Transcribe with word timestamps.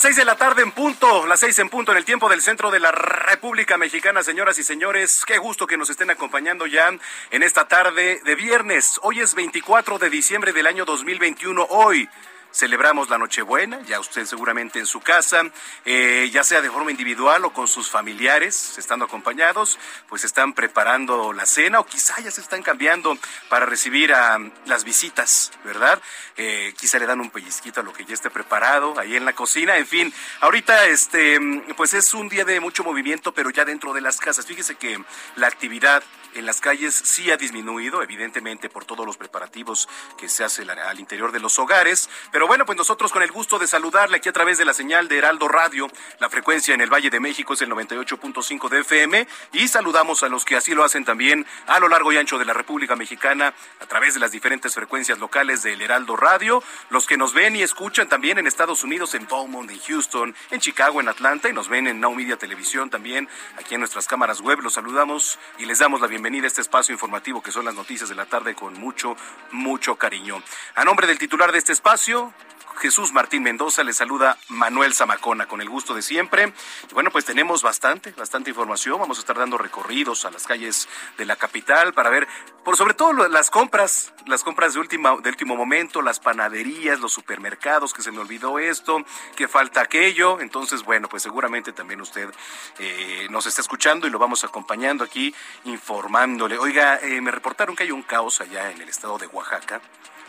seis 0.00 0.16
de 0.16 0.24
la 0.24 0.36
tarde 0.36 0.62
en 0.62 0.72
punto, 0.72 1.26
las 1.26 1.40
seis 1.40 1.58
en 1.58 1.68
punto 1.68 1.92
en 1.92 1.98
el 1.98 2.06
tiempo 2.06 2.30
del 2.30 2.40
centro 2.40 2.70
de 2.70 2.80
la 2.80 2.90
República 2.90 3.76
Mexicana, 3.76 4.22
señoras 4.22 4.58
y 4.58 4.62
señores. 4.62 5.24
Qué 5.26 5.36
gusto 5.36 5.66
que 5.66 5.76
nos 5.76 5.90
estén 5.90 6.08
acompañando 6.08 6.66
ya 6.66 6.88
en 7.30 7.42
esta 7.42 7.68
tarde 7.68 8.22
de 8.24 8.34
viernes. 8.34 8.98
Hoy 9.02 9.20
es 9.20 9.34
24 9.34 9.98
de 9.98 10.08
diciembre 10.08 10.54
del 10.54 10.66
año 10.66 10.86
2021. 10.86 11.66
Hoy 11.68 12.08
celebramos 12.52 13.08
la 13.08 13.18
Nochebuena, 13.18 13.80
ya 13.82 14.00
usted 14.00 14.26
seguramente 14.26 14.78
en 14.78 14.86
su 14.86 15.00
casa, 15.00 15.42
eh, 15.84 16.28
ya 16.32 16.44
sea 16.44 16.60
de 16.60 16.70
forma 16.70 16.90
individual 16.90 17.44
o 17.44 17.52
con 17.52 17.68
sus 17.68 17.90
familiares, 17.90 18.76
estando 18.78 19.04
acompañados, 19.04 19.78
pues 20.08 20.24
están 20.24 20.52
preparando 20.52 21.32
la 21.32 21.46
cena 21.46 21.80
o 21.80 21.86
quizá 21.86 22.20
ya 22.20 22.30
se 22.30 22.40
están 22.40 22.62
cambiando 22.62 23.16
para 23.48 23.66
recibir 23.66 24.12
a 24.12 24.38
las 24.66 24.84
visitas, 24.84 25.52
¿verdad? 25.64 26.00
Eh, 26.36 26.74
quizá 26.78 26.98
le 26.98 27.06
dan 27.06 27.20
un 27.20 27.30
pellizquito 27.30 27.80
a 27.80 27.82
lo 27.82 27.92
que 27.92 28.04
ya 28.04 28.14
esté 28.14 28.30
preparado 28.30 28.98
ahí 28.98 29.16
en 29.16 29.24
la 29.24 29.34
cocina, 29.34 29.76
en 29.76 29.86
fin, 29.86 30.12
ahorita 30.40 30.86
este, 30.86 31.38
pues 31.76 31.94
es 31.94 32.14
un 32.14 32.28
día 32.28 32.44
de 32.44 32.60
mucho 32.60 32.84
movimiento, 32.84 33.32
pero 33.32 33.50
ya 33.50 33.64
dentro 33.64 33.92
de 33.92 34.00
las 34.00 34.18
casas. 34.18 34.46
Fíjese 34.46 34.74
que 34.76 35.02
la 35.36 35.46
actividad 35.46 36.02
en 36.34 36.46
las 36.46 36.60
calles 36.60 36.94
sí 36.94 37.30
ha 37.30 37.36
disminuido, 37.36 38.02
evidentemente 38.02 38.68
por 38.68 38.84
todos 38.84 39.04
los 39.04 39.16
preparativos 39.16 39.88
que 40.16 40.28
se 40.28 40.44
hacen 40.44 40.70
al 40.70 41.00
interior 41.00 41.32
de 41.32 41.40
los 41.40 41.58
hogares. 41.58 42.08
Pero 42.30 42.46
bueno, 42.46 42.64
pues 42.64 42.78
nosotros 42.78 43.12
con 43.12 43.22
el 43.22 43.32
gusto 43.32 43.58
de 43.58 43.66
saludarle 43.66 44.18
aquí 44.18 44.28
a 44.28 44.32
través 44.32 44.58
de 44.58 44.64
la 44.64 44.72
señal 44.72 45.08
de 45.08 45.18
Heraldo 45.18 45.48
Radio, 45.48 45.88
la 46.18 46.30
frecuencia 46.30 46.74
en 46.74 46.80
el 46.80 46.92
Valle 46.92 47.10
de 47.10 47.20
México 47.20 47.54
es 47.54 47.62
el 47.62 47.70
98.5 47.70 48.68
de 48.68 48.80
FM 48.80 49.26
y 49.52 49.68
saludamos 49.68 50.22
a 50.22 50.28
los 50.28 50.44
que 50.44 50.56
así 50.56 50.74
lo 50.74 50.84
hacen 50.84 51.04
también 51.04 51.46
a 51.66 51.80
lo 51.80 51.88
largo 51.88 52.12
y 52.12 52.16
ancho 52.16 52.38
de 52.38 52.44
la 52.44 52.52
República 52.52 52.94
Mexicana 52.96 53.52
a 53.80 53.86
través 53.86 54.14
de 54.14 54.20
las 54.20 54.30
diferentes 54.30 54.74
frecuencias 54.74 55.18
locales 55.18 55.62
del 55.62 55.82
Heraldo 55.82 56.16
Radio, 56.16 56.62
los 56.90 57.06
que 57.06 57.16
nos 57.16 57.34
ven 57.34 57.56
y 57.56 57.62
escuchan 57.62 58.08
también 58.08 58.38
en 58.38 58.46
Estados 58.46 58.84
Unidos, 58.84 59.14
en 59.14 59.26
Beaumont, 59.26 59.70
en 59.70 59.80
Houston, 59.80 60.34
en 60.50 60.60
Chicago, 60.60 61.00
en 61.00 61.08
Atlanta 61.08 61.48
y 61.48 61.52
nos 61.52 61.68
ven 61.68 61.86
en 61.86 62.00
Now 62.00 62.14
Media 62.14 62.36
Televisión 62.36 62.88
también 62.88 63.28
aquí 63.58 63.74
en 63.74 63.80
nuestras 63.80 64.06
cámaras 64.06 64.40
web. 64.40 64.60
Los 64.60 64.74
saludamos 64.74 65.38
y 65.58 65.64
les 65.64 65.78
damos 65.78 66.00
la 66.00 66.06
bienvenida 66.06 66.19
bienvenida 66.20 66.44
a 66.44 66.48
este 66.48 66.60
espacio 66.60 66.92
informativo 66.92 67.42
que 67.42 67.50
son 67.50 67.64
las 67.64 67.74
noticias 67.74 68.10
de 68.10 68.14
la 68.14 68.26
tarde 68.26 68.54
con 68.54 68.74
mucho, 68.74 69.16
mucho 69.52 69.96
cariño. 69.96 70.42
A 70.74 70.84
nombre 70.84 71.06
del 71.06 71.18
titular 71.18 71.50
de 71.50 71.56
este 71.56 71.72
espacio, 71.72 72.34
Jesús 72.78 73.12
Martín 73.12 73.42
Mendoza, 73.42 73.84
le 73.84 73.92
saluda 73.92 74.38
Manuel 74.48 74.94
Zamacona, 74.94 75.46
con 75.46 75.60
el 75.60 75.68
gusto 75.68 75.94
de 75.94 76.02
siempre. 76.02 76.52
Y 76.90 76.94
bueno, 76.94 77.10
pues 77.10 77.24
tenemos 77.24 77.62
bastante, 77.62 78.12
bastante 78.12 78.50
información. 78.50 78.98
Vamos 78.98 79.18
a 79.18 79.20
estar 79.20 79.38
dando 79.38 79.58
recorridos 79.58 80.24
a 80.24 80.30
las 80.30 80.46
calles 80.46 80.88
de 81.18 81.24
la 81.26 81.36
capital 81.36 81.92
para 81.92 82.10
ver, 82.10 82.26
por 82.64 82.76
sobre 82.76 82.94
todo 82.94 83.28
las 83.28 83.50
compras, 83.50 84.12
las 84.26 84.42
compras 84.42 84.74
de, 84.74 84.80
última, 84.80 85.16
de 85.16 85.28
último 85.28 85.56
momento, 85.56 86.02
las 86.02 86.20
panaderías, 86.20 87.00
los 87.00 87.12
supermercados, 87.12 87.92
que 87.92 88.02
se 88.02 88.10
me 88.10 88.18
olvidó 88.18 88.58
esto, 88.58 89.04
que 89.36 89.48
falta 89.48 89.80
aquello. 89.82 90.40
Entonces, 90.40 90.82
bueno, 90.82 91.08
pues 91.08 91.22
seguramente 91.22 91.72
también 91.72 92.00
usted 92.00 92.30
eh, 92.78 93.26
nos 93.30 93.46
está 93.46 93.60
escuchando 93.60 94.06
y 94.06 94.10
lo 94.10 94.18
vamos 94.18 94.44
acompañando 94.44 95.04
aquí, 95.04 95.34
informándole. 95.64 96.58
Oiga, 96.58 96.98
eh, 97.02 97.20
me 97.20 97.30
reportaron 97.30 97.76
que 97.76 97.82
hay 97.82 97.90
un 97.90 98.02
caos 98.02 98.40
allá 98.40 98.70
en 98.70 98.80
el 98.80 98.88
estado 98.88 99.18
de 99.18 99.26
Oaxaca, 99.26 99.80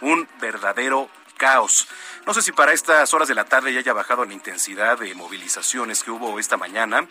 un 0.01 0.27
verdadero 0.39 1.09
caos. 1.41 1.87
No 2.27 2.35
sé 2.35 2.43
si 2.43 2.51
para 2.51 2.71
estas 2.71 3.15
horas 3.15 3.27
de 3.27 3.33
la 3.33 3.45
tarde 3.45 3.73
ya 3.73 3.79
haya 3.79 3.93
bajado 3.93 4.23
la 4.25 4.33
intensidad 4.33 4.99
de 4.99 5.15
movilizaciones 5.15 6.03
que 6.03 6.11
hubo 6.11 6.37
esta 6.37 6.55
mañana 6.55 7.07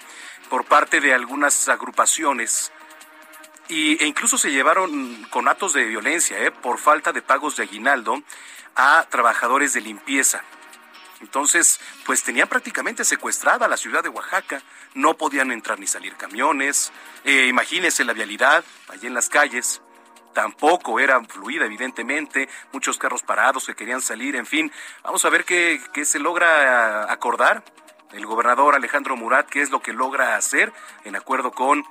por 0.49 0.67
parte 0.67 1.01
de 1.01 1.13
algunas 1.13 1.69
agrupaciones 1.69 2.71
y, 3.67 4.01
e 4.01 4.07
incluso 4.07 4.39
se 4.39 4.53
llevaron 4.53 5.25
con 5.31 5.49
actos 5.49 5.73
de 5.73 5.85
violencia 5.85 6.39
¿eh? 6.39 6.53
por 6.53 6.79
falta 6.79 7.13
de 7.13 7.23
pagos 7.23 7.57
de 7.57 7.65
aguinaldo 7.65 8.23
a 8.77 9.05
trabajadores 9.11 9.73
de 9.73 9.81
limpieza. 9.81 10.45
Entonces, 11.21 11.81
pues 12.07 12.23
tenían 12.23 12.49
prácticamente 12.49 13.05
secuestrada 13.05 13.67
la 13.67 13.77
ciudad 13.77 14.05
de 14.05 14.09
Oaxaca, 14.11 14.63
no 14.95 15.17
podían 15.17 15.51
entrar 15.51 15.81
ni 15.81 15.89
salir 15.89 16.15
camiones, 16.15 16.93
eh, 17.25 17.47
imagínense 17.49 18.05
la 18.05 18.13
vialidad 18.13 18.65
allí 18.89 19.09
en 19.09 19.15
las 19.15 19.29
calles 19.29 19.83
tampoco 20.33 21.01
era 21.01 21.23
fluida, 21.25 21.65
evidentemente, 21.65 22.49
muchos 22.73 22.99
carros 22.99 23.23
parados 23.23 23.67
que 23.67 23.75
querían 23.75 24.01
salir, 24.01 24.37
en 24.37 24.47
fin, 24.47 24.73
vamos 25.03 25.25
a 25.25 25.31
ver 25.31 25.45
qué, 25.45 25.81
se 26.05 26.19
logra 26.19 27.11
acordar. 27.13 27.63
El 28.13 28.27
gobernador 28.27 28.75
Alejandro 28.75 29.17
Murat, 29.17 29.49
qué 29.49 29.63
es 29.63 29.71
lo 29.71 29.83
que 29.83 29.93
logra 29.93 30.35
hacer 30.35 30.73
en 31.05 31.15
acuerdo 31.15 31.53
con 31.53 31.85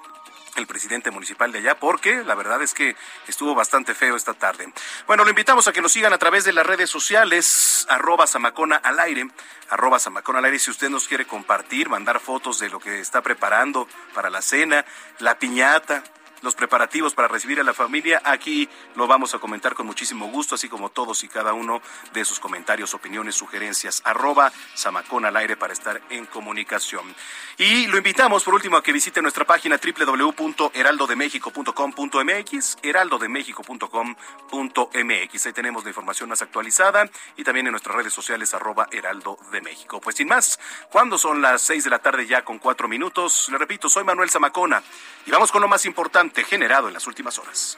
el 0.58 0.68
presidente 0.68 1.12
municipal 1.12 1.52
de 1.54 1.60
allá, 1.60 1.80
porque 1.80 2.24
la 2.26 2.36
verdad 2.36 2.62
es 2.62 2.74
que 2.74 2.98
estuvo 3.28 3.56
bastante 3.56 3.94
feo 3.94 4.18
esta 4.18 4.34
tarde. 4.34 4.72
Bueno, 5.08 5.24
lo 5.24 5.30
invitamos 5.30 5.68
a 5.68 5.72
que 5.72 5.82
nos 5.82 5.94
sigan 5.94 6.12
a 6.12 6.18
través 6.18 6.44
de 6.44 6.52
las 6.52 6.66
redes 6.66 6.90
sociales, 6.90 7.86
arroba 7.90 8.28
Samacona 8.28 8.76
al 8.76 9.00
aire, 9.00 9.30
al 9.70 10.46
aire, 10.46 10.60
si 10.60 10.72
usted 10.72 10.90
nos 10.90 11.08
quiere 11.08 11.26
compartir, 11.26 11.88
mandar 11.88 12.20
fotos 12.20 12.60
de 12.60 12.70
lo 12.70 12.80
que 12.80 13.00
está 13.00 13.22
preparando 13.22 13.88
para 14.14 14.30
la 14.30 14.42
cena, 14.42 14.84
la 15.20 15.40
piñata, 15.40 16.04
los 16.42 16.56
preparativos 16.56 17.14
para 17.14 17.28
recibir 17.28 17.60
a 17.60 17.64
la 17.64 17.74
familia. 17.74 18.22
Aquí 18.26 18.68
lo 18.96 19.06
vamos 19.08 19.36
a 19.36 19.40
comentar 19.40 19.76
con 19.76 19.86
muchísimo 19.86 20.28
gusto, 20.28 20.56
así 20.56 20.68
como 20.68 20.90
todos 20.90 21.24
y 21.24 21.28
cada 21.28 21.54
uno 21.54 21.82
de 22.14 22.26
sus 22.26 22.40
comentarios, 22.40 22.94
opiniones, 22.94 23.36
sugerencias. 23.36 24.02
Arroba 24.06 24.52
Samacón 24.74 25.26
al 25.26 25.38
aire 25.38 25.56
para 25.56 25.74
estar 25.74 26.02
en 26.10 26.26
comunicación. 26.26 27.14
Y 27.58 27.86
lo 27.88 27.98
invitamos, 27.98 28.44
por 28.44 28.56
último, 28.56 28.78
a 28.78 28.84
que 28.84 28.92
visite 28.92 29.22
nuestra 29.22 29.46
página 29.46 29.78
www.heraldodemexico.com.mx, 29.78 32.78
heraldodemexico.com.mx. 32.82 35.46
Ahí 35.46 35.54
tenemos 35.54 35.84
la 35.84 35.90
información 35.90 36.30
más 36.30 36.42
actualizada 36.42 37.08
y 37.38 37.44
también 37.44 37.68
en 37.68 37.72
nuestras 37.72 37.96
redes 37.96 38.14
sociales, 38.14 38.54
arroba 38.54 38.88
Heraldo 38.92 39.38
de. 39.52 39.60
Pues 40.02 40.16
sin 40.16 40.28
más, 40.28 40.60
cuando 40.90 41.18
son 41.18 41.42
las 41.42 41.62
seis 41.62 41.84
de 41.84 41.90
la 41.90 42.00
tarde 42.00 42.26
ya 42.26 42.44
con 42.44 42.60
cuatro 42.60 42.88
minutos, 42.88 43.50
le 43.52 43.58
repito, 43.58 43.90
soy 43.90 44.04
Manuel 44.04 44.30
Zamacona 44.30 44.82
y 45.26 45.32
vamos 45.32 45.52
con 45.52 45.62
lo 45.62 45.68
más 45.68 45.86
importante 45.86 46.29
generado 46.44 46.88
en 46.88 46.94
las 46.94 47.08
últimas 47.08 47.38
horas. 47.40 47.78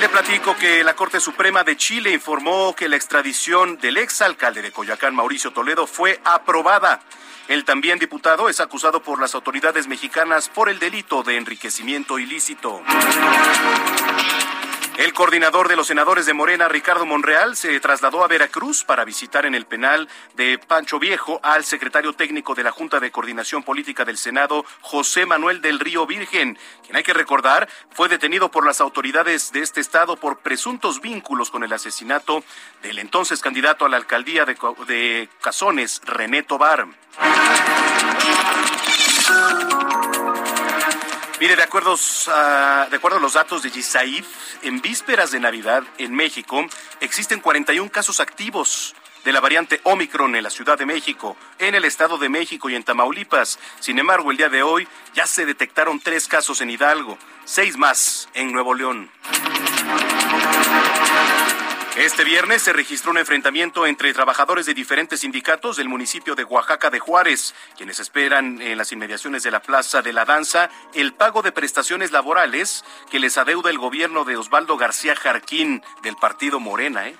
Le 0.00 0.08
platico 0.08 0.56
que 0.56 0.82
la 0.84 0.94
Corte 0.94 1.20
Suprema 1.20 1.64
de 1.64 1.76
Chile 1.76 2.10
informó 2.10 2.74
que 2.74 2.88
la 2.88 2.96
extradición 2.96 3.78
del 3.78 3.96
exalcalde 3.96 4.60
de 4.60 4.72
Coyoacán, 4.72 5.14
Mauricio 5.14 5.52
Toledo, 5.52 5.86
fue 5.86 6.20
aprobada. 6.24 7.00
El 7.48 7.64
también 7.64 7.98
diputado 7.98 8.48
es 8.48 8.60
acusado 8.60 9.02
por 9.02 9.20
las 9.20 9.34
autoridades 9.34 9.86
mexicanas 9.86 10.48
por 10.48 10.68
el 10.68 10.78
delito 10.78 11.22
de 11.22 11.36
enriquecimiento 11.36 12.18
ilícito. 12.18 12.82
El 14.96 15.12
coordinador 15.12 15.68
de 15.68 15.74
los 15.74 15.88
senadores 15.88 16.24
de 16.24 16.34
Morena, 16.34 16.68
Ricardo 16.68 17.04
Monreal, 17.04 17.56
se 17.56 17.80
trasladó 17.80 18.22
a 18.22 18.28
Veracruz 18.28 18.84
para 18.84 19.04
visitar 19.04 19.44
en 19.44 19.56
el 19.56 19.66
penal 19.66 20.08
de 20.36 20.56
Pancho 20.58 21.00
Viejo 21.00 21.40
al 21.42 21.64
secretario 21.64 22.12
técnico 22.12 22.54
de 22.54 22.62
la 22.62 22.70
Junta 22.70 23.00
de 23.00 23.10
Coordinación 23.10 23.64
Política 23.64 24.04
del 24.04 24.16
Senado, 24.16 24.64
José 24.82 25.26
Manuel 25.26 25.60
del 25.60 25.80
Río 25.80 26.06
Virgen, 26.06 26.56
quien 26.84 26.96
hay 26.96 27.02
que 27.02 27.12
recordar 27.12 27.68
fue 27.90 28.08
detenido 28.08 28.52
por 28.52 28.64
las 28.64 28.80
autoridades 28.80 29.50
de 29.50 29.60
este 29.60 29.80
estado 29.80 30.16
por 30.16 30.38
presuntos 30.38 31.00
vínculos 31.00 31.50
con 31.50 31.64
el 31.64 31.72
asesinato 31.72 32.44
del 32.82 33.00
entonces 33.00 33.40
candidato 33.40 33.84
a 33.84 33.88
la 33.88 33.96
alcaldía 33.96 34.44
de, 34.44 34.56
de 34.86 35.28
Cazones, 35.40 36.02
René 36.04 36.44
Tobar. 36.44 36.86
Mire, 41.40 41.56
de, 41.56 41.62
acuerdos, 41.64 42.30
de 42.90 42.96
acuerdo 42.96 43.18
a 43.18 43.20
los 43.20 43.32
datos 43.32 43.62
de 43.62 43.70
GISAIF, 43.70 44.26
en 44.62 44.80
vísperas 44.80 45.32
de 45.32 45.40
Navidad 45.40 45.82
en 45.98 46.14
México 46.14 46.64
existen 47.00 47.40
41 47.40 47.90
casos 47.90 48.20
activos 48.20 48.94
de 49.24 49.32
la 49.32 49.40
variante 49.40 49.80
Omicron 49.82 50.36
en 50.36 50.44
la 50.44 50.50
Ciudad 50.50 50.78
de 50.78 50.86
México, 50.86 51.36
en 51.58 51.74
el 51.74 51.84
Estado 51.84 52.18
de 52.18 52.28
México 52.28 52.70
y 52.70 52.76
en 52.76 52.84
Tamaulipas. 52.84 53.58
Sin 53.80 53.98
embargo, 53.98 54.30
el 54.30 54.36
día 54.36 54.48
de 54.48 54.62
hoy 54.62 54.86
ya 55.14 55.26
se 55.26 55.44
detectaron 55.44 55.98
tres 55.98 56.28
casos 56.28 56.60
en 56.60 56.70
Hidalgo, 56.70 57.18
seis 57.44 57.76
más 57.76 58.28
en 58.34 58.52
Nuevo 58.52 58.74
León. 58.74 59.10
Este 61.96 62.24
viernes 62.24 62.60
se 62.60 62.72
registró 62.72 63.12
un 63.12 63.18
enfrentamiento 63.18 63.86
entre 63.86 64.12
trabajadores 64.12 64.66
de 64.66 64.74
diferentes 64.74 65.20
sindicatos 65.20 65.76
del 65.76 65.88
municipio 65.88 66.34
de 66.34 66.42
Oaxaca 66.42 66.90
de 66.90 66.98
Juárez, 66.98 67.54
quienes 67.76 68.00
esperan 68.00 68.60
en 68.60 68.76
las 68.76 68.90
inmediaciones 68.90 69.44
de 69.44 69.52
la 69.52 69.62
Plaza 69.62 70.02
de 70.02 70.12
la 70.12 70.24
Danza 70.24 70.70
el 70.92 71.12
pago 71.12 71.40
de 71.42 71.52
prestaciones 71.52 72.10
laborales 72.10 72.84
que 73.12 73.20
les 73.20 73.38
adeuda 73.38 73.70
el 73.70 73.78
gobierno 73.78 74.24
de 74.24 74.36
Osvaldo 74.36 74.76
García 74.76 75.14
Jarquín 75.14 75.84
del 76.02 76.16
partido 76.16 76.58
Morena, 76.58 77.06
¿eh? 77.06 77.14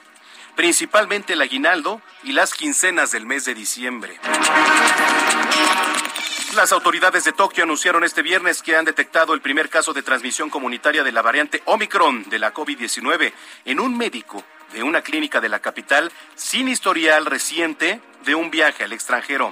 principalmente 0.56 1.34
el 1.34 1.42
aguinaldo 1.42 2.02
y 2.24 2.32
las 2.32 2.52
quincenas 2.52 3.12
del 3.12 3.26
mes 3.26 3.44
de 3.44 3.54
diciembre. 3.54 4.18
Las 6.56 6.72
autoridades 6.72 7.22
de 7.22 7.32
Tokio 7.32 7.62
anunciaron 7.62 8.02
este 8.02 8.22
viernes 8.22 8.60
que 8.60 8.76
han 8.76 8.84
detectado 8.84 9.34
el 9.34 9.40
primer 9.40 9.70
caso 9.70 9.92
de 9.92 10.02
transmisión 10.02 10.50
comunitaria 10.50 11.04
de 11.04 11.12
la 11.12 11.22
variante 11.22 11.62
Omicron 11.64 12.28
de 12.28 12.40
la 12.40 12.52
COVID-19 12.52 13.32
en 13.66 13.78
un 13.78 13.96
médico 13.96 14.42
de 14.72 14.82
una 14.82 15.02
clínica 15.02 15.40
de 15.40 15.48
la 15.48 15.60
capital 15.60 16.10
sin 16.34 16.68
historial 16.68 17.26
reciente 17.26 18.00
de 18.24 18.34
un 18.34 18.50
viaje 18.50 18.84
al 18.84 18.92
extranjero. 18.92 19.50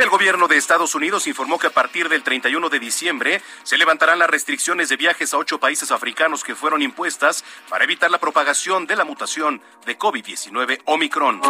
El 0.00 0.08
gobierno 0.08 0.48
de 0.48 0.56
Estados 0.56 0.94
Unidos 0.94 1.26
informó 1.26 1.58
que 1.58 1.66
a 1.66 1.70
partir 1.70 2.08
del 2.08 2.22
31 2.22 2.70
de 2.70 2.78
diciembre 2.78 3.42
se 3.64 3.76
levantarán 3.76 4.18
las 4.18 4.30
restricciones 4.30 4.88
de 4.88 4.96
viajes 4.96 5.34
a 5.34 5.36
ocho 5.36 5.60
países 5.60 5.90
africanos 5.90 6.42
que 6.42 6.54
fueron 6.54 6.80
impuestas 6.80 7.44
para 7.68 7.84
evitar 7.84 8.10
la 8.10 8.16
propagación 8.16 8.86
de 8.86 8.96
la 8.96 9.04
mutación 9.04 9.60
de 9.84 9.98
COVID-19 9.98 10.80
Omicron. 10.86 11.42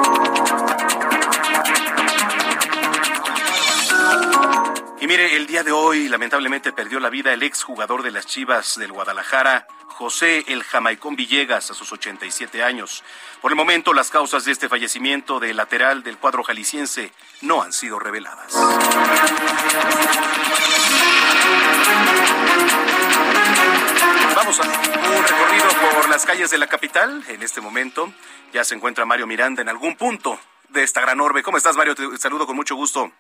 Y 5.01 5.07
mire, 5.07 5.37
el 5.37 5.47
día 5.47 5.63
de 5.63 5.71
hoy 5.71 6.09
lamentablemente 6.09 6.73
perdió 6.73 6.99
la 6.99 7.09
vida 7.09 7.33
el 7.33 7.45
ex 7.45 7.63
jugador 7.63 8.03
de 8.03 8.11
las 8.11 8.27
Chivas 8.27 8.77
del 8.77 8.91
Guadalajara, 8.91 9.69
José 10.01 10.47
el 10.49 10.63
Jamaicón 10.63 11.15
Villegas, 11.15 11.71
a 11.71 11.75
sus 11.75 11.93
87 11.93 12.63
años. 12.63 13.05
Por 13.43 13.53
el 13.53 13.57
momento, 13.57 13.93
las 13.93 14.09
causas 14.09 14.47
de 14.47 14.53
este 14.53 14.67
fallecimiento 14.67 15.39
del 15.39 15.59
lateral 15.59 16.03
del 16.03 16.17
cuadro 16.17 16.43
jalisciense 16.43 17.13
no 17.43 17.61
han 17.61 17.75
sido 17.75 17.99
reveladas. 17.99 18.55
Vamos 24.35 24.59
a 24.59 24.63
un 24.63 25.23
recorrido 25.23 25.69
por 25.93 26.09
las 26.09 26.25
calles 26.25 26.51
de 26.51 26.57
la 26.57 26.67
capital. 26.67 27.23
En 27.29 27.43
este 27.43 27.61
momento 27.61 28.11
ya 28.55 28.65
se 28.65 28.75
encuentra 28.75 29.05
Mario 29.05 29.27
Miranda 29.27 29.61
en 29.61 29.69
algún 29.69 29.97
punto 29.97 30.41
de 30.71 30.83
esta 30.83 31.03
gran 31.03 31.21
orbe. 31.21 31.43
¿Cómo 31.43 31.59
estás, 31.59 31.77
Mario? 31.77 31.95
Te 31.95 32.17
saludo 32.17 32.47
con 32.47 32.57
mucho 32.57 32.75
gusto. 32.75 33.13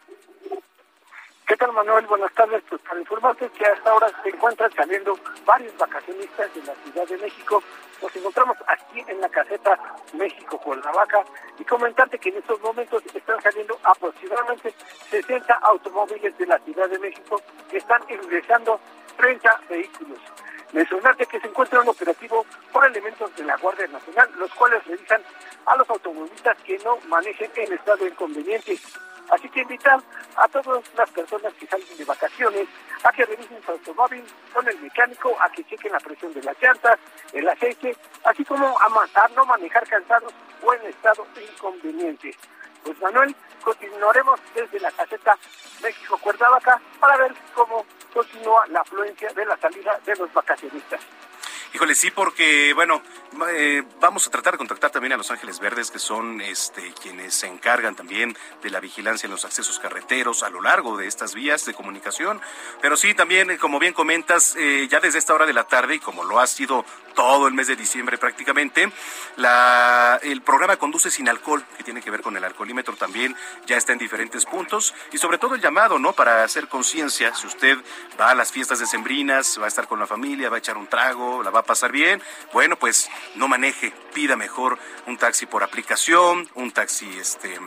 ¿Qué 1.50 1.56
tal, 1.56 1.72
Manuel? 1.72 2.06
Buenas 2.06 2.32
tardes. 2.34 2.62
Pues 2.68 2.80
para 2.82 3.00
informarte 3.00 3.48
que 3.48 3.66
hasta 3.66 3.90
ahora 3.90 4.06
se 4.22 4.28
encuentran 4.28 4.70
saliendo 4.70 5.18
varios 5.44 5.76
vacacionistas 5.78 6.54
de 6.54 6.62
la 6.62 6.72
Ciudad 6.76 7.08
de 7.08 7.18
México. 7.18 7.60
Nos 8.00 8.14
encontramos 8.14 8.56
aquí 8.68 9.02
en 9.08 9.20
la 9.20 9.28
caseta 9.28 9.76
México 10.12 10.60
Vaca 10.94 11.24
y 11.58 11.64
comentarte 11.64 12.20
que 12.20 12.28
en 12.28 12.36
estos 12.36 12.60
momentos 12.60 13.02
están 13.12 13.42
saliendo 13.42 13.76
aproximadamente 13.82 14.72
60 15.10 15.52
automóviles 15.54 16.38
de 16.38 16.46
la 16.46 16.58
Ciudad 16.60 16.88
de 16.88 17.00
México 17.00 17.42
que 17.68 17.78
están 17.78 18.00
ingresando 18.08 18.78
30 19.16 19.60
vehículos. 19.68 20.20
Mencionarte 20.72 21.26
que 21.26 21.40
se 21.40 21.48
encuentra 21.48 21.80
un 21.80 21.88
operativo 21.88 22.46
por 22.72 22.86
elementos 22.86 23.34
de 23.34 23.42
la 23.42 23.56
Guardia 23.56 23.88
Nacional, 23.88 24.30
los 24.38 24.54
cuales 24.54 24.86
revisan 24.86 25.20
a 25.66 25.76
los 25.76 25.90
automovilistas 25.90 26.56
que 26.62 26.78
no 26.78 26.96
manejen 27.08 27.50
en 27.56 27.72
estado 27.72 28.06
inconveniente. 28.06 28.78
Así 29.30 29.48
que 29.48 29.60
invitar 29.60 30.00
a 30.36 30.48
todas 30.48 30.82
las 30.96 31.10
personas 31.10 31.52
que 31.54 31.66
salen 31.66 31.86
de 31.96 32.04
vacaciones 32.04 32.68
a 33.02 33.12
que 33.12 33.24
revisen 33.24 33.62
su 33.64 33.70
automóvil 33.70 34.24
con 34.52 34.68
el 34.68 34.78
mecánico, 34.80 35.36
a 35.40 35.50
que 35.50 35.64
chequen 35.64 35.92
la 35.92 36.00
presión 36.00 36.32
de 36.34 36.42
las 36.42 36.60
llantas, 36.60 36.98
el 37.32 37.48
aceite, 37.48 37.96
así 38.24 38.44
como 38.44 38.78
a, 38.78 39.28
no 39.34 39.46
manejar 39.46 39.86
cansados 39.88 40.32
o 40.62 40.74
en 40.74 40.86
estado 40.86 41.26
inconveniente. 41.52 42.36
Pues 42.84 43.00
Manuel, 43.00 43.34
continuaremos 43.62 44.40
desde 44.54 44.80
la 44.80 44.90
caseta 44.90 45.36
México 45.82 46.18
Cuernavaca 46.18 46.80
para 46.98 47.16
ver 47.16 47.34
cómo 47.54 47.86
continúa 48.12 48.66
la 48.68 48.80
afluencia 48.80 49.32
de 49.32 49.46
la 49.46 49.56
salida 49.58 49.98
de 50.04 50.16
los 50.16 50.32
vacacionistas. 50.32 51.00
Híjole, 51.72 51.94
sí, 51.94 52.10
porque, 52.10 52.72
bueno, 52.74 53.00
eh, 53.48 53.82
vamos 54.00 54.26
a 54.26 54.30
tratar 54.30 54.54
de 54.54 54.58
contactar 54.58 54.90
también 54.90 55.12
a 55.12 55.16
Los 55.16 55.30
Ángeles 55.30 55.60
Verdes, 55.60 55.90
que 55.90 55.98
son 55.98 56.40
este, 56.40 56.92
quienes 57.00 57.34
se 57.34 57.46
encargan 57.46 57.94
también 57.94 58.36
de 58.62 58.70
la 58.70 58.80
vigilancia 58.80 59.26
en 59.26 59.30
los 59.30 59.44
accesos 59.44 59.78
carreteros 59.78 60.42
a 60.42 60.50
lo 60.50 60.60
largo 60.60 60.96
de 60.96 61.06
estas 61.06 61.34
vías 61.34 61.64
de 61.64 61.74
comunicación. 61.74 62.40
Pero 62.82 62.96
sí, 62.96 63.14
también, 63.14 63.50
eh, 63.50 63.58
como 63.58 63.78
bien 63.78 63.92
comentas, 63.92 64.56
eh, 64.56 64.88
ya 64.90 65.00
desde 65.00 65.18
esta 65.18 65.34
hora 65.34 65.46
de 65.46 65.52
la 65.52 65.64
tarde, 65.64 65.96
y 65.96 66.00
como 66.00 66.24
lo 66.24 66.40
ha 66.40 66.46
sido 66.46 66.84
todo 67.14 67.48
el 67.48 67.54
mes 67.54 67.66
de 67.66 67.76
diciembre 67.76 68.18
prácticamente, 68.18 68.90
la, 69.36 70.18
el 70.22 70.42
programa 70.42 70.76
Conduce 70.76 71.10
sin 71.10 71.28
alcohol, 71.28 71.64
que 71.76 71.84
tiene 71.84 72.02
que 72.02 72.10
ver 72.10 72.22
con 72.22 72.36
el 72.36 72.44
alcoholímetro 72.44 72.96
también, 72.96 73.36
ya 73.66 73.76
está 73.76 73.92
en 73.92 73.98
diferentes 73.98 74.44
puntos. 74.44 74.94
Y 75.12 75.18
sobre 75.18 75.38
todo 75.38 75.54
el 75.54 75.60
llamado, 75.60 75.98
¿no? 75.98 76.12
Para 76.12 76.42
hacer 76.42 76.68
conciencia, 76.68 77.34
si 77.34 77.46
usted 77.46 77.78
va 78.18 78.30
a 78.30 78.34
las 78.34 78.52
fiestas 78.52 78.78
decembrinas, 78.78 79.58
va 79.60 79.66
a 79.66 79.68
estar 79.68 79.86
con 79.86 79.98
la 79.98 80.06
familia, 80.06 80.50
va 80.50 80.56
a 80.56 80.58
echar 80.58 80.76
un 80.76 80.86
trago, 80.86 81.42
la 81.42 81.50
va 81.50 81.60
a 81.60 81.64
pasar 81.64 81.92
bien, 81.92 82.22
bueno, 82.52 82.76
pues 82.76 83.08
no 83.36 83.48
maneje, 83.48 83.92
pida 84.14 84.36
mejor 84.36 84.78
un 85.06 85.16
taxi 85.16 85.46
por 85.46 85.62
aplicación, 85.62 86.48
un 86.54 86.70
taxi 86.72 87.08
este 87.18 87.58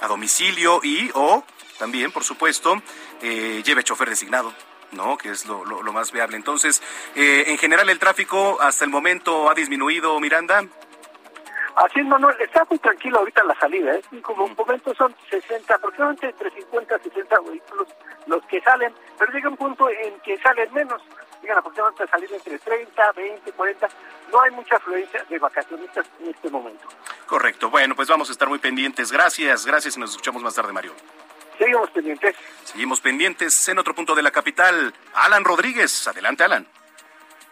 a 0.00 0.06
domicilio 0.06 0.80
y 0.82 1.10
o 1.14 1.44
también, 1.78 2.12
por 2.12 2.24
supuesto, 2.24 2.82
eh, 3.22 3.62
lleve 3.64 3.82
chofer 3.84 4.08
designado. 4.08 4.52
¿no? 4.92 5.16
Que 5.16 5.30
es 5.30 5.46
lo, 5.46 5.64
lo, 5.64 5.92
más 5.92 6.10
viable. 6.10 6.36
Entonces, 6.36 6.82
eh, 7.14 7.44
en 7.46 7.58
general, 7.58 7.88
el 7.88 8.00
tráfico 8.00 8.60
hasta 8.60 8.84
el 8.84 8.90
momento 8.90 9.48
ha 9.48 9.54
disminuido, 9.54 10.18
Miranda. 10.18 10.64
Así 11.76 12.00
es, 12.00 12.06
Manuel, 12.06 12.36
está 12.40 12.66
muy 12.68 12.78
tranquilo 12.78 13.18
ahorita 13.18 13.44
la 13.44 13.54
salida, 13.58 13.94
¿eh? 13.94 14.02
como 14.22 14.44
un 14.44 14.54
momento 14.54 14.92
son 14.94 15.14
60, 15.30 15.74
aproximadamente 15.74 16.26
entre 16.28 16.50
50 16.50 16.96
y 16.96 17.08
60 17.08 17.40
vehículos 17.48 17.88
los 18.26 18.44
que 18.46 18.60
salen, 18.60 18.92
pero 19.18 19.32
llega 19.32 19.48
un 19.48 19.56
punto 19.56 19.88
en 19.88 20.18
que 20.20 20.36
salen 20.38 20.72
menos, 20.74 21.00
llegan 21.42 21.58
aproximadamente 21.58 22.04
a 22.04 22.06
salir 22.06 22.32
entre 22.32 22.58
30, 22.58 23.12
20, 23.12 23.52
40. 23.52 23.88
No 24.32 24.40
hay 24.42 24.50
mucha 24.52 24.76
afluencia 24.76 25.24
de 25.28 25.38
vacacionistas 25.38 26.06
en 26.20 26.30
este 26.30 26.50
momento. 26.50 26.86
Correcto. 27.26 27.70
Bueno, 27.70 27.94
pues 27.94 28.08
vamos 28.08 28.28
a 28.28 28.32
estar 28.32 28.48
muy 28.48 28.58
pendientes. 28.58 29.12
Gracias, 29.12 29.66
gracias 29.66 29.96
y 29.96 30.00
nos 30.00 30.10
escuchamos 30.10 30.42
más 30.42 30.54
tarde, 30.54 30.72
Mario. 30.72 30.92
Seguimos 31.58 31.90
pendientes. 31.90 32.36
Seguimos 32.64 33.00
pendientes 33.00 33.68
en 33.68 33.78
otro 33.78 33.94
punto 33.94 34.14
de 34.14 34.22
la 34.22 34.30
capital. 34.30 34.94
Alan 35.14 35.44
Rodríguez. 35.44 36.08
Adelante, 36.08 36.44
Alan. 36.44 36.66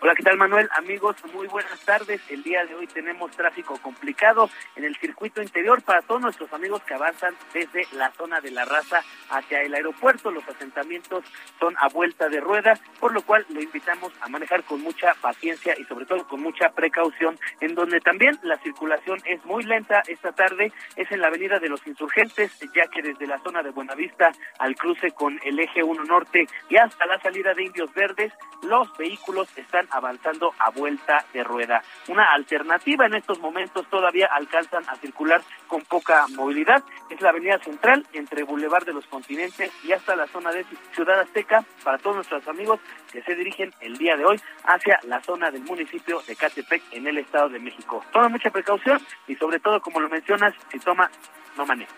Hola, 0.01 0.15
¿qué 0.15 0.23
tal 0.23 0.37
Manuel? 0.37 0.69
Amigos, 0.77 1.17
muy 1.35 1.49
buenas 1.49 1.81
tardes. 1.81 2.21
El 2.31 2.45
día 2.45 2.65
de 2.65 2.73
hoy 2.73 2.87
tenemos 2.87 3.33
tráfico 3.33 3.77
complicado 3.83 4.49
en 4.77 4.85
el 4.85 4.95
circuito 4.95 5.43
interior 5.43 5.83
para 5.83 6.03
todos 6.03 6.21
nuestros 6.21 6.53
amigos 6.53 6.85
que 6.85 6.95
avanzan 6.95 7.35
desde 7.53 7.85
la 7.97 8.13
zona 8.13 8.41
de 8.41 8.53
la 8.53 8.65
raza 8.65 9.03
hacia 9.29 9.61
el 9.63 9.75
aeropuerto. 9.75 10.31
Los 10.31 10.49
asentamientos 10.49 11.25
son 11.59 11.75
a 11.81 11.89
vuelta 11.89 12.29
de 12.29 12.39
rueda, 12.39 12.79
por 13.01 13.13
lo 13.13 13.23
cual 13.23 13.45
lo 13.49 13.61
invitamos 13.61 14.13
a 14.21 14.29
manejar 14.29 14.63
con 14.63 14.81
mucha 14.83 15.15
paciencia 15.15 15.75
y 15.77 15.83
sobre 15.87 16.07
todo 16.07 16.29
con 16.29 16.43
mucha 16.43 16.69
precaución, 16.71 17.37
en 17.61 17.75
donde 17.75 17.99
también 18.01 18.39
la 18.43 18.57
circulación 18.59 19.19
es 19.25 19.45
muy 19.47 19.65
lenta 19.65 20.05
esta 20.07 20.31
tarde, 20.31 20.73
es 20.95 21.11
en 21.11 21.21
la 21.21 21.27
avenida 21.27 21.59
de 21.59 21.71
los 21.71 21.85
insurgentes, 21.89 22.57
ya 22.73 22.87
que 22.87 23.03
desde 23.03 23.27
la 23.27 23.41
zona 23.41 23.65
de 23.65 23.71
Buenavista 23.71 24.31
al 24.61 24.77
cruce 24.77 25.11
con 25.11 25.41
el 25.43 25.59
eje 25.59 25.83
1 25.83 26.05
norte 26.05 26.47
y 26.69 26.77
hasta 26.77 27.05
la 27.07 27.21
salida 27.21 27.53
de 27.53 27.65
Indios 27.65 27.93
Verdes, 27.95 28.33
los 28.63 28.97
vehículos 28.97 29.49
están 29.57 29.88
avanzando 29.91 30.55
a 30.59 30.71
vuelta 30.71 31.25
de 31.33 31.45
rueda. 31.45 31.83
Una 32.09 32.33
alternativa 32.33 33.07
en 33.07 33.15
estos 33.15 33.39
momentos 33.41 33.87
todavía 33.89 34.29
alcanzan 34.33 34.85
a 34.89 34.97
circular 34.97 35.43
con 35.67 35.83
poca 35.83 36.27
movilidad. 36.29 36.83
Es 37.11 37.21
la 37.21 37.31
avenida 37.31 37.59
central 37.59 38.07
entre 38.13 38.43
Boulevard 38.45 38.85
de 38.85 38.93
los 38.93 39.07
Continentes 39.07 39.71
y 39.85 39.93
hasta 39.93 40.17
la 40.17 40.27
zona 40.27 40.51
de 40.51 40.65
Ciudad 40.95 41.21
Azteca 41.21 41.65
para 41.83 41.99
todos 41.99 42.17
nuestros 42.17 42.47
amigos 42.49 42.81
que 43.13 43.23
se 43.23 43.35
dirigen 43.35 43.73
el 43.81 43.97
día 43.97 44.17
de 44.17 44.25
hoy 44.25 44.41
hacia 44.65 44.99
la 45.05 45.21
zona 45.23 45.51
del 45.51 45.63
municipio 45.63 46.21
de 46.27 46.37
Catepec 46.37 46.83
en 46.93 47.07
el 47.07 47.19
Estado 47.19 47.49
de 47.49 47.59
México. 47.59 48.05
Toma 48.13 48.29
mucha 48.29 48.51
precaución 48.51 49.01
y 49.27 49.35
sobre 49.37 49.61
todo, 49.61 49.81
como 49.81 50.01
lo 50.01 50.09
mencionas, 50.09 50.55
si 50.71 50.79
toma, 50.79 51.11
no 51.57 51.67
maneja. 51.67 51.93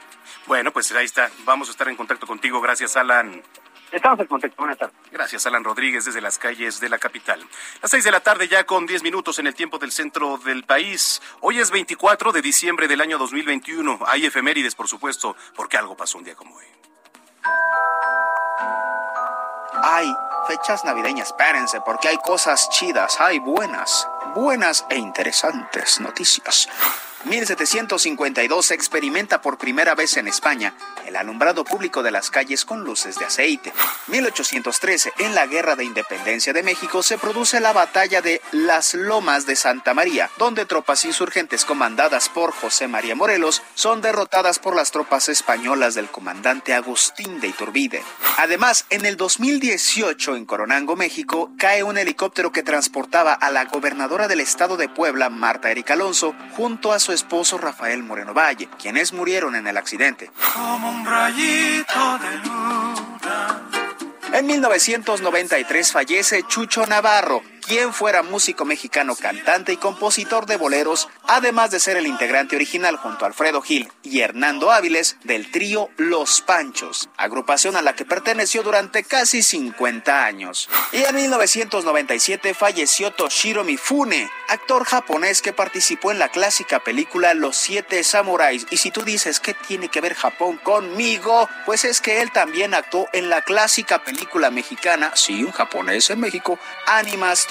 Bueno, 0.47 0.73
pues 0.73 0.93
ahí 0.93 1.05
está. 1.05 1.31
Vamos 1.45 1.69
a 1.69 1.73
estar 1.73 1.89
en 1.89 1.97
contacto 1.97 2.27
contigo. 2.27 2.61
Gracias, 2.61 2.97
Alan. 2.97 3.43
Estamos 3.93 4.21
en 4.21 4.27
contacto. 4.27 4.57
Buenas 4.59 4.79
tardes. 4.79 4.97
Gracias, 5.11 5.47
Alan 5.47 5.65
Rodríguez, 5.65 6.05
desde 6.05 6.21
las 6.21 6.39
calles 6.39 6.81
de 6.81 6.89
la 6.89 6.99
capital. 6.99 7.45
Las 7.83 7.91
seis 7.91 8.05
de 8.05 8.11
la 8.11 8.21
tarde, 8.21 8.49
ya 8.49 8.65
con 8.65 8.87
diez 8.87 9.03
minutos 9.03 9.39
en 9.39 9.47
el 9.47 9.55
tiempo 9.55 9.79
del 9.79 9.91
centro 9.91 10.39
del 10.39 10.65
país. 10.65 11.21
Hoy 11.41 11.59
es 11.59 11.71
24 11.71 12.33
de 12.33 12.43
diciembre 12.43 12.87
del 12.89 13.01
año 13.01 13.19
2021. 13.19 13.99
Hay 14.07 14.27
efemérides, 14.27 14.75
por 14.75 14.89
supuesto, 14.89 15.37
porque 15.57 15.77
algo 15.77 15.97
pasó 15.97 16.19
un 16.19 16.25
día 16.25 16.35
como 16.35 16.55
hoy. 16.57 16.65
Hay 19.83 20.15
fechas 20.47 20.85
navideñas, 20.85 21.29
espérense, 21.29 21.81
porque 21.81 22.09
hay 22.09 22.19
cosas 22.19 22.69
chidas, 22.71 23.21
hay 23.21 23.39
buenas, 23.39 24.09
buenas 24.35 24.85
e 24.91 24.97
interesantes 24.97 26.01
noticias. 26.01 26.69
1752 27.25 28.67
se 28.67 28.75
experimenta 28.75 29.43
por 29.43 29.59
primera 29.59 29.95
vez 29.95 30.17
en 30.17 30.27
España 30.27 30.75
el 31.07 31.17
alumbrado 31.17 31.65
público 31.65 32.03
de 32.03 32.11
las 32.11 32.31
calles 32.31 32.65
con 32.65 32.85
luces 32.85 33.19
de 33.19 33.25
aceite. 33.25 33.73
1813, 34.07 35.13
en 35.19 35.35
la 35.35 35.47
Guerra 35.47 35.77
de 35.77 35.85
Independencia 35.85 36.53
de 36.53 36.63
México, 36.63 37.03
se 37.03 37.19
produce 37.19 37.61
la 37.61 37.73
batalla 37.73 38.23
de 38.23 38.41
Las 38.53 38.95
Lomas 38.95 39.45
de 39.45 39.57
Santa 39.57 39.93
María, 39.93 40.31
donde 40.39 40.67
tropas 40.67 41.05
insurgentes 41.05 41.65
comandadas 41.65 42.29
por 42.29 42.53
José 42.53 42.89
María 42.89 43.15
Morelos 43.15 43.63
son 43.75 44.01
derrotadas 44.01 44.59
por 44.59 44.77
las 44.77 44.93
tropas 44.93 45.29
españolas 45.29 45.95
del 45.95 46.09
comandante 46.09 46.75
Agustín 46.75 47.41
de 47.41 47.49
Iturbide. 47.49 48.03
Además, 48.39 48.87
en 48.91 49.05
el 49.05 49.17
2018, 49.17 50.37
en 50.37 50.47
Coronango, 50.47 50.97
México, 50.97 51.51
cae 51.59 51.83
un 51.83 51.99
helicóptero 51.99 52.53
que 52.53 52.63
transportaba 52.63 53.33
a 53.33 53.51
la 53.51 53.65
gobernadora 53.65 54.29
del 54.29 54.41
estado 54.41 54.77
de 54.77 54.89
Puebla, 54.89 55.29
Marta 55.29 55.71
Erika 55.71 55.95
Alonso, 55.95 56.35
junto 56.57 56.93
a 56.93 57.01
su 57.01 57.10
esposo 57.13 57.59
Rafael 57.59 58.03
Moreno 58.03 58.35
Valle, 58.35 58.69
quienes 58.81 59.13
murieron 59.13 59.57
en 59.57 59.67
el 59.67 59.77
accidente. 59.77 60.31
Como 60.55 60.91
un 60.91 61.05
rayito 61.05 62.19
de 62.19 62.39
luna. 62.49 63.63
En 64.33 64.47
1993 64.47 65.93
fallece 65.93 66.45
Chucho 66.47 66.87
Navarro, 66.87 67.43
quien 67.61 67.93
fuera 67.93 68.23
músico 68.23 68.65
mexicano, 68.65 69.15
cantante 69.15 69.73
y 69.73 69.77
compositor 69.77 70.47
de 70.47 70.57
boleros, 70.57 71.09
además 71.27 71.71
de 71.71 71.81
ser 71.81 71.97
el 71.97 72.07
integrante 72.07 72.57
original 72.57 72.97
junto 72.97 73.25
a 73.25 73.29
Alfredo 73.29 73.63
Gil 73.63 73.91
y 74.03 74.21
Hernando 74.21 74.73
Áviles 74.73 75.17
del 75.25 75.51
trío 75.51 75.91
Los 75.97 76.41
Panchos, 76.41 77.09
agrupación 77.17 77.77
a 77.77 77.83
la 77.83 77.95
que 77.95 78.05
perteneció 78.05 78.63
durante 78.63 79.05
casi 79.05 79.43
50 79.43 80.25
años. 80.25 80.69
Y 80.93 81.03
en 81.03 81.15
1997 81.15 82.55
falleció 82.55 83.13
Toshiro 83.13 83.65
Mifune, 83.65 84.31
actor 84.49 84.85
japonés 84.85 85.43
que 85.43 85.53
participó 85.53 86.11
en 86.11 86.19
la 86.19 86.29
clásica 86.29 86.81
película 86.81 87.35
Los 87.35 87.57
Siete 87.57 88.03
Samuráis. 88.03 88.67
Y 88.71 88.79
si 88.79 88.91
tú 88.91 89.03
dices 89.03 89.41
que 89.41 89.55
tiene 89.55 89.89
que 89.89 90.01
ver 90.01 90.15
Japón 90.15 90.59
conmigo, 90.63 91.49
pues 91.67 91.85
es 91.85 92.01
que 92.01 92.23
él 92.23 92.33
también 92.33 92.75
actuó 92.75 93.07
en 93.13 93.29
la 93.31 93.43
clásica 93.43 94.03
película 94.03 94.51
mexicana, 94.51 95.13
sí, 95.15 95.45
un 95.45 95.53
japonés 95.53 96.11
en 96.11 96.21
México, 96.21 96.59
Animas 96.87 97.47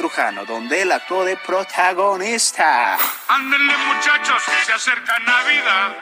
Donde 0.48 0.82
él 0.82 0.92
actuó 0.92 1.24
de 1.24 1.38
protagonista. 1.38 2.98
Ándenle 3.28 3.78
muchachos, 3.78 4.42
se 4.66 4.74
acerca 4.74 5.20
Navidad. 5.20 5.98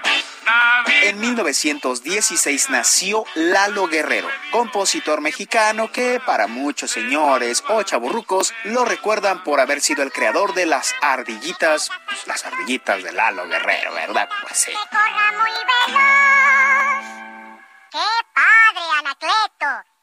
Navidad. 0.45 1.03
En 1.03 1.19
1916 1.19 2.69
nació 2.69 3.25
Lalo 3.35 3.87
Guerrero, 3.87 4.29
compositor 4.51 5.19
mexicano 5.19 5.91
que 5.91 6.21
para 6.25 6.47
muchos 6.47 6.89
señores 6.89 7.63
o 7.67 7.83
chaburrucos 7.83 8.53
lo 8.63 8.85
recuerdan 8.85 9.43
por 9.43 9.59
haber 9.59 9.81
sido 9.81 10.03
el 10.03 10.13
creador 10.13 10.53
de 10.53 10.67
las 10.67 10.95
ardillitas, 11.01 11.91
pues, 12.05 12.27
las 12.27 12.45
ardillitas 12.45 13.03
de 13.03 13.11
Lalo 13.11 13.45
Guerrero, 13.47 13.93
¿verdad? 13.93 14.29
Pues 14.41 14.57
sí. 14.57 14.71
que 14.71 14.77
corra 14.89 15.31
muy 15.33 15.51
veloz. 15.51 17.05
¡Qué 17.91 18.07
padre, 18.33 18.83
Anacleto! 18.99 19.96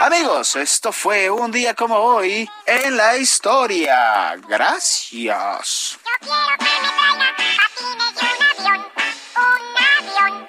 Amigos, 0.00 0.56
esto 0.56 0.92
fue 0.92 1.30
un 1.30 1.50
día 1.50 1.74
como 1.74 1.96
hoy 1.96 2.48
en 2.66 2.96
la 2.96 3.16
historia. 3.16 4.36
Gracias. 4.46 5.98
Yo 6.04 6.10
quiero 6.20 6.58
que 6.58 6.64
me 6.82 6.88
traigan 6.98 7.34
patines 7.56 8.22
y 8.22 8.26
un 8.26 8.40
avión. 8.42 8.92
Un 9.36 9.76
avión, 9.78 10.48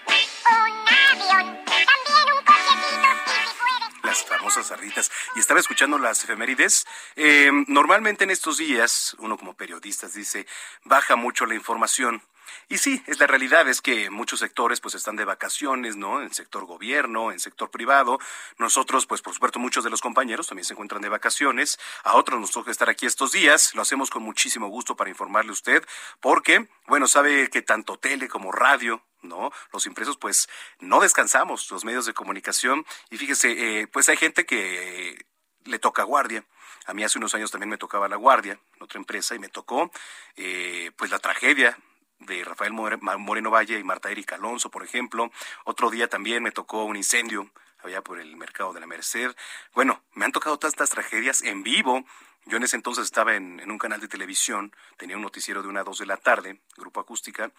un 0.51 0.87
avión. 0.89 1.65
También 1.65 2.27
un 2.35 2.43
cochecito 2.45 3.09
y 3.23 3.47
si 3.47 3.55
puede. 3.57 4.07
las 4.07 4.25
famosas 4.25 4.67
zarritas. 4.67 5.11
Y 5.35 5.39
estaba 5.39 5.59
escuchando 5.61 5.97
las 5.97 6.23
efemérides. 6.23 6.85
Eh, 7.15 7.49
normalmente 7.67 8.25
en 8.25 8.31
estos 8.31 8.57
días, 8.57 9.15
uno 9.19 9.37
como 9.37 9.55
periodista 9.55 10.07
dice, 10.07 10.45
baja 10.83 11.15
mucho 11.15 11.45
la 11.45 11.55
información. 11.55 12.21
Y 12.69 12.77
sí, 12.77 13.01
es 13.07 13.19
la 13.19 13.27
realidad, 13.27 13.67
es 13.67 13.81
que 13.81 14.09
muchos 14.09 14.39
sectores 14.39 14.81
pues 14.81 14.95
están 14.95 15.15
de 15.15 15.25
vacaciones, 15.25 15.95
¿no? 15.95 16.21
En 16.21 16.33
sector 16.33 16.65
gobierno, 16.65 17.31
en 17.31 17.39
sector 17.39 17.71
privado. 17.71 18.19
Nosotros, 18.57 19.05
pues 19.05 19.21
por 19.21 19.33
supuesto, 19.33 19.59
muchos 19.59 19.83
de 19.83 19.89
los 19.89 20.01
compañeros 20.01 20.47
también 20.47 20.65
se 20.65 20.73
encuentran 20.73 21.01
de 21.01 21.09
vacaciones. 21.09 21.79
A 22.03 22.15
otros 22.15 22.39
nos 22.39 22.51
toca 22.51 22.71
estar 22.71 22.89
aquí 22.89 23.05
estos 23.05 23.31
días. 23.31 23.73
Lo 23.75 23.81
hacemos 23.81 24.09
con 24.09 24.23
muchísimo 24.23 24.67
gusto 24.67 24.95
para 24.95 25.09
informarle 25.09 25.49
a 25.51 25.53
usted, 25.53 25.85
porque, 26.19 26.67
bueno, 26.87 27.07
sabe 27.07 27.49
que 27.49 27.61
tanto 27.61 27.97
tele 27.97 28.27
como 28.27 28.51
radio, 28.51 29.01
¿no? 29.21 29.51
Los 29.71 29.85
impresos, 29.85 30.17
pues, 30.17 30.49
no 30.79 30.99
descansamos, 30.99 31.69
los 31.71 31.85
medios 31.85 32.05
de 32.05 32.13
comunicación. 32.13 32.85
Y 33.09 33.17
fíjese, 33.17 33.81
eh, 33.81 33.87
pues 33.87 34.09
hay 34.09 34.17
gente 34.17 34.45
que 34.45 35.25
le 35.63 35.79
toca 35.79 36.03
guardia. 36.03 36.45
A 36.85 36.93
mí 36.93 37.03
hace 37.03 37.17
unos 37.17 37.35
años 37.35 37.51
también 37.51 37.69
me 37.69 37.77
tocaba 37.77 38.07
la 38.07 38.15
guardia 38.15 38.59
en 38.75 38.83
otra 38.83 38.99
empresa 38.99 39.35
y 39.35 39.39
me 39.39 39.49
tocó, 39.49 39.91
eh, 40.35 40.91
pues, 40.97 41.11
la 41.11 41.19
tragedia 41.19 41.77
de 42.19 42.43
Rafael 42.43 42.73
Moreno 42.73 43.51
Valle 43.51 43.79
y 43.79 43.83
Marta 43.83 44.11
Erika 44.11 44.35
Alonso, 44.35 44.69
por 44.69 44.83
ejemplo. 44.83 45.31
Otro 45.65 45.89
día 45.89 46.07
también 46.07 46.43
me 46.43 46.51
tocó 46.51 46.83
un 46.83 46.95
incendio 46.95 47.51
allá 47.83 48.01
por 48.01 48.19
el 48.19 48.35
mercado 48.35 48.73
de 48.73 48.79
la 48.79 48.87
Merced. 48.87 49.35
Bueno, 49.73 50.03
me 50.13 50.25
han 50.25 50.31
tocado 50.31 50.57
tantas 50.57 50.89
tragedias 50.89 51.41
en 51.41 51.63
vivo. 51.63 52.05
Yo 52.45 52.57
en 52.57 52.63
ese 52.63 52.77
entonces 52.77 53.05
estaba 53.05 53.35
en, 53.35 53.69
un 53.69 53.77
canal 53.77 53.99
de 53.99 54.07
televisión, 54.07 54.73
tenía 54.95 55.17
un 55.17 55.21
noticiero 55.21 55.61
de 55.61 55.67
una 55.67 55.81
a 55.81 55.83
dos 55.83 55.99
de 55.99 56.05
la 56.05 56.15
tarde, 56.15 56.61
Grupo 56.77 57.01
Acústica, 57.01 57.51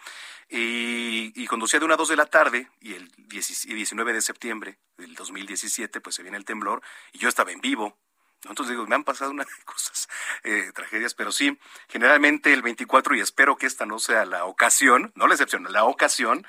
y, 0.49 1.45
conducía 1.45 1.79
de 1.79 1.85
una 1.85 1.93
a 1.93 1.97
dos 1.97 2.09
de 2.09 2.15
la 2.15 2.25
tarde, 2.25 2.69
y 2.81 2.95
el 2.95 3.11
10 3.17 3.65
y 3.65 3.73
19 3.75 4.13
de 4.13 4.21
septiembre 4.21 4.79
del 4.97 5.13
2017, 5.13 6.01
pues 6.01 6.15
se 6.15 6.23
viene 6.23 6.37
el 6.37 6.45
temblor, 6.45 6.81
y 7.13 7.19
yo 7.19 7.29
estaba 7.29 7.51
en 7.51 7.61
vivo, 7.61 7.99
¿no? 8.43 8.51
Entonces 8.51 8.71
digo, 8.71 8.85
me 8.87 8.95
han 8.95 9.03
pasado 9.03 9.31
una 9.31 9.43
de 9.43 9.51
cosas, 9.65 10.07
eh, 10.43 10.71
tragedias, 10.73 11.13
pero 11.13 11.31
sí, 11.31 11.59
generalmente 11.87 12.53
el 12.53 12.61
24, 12.61 13.15
y 13.15 13.21
espero 13.21 13.57
que 13.57 13.65
esta 13.65 13.85
no 13.85 13.99
sea 13.99 14.25
la 14.25 14.45
ocasión, 14.45 15.11
no 15.15 15.27
la 15.27 15.33
excepción, 15.33 15.71
la 15.71 15.85
ocasión, 15.85 16.45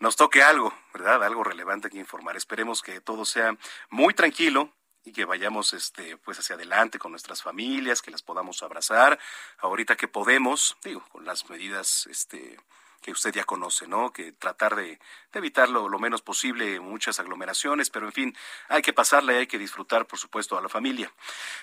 nos 0.00 0.16
toque 0.16 0.42
algo, 0.42 0.72
¿verdad? 0.92 1.24
Algo 1.24 1.42
relevante 1.42 1.90
que 1.90 1.98
informar. 1.98 2.36
Esperemos 2.36 2.82
que 2.82 3.00
todo 3.00 3.24
sea 3.24 3.56
muy 3.90 4.14
tranquilo 4.14 4.72
y 5.04 5.12
que 5.12 5.24
vayamos 5.24 5.72
este 5.72 6.16
pues 6.18 6.38
hacia 6.38 6.54
adelante 6.54 6.98
con 6.98 7.10
nuestras 7.10 7.42
familias, 7.42 8.02
que 8.02 8.10
las 8.10 8.22
podamos 8.22 8.62
abrazar 8.62 9.18
ahorita 9.58 9.96
que 9.96 10.06
podemos, 10.06 10.76
digo, 10.84 11.04
con 11.08 11.24
las 11.24 11.48
medidas 11.50 12.06
este 12.08 12.58
que 13.00 13.12
usted 13.12 13.32
ya 13.32 13.44
conoce, 13.44 13.86
¿no? 13.86 14.12
Que 14.12 14.32
tratar 14.32 14.76
de, 14.76 14.84
de 14.84 14.98
evitar 15.38 15.68
lo, 15.68 15.88
lo 15.88 15.98
menos 15.98 16.22
posible 16.22 16.80
muchas 16.80 17.20
aglomeraciones, 17.20 17.90
pero 17.90 18.06
en 18.06 18.12
fin, 18.12 18.36
hay 18.68 18.82
que 18.82 18.92
pasarla 18.92 19.32
y 19.32 19.36
hay 19.36 19.46
que 19.46 19.58
disfrutar, 19.58 20.06
por 20.06 20.18
supuesto, 20.18 20.58
a 20.58 20.62
la 20.62 20.68
familia. 20.68 21.12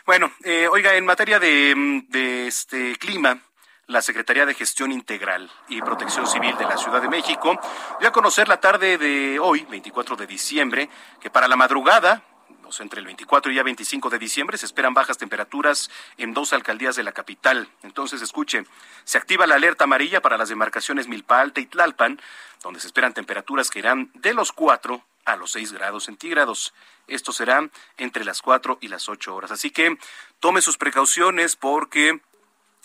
Bueno, 0.06 0.32
eh, 0.44 0.68
oiga, 0.68 0.96
en 0.96 1.06
materia 1.06 1.39
de, 1.39 1.74
mm, 1.75 2.08
de 2.10 2.48
este 2.48 2.96
clima, 2.98 3.42
la 3.88 4.01
Secretaría 4.01 4.46
de 4.46 4.54
Gestión 4.54 4.92
Integral 4.92 5.51
y 5.68 5.82
Protección 5.82 6.25
Civil 6.25 6.58
de 6.58 6.65
la 6.65 6.77
Ciudad 6.77 7.01
de 7.01 7.10
México 7.10 7.60
dio 8.00 8.10
a 8.10 8.12
conocer 8.12 8.48
la 8.48 8.60
tarde 8.60 8.98
de 8.98 9.39
hoy, 9.39 9.65
24 9.70 10.15
de 10.15 10.25
diciembre, 10.25 10.89
que 11.20 11.30
para 11.30 11.48
la 11.48 11.56
madrugada, 11.56 12.24
sea, 12.72 12.84
entre 12.84 13.00
el 13.00 13.05
24 13.05 13.51
y 13.51 13.55
ya 13.55 13.63
25 13.63 14.10
de 14.10 14.19
diciembre, 14.19 14.57
se 14.57 14.65
esperan 14.65 14.93
bajas 14.93 15.17
temperaturas 15.17 15.89
en 16.17 16.34
dos 16.34 16.53
alcaldías 16.53 16.95
de 16.95 17.03
la 17.03 17.12
capital. 17.12 17.69
Entonces, 17.84 18.22
escuche, 18.22 18.65
se 19.03 19.17
activa 19.17 19.48
la 19.48 19.55
alerta 19.55 19.84
amarilla 19.84 20.22
para 20.22 20.38
las 20.38 20.50
demarcaciones 20.50 21.07
Milpa 21.07 21.41
Alta 21.41 21.62
y 21.62 21.65
Tlalpan, 21.65 22.19
donde 22.63 22.79
se 22.79 22.88
esperan 22.88 23.13
temperaturas 23.13 23.69
que 23.69 23.79
irán 23.79 24.12
de 24.13 24.34
los 24.34 24.51
4 24.51 25.03
a 25.25 25.36
los 25.36 25.51
6 25.51 25.74
grados 25.74 26.05
centígrados. 26.05 26.74
Esto 27.07 27.31
será 27.31 27.69
entre 27.98 28.24
las 28.25 28.41
4 28.41 28.77
y 28.81 28.88
las 28.88 29.10
8 29.10 29.36
horas. 29.36 29.51
Así 29.51 29.72
que 29.72 29.98
tome 30.39 30.62
sus 30.62 30.77
precauciones 30.77 31.55
porque 31.55 32.22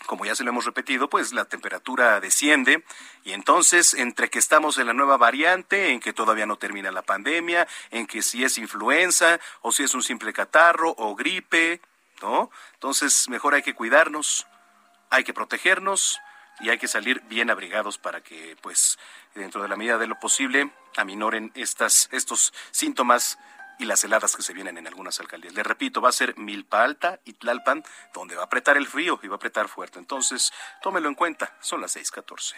como 0.05 0.25
ya 0.25 0.35
se 0.35 0.43
lo 0.43 0.49
hemos 0.49 0.65
repetido, 0.65 1.09
pues 1.09 1.33
la 1.33 1.45
temperatura 1.45 2.19
desciende 2.19 2.83
y 3.23 3.33
entonces 3.33 3.93
entre 3.93 4.29
que 4.29 4.39
estamos 4.39 4.77
en 4.77 4.87
la 4.87 4.93
nueva 4.93 5.17
variante, 5.17 5.91
en 5.91 5.99
que 5.99 6.13
todavía 6.13 6.45
no 6.45 6.57
termina 6.57 6.91
la 6.91 7.01
pandemia, 7.01 7.67
en 7.91 8.07
que 8.07 8.21
si 8.21 8.43
es 8.43 8.57
influenza 8.57 9.39
o 9.61 9.71
si 9.71 9.83
es 9.83 9.93
un 9.93 10.03
simple 10.03 10.33
catarro 10.33 10.93
o 10.97 11.15
gripe, 11.15 11.81
¿no? 12.21 12.51
Entonces, 12.73 13.29
mejor 13.29 13.53
hay 13.53 13.61
que 13.61 13.73
cuidarnos, 13.73 14.47
hay 15.09 15.23
que 15.23 15.33
protegernos 15.33 16.19
y 16.59 16.69
hay 16.69 16.77
que 16.77 16.87
salir 16.87 17.21
bien 17.21 17.49
abrigados 17.49 17.97
para 17.97 18.21
que, 18.21 18.55
pues, 18.61 18.99
dentro 19.33 19.61
de 19.61 19.67
la 19.67 19.75
medida 19.75 19.97
de 19.97 20.07
lo 20.07 20.19
posible, 20.19 20.71
aminoren 20.97 21.51
estas, 21.55 22.09
estos 22.11 22.53
síntomas 22.71 23.37
y 23.81 23.85
las 23.85 24.03
heladas 24.03 24.35
que 24.35 24.43
se 24.43 24.53
vienen 24.53 24.77
en 24.77 24.85
algunas 24.85 25.19
alcaldías. 25.19 25.55
Les 25.55 25.65
repito, 25.65 26.01
va 26.01 26.09
a 26.09 26.11
ser 26.11 26.37
Milpa 26.37 26.83
Alta 26.83 27.19
y 27.25 27.33
Tlalpan, 27.33 27.83
donde 28.13 28.35
va 28.35 28.43
a 28.43 28.45
apretar 28.45 28.77
el 28.77 28.85
frío 28.85 29.19
y 29.23 29.27
va 29.27 29.35
a 29.35 29.37
apretar 29.37 29.67
fuerte. 29.67 29.97
Entonces, 29.97 30.53
tómelo 30.83 31.09
en 31.09 31.15
cuenta. 31.15 31.57
Son 31.59 31.81
las 31.81 31.95
6:14. 31.95 32.55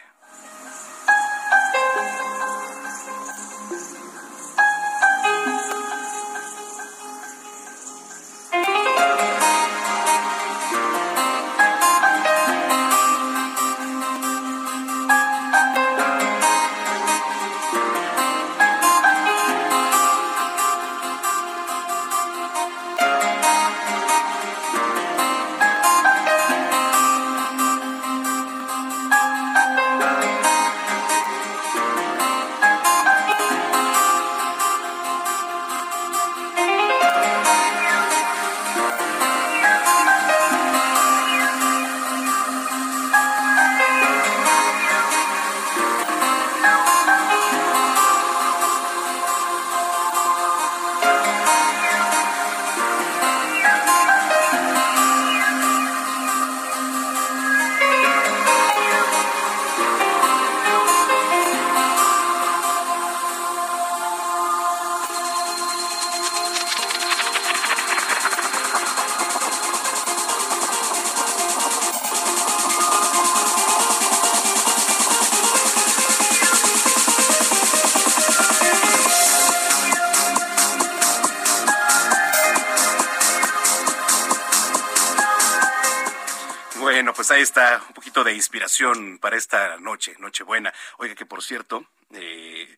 Ahí 87.34 87.44
un 87.88 87.94
poquito 87.94 88.24
de 88.24 88.34
inspiración 88.34 89.18
para 89.18 89.38
esta 89.38 89.78
noche, 89.78 90.16
Nochebuena. 90.20 90.74
Oiga, 90.98 91.16
que 91.16 91.26
por 91.26 91.42
cierto, 91.42 91.86
eh, 92.12 92.78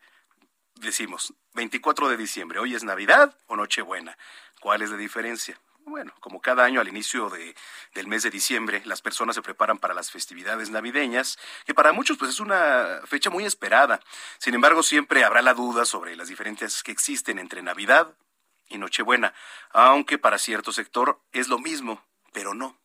decimos 0.76 1.34
24 1.54 2.08
de 2.10 2.18
diciembre, 2.18 2.60
hoy 2.60 2.74
es 2.74 2.84
Navidad 2.84 3.38
o 3.48 3.56
Nochebuena. 3.56 4.18
¿Cuál 4.62 4.82
es 4.82 4.90
la 4.90 4.98
diferencia? 4.98 5.60
Bueno, 5.80 6.14
como 6.20 6.42
cada 6.42 6.64
año 6.64 6.80
al 6.80 6.88
inicio 6.88 7.30
de, 7.30 7.54
del 7.94 8.08
mes 8.08 8.24
de 8.24 8.32
diciembre, 8.32 8.82
las 8.86 9.02
personas 9.02 9.36
se 9.36 9.42
preparan 9.42 9.78
para 9.78 9.94
las 9.94 10.10
festividades 10.10 10.70
navideñas, 10.70 11.38
que 11.66 11.76
para 11.76 11.92
muchos 11.92 12.18
pues 12.18 12.32
es 12.32 12.40
una 12.40 13.02
fecha 13.06 13.30
muy 13.30 13.46
esperada. 13.46 14.00
Sin 14.40 14.56
embargo, 14.56 14.84
siempre 14.84 15.24
habrá 15.24 15.42
la 15.42 15.54
duda 15.54 15.86
sobre 15.86 16.16
las 16.16 16.30
diferencias 16.30 16.82
que 16.82 16.92
existen 16.92 17.40
entre 17.40 17.62
Navidad 17.62 18.16
y 18.70 18.78
Nochebuena, 18.78 19.34
aunque 19.72 20.18
para 20.18 20.40
cierto 20.40 20.72
sector 20.72 21.20
es 21.34 21.50
lo 21.50 21.60
mismo, 21.60 22.04
pero 22.32 22.54
no. 22.54 22.80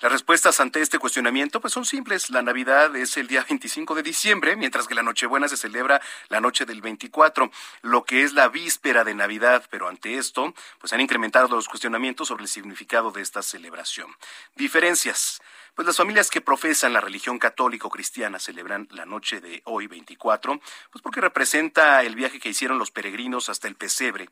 Las 0.00 0.10
respuestas 0.10 0.58
ante 0.60 0.80
este 0.80 0.98
cuestionamiento 0.98 1.60
pues 1.60 1.72
son 1.72 1.84
simples. 1.84 2.30
La 2.30 2.42
Navidad 2.42 2.94
es 2.96 3.16
el 3.16 3.28
día 3.28 3.44
25 3.48 3.94
de 3.94 4.02
diciembre, 4.02 4.56
mientras 4.56 4.88
que 4.88 4.94
la 4.94 5.02
Nochebuena 5.02 5.48
se 5.48 5.56
celebra 5.56 6.00
la 6.28 6.40
noche 6.40 6.66
del 6.66 6.82
24, 6.82 7.50
lo 7.82 8.04
que 8.04 8.24
es 8.24 8.32
la 8.32 8.48
víspera 8.48 9.04
de 9.04 9.14
Navidad, 9.14 9.64
pero 9.70 9.88
ante 9.88 10.18
esto 10.18 10.52
pues 10.80 10.92
han 10.92 11.00
incrementado 11.00 11.48
los 11.48 11.68
cuestionamientos 11.68 12.28
sobre 12.28 12.42
el 12.42 12.48
significado 12.48 13.12
de 13.12 13.22
esta 13.22 13.42
celebración. 13.42 14.14
Diferencias. 14.56 15.40
Pues 15.74 15.86
las 15.86 15.96
familias 15.96 16.30
que 16.30 16.40
profesan 16.40 16.92
la 16.92 17.00
religión 17.00 17.38
católico 17.38 17.90
cristiana 17.90 18.38
celebran 18.38 18.86
la 18.90 19.06
noche 19.06 19.40
de 19.40 19.62
hoy 19.64 19.86
24, 19.86 20.60
pues 20.90 21.02
porque 21.02 21.20
representa 21.20 22.02
el 22.02 22.14
viaje 22.14 22.38
que 22.38 22.48
hicieron 22.48 22.78
los 22.78 22.90
peregrinos 22.90 23.48
hasta 23.48 23.68
el 23.68 23.74
pesebre 23.74 24.28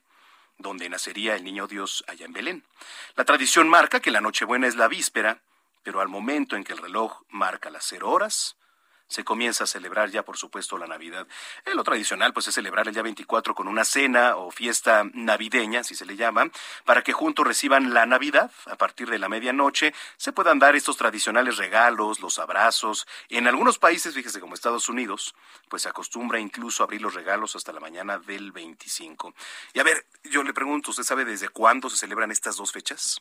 donde 0.59 0.89
nacería 0.89 1.35
el 1.35 1.45
niño 1.45 1.67
Dios 1.67 2.05
allá 2.07 2.27
en 2.27 2.33
Belén. 2.33 2.65
La 3.17 3.25
tradición 3.25 3.69
marca 3.69 4.01
que 4.01 4.11
la 4.11 4.21
Nochebuena 4.21 4.67
es 4.67 4.77
la 4.77 4.87
víspera, 4.87 5.41
pero 5.83 6.01
al 6.01 6.09
momento 6.09 6.57
en 6.57 6.65
que 6.65 6.73
el 6.73 6.79
reloj 6.79 7.23
marca 7.31 7.71
las 7.71 7.85
cero 7.85 8.11
horas, 8.11 8.57
se 9.13 9.25
comienza 9.25 9.65
a 9.65 9.67
celebrar 9.67 10.11
ya, 10.11 10.25
por 10.25 10.39
supuesto, 10.39 10.79
la 10.79 10.87
Navidad. 10.87 11.27
Eh, 11.67 11.75
lo 11.75 11.85
tradicional, 11.85 12.33
pues, 12.33 12.49
es 12.49 12.55
celebrar 12.55 12.89
el 12.89 12.95
día 12.95 13.03
24 13.03 13.55
con 13.55 13.69
una 13.69 13.85
cena 13.85 14.37
o 14.37 14.51
fiesta 14.51 15.05
navideña, 15.13 15.85
si 15.85 15.95
se 15.95 16.07
le 16.07 16.17
llama, 16.17 16.51
para 16.87 17.03
que 17.03 17.13
juntos 17.13 17.47
reciban 17.47 17.93
la 17.93 18.07
Navidad. 18.07 18.51
A 18.67 18.77
partir 18.77 19.11
de 19.11 19.19
la 19.19 19.29
medianoche 19.29 19.93
se 20.17 20.33
puedan 20.33 20.59
dar 20.59 20.77
estos 20.77 20.97
tradicionales 20.97 21.59
regalos, 21.59 22.21
los 22.21 22.39
abrazos. 22.39 23.07
En 23.29 23.47
algunos 23.47 23.79
países, 23.79 24.15
fíjese, 24.15 24.41
como 24.41 24.55
Estados 24.55 24.89
Unidos, 24.89 25.35
pues 25.69 25.83
se 25.83 25.91
acostumbra 25.91 26.41
incluso 26.41 26.83
abrir 26.83 27.03
los 27.03 27.13
regalos 27.13 27.55
hasta 27.55 27.73
la 27.73 27.81
mañana 27.81 28.19
del 28.19 28.51
25. 28.51 29.35
Y 29.75 29.81
a 29.81 29.83
ver, 29.83 30.07
yo 30.25 30.43
le 30.43 30.55
pregunto, 30.55 30.91
¿usted 30.91 31.05
sabe 31.05 31.27
desde 31.27 31.51
cuándo 31.51 31.91
se 31.91 31.99
celebran 31.99 32.31
estas 32.31 32.57
dos 32.57 32.73
fechas? 32.73 33.21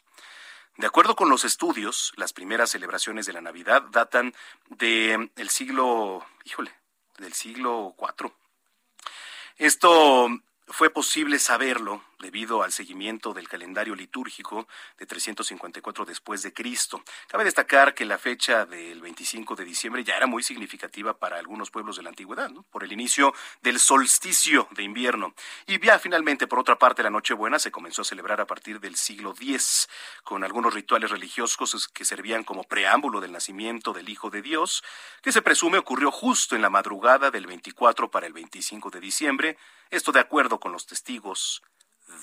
De 0.78 0.88
acuerdo 0.88 1.16
con 1.16 1.30
los 1.30 1.46
estudios, 1.46 2.14
las 2.16 2.34
primeras 2.34 2.72
celebraciones 2.72 3.26
de 3.26 3.34
la 3.34 3.42
Navidad 3.42 3.84
datan 3.92 4.34
del 4.70 5.32
el 5.36 5.50
siglo, 5.50 6.26
híjole, 6.44 6.72
del 7.18 7.34
siglo 7.34 7.96
IV. 8.00 8.32
Esto 9.58 10.30
fue 10.72 10.90
posible 10.90 11.40
saberlo 11.40 12.04
debido 12.20 12.64
al 12.64 12.72
seguimiento 12.72 13.34
del 13.34 13.50
calendario 13.50 13.96
litúrgico 13.96 14.68
de 14.98 15.06
354 15.06 16.06
después 16.06 16.44
de 16.44 16.54
Cristo. 16.54 17.04
Cabe 17.28 17.44
destacar 17.44 17.94
que 17.94 18.06
la 18.06 18.18
fecha 18.18 18.66
del 18.66 19.02
25 19.02 19.56
de 19.56 19.66
diciembre 19.66 20.04
ya 20.04 20.16
era 20.16 20.28
muy 20.28 20.44
significativa 20.44 21.18
para 21.18 21.38
algunos 21.38 21.72
pueblos 21.72 21.98
de 21.98 22.04
la 22.04 22.10
antigüedad, 22.10 22.52
por 22.70 22.84
el 22.84 22.92
inicio 22.92 23.34
del 23.62 23.80
solsticio 23.80 24.68
de 24.72 24.84
invierno. 24.84 25.34
Y 25.66 25.84
ya 25.84 26.00
finalmente, 26.00 26.48
por 26.48 26.60
otra 26.60 26.78
parte, 26.78 27.04
la 27.04 27.10
Nochebuena 27.10 27.60
se 27.60 27.72
comenzó 27.72 28.04
a 28.04 28.06
celebrar 28.06 28.40
a 28.40 28.48
partir 28.48 28.80
del 28.80 28.96
siglo 28.96 29.32
X, 29.32 29.90
con 30.24 30.44
algunos 30.44 30.74
rituales 30.74 31.10
religiosos 31.10 31.88
que 31.88 32.06
servían 32.06 32.44
como 32.44 32.64
preámbulo 32.64 33.20
del 33.20 33.32
nacimiento 33.32 33.94
del 33.94 34.10
Hijo 34.10 34.30
de 34.30 34.42
Dios, 34.42 34.84
que 35.22 35.32
se 35.32 35.42
presume 35.42 35.80
ocurrió 35.80 36.12
justo 36.12 36.56
en 36.56 36.62
la 36.62 36.70
madrugada 36.70 37.32
del 37.32 37.48
24 37.48 38.12
para 38.12 38.28
el 38.28 38.34
25 38.34 38.90
de 38.92 39.00
diciembre, 39.00 39.58
esto 39.92 40.12
de 40.12 40.20
acuerdo 40.20 40.60
con 40.60 40.72
los 40.72 40.88
testigos 40.88 41.62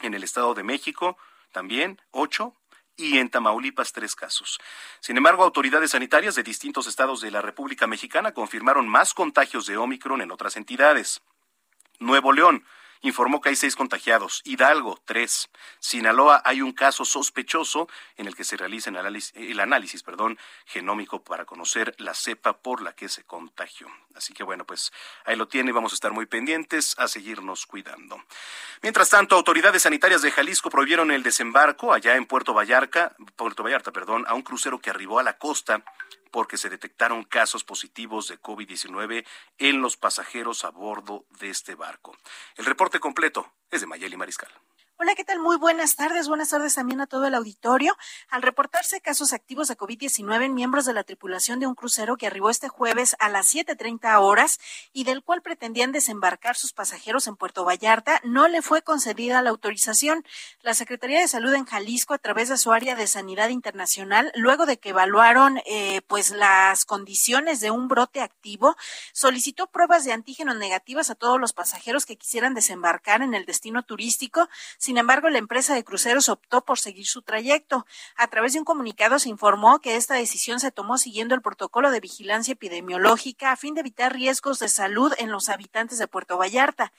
En 0.00 0.14
el 0.14 0.22
Estado 0.22 0.54
de 0.54 0.62
México 0.62 1.16
también 1.52 2.00
8 2.10 2.54
y 2.96 3.18
en 3.18 3.30
Tamaulipas 3.30 3.92
tres 3.92 4.14
casos. 4.14 4.58
Sin 5.00 5.16
embargo, 5.16 5.42
autoridades 5.42 5.92
sanitarias 5.92 6.34
de 6.34 6.42
distintos 6.42 6.86
estados 6.86 7.20
de 7.20 7.30
la 7.30 7.42
República 7.42 7.86
Mexicana 7.86 8.32
confirmaron 8.32 8.88
más 8.88 9.14
contagios 9.14 9.66
de 9.66 9.76
Omicron 9.76 10.20
en 10.22 10.30
otras 10.30 10.56
entidades. 10.56 11.22
Nuevo 11.98 12.32
León 12.32 12.64
informó 13.04 13.40
que 13.40 13.50
hay 13.50 13.56
seis 13.56 13.76
contagiados. 13.76 14.40
Hidalgo, 14.44 15.00
tres. 15.04 15.48
Sinaloa 15.78 16.42
hay 16.44 16.62
un 16.62 16.72
caso 16.72 17.04
sospechoso 17.04 17.88
en 18.16 18.26
el 18.26 18.34
que 18.34 18.44
se 18.44 18.56
realiza 18.56 18.90
el 18.90 19.60
análisis, 19.60 20.02
perdón, 20.02 20.38
genómico 20.64 21.22
para 21.22 21.44
conocer 21.44 21.94
la 21.98 22.14
cepa 22.14 22.58
por 22.58 22.82
la 22.82 22.94
que 22.94 23.08
se 23.08 23.24
contagió. 23.24 23.88
Así 24.14 24.32
que 24.32 24.42
bueno, 24.42 24.64
pues 24.64 24.92
ahí 25.24 25.36
lo 25.36 25.48
tiene, 25.48 25.72
vamos 25.72 25.92
a 25.92 25.96
estar 25.96 26.12
muy 26.12 26.26
pendientes 26.26 26.94
a 26.98 27.08
seguirnos 27.08 27.66
cuidando. 27.66 28.22
Mientras 28.82 29.10
tanto, 29.10 29.36
autoridades 29.36 29.82
sanitarias 29.82 30.22
de 30.22 30.30
Jalisco 30.30 30.70
prohibieron 30.70 31.10
el 31.10 31.22
desembarco 31.22 31.92
allá 31.92 32.16
en 32.16 32.26
Puerto 32.26 32.54
Vallarta, 32.54 33.14
Puerto 33.36 33.62
Vallarta, 33.62 33.92
perdón, 33.92 34.24
a 34.26 34.34
un 34.34 34.42
crucero 34.42 34.78
que 34.80 34.90
arribó 34.90 35.18
a 35.18 35.22
la 35.22 35.36
costa 35.36 35.84
porque 36.34 36.56
se 36.56 36.68
detectaron 36.68 37.22
casos 37.22 37.62
positivos 37.62 38.26
de 38.26 38.42
COVID-19 38.42 39.24
en 39.58 39.80
los 39.80 39.96
pasajeros 39.96 40.64
a 40.64 40.70
bordo 40.70 41.26
de 41.38 41.48
este 41.48 41.76
barco. 41.76 42.16
El 42.56 42.64
reporte 42.64 42.98
completo 42.98 43.52
es 43.70 43.82
de 43.82 43.86
Mayeli 43.86 44.16
Mariscal. 44.16 44.50
Hola, 44.96 45.16
¿qué 45.16 45.24
tal? 45.24 45.40
Muy 45.40 45.56
buenas 45.56 45.96
tardes. 45.96 46.28
Buenas 46.28 46.50
tardes 46.50 46.76
también 46.76 47.00
a 47.00 47.08
todo 47.08 47.26
el 47.26 47.34
auditorio. 47.34 47.96
Al 48.28 48.42
reportarse 48.42 49.00
casos 49.00 49.32
activos 49.32 49.66
de 49.66 49.76
COVID-19 49.76 50.44
en 50.44 50.54
miembros 50.54 50.84
de 50.84 50.92
la 50.92 51.02
tripulación 51.02 51.58
de 51.58 51.66
un 51.66 51.74
crucero 51.74 52.16
que 52.16 52.28
arribó 52.28 52.48
este 52.48 52.68
jueves 52.68 53.16
a 53.18 53.28
las 53.28 53.52
7.30 53.52 54.20
horas 54.20 54.60
y 54.92 55.02
del 55.02 55.24
cual 55.24 55.42
pretendían 55.42 55.90
desembarcar 55.90 56.54
sus 56.54 56.72
pasajeros 56.72 57.26
en 57.26 57.34
Puerto 57.34 57.64
Vallarta, 57.64 58.20
no 58.22 58.46
le 58.46 58.62
fue 58.62 58.82
concedida 58.82 59.42
la 59.42 59.50
autorización. 59.50 60.24
La 60.62 60.74
Secretaría 60.74 61.18
de 61.18 61.26
Salud 61.26 61.52
en 61.54 61.64
Jalisco, 61.64 62.14
a 62.14 62.18
través 62.18 62.48
de 62.48 62.56
su 62.56 62.72
área 62.72 62.94
de 62.94 63.08
Sanidad 63.08 63.48
Internacional, 63.48 64.30
luego 64.36 64.64
de 64.64 64.78
que 64.78 64.90
evaluaron 64.90 65.58
eh, 65.66 66.02
pues 66.06 66.30
las 66.30 66.84
condiciones 66.84 67.58
de 67.58 67.72
un 67.72 67.88
brote 67.88 68.20
activo, 68.20 68.76
solicitó 69.12 69.66
pruebas 69.66 70.04
de 70.04 70.12
antígenos 70.12 70.56
negativas 70.56 71.10
a 71.10 71.16
todos 71.16 71.40
los 71.40 71.52
pasajeros 71.52 72.06
que 72.06 72.16
quisieran 72.16 72.54
desembarcar 72.54 73.22
en 73.22 73.34
el 73.34 73.44
destino 73.44 73.82
turístico 73.82 74.48
sin 74.84 74.98
embargo, 74.98 75.30
la 75.30 75.38
empresa 75.38 75.74
de 75.74 75.82
cruceros 75.82 76.28
optó 76.28 76.62
por 76.62 76.78
seguir 76.78 77.06
su 77.06 77.22
trayecto. 77.22 77.86
A 78.16 78.28
través 78.28 78.52
de 78.52 78.58
un 78.58 78.66
comunicado 78.66 79.18
se 79.18 79.30
informó 79.30 79.78
que 79.78 79.96
esta 79.96 80.12
decisión 80.12 80.60
se 80.60 80.72
tomó 80.72 80.98
siguiendo 80.98 81.34
el 81.34 81.40
protocolo 81.40 81.90
de 81.90 82.00
vigilancia 82.00 82.52
epidemiológica 82.52 83.50
a 83.50 83.56
fin 83.56 83.72
de 83.72 83.80
evitar 83.80 84.12
riesgos 84.12 84.58
de 84.58 84.68
salud 84.68 85.14
en 85.16 85.30
los 85.30 85.48
habitantes 85.48 85.98
de 85.98 86.06
Puerto 86.06 86.36
Vallarta. 86.36 86.92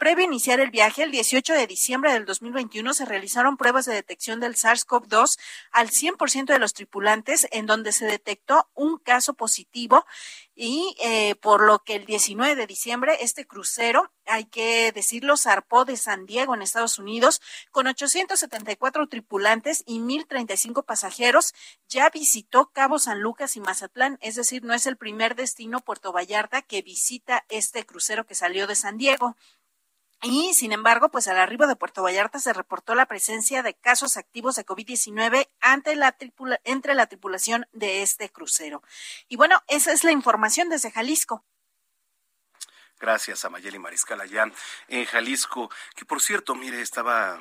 Previo 0.00 0.24
a 0.24 0.28
iniciar 0.28 0.60
el 0.60 0.70
viaje, 0.70 1.02
el 1.02 1.10
18 1.10 1.52
de 1.52 1.66
diciembre 1.66 2.14
del 2.14 2.24
2021 2.24 2.94
se 2.94 3.04
realizaron 3.04 3.58
pruebas 3.58 3.84
de 3.84 3.92
detección 3.92 4.40
del 4.40 4.54
SARS-CoV-2 4.54 5.38
al 5.72 5.90
100% 5.90 6.46
de 6.46 6.58
los 6.58 6.72
tripulantes, 6.72 7.46
en 7.50 7.66
donde 7.66 7.92
se 7.92 8.06
detectó 8.06 8.70
un 8.72 8.96
caso 8.96 9.34
positivo 9.34 10.06
y 10.54 10.94
eh, 11.02 11.34
por 11.36 11.62
lo 11.62 11.80
que 11.80 11.96
el 11.96 12.06
19 12.06 12.54
de 12.54 12.66
diciembre 12.66 13.18
este 13.20 13.46
crucero, 13.46 14.10
hay 14.26 14.46
que 14.46 14.90
decirlo, 14.92 15.36
zarpó 15.36 15.84
de 15.84 15.98
San 15.98 16.24
Diego 16.24 16.54
en 16.54 16.62
Estados 16.62 16.98
Unidos 16.98 17.42
con 17.70 17.86
874 17.86 19.06
tripulantes 19.06 19.82
y 19.86 20.00
1035 20.00 20.82
pasajeros. 20.82 21.54
Ya 21.88 22.08
visitó 22.08 22.70
Cabo 22.72 22.98
San 22.98 23.20
Lucas 23.20 23.56
y 23.56 23.60
Mazatlán, 23.60 24.18
es 24.22 24.34
decir, 24.34 24.64
no 24.64 24.72
es 24.72 24.86
el 24.86 24.96
primer 24.96 25.34
destino 25.34 25.80
Puerto 25.80 26.10
Vallarta 26.10 26.62
que 26.62 26.80
visita 26.82 27.44
este 27.50 27.84
crucero 27.84 28.26
que 28.26 28.34
salió 28.34 28.66
de 28.66 28.76
San 28.76 28.96
Diego. 28.96 29.36
Y, 30.22 30.52
sin 30.52 30.72
embargo, 30.72 31.08
pues 31.10 31.28
al 31.28 31.38
arribo 31.38 31.66
de 31.66 31.76
Puerto 31.76 32.02
Vallarta 32.02 32.38
se 32.38 32.52
reportó 32.52 32.94
la 32.94 33.06
presencia 33.06 33.62
de 33.62 33.74
casos 33.74 34.18
activos 34.18 34.56
de 34.56 34.66
COVID-19 34.66 35.48
ante 35.60 35.96
la 35.96 36.14
entre 36.64 36.94
la 36.94 37.06
tripulación 37.06 37.66
de 37.72 38.02
este 38.02 38.28
crucero. 38.28 38.82
Y 39.28 39.36
bueno, 39.36 39.62
esa 39.68 39.92
es 39.92 40.04
la 40.04 40.12
información 40.12 40.68
desde 40.68 40.90
Jalisco. 40.90 41.44
Gracias 42.98 43.46
a 43.46 43.48
Mayeli 43.50 43.78
Mariscal 43.78 44.20
allá 44.20 44.52
en 44.88 45.06
Jalisco, 45.06 45.70
que 45.96 46.04
por 46.04 46.20
cierto, 46.20 46.54
mire, 46.54 46.82
estaba 46.82 47.40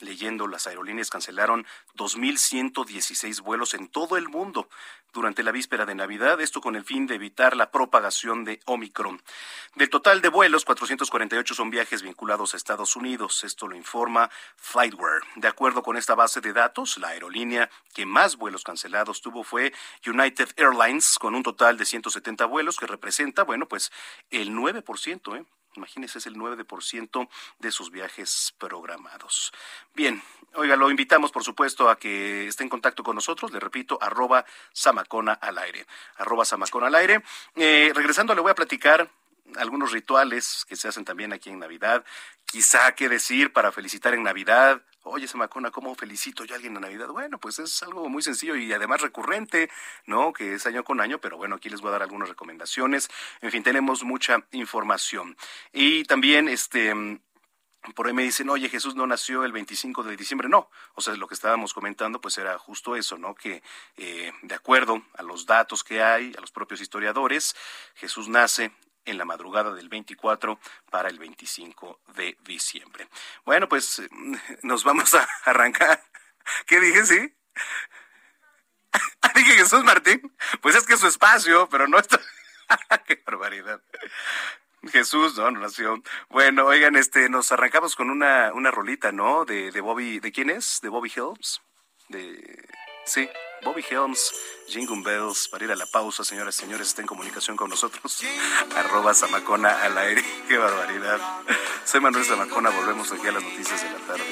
leyendo, 0.00 0.46
las 0.46 0.66
aerolíneas 0.66 1.10
cancelaron 1.10 1.66
2.116 1.96 3.42
vuelos 3.42 3.74
en 3.74 3.88
todo 3.88 4.16
el 4.16 4.28
mundo 4.28 4.68
durante 5.12 5.42
la 5.42 5.52
víspera 5.52 5.86
de 5.86 5.94
Navidad, 5.94 6.40
esto 6.40 6.60
con 6.60 6.76
el 6.76 6.84
fin 6.84 7.06
de 7.06 7.16
evitar 7.16 7.56
la 7.56 7.70
propagación 7.70 8.44
de 8.44 8.60
Omicron. 8.66 9.20
Del 9.74 9.90
total 9.90 10.20
de 10.20 10.28
vuelos, 10.28 10.64
448 10.64 11.54
son 11.54 11.70
viajes 11.70 12.02
vinculados 12.02 12.54
a 12.54 12.56
Estados 12.56 12.96
Unidos, 12.96 13.42
esto 13.44 13.66
lo 13.66 13.76
informa 13.76 14.30
Flightware. 14.56 15.22
De 15.36 15.48
acuerdo 15.48 15.82
con 15.82 15.96
esta 15.96 16.14
base 16.14 16.40
de 16.40 16.52
datos, 16.52 16.98
la 16.98 17.08
aerolínea 17.08 17.70
que 17.92 18.06
más 18.06 18.36
vuelos 18.36 18.62
cancelados 18.62 19.20
tuvo 19.20 19.42
fue 19.42 19.72
United 20.06 20.50
Airlines, 20.56 21.18
con 21.18 21.34
un 21.34 21.42
total 21.42 21.76
de 21.76 21.84
170 21.84 22.44
vuelos, 22.46 22.76
que 22.76 22.86
representa, 22.86 23.42
bueno, 23.42 23.66
pues 23.66 23.90
el 24.30 24.52
9%, 24.52 25.36
¿eh? 25.36 25.44
Imagínese, 25.76 26.18
es 26.18 26.26
el 26.26 26.34
9% 26.34 27.28
de 27.58 27.70
sus 27.70 27.90
viajes 27.90 28.54
programados. 28.58 29.52
Bien, 29.94 30.22
oiga, 30.54 30.76
lo 30.76 30.90
invitamos, 30.90 31.30
por 31.30 31.44
supuesto, 31.44 31.88
a 31.88 31.98
que 31.98 32.48
esté 32.48 32.64
en 32.64 32.68
contacto 32.68 33.02
con 33.02 33.14
nosotros. 33.14 33.52
Le 33.52 33.60
repito, 33.60 33.98
arroba 34.00 34.44
Samacona 34.72 35.34
al 35.34 35.58
aire. 35.58 35.86
Arroba 36.16 36.44
Samacona 36.44 36.88
al 36.88 36.94
aire. 36.96 37.22
Eh, 37.54 37.92
regresando, 37.94 38.34
le 38.34 38.40
voy 38.40 38.50
a 38.50 38.54
platicar 38.54 39.10
algunos 39.56 39.92
rituales 39.92 40.64
que 40.68 40.76
se 40.76 40.88
hacen 40.88 41.04
también 41.04 41.32
aquí 41.32 41.50
en 41.50 41.58
Navidad. 41.58 42.04
Quizá 42.50 42.96
qué 42.96 43.08
decir 43.08 43.52
para 43.52 43.70
felicitar 43.70 44.12
en 44.12 44.24
Navidad. 44.24 44.82
Oye, 45.04 45.28
Samacona, 45.28 45.70
¿cómo 45.70 45.94
felicito 45.94 46.44
yo 46.44 46.54
a 46.54 46.56
alguien 46.56 46.74
en 46.74 46.82
Navidad? 46.82 47.06
Bueno, 47.06 47.38
pues 47.38 47.60
es 47.60 47.80
algo 47.84 48.08
muy 48.08 48.24
sencillo 48.24 48.56
y 48.56 48.72
además 48.72 49.02
recurrente, 49.02 49.70
¿no? 50.06 50.32
Que 50.32 50.54
es 50.54 50.66
año 50.66 50.82
con 50.82 51.00
año, 51.00 51.20
pero 51.20 51.36
bueno, 51.36 51.54
aquí 51.54 51.70
les 51.70 51.80
voy 51.80 51.90
a 51.90 51.92
dar 51.92 52.02
algunas 52.02 52.28
recomendaciones. 52.28 53.08
En 53.40 53.52
fin, 53.52 53.62
tenemos 53.62 54.02
mucha 54.02 54.44
información. 54.50 55.36
Y 55.72 56.02
también, 56.06 56.48
este, 56.48 56.92
por 57.94 58.08
ahí 58.08 58.14
me 58.14 58.24
dicen, 58.24 58.50
oye, 58.50 58.68
Jesús 58.68 58.96
no 58.96 59.06
nació 59.06 59.44
el 59.44 59.52
25 59.52 60.02
de 60.02 60.16
diciembre. 60.16 60.48
No, 60.48 60.70
o 60.96 61.00
sea, 61.00 61.14
lo 61.14 61.28
que 61.28 61.34
estábamos 61.34 61.72
comentando, 61.72 62.20
pues 62.20 62.36
era 62.36 62.58
justo 62.58 62.96
eso, 62.96 63.16
¿no? 63.16 63.36
Que 63.36 63.62
eh, 63.96 64.32
de 64.42 64.54
acuerdo 64.56 65.04
a 65.14 65.22
los 65.22 65.46
datos 65.46 65.84
que 65.84 66.02
hay, 66.02 66.32
a 66.36 66.40
los 66.40 66.50
propios 66.50 66.80
historiadores, 66.80 67.54
Jesús 67.94 68.28
nace 68.28 68.72
en 69.04 69.18
la 69.18 69.24
madrugada 69.24 69.72
del 69.72 69.88
24 69.88 70.58
para 70.90 71.08
el 71.08 71.18
25 71.18 72.00
de 72.14 72.36
diciembre. 72.42 73.08
Bueno, 73.44 73.68
pues 73.68 74.02
nos 74.62 74.84
vamos 74.84 75.14
a 75.14 75.28
arrancar. 75.44 76.02
¿Qué 76.66 76.80
dije, 76.80 77.06
sí? 77.06 77.34
dije 79.34 79.52
Jesús 79.54 79.84
Martín. 79.84 80.34
Pues 80.60 80.76
es 80.76 80.86
que 80.86 80.94
es 80.94 81.00
su 81.00 81.06
espacio, 81.06 81.68
pero 81.68 81.86
no 81.88 81.98
está. 81.98 82.20
¡Qué 83.06 83.22
barbaridad! 83.24 83.82
Jesús, 84.90 85.36
no, 85.36 85.50
no 85.50 85.60
nació. 85.60 86.02
Bueno, 86.30 86.64
oigan, 86.64 86.96
este, 86.96 87.28
nos 87.28 87.52
arrancamos 87.52 87.96
con 87.96 88.08
una, 88.08 88.52
una 88.54 88.70
rolita, 88.70 89.12
¿no? 89.12 89.44
De, 89.44 89.70
de 89.70 89.80
Bobby, 89.82 90.20
¿de 90.20 90.32
quién 90.32 90.48
es? 90.48 90.80
De 90.82 90.88
Bobby 90.88 91.12
Helms. 91.14 91.60
De, 92.08 92.66
sí, 93.10 93.28
Bobby 93.64 93.84
Helms, 93.90 94.32
Jingle 94.68 95.02
Bells, 95.02 95.48
para 95.48 95.64
ir 95.64 95.72
a 95.72 95.76
la 95.76 95.86
pausa, 95.86 96.22
señoras 96.22 96.56
y 96.56 96.60
señores, 96.60 96.88
está 96.88 97.02
en 97.02 97.08
comunicación 97.08 97.56
con 97.56 97.68
nosotros. 97.68 98.22
Arroba 98.76 99.12
Zamacona 99.14 99.82
al 99.82 99.98
aire. 99.98 100.24
Qué 100.48 100.56
barbaridad. 100.56 101.18
Soy 101.84 102.00
Manuel 102.00 102.24
Zamacona, 102.24 102.70
volvemos 102.70 103.10
aquí 103.10 103.26
a 103.26 103.32
las 103.32 103.42
noticias 103.42 103.82
de 103.82 103.90
la 103.90 103.98
tarde. 104.06 104.24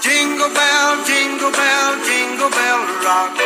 Jingle 0.00 0.48
bell, 0.48 1.04
jingle 1.04 1.50
bell, 1.50 1.98
jingle 2.06 2.50
bell 2.50 2.80
rock. 3.02 3.36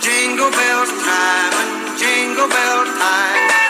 Jingle 0.00 0.50
bells 0.50 0.88
time 0.88 1.54
and 1.60 1.98
jingle 1.98 2.48
bell 2.48 2.84
time. 2.86 3.69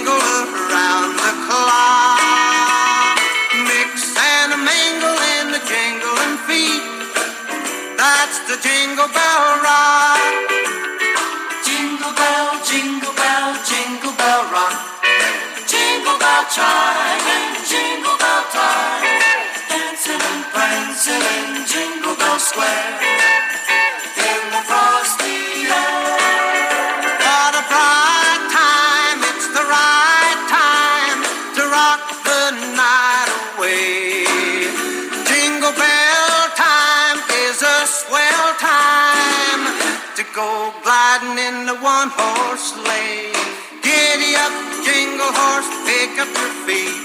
jingle 0.00 0.16
around 0.16 1.12
the 1.12 1.32
clock. 1.44 2.20
Mix 3.68 4.16
and 4.16 4.52
a 4.52 4.56
mingle 4.56 5.18
in 5.36 5.52
the 5.52 5.60
jingling 5.68 6.36
feet. 6.48 6.84
That's 8.00 8.38
the 8.48 8.56
jingle 8.64 9.08
bell 9.12 9.44
rock. 9.60 10.20
Jingle 11.68 12.14
bell, 12.16 12.48
jingle 12.64 13.12
bell, 13.12 13.48
jingle 13.68 14.16
bell 14.16 14.42
rock. 14.48 15.04
Jingle 15.68 16.16
bell 16.16 16.44
chime 16.48 17.26
and 17.36 17.60
jingle 17.68 18.16
bell 18.16 18.44
time. 18.56 19.04
Dancing 19.68 20.16
and 20.16 20.44
prancing 20.48 21.24
in 21.36 21.66
Jingle 21.68 22.16
Bell 22.16 22.38
Square. 22.38 23.49
be. 46.70 46.99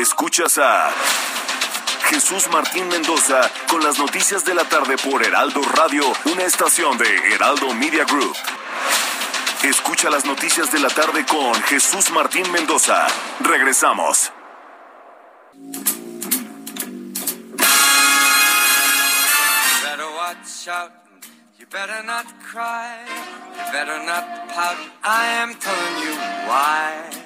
Escuchas 0.00 0.56
a 0.56 0.90
Jesús 2.08 2.48
Martín 2.50 2.88
Mendoza 2.88 3.42
con 3.68 3.84
las 3.84 3.98
noticias 3.98 4.46
de 4.46 4.54
la 4.54 4.64
tarde 4.64 4.96
por 4.96 5.22
Heraldo 5.22 5.60
Radio, 5.76 6.02
una 6.24 6.44
estación 6.44 6.96
de 6.96 7.34
Heraldo 7.34 7.74
Media 7.74 8.06
Group. 8.06 8.34
Escucha 9.62 10.08
las 10.08 10.24
noticias 10.24 10.72
de 10.72 10.78
la 10.78 10.88
tarde 10.88 11.26
con 11.26 11.54
Jesús 11.64 12.10
Martín 12.12 12.50
Mendoza. 12.50 13.08
Regresamos. 13.40 14.32
Better 21.70 22.02
not 22.04 22.26
cry. 22.42 22.98
You 23.54 23.72
better 23.72 24.02
not 24.04 24.48
pout. 24.48 24.76
I 25.04 25.26
am 25.40 25.54
telling 25.54 25.96
you 26.02 26.14
why. 26.48 27.20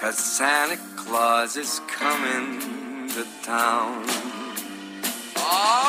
Cause 0.00 0.18
Santa 0.18 0.87
Claus 1.08 1.56
is 1.56 1.80
coming 1.88 2.60
to 3.08 3.24
town. 3.42 4.04
Oh, 5.38 5.87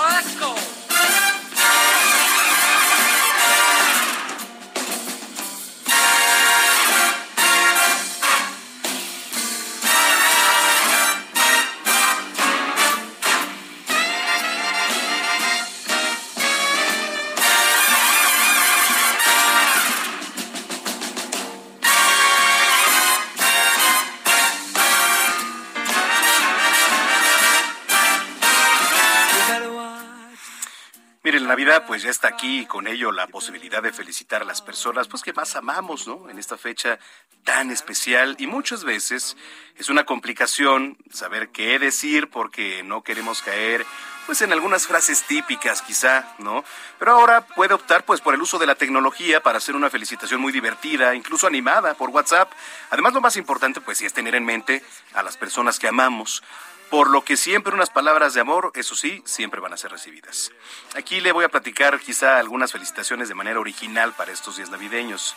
Pues 31.86 32.02
ya 32.02 32.10
está 32.10 32.30
aquí 32.30 32.66
con 32.66 32.88
ello 32.88 33.12
la 33.12 33.28
posibilidad 33.28 33.84
de 33.84 33.94
felicitar 33.94 34.42
a 34.42 34.46
las 34.46 34.60
personas 34.62 35.08
pues 35.08 35.22
que 35.22 35.34
más 35.34 35.56
amamos, 35.56 36.08
¿no? 36.08 36.28
En 36.28 36.40
esta 36.40 36.58
fecha 36.58 36.98
tan 37.44 37.70
especial 37.70 38.36
y 38.40 38.48
muchas 38.48 38.84
veces 38.84 39.38
es 39.76 39.90
una 39.90 40.04
complicación 40.04 40.98
saber 41.12 41.50
qué 41.50 41.78
decir 41.78 42.30
porque 42.32 42.82
no 42.82 43.04
queremos 43.04 43.44
caer 43.44 43.86
pues 44.26 44.42
en 44.42 44.52
algunas 44.52 44.88
frases 44.88 45.24
típicas 45.24 45.84
quizá, 45.84 46.36
¿no? 46.40 46.64
Pero 46.98 47.12
ahora 47.12 47.42
puede 47.42 47.76
optar 47.76 48.04
pues 48.04 48.20
por 48.20 48.34
el 48.34 48.42
uso 48.42 48.58
de 48.58 48.66
la 48.66 48.76
tecnología 48.76 49.44
para 49.44 49.60
hacer 49.60 49.76
una 49.76 49.92
felicitación 49.92 50.42
muy 50.42 50.52
divertida, 50.52 51.14
incluso 51.14 51.46
animada 51.46 51.94
por 51.94 52.10
WhatsApp. 52.10 52.52
Además 52.90 53.14
lo 53.14 53.22
más 53.22 53.38
importante 53.38 53.80
pues 53.80 54.02
es 54.02 54.14
tener 54.14 54.34
en 54.34 54.46
mente 54.46 54.84
a 55.14 55.22
las 55.22 55.38
personas 55.38 55.78
que 55.78 55.88
amamos. 55.88 56.42
Por 56.90 57.12
lo 57.12 57.24
que 57.24 57.38
siempre 57.38 57.74
unas 57.74 57.92
palabras 57.92 58.34
de 58.34 58.42
amor, 58.42 58.72
eso 58.74 58.96
sí, 58.96 59.22
siempre 59.26 59.60
van 59.60 59.74
a 59.74 59.78
ser 59.78 59.92
recibidas. 59.92 60.52
Aquí 60.96 61.22
le 61.22 61.32
voy 61.32 61.46
a 61.46 61.50
platicar 61.50 62.00
quizá 62.00 62.38
algunas 62.38 62.72
felicitaciones 62.72 63.30
de 63.30 63.36
manera 63.36 63.60
original 63.60 64.14
para 64.14 64.32
estos 64.32 64.58
días 64.58 64.72
navideños. 64.72 65.36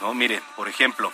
No, 0.00 0.14
mire, 0.14 0.42
por 0.56 0.68
ejemplo, 0.68 1.12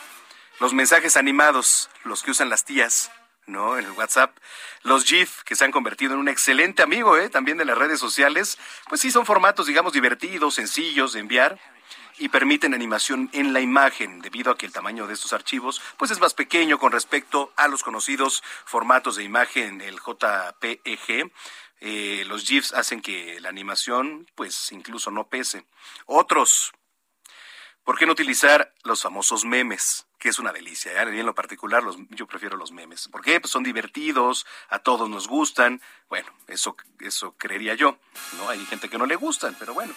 los 0.60 0.72
mensajes 0.72 1.16
animados, 1.16 1.90
los 2.04 2.22
que 2.22 2.30
usan 2.30 2.48
las 2.48 2.64
tías, 2.64 3.10
¿no? 3.46 3.76
En 3.76 3.86
el 3.86 3.92
WhatsApp. 3.92 4.36
Los 4.82 5.04
GIF, 5.04 5.42
que 5.42 5.56
se 5.56 5.64
han 5.64 5.72
convertido 5.72 6.14
en 6.14 6.20
un 6.20 6.28
excelente 6.28 6.82
amigo, 6.82 7.16
¿eh? 7.16 7.28
También 7.28 7.58
de 7.58 7.64
las 7.64 7.76
redes 7.76 7.98
sociales. 7.98 8.58
Pues 8.88 9.00
sí, 9.00 9.10
son 9.10 9.26
formatos, 9.26 9.66
digamos, 9.66 9.92
divertidos, 9.92 10.54
sencillos 10.54 11.12
de 11.12 11.20
enviar 11.20 11.58
y 12.18 12.28
permiten 12.28 12.74
animación 12.74 13.28
en 13.32 13.52
la 13.52 13.60
imagen, 13.60 14.20
debido 14.20 14.50
a 14.50 14.56
que 14.56 14.66
el 14.66 14.72
tamaño 14.72 15.06
de 15.06 15.14
estos 15.14 15.32
archivos 15.32 15.80
pues 15.96 16.10
es 16.10 16.20
más 16.20 16.34
pequeño 16.34 16.78
con 16.78 16.92
respecto 16.92 17.52
a 17.56 17.68
los 17.68 17.82
conocidos 17.82 18.42
formatos 18.64 19.16
de 19.16 19.24
imagen, 19.24 19.80
el 19.80 19.98
JPEG. 20.00 21.32
Eh, 21.80 22.24
los 22.26 22.44
GIFs 22.44 22.72
hacen 22.72 23.02
que 23.02 23.38
la 23.40 23.50
animación 23.50 24.26
pues 24.34 24.72
incluso 24.72 25.10
no 25.10 25.28
pese. 25.28 25.66
Otros, 26.06 26.72
¿por 27.84 27.98
qué 27.98 28.06
no 28.06 28.12
utilizar 28.12 28.72
los 28.84 29.02
famosos 29.02 29.44
memes? 29.44 30.06
Que 30.18 30.30
es 30.30 30.38
una 30.38 30.52
delicia, 30.52 30.92
¿eh? 30.92 31.20
En 31.20 31.26
lo 31.26 31.34
particular 31.34 31.82
los, 31.82 31.96
yo 32.08 32.26
prefiero 32.26 32.56
los 32.56 32.72
memes. 32.72 33.08
¿Por 33.08 33.20
qué? 33.20 33.38
Pues 33.38 33.50
son 33.50 33.62
divertidos, 33.62 34.46
a 34.70 34.78
todos 34.78 35.10
nos 35.10 35.28
gustan. 35.28 35.82
Bueno, 36.08 36.32
eso, 36.48 36.74
eso 37.00 37.36
creería 37.36 37.74
yo. 37.74 37.98
¿no? 38.38 38.48
Hay 38.48 38.64
gente 38.64 38.88
que 38.88 38.96
no 38.96 39.04
le 39.04 39.16
gustan, 39.16 39.54
pero 39.58 39.74
bueno 39.74 39.94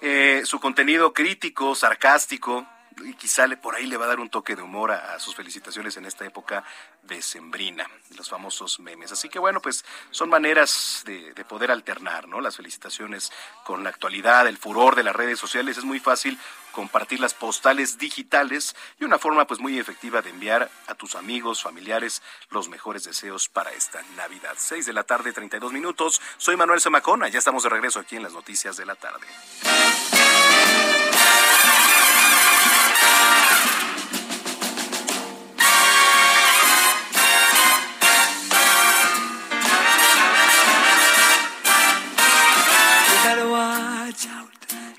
eh, 0.00 0.42
su 0.44 0.60
contenido 0.60 1.12
crítico, 1.12 1.74
sarcástico, 1.74 2.66
y 3.04 3.14
quizá 3.14 3.46
le, 3.46 3.56
por 3.56 3.74
ahí 3.74 3.86
le 3.86 3.96
va 3.96 4.06
a 4.06 4.08
dar 4.08 4.20
un 4.20 4.30
toque 4.30 4.56
de 4.56 4.62
humor 4.62 4.92
a, 4.92 5.18
sus 5.18 5.34
felicitaciones 5.34 5.96
en 5.96 6.04
esta 6.04 6.24
época 6.24 6.64
decembrina, 7.02 7.88
los 8.16 8.28
famosos 8.28 8.80
memes. 8.80 9.12
Así 9.12 9.28
que 9.28 9.38
bueno, 9.38 9.60
pues 9.60 9.84
son 10.10 10.28
maneras 10.28 11.02
de, 11.06 11.32
de 11.32 11.44
poder 11.44 11.70
alternar, 11.70 12.28
¿no? 12.28 12.40
Las 12.40 12.56
felicitaciones 12.56 13.32
con 13.64 13.84
la 13.84 13.90
actualidad, 13.90 14.46
el 14.46 14.58
furor 14.58 14.96
de 14.96 15.04
las 15.04 15.14
redes 15.14 15.38
sociales. 15.38 15.78
Es 15.78 15.84
muy 15.84 16.00
fácil 16.00 16.38
compartir 16.72 17.18
las 17.20 17.34
postales 17.34 17.98
digitales 17.98 18.76
y 19.00 19.04
una 19.04 19.18
forma 19.18 19.46
pues 19.46 19.60
muy 19.60 19.78
efectiva 19.78 20.22
de 20.22 20.30
enviar 20.30 20.70
a 20.86 20.94
tus 20.94 21.14
amigos, 21.14 21.62
familiares 21.62 22.22
los 22.50 22.68
mejores 22.68 23.04
deseos 23.04 23.48
para 23.48 23.72
esta 23.72 24.02
Navidad. 24.16 24.54
6 24.56 24.86
de 24.86 24.92
la 24.92 25.04
tarde, 25.04 25.32
32 25.32 25.72
minutos. 25.72 26.20
Soy 26.36 26.56
Manuel 26.56 26.80
Zamacona, 26.80 27.28
ya 27.28 27.38
estamos 27.38 27.62
de 27.62 27.68
regreso 27.68 28.00
aquí 28.00 28.16
en 28.16 28.22
las 28.22 28.32
noticias 28.32 28.76
de 28.76 28.86
la 28.86 28.94
tarde. 28.94 29.26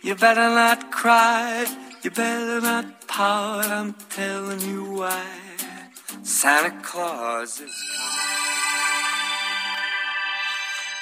You 0.10 0.16
better 0.16 0.50
not 0.50 0.90
cry. 0.90 1.68
You 2.02 2.10
better 2.10 2.60
not 2.60 3.06
pout. 3.06 3.64
I'm 3.68 3.94
telling 4.10 4.60
you 4.62 4.98
why. 4.98 5.22
Santa 6.24 6.82
Claus 6.82 7.60
is 7.60 7.70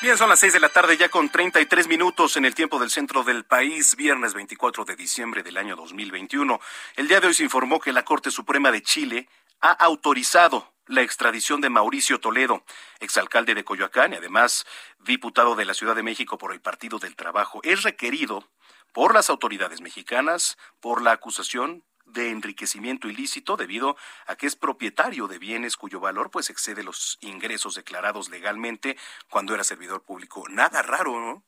Bien, 0.02 0.18
son 0.18 0.28
las 0.28 0.42
6 0.42 0.52
de 0.52 0.60
la 0.60 0.68
tarde 0.68 0.98
ya 0.98 1.08
con 1.08 1.30
33 1.30 1.88
minutos 1.88 2.36
en 2.36 2.44
el 2.44 2.54
tiempo 2.54 2.80
del 2.80 2.90
centro 2.90 3.24
del 3.24 3.46
país, 3.46 3.96
viernes 3.96 4.34
24 4.34 4.84
de 4.84 4.98
diciembre 4.98 5.42
del 5.42 5.56
año 5.56 5.78
2021. 5.78 6.60
El 6.98 7.08
día 7.08 7.22
de 7.22 7.28
hoy 7.28 7.34
se 7.34 7.44
informó 7.44 7.80
que 7.80 7.94
la 7.94 8.04
Corte 8.04 8.30
Suprema 8.30 8.74
de 8.74 8.84
Chile 8.84 9.30
ha 9.62 9.72
autorizado 9.72 10.74
la 10.88 11.02
extradición 11.02 11.62
de 11.62 11.70
Mauricio 11.70 12.20
Toledo, 12.20 12.64
exalcalde 13.00 13.56
de 13.56 13.64
Coyoacán 13.64 14.14
y 14.14 14.18
además 14.18 14.66
diputado 15.00 15.56
de 15.56 15.64
la 15.64 15.74
Ciudad 15.74 15.96
de 15.96 16.04
México 16.04 16.38
por 16.38 16.52
el 16.52 16.60
Partido 16.60 17.00
del 17.00 17.16
Trabajo. 17.16 17.62
Es 17.64 17.84
requerido 17.84 18.48
por 18.94 19.14
las 19.14 19.30
autoridades 19.30 19.82
mexicanas 19.82 20.58
por 20.80 21.02
la 21.02 21.12
acusación 21.12 21.84
de 22.08 22.30
enriquecimiento 22.30 23.10
ilícito 23.10 23.58
debido 23.58 23.98
a 24.26 24.36
que 24.36 24.48
es 24.48 24.56
propietario 24.56 25.28
de 25.28 25.40
bienes 25.40 25.76
cuyo 25.76 26.00
valor 26.00 26.32
pues 26.32 26.50
excede 26.50 26.84
los 26.84 27.18
ingresos 27.22 27.76
declarados 27.76 28.30
legalmente 28.30 28.98
cuando 29.30 29.54
era 29.54 29.64
servidor 29.64 30.04
público. 30.04 30.48
Nada 30.50 30.82
raro, 30.82 31.20
¿no? 31.20 31.44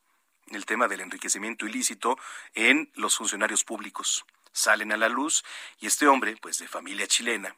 El 0.48 0.66
tema 0.66 0.88
del 0.88 1.02
enriquecimiento 1.02 1.66
ilícito 1.66 2.18
en 2.54 2.92
los 2.96 3.16
funcionarios 3.16 3.64
públicos. 3.64 4.26
Salen 4.52 4.92
a 4.92 4.98
la 4.98 5.10
luz 5.10 5.44
y 5.80 5.88
este 5.88 6.08
hombre, 6.08 6.36
pues 6.42 6.58
de 6.58 6.68
familia 6.68 7.08
chilena, 7.08 7.56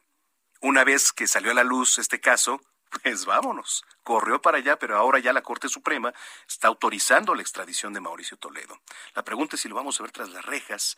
una 0.60 0.84
vez 0.84 1.12
que 1.12 1.26
salió 1.26 1.52
a 1.52 1.56
la 1.56 1.64
luz 1.64 1.98
este 1.98 2.20
caso, 2.20 2.62
pues 3.04 3.26
vámonos. 3.26 3.84
Corrió 4.04 4.42
para 4.42 4.58
allá, 4.58 4.78
pero 4.78 4.98
ahora 4.98 5.20
ya 5.20 5.34
la 5.34 5.42
Corte 5.42 5.70
Suprema 5.70 6.14
está 6.48 6.68
autorizando 6.68 7.36
la 7.36 7.42
extradición 7.42 7.94
de 7.94 8.02
Mauricio 8.02 8.38
Toledo. 8.38 8.82
La 9.16 9.24
pregunta 9.24 9.56
es 9.56 9.62
si 9.62 9.70
lo 9.70 9.76
vamos 9.76 10.00
a 10.00 10.04
ver 10.04 10.12
tras 10.12 10.30
las 10.30 10.46
rejas, 10.46 10.98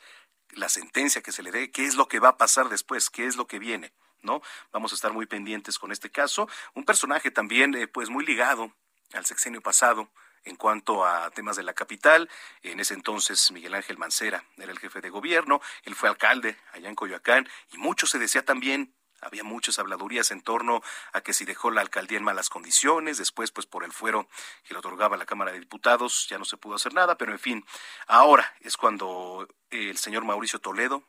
la 0.52 0.70
sentencia 0.70 1.22
que 1.22 1.32
se 1.32 1.44
le 1.44 1.52
dé, 1.52 1.72
qué 1.72 1.86
es 1.86 1.96
lo 1.96 2.08
que 2.08 2.20
va 2.20 2.30
a 2.30 2.38
pasar 2.38 2.70
después, 2.70 3.10
qué 3.10 3.26
es 3.26 3.36
lo 3.36 3.48
que 3.48 3.60
viene. 3.60 3.94
¿No? 4.22 4.42
Vamos 4.72 4.94
a 4.94 4.96
estar 4.96 5.12
muy 5.12 5.26
pendientes 5.26 5.78
con 5.78 5.92
este 5.92 6.10
caso. 6.10 6.48
Un 6.76 6.86
personaje 6.86 7.30
también, 7.30 7.76
eh, 7.76 7.88
pues, 7.88 8.10
muy 8.10 8.26
ligado 8.26 8.74
al 9.12 9.26
sexenio 9.26 9.60
pasado, 9.60 10.10
en 10.46 10.56
cuanto 10.56 11.06
a 11.06 11.30
temas 11.32 11.56
de 11.56 11.64
la 11.64 11.74
capital. 11.74 12.30
En 12.62 12.80
ese 12.80 12.94
entonces 12.94 13.52
Miguel 13.52 13.76
Ángel 13.76 13.98
Mancera 13.98 14.46
era 14.58 14.72
el 14.72 14.80
jefe 14.80 15.02
de 15.02 15.10
gobierno, 15.10 15.62
él 15.84 15.96
fue 15.96 16.10
alcalde 16.10 16.58
allá 16.72 16.90
en 16.90 16.96
Coyoacán 16.96 17.48
y 17.72 17.78
mucho 17.78 18.08
se 18.08 18.20
decía 18.20 18.44
también 18.46 18.94
había 19.26 19.44
muchas 19.44 19.80
habladurías 19.80 20.32
en 20.32 20.42
torno 20.42 20.82
a 21.12 21.22
que 21.22 21.34
si 21.34 21.46
dejó 21.46 21.72
la 21.72 21.82
alcaldía 21.82 22.18
en 22.18 22.24
malas 22.24 22.50
condiciones, 22.50 23.18
después 23.18 23.52
pues 23.52 23.66
por 23.66 23.84
el 23.84 23.92
fuero 23.92 24.28
que 24.64 24.74
le 24.74 24.80
otorgaba 24.80 25.18
la 25.18 25.26
Cámara 25.26 25.52
de 25.52 25.60
Diputados 25.60 26.28
ya 26.30 26.38
no 26.38 26.46
se 26.46 26.58
pudo 26.58 26.76
hacer 26.76 26.94
nada, 26.94 27.18
pero 27.18 27.32
en 27.32 27.40
fin, 27.40 27.66
ahora 28.08 28.56
es 28.62 28.78
cuando 28.78 29.48
el 29.70 29.98
señor 29.98 30.26
Mauricio 30.26 30.60
Toledo 30.60 31.04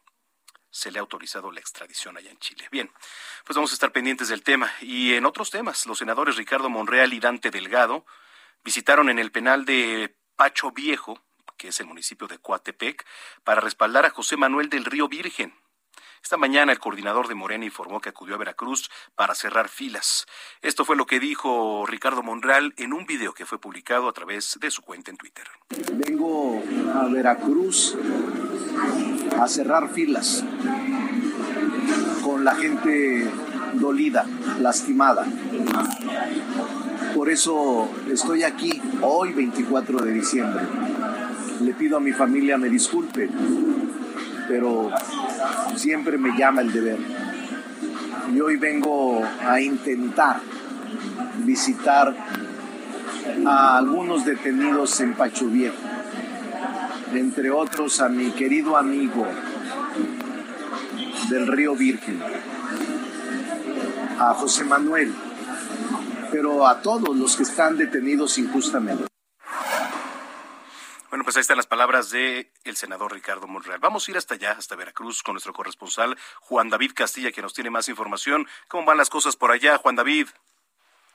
se 0.75 0.91
le 0.91 0.99
ha 0.99 1.03
autorizado 1.03 1.53
la 1.53 1.61
extradición 1.61 2.17
allá 2.17 2.33
en 2.33 2.39
Chile. 2.39 2.67
Bien, 2.71 2.91
pues 3.45 3.55
vamos 3.55 3.71
a 3.71 3.75
estar 3.75 3.93
pendientes 3.93 4.27
del 4.27 4.43
tema. 4.43 4.73
Y 4.81 5.15
en 5.15 5.25
otros 5.25 5.51
temas, 5.51 5.87
los 5.87 5.99
senadores 5.99 6.35
Ricardo 6.35 6.69
Monreal 6.69 7.13
y 7.15 7.21
Dante 7.21 7.53
Delgado 7.53 8.05
visitaron 8.65 9.09
en 9.09 9.21
el 9.21 9.31
penal 9.31 9.65
de 9.67 10.17
Pacho 10.35 10.73
Viejo, 10.73 11.23
que 11.57 11.69
es 11.69 11.79
el 11.79 11.87
municipio 11.87 12.27
de 12.27 12.39
Coatepec, 12.39 13.07
para 13.45 13.61
respaldar 13.61 14.05
a 14.05 14.11
José 14.11 14.37
Manuel 14.37 14.69
del 14.69 14.85
Río 14.85 15.07
Virgen. 15.07 15.55
Esta 16.25 16.39
mañana 16.39 16.73
el 16.73 16.79
coordinador 16.79 17.29
de 17.29 17.35
Morena 17.35 17.67
informó 17.67 18.01
que 18.01 18.09
acudió 18.09 18.35
a 18.35 18.39
Veracruz 18.39 18.91
para 19.15 19.35
cerrar 19.35 19.69
filas. 19.69 20.25
Esto 20.63 20.87
fue 20.87 20.97
lo 20.97 21.05
que 21.05 21.21
dijo 21.21 21.85
Ricardo 21.87 22.23
Monreal 22.23 22.73
en 22.79 22.95
un 22.95 23.05
video 23.05 23.35
que 23.35 23.45
fue 23.45 23.61
publicado 23.61 24.09
a 24.09 24.13
través 24.15 24.59
de 24.59 24.71
su 24.71 24.81
cuenta 24.81 25.11
en 25.11 25.19
Twitter. 25.19 25.45
Vengo 25.93 26.63
a 26.95 27.05
Veracruz 27.09 27.95
a 29.39 29.47
cerrar 29.49 29.91
filas 29.91 30.43
con 32.23 32.43
la 32.43 32.55
gente 32.55 33.31
dolida, 33.75 34.25
lastimada. 34.61 35.27
Por 37.15 37.29
eso 37.29 37.91
estoy 38.11 38.45
aquí 38.45 38.81
hoy 39.03 39.35
24 39.35 39.99
de 39.99 40.13
diciembre. 40.13 40.65
Le 41.61 41.75
pido 41.75 41.99
a 41.99 42.01
mi 42.01 42.13
familia 42.13 42.57
me 42.57 42.71
disculpe, 42.71 43.29
pero 44.49 44.91
siempre 45.77 46.19
me 46.19 46.37
llama 46.37 46.63
el 46.63 46.73
deber. 46.73 46.99
Y 48.33 48.41
hoy 48.41 48.57
vengo 48.57 49.23
a 49.47 49.61
intentar 49.61 50.41
visitar 51.45 52.15
a 53.47 53.79
algunos 53.79 54.25
detenidos 54.25 55.01
en 55.01 55.15
Pacho 55.15 55.47
Viejo, 55.47 55.77
entre 57.13 57.51
otros 57.51 58.01
a 58.01 58.09
mi 58.09 58.31
querido 58.31 58.77
amigo 58.77 59.27
del 61.29 61.47
Río 61.47 61.75
Virgen, 61.75 62.21
a 64.19 64.35
José 64.35 64.65
Manuel, 64.65 65.13
pero 66.31 66.67
a 66.67 66.81
todos 66.81 67.17
los 67.17 67.37
que 67.37 67.45
están 67.45 67.77
detenidos 67.77 68.39
injustamente. 68.39 69.14
Bueno, 71.15 71.23
pues 71.23 71.37
ahí 71.37 71.43
están 71.43 71.59
las 71.59 71.69
palabras 71.69 72.11
de 72.11 72.51
el 72.65 72.75
senador 72.75 73.13
Ricardo 73.13 73.47
Monreal. 73.47 73.79
Vamos 73.79 74.09
a 74.09 74.11
ir 74.11 74.17
hasta 74.17 74.35
allá, 74.35 74.51
hasta 74.51 74.75
Veracruz, 74.75 75.23
con 75.23 75.35
nuestro 75.35 75.53
corresponsal 75.53 76.19
Juan 76.41 76.71
David 76.71 76.91
Castilla, 76.93 77.31
que 77.31 77.41
nos 77.41 77.55
tiene 77.55 77.71
más 77.71 77.89
información. 77.89 78.49
¿Cómo 78.67 78.85
van 78.85 78.97
las 78.97 79.11
cosas 79.11 79.37
por 79.37 79.53
allá, 79.53 79.79
Juan 79.79 79.95
David? 79.95 80.27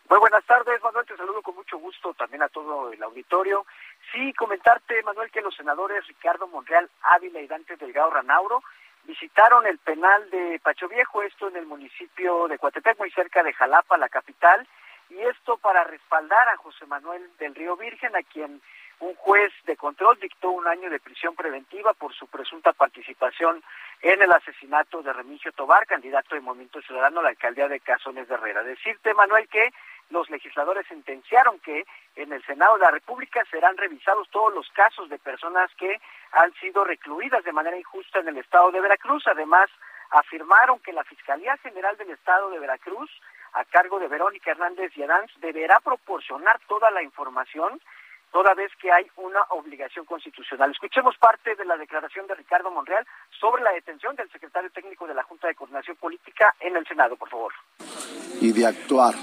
Muy 0.10 0.20
buenas 0.20 0.46
tardes, 0.46 0.82
Manuel. 0.82 1.06
Te 1.06 1.18
saludo 1.18 1.42
con 1.42 1.54
mucho 1.54 1.78
gusto 1.80 2.14
también 2.14 2.42
a 2.44 2.48
todo 2.48 2.94
el 2.94 3.04
auditorio. 3.04 3.66
Sí, 4.14 4.32
comentarte, 4.36 5.04
Manuel, 5.04 5.32
que 5.32 5.42
los 5.42 5.54
senadores 5.54 6.08
Ricardo 6.08 6.48
Monreal 6.48 6.90
Ávila 7.02 7.42
y 7.42 7.48
Dante 7.48 7.76
Delgado 7.76 8.12
Ranauro 8.12 8.64
visitaron 9.04 9.68
el 9.68 9.80
penal 9.80 10.30
de 10.30 10.62
Pacho 10.64 10.88
Viejo, 10.88 11.24
esto 11.24 11.50
en 11.50 11.58
el 11.58 11.66
municipio 11.66 12.48
de 12.48 12.58
Coatepec, 12.58 12.98
muy 13.00 13.12
cerca 13.12 13.44
de 13.44 13.52
Jalapa, 13.52 13.98
la 13.98 14.08
capital, 14.08 14.66
y 15.10 15.20
esto 15.20 15.58
para 15.58 15.84
respaldar 15.84 16.48
a 16.48 16.56
José 16.56 16.86
Manuel 16.86 17.30
del 17.38 17.54
Río 17.54 17.76
Virgen, 17.76 18.16
a 18.16 18.24
quien 18.24 18.62
un 19.00 19.16
juez 19.16 19.54
de 19.66 19.78
control 19.78 20.20
dictó 20.20 20.52
un 20.52 20.68
año 20.68 20.90
de 20.90 21.00
prisión 21.00 21.36
preventiva 21.36 21.94
por 21.94 22.14
su 22.14 22.28
presunta 22.28 22.74
participación 22.74 23.64
en 24.02 24.22
el 24.22 24.32
asesinato 24.32 25.02
de 25.02 25.14
Remigio 25.14 25.52
Tobar, 25.54 25.86
candidato 25.86 26.36
de 26.36 26.42
Movimiento 26.42 26.82
Ciudadano 26.82 27.20
a 27.20 27.24
la 27.24 27.30
alcaldía 27.30 27.68
de 27.68 27.80
Cazones 27.80 28.28
de 28.28 28.36
Herrera. 28.36 28.64
Decirte, 28.64 29.14
Manuel, 29.14 29.48
que 29.48 29.72
los 30.10 30.30
legisladores 30.30 30.86
sentenciaron 30.88 31.60
que 31.60 31.86
en 32.16 32.34
el 32.34 32.44
Senado 32.46 32.78
de 32.78 32.86
la 32.86 32.92
República 32.92 33.44
serán 33.50 33.78
revisados 33.78 34.30
todos 34.30 34.54
los 34.54 34.70
casos 34.72 35.10
de 35.10 35.20
personas 35.20 35.70
que 35.76 36.00
han 36.32 36.54
sido 36.56 36.84
recluidas 36.84 37.44
de 37.44 37.54
manera 37.54 37.78
injusta 37.78 38.20
en 38.20 38.28
el 38.28 38.38
estado 38.38 38.72
de 38.72 38.82
Veracruz. 38.82 39.26
Además, 39.28 39.70
afirmaron 40.12 40.80
que 40.80 40.94
la 40.94 41.04
Fiscalía 41.04 41.56
General 41.58 41.96
del 41.98 42.10
Estado 42.10 42.50
de 42.50 42.60
Veracruz, 42.60 43.10
a 43.54 43.64
cargo 43.66 44.00
de 44.00 44.08
Verónica 44.08 44.52
Hernández 44.52 44.92
y 44.96 45.04
Adán, 45.04 45.26
deberá 45.38 45.80
proporcionar 45.80 46.60
toda 46.68 46.92
la 46.92 47.02
información 47.02 47.80
toda 48.32 48.54
vez 48.54 48.72
que 48.82 48.92
hay 48.92 49.06
una 49.18 49.42
obligación 49.50 50.06
constitucional. 50.06 50.72
Escuchemos 50.72 51.16
parte 51.18 51.56
de 51.56 51.66
la 51.66 51.78
declaración 51.78 52.28
de 52.28 52.36
Ricardo 52.36 52.72
Monreal 52.72 53.06
sobre 53.40 53.64
la 53.64 53.72
detención 53.72 54.16
del 54.16 54.32
secretario 54.32 54.70
técnico 54.72 55.08
de 55.08 55.14
la 55.14 55.24
Junta 55.24 55.48
de 55.48 55.56
Coordinación 55.56 55.98
Política 55.98 56.56
en 56.60 56.76
el 56.76 56.86
Senado, 56.86 57.16
por 57.16 57.30
favor. 57.30 57.54
Y 58.42 58.52
de 58.52 58.66
actuar 58.66 59.16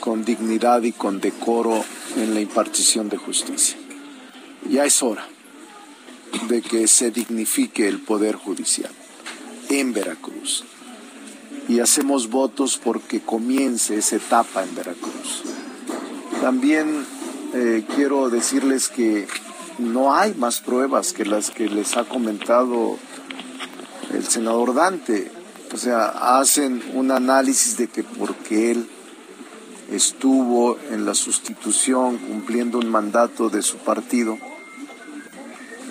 con 0.00 0.24
dignidad 0.24 0.82
y 0.82 0.92
con 0.92 1.20
decoro 1.20 1.82
en 2.16 2.34
la 2.34 2.40
impartición 2.40 3.08
de 3.08 3.16
justicia. 3.16 3.78
Ya 4.68 4.84
es 4.84 5.02
hora 5.02 5.24
de 6.48 6.62
que 6.62 6.86
se 6.86 7.10
dignifique 7.10 7.88
el 7.88 8.02
Poder 8.02 8.36
Judicial 8.36 8.92
en 9.70 9.92
Veracruz. 9.92 10.64
Y 11.68 11.80
hacemos 11.80 12.28
votos 12.28 12.78
porque 12.78 13.20
comience 13.20 13.96
esa 13.96 14.16
etapa 14.16 14.62
en 14.62 14.74
Veracruz. 14.74 15.42
También 16.40 17.06
eh, 17.54 17.84
quiero 17.94 18.28
decirles 18.30 18.88
que 18.88 19.26
no 19.78 20.14
hay 20.14 20.34
más 20.34 20.60
pruebas 20.60 21.12
que 21.12 21.24
las 21.24 21.50
que 21.50 21.68
les 21.68 21.96
ha 21.96 22.04
comentado 22.04 22.98
el 24.12 24.26
senador 24.26 24.74
Dante. 24.74 25.30
O 25.72 25.76
sea, 25.76 26.38
hacen 26.38 26.82
un 26.94 27.10
análisis 27.10 27.76
de 27.76 27.88
que 27.88 28.02
porque 28.02 28.70
él 28.70 28.88
estuvo 29.90 30.78
en 30.90 31.06
la 31.06 31.14
sustitución 31.14 32.18
cumpliendo 32.18 32.78
un 32.78 32.90
mandato 32.90 33.48
de 33.48 33.62
su 33.62 33.78
partido, 33.78 34.38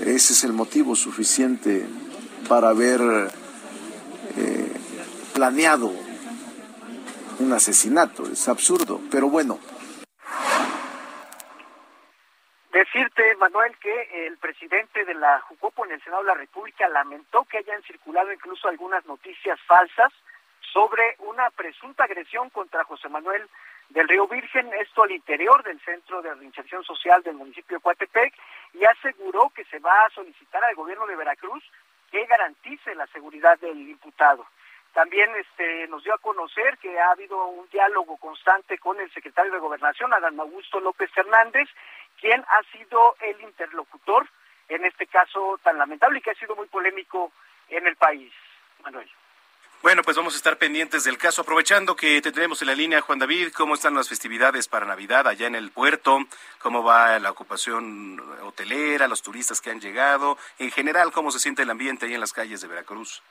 ese 0.06 0.34
es 0.34 0.44
el 0.44 0.54
motivo 0.54 0.96
suficiente 0.96 1.88
para 2.48 2.70
haber 2.70 3.32
eh, 4.38 4.72
planeado 5.34 5.92
un 7.40 7.54
asesinato. 7.54 8.24
Es 8.32 8.48
absurdo, 8.48 9.02
pero 9.10 9.30
bueno, 9.30 9.60
Decirte, 12.72 13.36
Manuel, 13.38 13.76
que 13.78 14.28
el 14.28 14.38
presidente 14.38 15.06
de 15.06 15.14
la 15.14 15.40
Jucopo 15.42 15.86
en 15.86 15.94
el 15.94 16.04
Senado 16.04 16.24
de 16.24 16.28
la 16.28 16.36
República 16.36 16.88
lamentó 16.90 17.46
que 17.46 17.60
hayan 17.60 17.82
circulado 17.84 18.32
incluso 18.32 18.68
algunas 18.68 19.06
noticias 19.06 19.60
falsas 19.62 20.12
sobre 20.74 21.16
una 21.20 21.50
presunta 21.52 22.04
agresión 22.04 22.50
contra 22.50 22.84
José 22.84 23.08
Manuel 23.10 23.48
del 23.90 24.08
Río 24.08 24.28
Virgen, 24.28 24.70
esto 24.74 25.04
al 25.04 25.12
interior 25.12 25.64
del 25.64 25.80
Centro 25.80 26.22
de 26.22 26.34
Reinserción 26.34 26.84
Social 26.84 27.24
del 27.24 27.36
municipio 27.36 27.78
de 27.78 27.82
Coatepec, 27.82 28.34
y 28.74 28.84
aseguró 28.84 29.50
que 29.56 29.64
se 29.66 29.80
va 29.80 30.06
a 30.06 30.10
solicitar 30.10 30.64
al 30.64 30.76
gobierno 30.76 31.08
de 31.08 31.16
Veracruz 31.16 31.64
que 32.12 32.26
garantice 32.26 32.96
la 32.96 33.08
seguridad 33.08 33.58
del 33.60 33.78
imputado. 33.90 34.46
También 34.94 35.30
este, 35.36 35.88
nos 35.88 36.04
dio 36.04 36.14
a 36.14 36.18
conocer 36.18 36.78
que 36.80 37.00
ha 37.00 37.12
habido 37.12 37.46
un 37.48 37.70
diálogo 37.70 38.18
constante 38.18 38.78
con 38.80 39.00
el 39.00 39.12
secretario 39.14 39.52
de 39.52 39.60
Gobernación, 39.60 40.14
Adán 40.14 40.40
Augusto 40.40 40.80
López 40.80 41.12
Hernández, 41.16 41.70
quien 42.20 42.42
ha 42.42 42.64
sido 42.72 43.16
el 43.22 43.40
interlocutor 43.42 44.28
en 44.70 44.86
este 44.86 45.08
caso 45.08 45.60
tan 45.64 45.78
lamentable 45.78 46.20
y 46.20 46.22
que 46.22 46.32
ha 46.32 46.36
sido 46.36 46.56
muy 46.56 46.68
polémico 46.68 47.32
en 47.70 47.88
el 47.88 47.96
país. 47.96 48.34
Manuel. 48.84 49.10
Bueno, 49.82 50.02
pues 50.02 50.18
vamos 50.18 50.34
a 50.34 50.38
estar 50.38 50.58
pendientes 50.58 51.04
del 51.04 51.18
caso. 51.18 51.44
Aprovechando 51.44 51.96
que 51.96 52.20
te 52.22 52.32
tenemos 52.32 52.62
en 52.62 52.68
la 52.68 52.76
línea, 52.76 53.02
Juan 53.02 53.20
David, 53.20 53.54
¿cómo 53.56 53.76
están 53.76 53.94
las 53.94 54.10
festividades 54.10 54.68
para 54.68 54.88
Navidad 54.88 55.28
allá 55.28 55.46
en 55.46 55.56
el 55.56 55.72
puerto? 55.72 56.20
¿Cómo 56.60 56.84
va 56.84 57.20
la 57.20 57.30
ocupación 57.30 58.20
hotelera, 58.42 59.08
los 59.08 59.22
turistas 59.22 59.62
que 59.62 59.70
han 59.70 59.80
llegado? 59.80 60.38
En 60.58 60.72
general, 60.72 61.12
¿cómo 61.12 61.32
se 61.32 61.40
siente 61.40 61.62
el 61.62 61.70
ambiente 61.70 62.08
ahí 62.08 62.16
en 62.16 62.20
las 62.20 62.34
calles 62.34 62.60
de 62.60 62.68
Veracruz? 62.68 63.22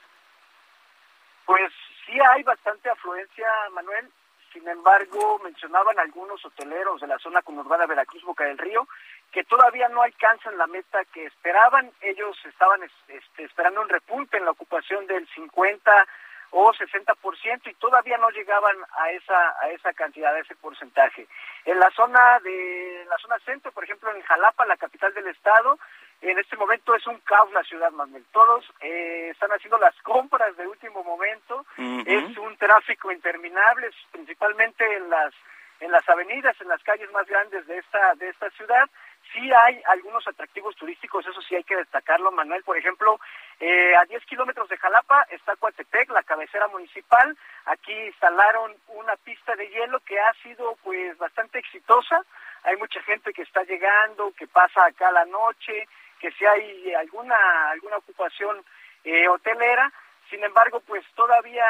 Pues 1.45 1.71
sí 2.05 2.13
hay 2.33 2.43
bastante 2.43 2.89
afluencia, 2.89 3.47
Manuel. 3.73 4.09
Sin 4.57 4.67
embargo, 4.67 5.39
mencionaban 5.43 5.99
algunos 5.99 6.43
hoteleros 6.43 6.99
de 6.99 7.05
la 7.05 7.19
zona 7.19 7.43
conurbada 7.43 7.85
Veracruz 7.85 8.23
Boca 8.23 8.43
del 8.43 8.57
Río 8.57 8.87
que 9.31 9.43
todavía 9.43 9.87
no 9.87 10.01
alcanzan 10.01 10.57
la 10.57 10.65
meta 10.65 11.05
que 11.13 11.25
esperaban. 11.25 11.91
Ellos 12.01 12.35
estaban 12.43 12.81
este, 12.83 13.43
esperando 13.43 13.81
un 13.81 13.89
repunte 13.89 14.35
en 14.37 14.45
la 14.45 14.51
ocupación 14.51 15.05
del 15.05 15.27
50 15.27 16.07
o 16.49 16.73
60% 16.73 17.67
y 17.67 17.73
todavía 17.75 18.17
no 18.17 18.31
llegaban 18.31 18.75
a 18.97 19.11
esa 19.11 19.55
a 19.61 19.69
esa 19.69 19.93
cantidad, 19.93 20.33
a 20.33 20.39
ese 20.39 20.55
porcentaje. 20.55 21.27
En 21.63 21.77
la 21.77 21.91
zona 21.91 22.39
de 22.39 23.05
la 23.07 23.17
zona 23.19 23.37
centro, 23.45 23.71
por 23.71 23.83
ejemplo, 23.83 24.11
en 24.11 24.23
Jalapa, 24.23 24.65
la 24.65 24.77
capital 24.77 25.13
del 25.13 25.27
estado, 25.27 25.77
en 26.21 26.39
este 26.39 26.57
momento 26.57 26.95
es 26.95 27.05
un 27.07 27.19
caos 27.19 27.51
la 27.51 27.63
ciudad, 27.63 27.91
Manuel. 27.91 28.25
Todos 28.31 28.65
eh, 28.81 29.29
están 29.31 29.51
haciendo 29.51 29.77
las 29.77 29.95
compras 30.01 30.55
de 30.57 30.67
último 30.67 31.03
momento. 31.03 31.65
Es 31.77 32.37
un 32.37 32.57
tráfico 32.57 33.11
interminable, 33.11 33.89
principalmente 34.11 34.83
en 34.95 35.09
las 35.09 35.33
en 35.79 35.91
las 35.91 36.07
avenidas, 36.09 36.59
en 36.59 36.69
las 36.69 36.81
calles 36.81 37.11
más 37.11 37.27
grandes 37.27 37.67
de 37.67 37.77
esta 37.77 38.15
de 38.15 38.29
esta 38.29 38.49
ciudad. 38.51 38.89
Sí 39.33 39.51
hay 39.51 39.81
algunos 39.89 40.25
atractivos 40.27 40.75
turísticos, 40.75 41.25
eso 41.27 41.41
sí 41.41 41.55
hay 41.55 41.63
que 41.63 41.75
destacarlo, 41.75 42.31
Manuel. 42.31 42.63
Por 42.63 42.77
ejemplo, 42.77 43.19
eh, 43.59 43.93
a 43.95 44.05
10 44.05 44.25
kilómetros 44.25 44.69
de 44.69 44.77
Jalapa 44.77 45.27
está 45.29 45.55
Coatepec, 45.57 46.09
la 46.09 46.23
cabecera 46.23 46.67
municipal. 46.69 47.37
Aquí 47.65 47.93
instalaron 47.93 48.73
una 48.87 49.15
pista 49.17 49.55
de 49.55 49.67
hielo 49.69 49.99
que 49.99 50.19
ha 50.19 50.33
sido 50.41 50.77
pues 50.83 51.17
bastante 51.17 51.59
exitosa. 51.59 52.21
Hay 52.63 52.77
mucha 52.77 53.01
gente 53.03 53.33
que 53.33 53.43
está 53.43 53.63
llegando, 53.63 54.33
que 54.37 54.47
pasa 54.47 54.85
acá 54.85 55.11
la 55.11 55.25
noche, 55.25 55.87
que 56.19 56.31
si 56.31 56.45
hay 56.45 56.93
alguna 56.95 57.69
alguna 57.71 57.97
ocupación 57.97 58.63
eh, 59.03 59.27
hotelera. 59.27 59.91
Sin 60.29 60.43
embargo, 60.43 60.81
pues 60.81 61.05
todavía 61.15 61.65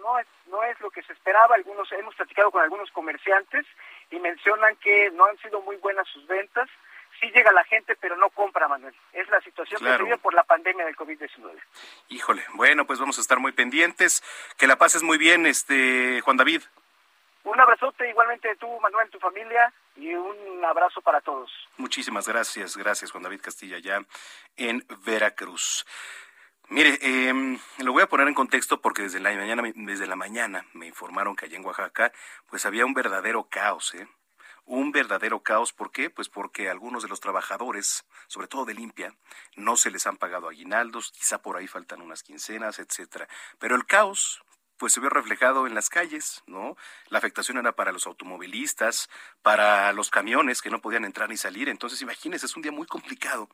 no 0.00 0.18
es 0.20 0.26
no 0.46 0.62
es 0.62 0.80
lo 0.80 0.90
que 0.90 1.02
se 1.02 1.12
esperaba. 1.12 1.56
Algunos 1.56 1.90
hemos 1.92 2.14
platicado 2.14 2.50
con 2.52 2.62
algunos 2.62 2.90
comerciantes 2.92 3.66
y 4.10 4.18
mencionan 4.20 4.76
que 4.76 5.10
no 5.12 5.24
han 5.26 5.36
sido 5.38 5.60
muy 5.62 5.76
buenas 5.76 6.06
sus 6.08 6.24
ventas. 6.28 6.68
Sí 7.20 7.30
llega 7.34 7.50
la 7.50 7.64
gente, 7.64 7.96
pero 7.96 8.14
no 8.16 8.28
compra, 8.30 8.68
Manuel. 8.68 8.94
Es 9.12 9.26
la 9.30 9.40
situación 9.40 9.80
Claro. 9.80 9.94
que 9.94 9.98
se 9.98 10.04
vive 10.04 10.18
por 10.18 10.34
la 10.34 10.44
pandemia 10.44 10.84
del 10.84 10.94
COVID-19. 10.96 11.58
Híjole, 12.10 12.44
bueno, 12.54 12.84
pues 12.86 13.00
vamos 13.00 13.18
a 13.18 13.22
estar 13.22 13.38
muy 13.40 13.52
pendientes. 13.52 14.22
Que 14.58 14.66
la 14.66 14.76
pases 14.76 15.02
muy 15.02 15.16
bien, 15.18 15.46
este 15.46 16.20
Juan 16.20 16.36
David. 16.36 16.62
Un 17.44 17.58
abrazote 17.60 18.08
igualmente 18.08 18.54
tú, 18.56 18.68
Manuel, 18.80 19.08
tu 19.10 19.18
familia 19.18 19.72
y 19.96 20.14
un 20.14 20.64
abrazo 20.64 21.00
para 21.00 21.20
todos. 21.20 21.50
Muchísimas 21.76 22.28
gracias, 22.28 22.76
gracias 22.76 23.10
Juan 23.10 23.22
David 23.22 23.40
Castilla 23.40 23.78
ya 23.78 24.04
en 24.56 24.84
Veracruz. 25.04 25.84
Mire, 26.68 26.98
eh, 27.00 27.58
lo 27.78 27.92
voy 27.92 28.02
a 28.02 28.08
poner 28.08 28.26
en 28.26 28.34
contexto 28.34 28.80
porque 28.80 29.02
desde 29.02 29.20
la 29.20 29.32
mañana, 29.32 29.62
desde 29.76 30.06
la 30.06 30.16
mañana 30.16 30.66
me 30.72 30.86
informaron 30.86 31.36
que 31.36 31.46
allá 31.46 31.56
en 31.56 31.64
Oaxaca, 31.64 32.12
pues 32.48 32.66
había 32.66 32.84
un 32.84 32.92
verdadero 32.92 33.44
caos, 33.48 33.94
¿eh? 33.94 34.08
Un 34.64 34.90
verdadero 34.90 35.44
caos, 35.44 35.72
¿por 35.72 35.92
qué? 35.92 36.10
Pues 36.10 36.28
porque 36.28 36.68
algunos 36.68 37.04
de 37.04 37.08
los 37.08 37.20
trabajadores, 37.20 38.04
sobre 38.26 38.48
todo 38.48 38.64
de 38.64 38.74
limpia, 38.74 39.14
no 39.54 39.76
se 39.76 39.92
les 39.92 40.08
han 40.08 40.16
pagado 40.16 40.48
aguinaldos, 40.48 41.12
quizá 41.12 41.40
por 41.40 41.56
ahí 41.56 41.68
faltan 41.68 42.02
unas 42.02 42.24
quincenas, 42.24 42.80
etcétera. 42.80 43.28
Pero 43.60 43.76
el 43.76 43.86
caos, 43.86 44.42
pues 44.78 44.92
se 44.92 45.00
vio 45.00 45.08
reflejado 45.08 45.66
en 45.66 45.74
las 45.74 45.88
calles, 45.88 46.42
¿no? 46.46 46.76
La 47.08 47.18
afectación 47.18 47.58
era 47.58 47.72
para 47.72 47.92
los 47.92 48.06
automovilistas, 48.06 49.08
para 49.42 49.92
los 49.92 50.10
camiones 50.10 50.62
que 50.62 50.70
no 50.70 50.80
podían 50.80 51.04
entrar 51.04 51.28
ni 51.28 51.36
salir. 51.36 51.68
Entonces, 51.68 52.02
imagínense, 52.02 52.46
es 52.46 52.56
un 52.56 52.62
día 52.62 52.72
muy 52.72 52.86
complicado. 52.86 53.48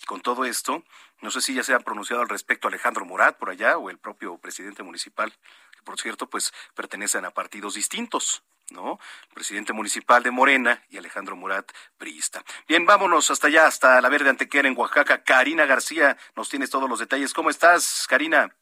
Y 0.00 0.04
con 0.04 0.20
todo 0.20 0.44
esto, 0.44 0.84
no 1.20 1.30
sé 1.30 1.40
si 1.40 1.54
ya 1.54 1.62
se 1.62 1.74
han 1.74 1.82
pronunciado 1.82 2.22
al 2.22 2.28
respecto 2.28 2.68
Alejandro 2.68 3.04
Murat 3.04 3.38
por 3.38 3.50
allá 3.50 3.78
o 3.78 3.90
el 3.90 3.98
propio 3.98 4.38
presidente 4.38 4.82
municipal, 4.82 5.32
que 5.72 5.82
por 5.82 6.00
cierto, 6.00 6.28
pues 6.28 6.52
pertenecen 6.74 7.24
a 7.24 7.30
partidos 7.30 7.74
distintos. 7.74 8.42
¿No? 8.70 9.00
El 9.30 9.34
presidente 9.34 9.72
municipal 9.72 10.22
de 10.22 10.30
Morena 10.30 10.84
y 10.90 10.98
Alejandro 10.98 11.34
Murat, 11.36 11.72
priista. 11.96 12.44
Bien, 12.68 12.84
vámonos 12.84 13.30
hasta 13.30 13.46
allá, 13.46 13.66
hasta 13.66 13.98
la 14.02 14.10
Verde 14.10 14.28
Antequera 14.28 14.68
en 14.68 14.76
Oaxaca. 14.76 15.24
Karina 15.24 15.64
García, 15.64 16.18
nos 16.36 16.50
tienes 16.50 16.68
todos 16.68 16.86
los 16.86 16.98
detalles. 16.98 17.32
¿Cómo 17.32 17.48
estás, 17.48 18.04
Karina? 18.10 18.54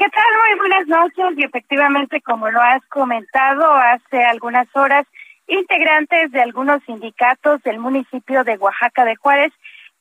¿Qué 0.00 0.08
tal? 0.08 0.24
Muy 0.48 0.58
buenas 0.60 0.86
noches 0.86 1.36
y 1.38 1.44
efectivamente, 1.44 2.22
como 2.22 2.50
lo 2.50 2.58
has 2.62 2.82
comentado 2.86 3.70
hace 3.70 4.24
algunas 4.24 4.66
horas, 4.74 5.06
integrantes 5.46 6.32
de 6.32 6.40
algunos 6.40 6.82
sindicatos 6.84 7.62
del 7.64 7.78
municipio 7.78 8.42
de 8.42 8.56
Oaxaca 8.56 9.04
de 9.04 9.16
Juárez 9.16 9.52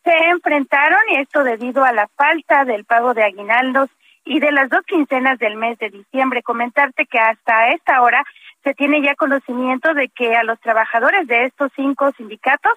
se 0.06 0.14
enfrentaron 0.30 1.02
y 1.12 1.18
esto 1.18 1.44
debido 1.44 1.84
a 1.84 1.92
la 1.92 2.08
falta 2.16 2.64
del 2.64 2.86
pago 2.86 3.14
de 3.14 3.26
aguinaldos 3.26 3.90
y 4.24 4.40
de 4.40 4.54
las 4.54 4.70
dos 4.70 4.84
quincenas 4.88 5.38
del 5.38 5.58
mes 5.58 5.78
de 5.80 5.90
diciembre. 5.90 6.44
Comentarte 6.44 7.06
que 7.06 7.20
hasta 7.20 7.72
esta 7.72 8.02
hora 8.02 8.24
se 8.64 8.74
tiene 8.76 9.02
ya 9.02 9.16
conocimiento 9.16 9.94
de 9.94 10.08
que 10.08 10.34
a 10.34 10.44
los 10.44 10.62
trabajadores 10.62 11.28
de 11.28 11.44
estos 11.44 11.74
cinco 11.76 12.10
sindicatos 12.16 12.72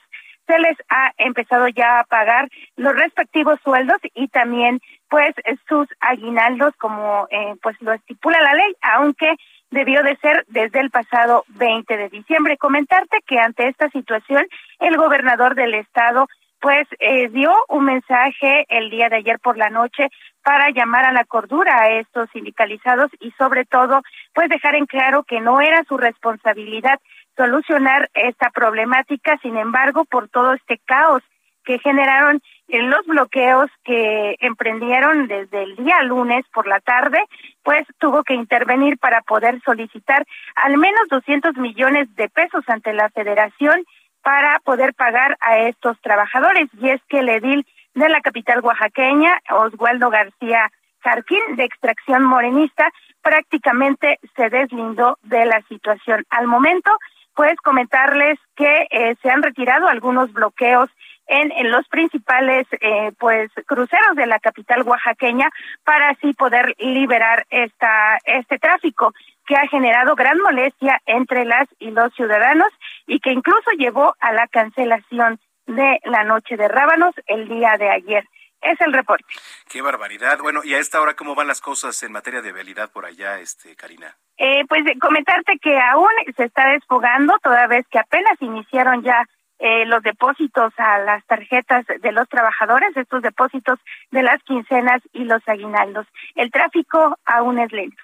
se 0.52 0.58
les 0.58 0.76
ha 0.90 1.12
empezado 1.16 1.66
ya 1.68 2.00
a 2.00 2.04
pagar 2.04 2.48
los 2.76 2.94
respectivos 2.94 3.58
sueldos 3.64 3.96
y 4.14 4.28
también 4.28 4.80
pues 5.08 5.34
sus 5.66 5.88
aguinaldos 6.00 6.74
como 6.76 7.26
eh, 7.30 7.54
pues 7.62 7.80
lo 7.80 7.92
estipula 7.92 8.38
la 8.42 8.52
ley, 8.52 8.74
aunque 8.82 9.34
debió 9.70 10.02
de 10.02 10.16
ser 10.16 10.44
desde 10.48 10.80
el 10.80 10.90
pasado 10.90 11.44
20 11.48 11.96
de 11.96 12.08
diciembre. 12.10 12.58
Comentarte 12.58 13.20
que 13.26 13.38
ante 13.38 13.68
esta 13.68 13.88
situación 13.90 14.46
el 14.78 14.96
gobernador 14.98 15.54
del 15.54 15.72
estado 15.74 16.28
pues 16.60 16.86
eh, 17.00 17.28
dio 17.30 17.52
un 17.68 17.86
mensaje 17.86 18.66
el 18.68 18.90
día 18.90 19.08
de 19.08 19.16
ayer 19.16 19.40
por 19.40 19.56
la 19.56 19.70
noche 19.70 20.08
para 20.44 20.70
llamar 20.70 21.06
a 21.06 21.12
la 21.12 21.24
cordura 21.24 21.80
a 21.80 21.88
estos 21.88 22.28
sindicalizados 22.30 23.10
y 23.20 23.30
sobre 23.32 23.64
todo 23.64 24.02
pues 24.34 24.48
dejar 24.48 24.74
en 24.74 24.86
claro 24.86 25.24
que 25.24 25.40
no 25.40 25.60
era 25.60 25.82
su 25.84 25.96
responsabilidad 25.96 27.00
solucionar 27.36 28.10
esta 28.14 28.50
problemática, 28.50 29.38
sin 29.42 29.56
embargo, 29.56 30.04
por 30.04 30.28
todo 30.28 30.52
este 30.52 30.78
caos 30.78 31.22
que 31.64 31.78
generaron 31.78 32.40
en 32.68 32.90
los 32.90 33.04
bloqueos 33.06 33.70
que 33.84 34.36
emprendieron 34.40 35.28
desde 35.28 35.62
el 35.62 35.76
día 35.76 36.02
lunes 36.02 36.44
por 36.52 36.66
la 36.66 36.80
tarde, 36.80 37.22
pues 37.62 37.86
tuvo 37.98 38.24
que 38.24 38.34
intervenir 38.34 38.98
para 38.98 39.22
poder 39.22 39.60
solicitar 39.64 40.26
al 40.56 40.76
menos 40.78 41.08
200 41.08 41.56
millones 41.56 42.14
de 42.16 42.28
pesos 42.28 42.64
ante 42.68 42.92
la 42.92 43.10
federación 43.10 43.84
para 44.22 44.58
poder 44.60 44.94
pagar 44.94 45.36
a 45.40 45.58
estos 45.58 46.00
trabajadores. 46.00 46.68
Y 46.80 46.90
es 46.90 47.00
que 47.08 47.20
el 47.20 47.28
edil 47.28 47.66
de 47.94 48.08
la 48.08 48.20
capital 48.20 48.60
oaxaqueña, 48.60 49.40
Oswaldo 49.50 50.10
García 50.10 50.70
Jarquín, 51.00 51.56
de 51.56 51.64
extracción 51.64 52.24
morenista, 52.24 52.88
prácticamente 53.22 54.18
se 54.36 54.48
deslindó 54.48 55.18
de 55.22 55.44
la 55.46 55.60
situación. 55.68 56.24
Al 56.30 56.46
momento, 56.46 56.90
pues 57.34 57.56
comentarles 57.62 58.38
que 58.56 58.86
eh, 58.90 59.16
se 59.22 59.30
han 59.30 59.42
retirado 59.42 59.88
algunos 59.88 60.32
bloqueos 60.32 60.90
en, 61.26 61.52
en 61.52 61.70
los 61.70 61.86
principales 61.88 62.66
eh, 62.80 63.12
pues 63.18 63.50
cruceros 63.66 64.16
de 64.16 64.26
la 64.26 64.38
capital 64.38 64.82
oaxaqueña 64.82 65.48
para 65.84 66.10
así 66.10 66.32
poder 66.34 66.74
liberar 66.78 67.46
esta 67.50 68.18
este 68.24 68.58
tráfico 68.58 69.12
que 69.46 69.56
ha 69.56 69.66
generado 69.68 70.14
gran 70.14 70.38
molestia 70.40 71.00
entre 71.06 71.44
las 71.44 71.68
y 71.78 71.90
los 71.90 72.12
ciudadanos 72.14 72.68
y 73.06 73.20
que 73.20 73.32
incluso 73.32 73.70
llevó 73.78 74.14
a 74.20 74.32
la 74.32 74.46
cancelación 74.48 75.38
de 75.66 76.00
la 76.04 76.24
noche 76.24 76.56
de 76.56 76.68
rábanos 76.68 77.14
el 77.26 77.48
día 77.48 77.76
de 77.78 77.90
ayer. 77.90 78.24
Es 78.62 78.80
el 78.80 78.92
reporte. 78.92 79.24
Qué 79.68 79.82
barbaridad. 79.82 80.38
Bueno, 80.38 80.60
y 80.64 80.74
a 80.74 80.78
esta 80.78 81.00
hora, 81.00 81.14
¿cómo 81.14 81.34
van 81.34 81.48
las 81.48 81.60
cosas 81.60 82.00
en 82.02 82.12
materia 82.12 82.42
de 82.42 82.52
vialidad 82.52 82.90
por 82.92 83.04
allá, 83.04 83.40
este, 83.40 83.74
Karina? 83.74 84.16
Eh, 84.38 84.64
pues 84.68 84.82
comentarte 85.00 85.58
que 85.60 85.78
aún 85.78 86.10
se 86.36 86.44
está 86.44 86.68
desfogando, 86.68 87.36
toda 87.42 87.66
vez 87.66 87.86
que 87.90 87.98
apenas 87.98 88.40
iniciaron 88.40 89.02
ya 89.02 89.26
eh, 89.64 89.86
los 89.86 90.02
depósitos 90.02 90.72
a 90.76 90.98
las 90.98 91.24
tarjetas 91.26 91.86
de 91.86 92.10
los 92.10 92.28
trabajadores, 92.28 92.96
estos 92.96 93.22
depósitos 93.22 93.78
de 94.10 94.24
las 94.24 94.42
quincenas 94.42 95.00
y 95.12 95.22
los 95.22 95.40
aguinaldos. 95.46 96.06
El 96.34 96.50
tráfico 96.50 97.16
aún 97.24 97.60
es 97.60 97.70
lento. 97.70 98.02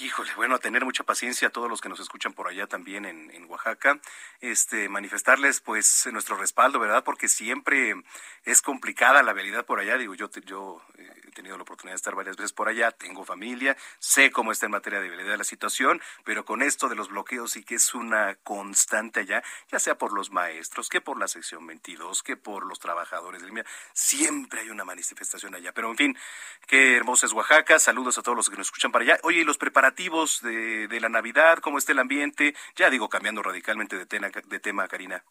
Híjole, 0.00 0.34
bueno, 0.34 0.58
tener 0.58 0.84
mucha 0.84 1.04
paciencia 1.04 1.48
a 1.48 1.50
todos 1.50 1.68
los 1.68 1.80
que 1.80 1.88
nos 1.88 2.00
escuchan 2.00 2.32
por 2.32 2.48
allá 2.48 2.66
también 2.66 3.04
en, 3.04 3.30
en 3.30 3.44
Oaxaca, 3.50 4.00
este, 4.40 4.88
manifestarles 4.88 5.60
pues 5.60 6.08
nuestro 6.12 6.36
respaldo, 6.36 6.78
¿verdad? 6.78 7.04
Porque 7.04 7.28
siempre 7.28 7.94
es 8.44 8.62
complicada 8.62 9.22
la 9.22 9.32
vialidad 9.32 9.64
por 9.66 9.80
allá, 9.80 9.98
digo, 9.98 10.14
yo, 10.14 10.30
yo 10.46 10.82
eh, 10.98 11.10
he 11.28 11.30
tenido 11.32 11.56
la 11.56 11.62
oportunidad 11.62 11.94
de 11.94 11.96
estar 11.96 12.14
varias 12.14 12.36
veces 12.36 12.52
por 12.52 12.68
allá, 12.68 12.90
tengo 12.90 13.24
familia, 13.24 13.76
sé 13.98 14.30
cómo 14.30 14.52
está 14.52 14.66
en 14.66 14.72
materia 14.72 15.00
de 15.00 15.08
vialidad 15.08 15.36
la 15.36 15.44
situación, 15.44 16.00
pero 16.24 16.44
con 16.44 16.62
esto 16.62 16.88
de 16.88 16.96
los 16.96 17.08
bloqueos 17.08 17.52
sí 17.52 17.62
que 17.62 17.76
es 17.76 17.94
una 17.94 18.34
constante 18.36 19.20
allá, 19.20 19.42
ya 19.70 19.78
sea 19.78 19.96
por 19.96 20.12
los 20.12 20.30
maestros, 20.30 20.88
que 20.88 21.00
por 21.00 21.18
la 21.18 21.28
sección 21.28 21.66
22, 21.66 22.22
que 22.22 22.36
por 22.36 22.66
los 22.66 22.78
trabajadores 22.78 23.42
del 23.42 23.52
siempre 23.92 24.60
hay 24.60 24.70
una 24.70 24.84
manifestación 24.84 25.54
allá, 25.54 25.72
pero 25.72 25.90
en 25.90 25.96
fin, 25.96 26.18
qué 26.66 26.96
hermosa 26.96 27.26
es 27.26 27.32
Oaxaca, 27.32 27.78
saludos 27.78 28.18
a 28.18 28.22
todos 28.22 28.36
los 28.36 28.48
que 28.48 28.56
nos 28.56 28.68
escuchan 28.68 28.90
para 28.90 29.04
allá. 29.04 29.18
Oye, 29.22 29.41
¿y 29.42 29.44
los 29.44 29.58
preparativos 29.58 30.40
de, 30.42 30.88
de 30.88 31.00
la 31.00 31.08
Navidad? 31.08 31.58
¿Cómo 31.58 31.78
está 31.78 31.92
el 31.92 31.98
ambiente? 31.98 32.54
Ya 32.76 32.90
digo, 32.90 33.08
cambiando 33.08 33.42
radicalmente 33.42 33.98
de, 33.98 34.06
tema, 34.06 34.28
de 34.28 34.60
tema, 34.60 34.88
Karina. 34.88 35.22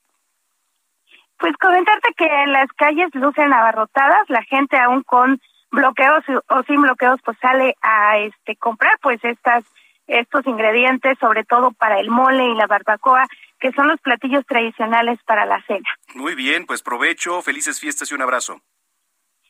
Pues 1.37 1.57
comentarte 1.57 2.13
que 2.15 2.27
las 2.47 2.67
calles 2.73 3.09
lucen 3.13 3.51
abarrotadas, 3.51 4.29
la 4.29 4.43
gente 4.43 4.77
aún 4.77 5.01
con 5.01 5.41
bloqueos 5.71 6.23
o 6.49 6.63
sin 6.63 6.81
bloqueos 6.81 7.19
pues 7.23 7.37
sale 7.41 7.75
a 7.81 8.19
este 8.19 8.55
comprar 8.57 8.99
pues 9.01 9.23
estas 9.23 9.63
estos 10.07 10.45
ingredientes, 10.45 11.17
sobre 11.19 11.45
todo 11.45 11.71
para 11.71 11.99
el 11.99 12.09
mole 12.09 12.45
y 12.49 12.55
la 12.55 12.67
barbacoa, 12.67 13.25
que 13.59 13.71
son 13.71 13.87
los 13.87 13.99
platillos 14.01 14.45
tradicionales 14.45 15.19
para 15.23 15.45
la 15.45 15.63
cena. 15.63 15.87
Muy 16.15 16.35
bien, 16.35 16.65
pues 16.65 16.83
provecho, 16.83 17.41
felices 17.41 17.79
fiestas 17.79 18.11
y 18.11 18.15
un 18.15 18.21
abrazo. 18.21 18.61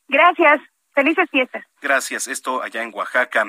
Gracias. 0.07 0.61
Felices 1.01 1.29
fiestas. 1.31 1.65
Gracias. 1.81 2.27
Esto 2.27 2.61
allá 2.61 2.83
en 2.83 2.93
Oaxaca. 2.93 3.45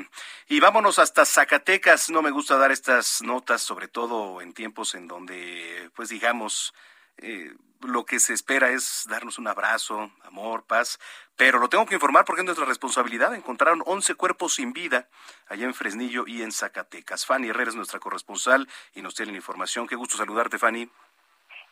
Y 0.48 0.58
vámonos 0.58 0.98
hasta 0.98 1.26
Zacatecas. 1.26 2.08
No 2.08 2.22
me 2.22 2.30
gusta 2.30 2.56
dar 2.56 2.72
estas 2.72 3.20
notas, 3.20 3.60
sobre 3.60 3.88
todo 3.88 4.40
en 4.40 4.54
tiempos 4.54 4.94
en 4.94 5.06
donde, 5.06 5.90
pues 5.94 6.08
digamos, 6.08 6.72
eh, 7.18 7.52
lo 7.82 8.06
que 8.06 8.20
se 8.20 8.32
espera 8.32 8.70
es 8.70 9.04
darnos 9.06 9.38
un 9.38 9.48
abrazo, 9.48 10.10
amor, 10.22 10.64
paz, 10.64 10.98
pero 11.36 11.58
lo 11.58 11.68
tengo 11.68 11.84
que 11.84 11.94
informar 11.94 12.24
porque 12.24 12.40
es 12.40 12.46
nuestra 12.46 12.64
responsabilidad. 12.64 13.34
Encontraron 13.34 13.82
11 13.84 14.14
cuerpos 14.14 14.54
sin 14.54 14.72
vida 14.72 15.10
allá 15.46 15.66
en 15.66 15.74
Fresnillo 15.74 16.24
y 16.26 16.40
en 16.40 16.52
Zacatecas. 16.52 17.26
Fanny 17.26 17.50
Herrera 17.50 17.68
es 17.68 17.76
nuestra 17.76 18.00
corresponsal 18.00 18.66
y 18.94 19.02
nos 19.02 19.14
tiene 19.14 19.32
la 19.32 19.38
información. 19.38 19.86
Qué 19.86 19.96
gusto 19.96 20.16
saludarte, 20.16 20.58
Fanny. 20.58 20.90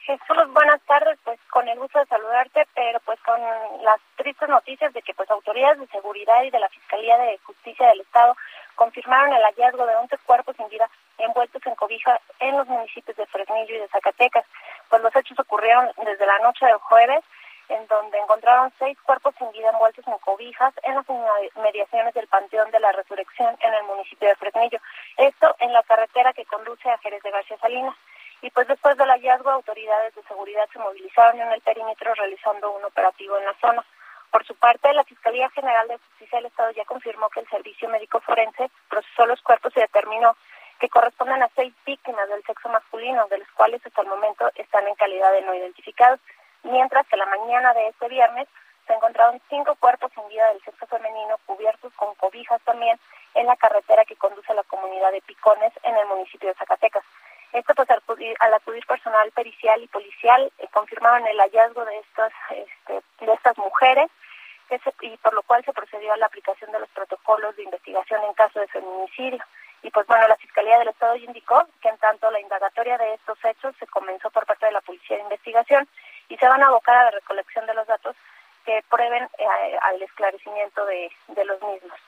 Jesús, 0.00 0.52
buenas 0.52 0.80
tardes, 0.86 1.18
pues 1.24 1.38
con 1.50 1.68
el 1.68 1.78
gusto 1.78 1.98
de 1.98 2.06
saludarte, 2.06 2.66
pero 2.74 3.00
pues 3.00 3.20
con 3.20 3.38
las 3.82 4.00
tristes 4.16 4.48
noticias 4.48 4.92
de 4.94 5.02
que 5.02 5.12
pues 5.14 5.30
autoridades 5.30 5.78
de 5.78 5.86
seguridad 5.88 6.42
y 6.42 6.50
de 6.50 6.58
la 6.58 6.68
Fiscalía 6.70 7.18
de 7.18 7.38
Justicia 7.44 7.86
del 7.88 8.00
Estado 8.00 8.34
confirmaron 8.76 9.34
el 9.34 9.42
hallazgo 9.42 9.84
de 9.84 9.94
11 9.96 10.16
cuerpos 10.24 10.56
sin 10.56 10.68
vida 10.68 10.88
envueltos 11.18 11.64
en 11.66 11.74
cobija 11.74 12.18
en 12.38 12.56
los 12.56 12.66
municipios 12.66 13.16
de 13.16 13.26
Fresnillo 13.26 13.74
y 13.74 13.78
de 13.78 13.88
Zacatecas. 13.88 14.46
Pues 14.88 15.02
los 15.02 15.14
hechos 15.14 15.38
ocurrieron 15.38 15.90
desde 16.02 16.26
la 16.26 16.38
noche 16.38 16.64
del 16.64 16.78
jueves, 16.78 17.22
en 17.68 17.86
donde 17.86 18.18
encontraron 18.18 18.72
seis 18.78 18.98
cuerpos 19.02 19.34
sin 19.38 19.52
vida 19.52 19.68
envueltos 19.68 20.06
en 20.08 20.18
cobijas 20.18 20.72
en 20.82 20.94
las 20.94 21.06
mediaciones 21.56 22.14
del 22.14 22.26
Panteón 22.26 22.70
de 22.70 22.80
la 22.80 22.90
Resurrección 22.92 23.54
en 23.60 23.74
el 23.74 23.82
municipio 23.84 24.28
de 24.28 24.36
Fresnillo. 24.36 24.80
Esto 25.18 25.54
en 25.58 25.74
la 25.74 25.82
carretera 25.82 26.32
que 26.32 26.46
conduce 26.46 26.90
a 26.90 26.98
Jerez 26.98 27.22
de 27.22 27.30
García 27.30 27.58
Salinas 27.58 27.94
y 28.42 28.50
pues 28.50 28.66
después 28.68 28.96
del 28.96 29.10
hallazgo 29.10 29.50
autoridades 29.50 30.14
de 30.14 30.22
seguridad 30.22 30.68
se 30.72 30.78
movilizaron 30.78 31.40
en 31.40 31.52
el 31.52 31.60
perímetro 31.60 32.14
realizando 32.14 32.70
un 32.72 32.84
operativo 32.84 33.36
en 33.36 33.44
la 33.44 33.54
zona. 33.60 33.84
Por 34.30 34.44
su 34.46 34.54
parte, 34.54 34.92
la 34.94 35.04
Fiscalía 35.04 35.50
General 35.50 35.88
de 35.88 35.98
Justicia 35.98 36.38
del 36.38 36.46
Estado 36.46 36.70
ya 36.70 36.84
confirmó 36.84 37.28
que 37.30 37.40
el 37.40 37.48
Servicio 37.48 37.88
Médico 37.88 38.20
Forense 38.20 38.70
procesó 38.88 39.26
los 39.26 39.42
cuerpos 39.42 39.72
y 39.76 39.80
determinó 39.80 40.36
que 40.78 40.88
corresponden 40.88 41.42
a 41.42 41.50
seis 41.54 41.74
víctimas 41.84 42.28
del 42.28 42.42
sexo 42.44 42.68
masculino, 42.68 43.26
de 43.28 43.38
los 43.38 43.48
cuales 43.50 43.84
hasta 43.84 44.00
el 44.00 44.08
momento 44.08 44.50
están 44.54 44.86
en 44.86 44.94
calidad 44.94 45.32
de 45.32 45.42
no 45.42 45.54
identificados, 45.54 46.20
mientras 46.62 47.06
que 47.08 47.16
la 47.16 47.26
mañana 47.26 47.74
de 47.74 47.88
este 47.88 48.08
viernes 48.08 48.48
se 48.86 48.94
encontraron 48.94 49.40
cinco 49.50 49.74
cuerpos 49.76 50.10
sin 50.14 50.26
vida 50.28 50.48
del 50.48 50.62
sexo 50.62 50.86
femenino 50.86 51.36
cubiertos 51.46 51.92
con 51.94 52.14
cobijas 52.14 52.60
también 52.62 52.98
en 53.34 53.46
la 53.46 53.56
carretera 53.56 54.04
que 54.04 54.16
conduce 54.16 54.50
a 54.52 54.56
la 54.56 54.64
comunidad 54.64 55.12
de 55.12 55.20
Picones 55.22 55.72
en 55.82 55.96
el 55.96 56.06
municipio 56.06 56.48
de 56.48 56.54
Zacatecas. 56.54 57.04
Esto 57.52 57.74
pues 57.74 57.90
al 57.90 58.54
acudir, 58.54 58.86
personal 58.86 59.30
pericial 59.32 59.82
y 59.82 59.88
policial 59.88 60.52
eh, 60.58 60.68
confirmaron 60.72 61.26
el 61.26 61.38
hallazgo 61.38 61.84
de 61.84 61.98
estas 61.98 62.32
este, 62.50 63.02
de 63.24 63.32
estas 63.32 63.58
mujeres 63.58 64.10
y 65.00 65.16
por 65.16 65.34
lo 65.34 65.42
cual 65.42 65.64
se 65.64 65.72
procedió 65.72 66.12
a 66.12 66.16
la 66.16 66.26
aplicación 66.26 66.70
de 66.70 66.78
los 66.78 66.88
protocolos 66.90 67.56
de 67.56 67.64
investigación 67.64 68.22
en 68.22 68.34
caso 68.34 68.60
de 68.60 68.68
feminicidio. 68.68 69.44
Y 69.82 69.90
pues 69.90 70.06
bueno, 70.06 70.28
la 70.28 70.36
Fiscalía 70.36 70.78
del 70.78 70.88
Estado 70.88 71.16
indicó 71.16 71.66
que 71.80 71.88
en 71.88 71.96
tanto 71.98 72.30
la 72.30 72.40
indagatoria 72.40 72.98
de 72.98 73.14
estos 73.14 73.38
hechos 73.44 73.74
se 73.78 73.86
comenzó 73.86 74.30
por 74.30 74.46
parte 74.46 74.66
de 74.66 74.72
la 74.72 74.80
Policía 74.82 75.16
de 75.16 75.22
Investigación 75.22 75.88
y 76.28 76.36
se 76.36 76.46
van 76.46 76.62
a 76.62 76.66
abocar 76.66 76.96
a 76.96 77.04
la 77.04 77.10
recolección 77.10 77.66
de 77.66 77.74
los 77.74 77.86
datos 77.86 78.14
que 78.64 78.84
prueben 78.88 79.24
eh, 79.38 79.78
al 79.82 80.00
esclarecimiento 80.02 80.84
de, 80.84 81.10
de 81.28 81.44
los 81.46 81.60
mismos. 81.62 81.98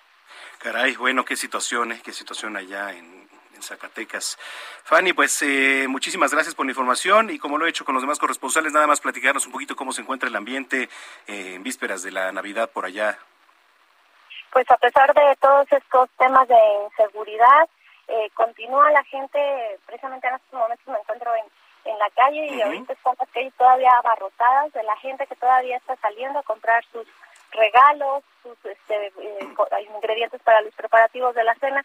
Caray, 0.59 0.95
bueno, 0.97 1.25
qué 1.25 1.35
situación, 1.35 1.93
¿eh? 1.93 2.01
qué 2.05 2.13
situación 2.13 2.57
allá 2.57 2.93
en, 2.93 3.22
Zacatecas. 3.63 4.39
Fanny, 4.85 5.13
pues 5.13 5.41
eh, 5.43 5.87
muchísimas 5.89 6.33
gracias 6.33 6.55
por 6.55 6.67
la 6.67 6.73
información 6.73 7.31
y 7.31 7.39
como 7.39 7.59
lo 7.59 7.67
he 7.67 7.71
hecho 7.71 7.85
con 7.85 7.95
los 7.95 8.03
demás 8.03 8.19
corresponsales, 8.19 8.73
nada 8.73 8.87
más 8.87 9.01
platicarnos 9.01 9.47
un 9.47 9.53
poquito 9.53 9.77
cómo 9.77 9.93
se 9.93 10.03
encuentra 10.03 10.29
el 10.29 10.37
ambiente 10.37 10.89
eh, 11.27 11.55
en 11.55 11.63
vísperas 11.63 12.03
de 12.03 12.13
la 12.13 12.33
Navidad 12.33 12.71
por 12.71 12.85
allá. 12.85 13.19
Pues 14.51 14.71
a 14.71 14.77
pesar 14.77 15.15
de 15.15 15.37
todos 15.41 15.67
estos 15.73 16.11
temas 16.19 16.47
de 16.47 16.59
inseguridad, 16.85 17.69
eh, 18.09 18.31
continúa 18.35 18.91
la 18.91 19.03
gente, 19.05 19.39
precisamente 19.87 20.29
en 20.29 20.35
estos 20.35 20.53
momentos 20.53 20.87
me 20.87 20.99
encuentro 20.99 21.35
en, 21.35 21.91
en 21.91 21.99
la 21.99 22.11
calle 22.11 22.47
y 22.55 22.61
ahorita 22.61 22.93
están 22.93 23.15
las 23.19 23.29
calles 23.31 23.55
todavía 23.57 23.91
abarrotadas 23.93 24.73
de 24.73 24.83
la 24.83 24.97
gente 24.97 25.27
que 25.27 25.37
todavía 25.37 25.77
está 25.79 25.97
saliendo 25.97 26.39
a 26.39 26.43
comprar 26.43 26.85
sus 26.93 27.07
regalos, 27.53 28.23
sus 28.43 28.57
este, 28.65 29.13
ingredientes 29.97 30.41
para 30.43 30.61
los 30.63 30.75
preparativos 30.75 31.35
de 31.35 31.45
la 31.45 31.55
cena 31.57 31.85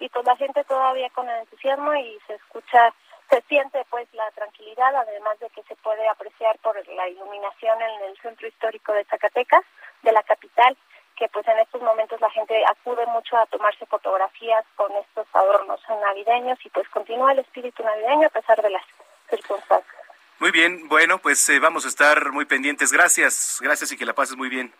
y 0.00 0.08
pues 0.08 0.24
la 0.24 0.36
gente 0.36 0.64
todavía 0.64 1.10
con 1.10 1.28
el 1.28 1.40
entusiasmo 1.40 1.94
y 1.94 2.18
se 2.26 2.34
escucha, 2.34 2.94
se 3.30 3.40
siente 3.42 3.84
pues 3.90 4.08
la 4.12 4.30
tranquilidad, 4.32 4.94
además 4.94 5.38
de 5.40 5.50
que 5.50 5.62
se 5.64 5.76
puede 5.76 6.06
apreciar 6.08 6.58
por 6.58 6.76
la 6.88 7.08
iluminación 7.08 7.80
en 7.80 8.10
el 8.10 8.18
centro 8.18 8.46
histórico 8.46 8.92
de 8.92 9.04
Zacatecas, 9.04 9.64
de 10.02 10.12
la 10.12 10.22
capital, 10.22 10.76
que 11.16 11.28
pues 11.28 11.46
en 11.48 11.58
estos 11.58 11.82
momentos 11.82 12.20
la 12.20 12.30
gente 12.30 12.64
acude 12.66 13.04
mucho 13.06 13.36
a 13.36 13.46
tomarse 13.46 13.84
fotografías 13.86 14.64
con 14.76 14.92
estos 14.92 15.26
adornos 15.32 15.80
navideños 15.88 16.58
y 16.64 16.70
pues 16.70 16.88
continúa 16.90 17.32
el 17.32 17.40
espíritu 17.40 17.82
navideño 17.82 18.28
a 18.28 18.30
pesar 18.30 18.62
de 18.62 18.70
las 18.70 18.84
circunstancias. 19.28 19.94
Muy 20.38 20.52
bien, 20.52 20.88
bueno, 20.88 21.18
pues 21.18 21.48
eh, 21.48 21.58
vamos 21.58 21.84
a 21.84 21.88
estar 21.88 22.30
muy 22.30 22.44
pendientes. 22.44 22.92
Gracias, 22.92 23.58
gracias 23.60 23.90
y 23.90 23.96
que 23.96 24.06
la 24.06 24.14
pases 24.14 24.36
muy 24.36 24.48
bien. 24.48 24.72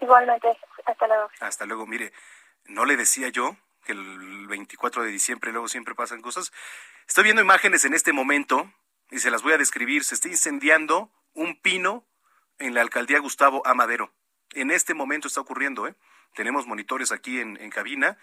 Igualmente, 0.00 0.58
hasta 0.84 1.06
luego. 1.06 1.30
Hasta 1.40 1.66
luego, 1.66 1.86
mire, 1.86 2.12
no 2.64 2.84
le 2.84 2.96
decía 2.96 3.28
yo 3.28 3.56
el 3.92 4.46
24 4.46 5.02
de 5.02 5.10
diciembre 5.10 5.52
luego 5.52 5.68
siempre 5.68 5.94
pasan 5.94 6.20
cosas. 6.20 6.52
Estoy 7.06 7.24
viendo 7.24 7.42
imágenes 7.42 7.84
en 7.84 7.94
este 7.94 8.12
momento 8.12 8.72
y 9.10 9.18
se 9.18 9.30
las 9.30 9.42
voy 9.42 9.52
a 9.52 9.58
describir. 9.58 10.04
Se 10.04 10.14
está 10.14 10.28
incendiando 10.28 11.10
un 11.34 11.60
pino 11.60 12.06
en 12.58 12.74
la 12.74 12.80
alcaldía 12.80 13.18
Gustavo 13.20 13.66
Amadero. 13.66 14.12
En 14.52 14.70
este 14.70 14.94
momento 14.94 15.28
está 15.28 15.40
ocurriendo, 15.40 15.86
¿eh? 15.86 15.94
Tenemos 16.34 16.66
monitores 16.66 17.12
aquí 17.12 17.40
en, 17.40 17.56
en 17.60 17.70
cabina 17.70 18.18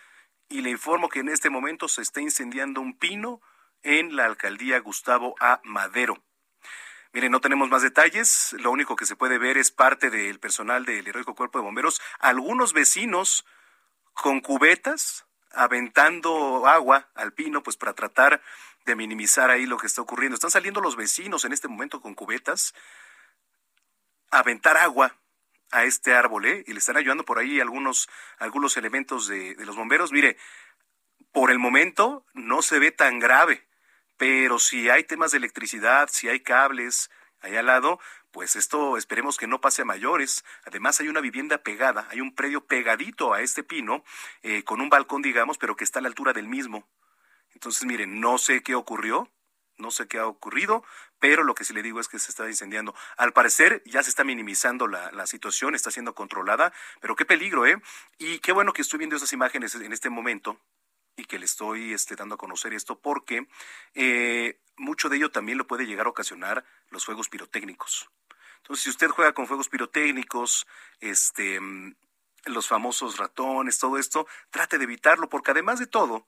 y 0.49 0.61
le 0.61 0.69
informo 0.69 1.09
que 1.09 1.19
en 1.19 1.29
este 1.29 1.49
momento 1.49 1.87
se 1.87 2.01
está 2.01 2.21
incendiando 2.21 2.81
un 2.81 2.97
pino 2.97 3.41
en 3.83 4.15
la 4.15 4.25
alcaldía 4.25 4.79
Gustavo 4.79 5.35
A. 5.39 5.61
Madero. 5.63 6.23
Miren, 7.13 7.31
no 7.31 7.39
tenemos 7.39 7.69
más 7.69 7.81
detalles. 7.81 8.53
Lo 8.59 8.71
único 8.71 8.95
que 8.95 9.05
se 9.05 9.15
puede 9.15 9.37
ver 9.37 9.57
es 9.57 9.71
parte 9.71 10.09
del 10.09 10.39
personal 10.39 10.85
del 10.85 11.07
heroico 11.07 11.33
cuerpo 11.33 11.59
de 11.59 11.63
bomberos. 11.63 12.01
Algunos 12.19 12.73
vecinos 12.73 13.45
con 14.13 14.41
cubetas 14.41 15.24
aventando 15.55 16.67
agua 16.67 17.09
al 17.15 17.33
pino, 17.33 17.63
pues 17.63 17.77
para 17.77 17.93
tratar 17.93 18.41
de 18.85 18.95
minimizar 18.95 19.49
ahí 19.49 19.65
lo 19.65 19.77
que 19.77 19.87
está 19.87 20.01
ocurriendo. 20.01 20.35
Están 20.35 20.51
saliendo 20.51 20.81
los 20.81 20.95
vecinos 20.95 21.45
en 21.45 21.53
este 21.53 21.67
momento 21.67 22.01
con 22.01 22.13
cubetas 22.13 22.73
a 24.31 24.39
aventar 24.39 24.77
agua 24.77 25.15
a 25.71 25.83
este 25.83 26.13
árbol, 26.13 26.45
¿eh? 26.45 26.63
Y 26.67 26.73
le 26.73 26.79
están 26.79 26.97
ayudando 26.97 27.25
por 27.25 27.39
ahí 27.39 27.59
algunos, 27.59 28.07
algunos 28.37 28.77
elementos 28.77 29.27
de, 29.27 29.55
de 29.55 29.65
los 29.65 29.75
bomberos. 29.75 30.11
Mire, 30.11 30.37
por 31.31 31.51
el 31.51 31.59
momento 31.59 32.25
no 32.33 32.61
se 32.61 32.79
ve 32.79 32.91
tan 32.91 33.19
grave, 33.19 33.67
pero 34.17 34.59
si 34.59 34.89
hay 34.89 35.03
temas 35.03 35.31
de 35.31 35.37
electricidad, 35.37 36.09
si 36.11 36.29
hay 36.29 36.41
cables 36.41 37.09
ahí 37.45 37.55
al 37.55 37.67
lado, 37.67 37.99
pues 38.31 38.55
esto 38.55 38.97
esperemos 38.97 39.37
que 39.37 39.47
no 39.47 39.61
pase 39.61 39.83
a 39.83 39.85
mayores. 39.85 40.43
Además 40.65 40.99
hay 40.99 41.07
una 41.07 41.21
vivienda 41.21 41.59
pegada, 41.59 42.07
hay 42.09 42.21
un 42.21 42.33
predio 42.33 42.65
pegadito 42.65 43.33
a 43.33 43.41
este 43.41 43.63
pino, 43.63 44.03
eh, 44.43 44.63
con 44.63 44.81
un 44.81 44.89
balcón, 44.89 45.21
digamos, 45.21 45.57
pero 45.57 45.75
que 45.75 45.83
está 45.83 45.99
a 45.99 46.01
la 46.01 46.09
altura 46.09 46.33
del 46.33 46.47
mismo. 46.47 46.87
Entonces, 47.53 47.85
miren, 47.85 48.19
no 48.19 48.37
sé 48.37 48.61
qué 48.61 48.75
ocurrió, 48.75 49.29
no 49.77 49.91
sé 49.91 50.07
qué 50.07 50.17
ha 50.17 50.27
ocurrido, 50.27 50.83
pero 51.19 51.43
lo 51.43 51.55
que 51.55 51.63
sí 51.63 51.73
le 51.73 51.83
digo 51.83 51.99
es 51.99 52.07
que 52.07 52.19
se 52.19 52.31
está 52.31 52.47
incendiando. 52.47 52.95
Al 53.15 53.31
parecer 53.31 53.81
ya 53.85 54.03
se 54.03 54.09
está 54.09 54.23
minimizando 54.23 54.87
la, 54.87 55.11
la, 55.11 55.27
situación, 55.27 55.75
está 55.75 55.91
siendo 55.91 56.15
controlada, 56.15 56.73
pero 56.99 57.15
qué 57.15 57.25
peligro, 57.25 57.65
¿eh? 57.65 57.81
Y 58.17 58.39
qué 58.39 58.51
bueno 58.51 58.73
que 58.73 58.81
estoy 58.81 58.99
viendo 58.99 59.15
esas 59.15 59.33
imágenes 59.33 59.75
en 59.75 59.93
este 59.93 60.09
momento 60.09 60.59
y 61.17 61.25
que 61.25 61.39
le 61.39 61.45
estoy 61.45 61.93
este, 61.93 62.15
dando 62.15 62.35
a 62.35 62.37
conocer 62.37 62.73
esto 62.73 62.99
porque 62.99 63.47
eh, 63.93 64.59
mucho 64.77 65.09
de 65.09 65.17
ello 65.17 65.31
también 65.31 65.57
lo 65.57 65.67
puede 65.67 65.85
llegar 65.85 66.07
a 66.07 66.09
ocasionar 66.09 66.65
los 66.89 67.05
fuegos 67.05 67.29
pirotécnicos. 67.29 68.09
Entonces, 68.57 68.83
si 68.83 68.89
usted 68.89 69.09
juega 69.09 69.33
con 69.33 69.47
fuegos 69.47 69.69
pirotécnicos, 69.69 70.65
este, 70.99 71.59
mm, 71.59 71.95
los 72.45 72.67
famosos 72.67 73.17
ratones, 73.17 73.79
todo 73.79 73.97
esto, 73.97 74.27
trate 74.49 74.77
de 74.77 74.83
evitarlo, 74.83 75.29
porque 75.29 75.51
además 75.51 75.79
de 75.79 75.87
todo, 75.87 76.27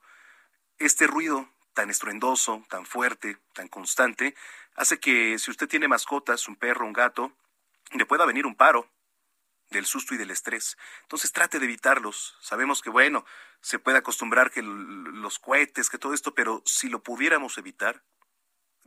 este 0.78 1.06
ruido 1.06 1.48
tan 1.74 1.90
estruendoso, 1.90 2.64
tan 2.68 2.86
fuerte, 2.86 3.38
tan 3.52 3.68
constante, 3.68 4.34
hace 4.74 4.98
que 4.98 5.38
si 5.38 5.50
usted 5.50 5.68
tiene 5.68 5.88
mascotas, 5.88 6.48
un 6.48 6.56
perro, 6.56 6.86
un 6.86 6.92
gato, 6.92 7.32
le 7.92 8.06
pueda 8.06 8.24
venir 8.26 8.46
un 8.46 8.54
paro 8.54 8.88
del 9.70 9.86
susto 9.86 10.14
y 10.14 10.18
del 10.18 10.30
estrés. 10.30 10.76
Entonces 11.02 11.32
trate 11.32 11.58
de 11.58 11.66
evitarlos. 11.66 12.36
Sabemos 12.40 12.82
que, 12.82 12.90
bueno, 12.90 13.24
se 13.60 13.78
puede 13.78 13.98
acostumbrar 13.98 14.50
que 14.50 14.62
los 14.62 15.38
cohetes, 15.38 15.90
que 15.90 15.98
todo 15.98 16.14
esto, 16.14 16.34
pero 16.34 16.62
si 16.64 16.88
lo 16.88 17.02
pudiéramos 17.02 17.58
evitar, 17.58 18.02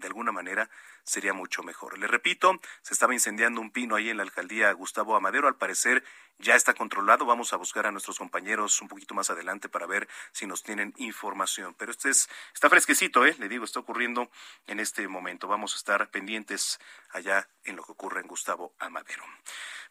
de 0.01 0.07
alguna 0.07 0.31
manera 0.33 0.69
sería 1.03 1.33
mucho 1.33 1.63
mejor. 1.63 1.97
Le 1.97 2.07
repito, 2.07 2.59
se 2.81 2.93
estaba 2.93 3.13
incendiando 3.13 3.61
un 3.61 3.71
pino 3.71 3.95
ahí 3.95 4.09
en 4.09 4.17
la 4.17 4.23
alcaldía 4.23 4.71
Gustavo 4.73 5.15
Amadero, 5.15 5.47
al 5.47 5.55
parecer 5.55 6.03
ya 6.37 6.55
está 6.55 6.73
controlado, 6.73 7.25
vamos 7.25 7.53
a 7.53 7.57
buscar 7.57 7.85
a 7.85 7.91
nuestros 7.91 8.17
compañeros 8.17 8.81
un 8.81 8.87
poquito 8.87 9.13
más 9.13 9.29
adelante 9.29 9.69
para 9.69 9.85
ver 9.85 10.07
si 10.31 10.47
nos 10.47 10.63
tienen 10.63 10.93
información, 10.97 11.75
pero 11.77 11.91
este 11.91 12.09
es, 12.09 12.29
está 12.53 12.69
fresquecito, 12.69 13.25
¿eh? 13.25 13.35
le 13.39 13.47
digo, 13.47 13.63
está 13.63 13.79
ocurriendo 13.79 14.29
en 14.67 14.79
este 14.79 15.07
momento, 15.07 15.47
vamos 15.47 15.73
a 15.73 15.77
estar 15.77 16.09
pendientes 16.09 16.79
allá 17.11 17.47
en 17.63 17.75
lo 17.75 17.83
que 17.83 17.91
ocurre 17.91 18.21
en 18.21 18.27
Gustavo 18.27 18.73
Amadero. 18.79 19.23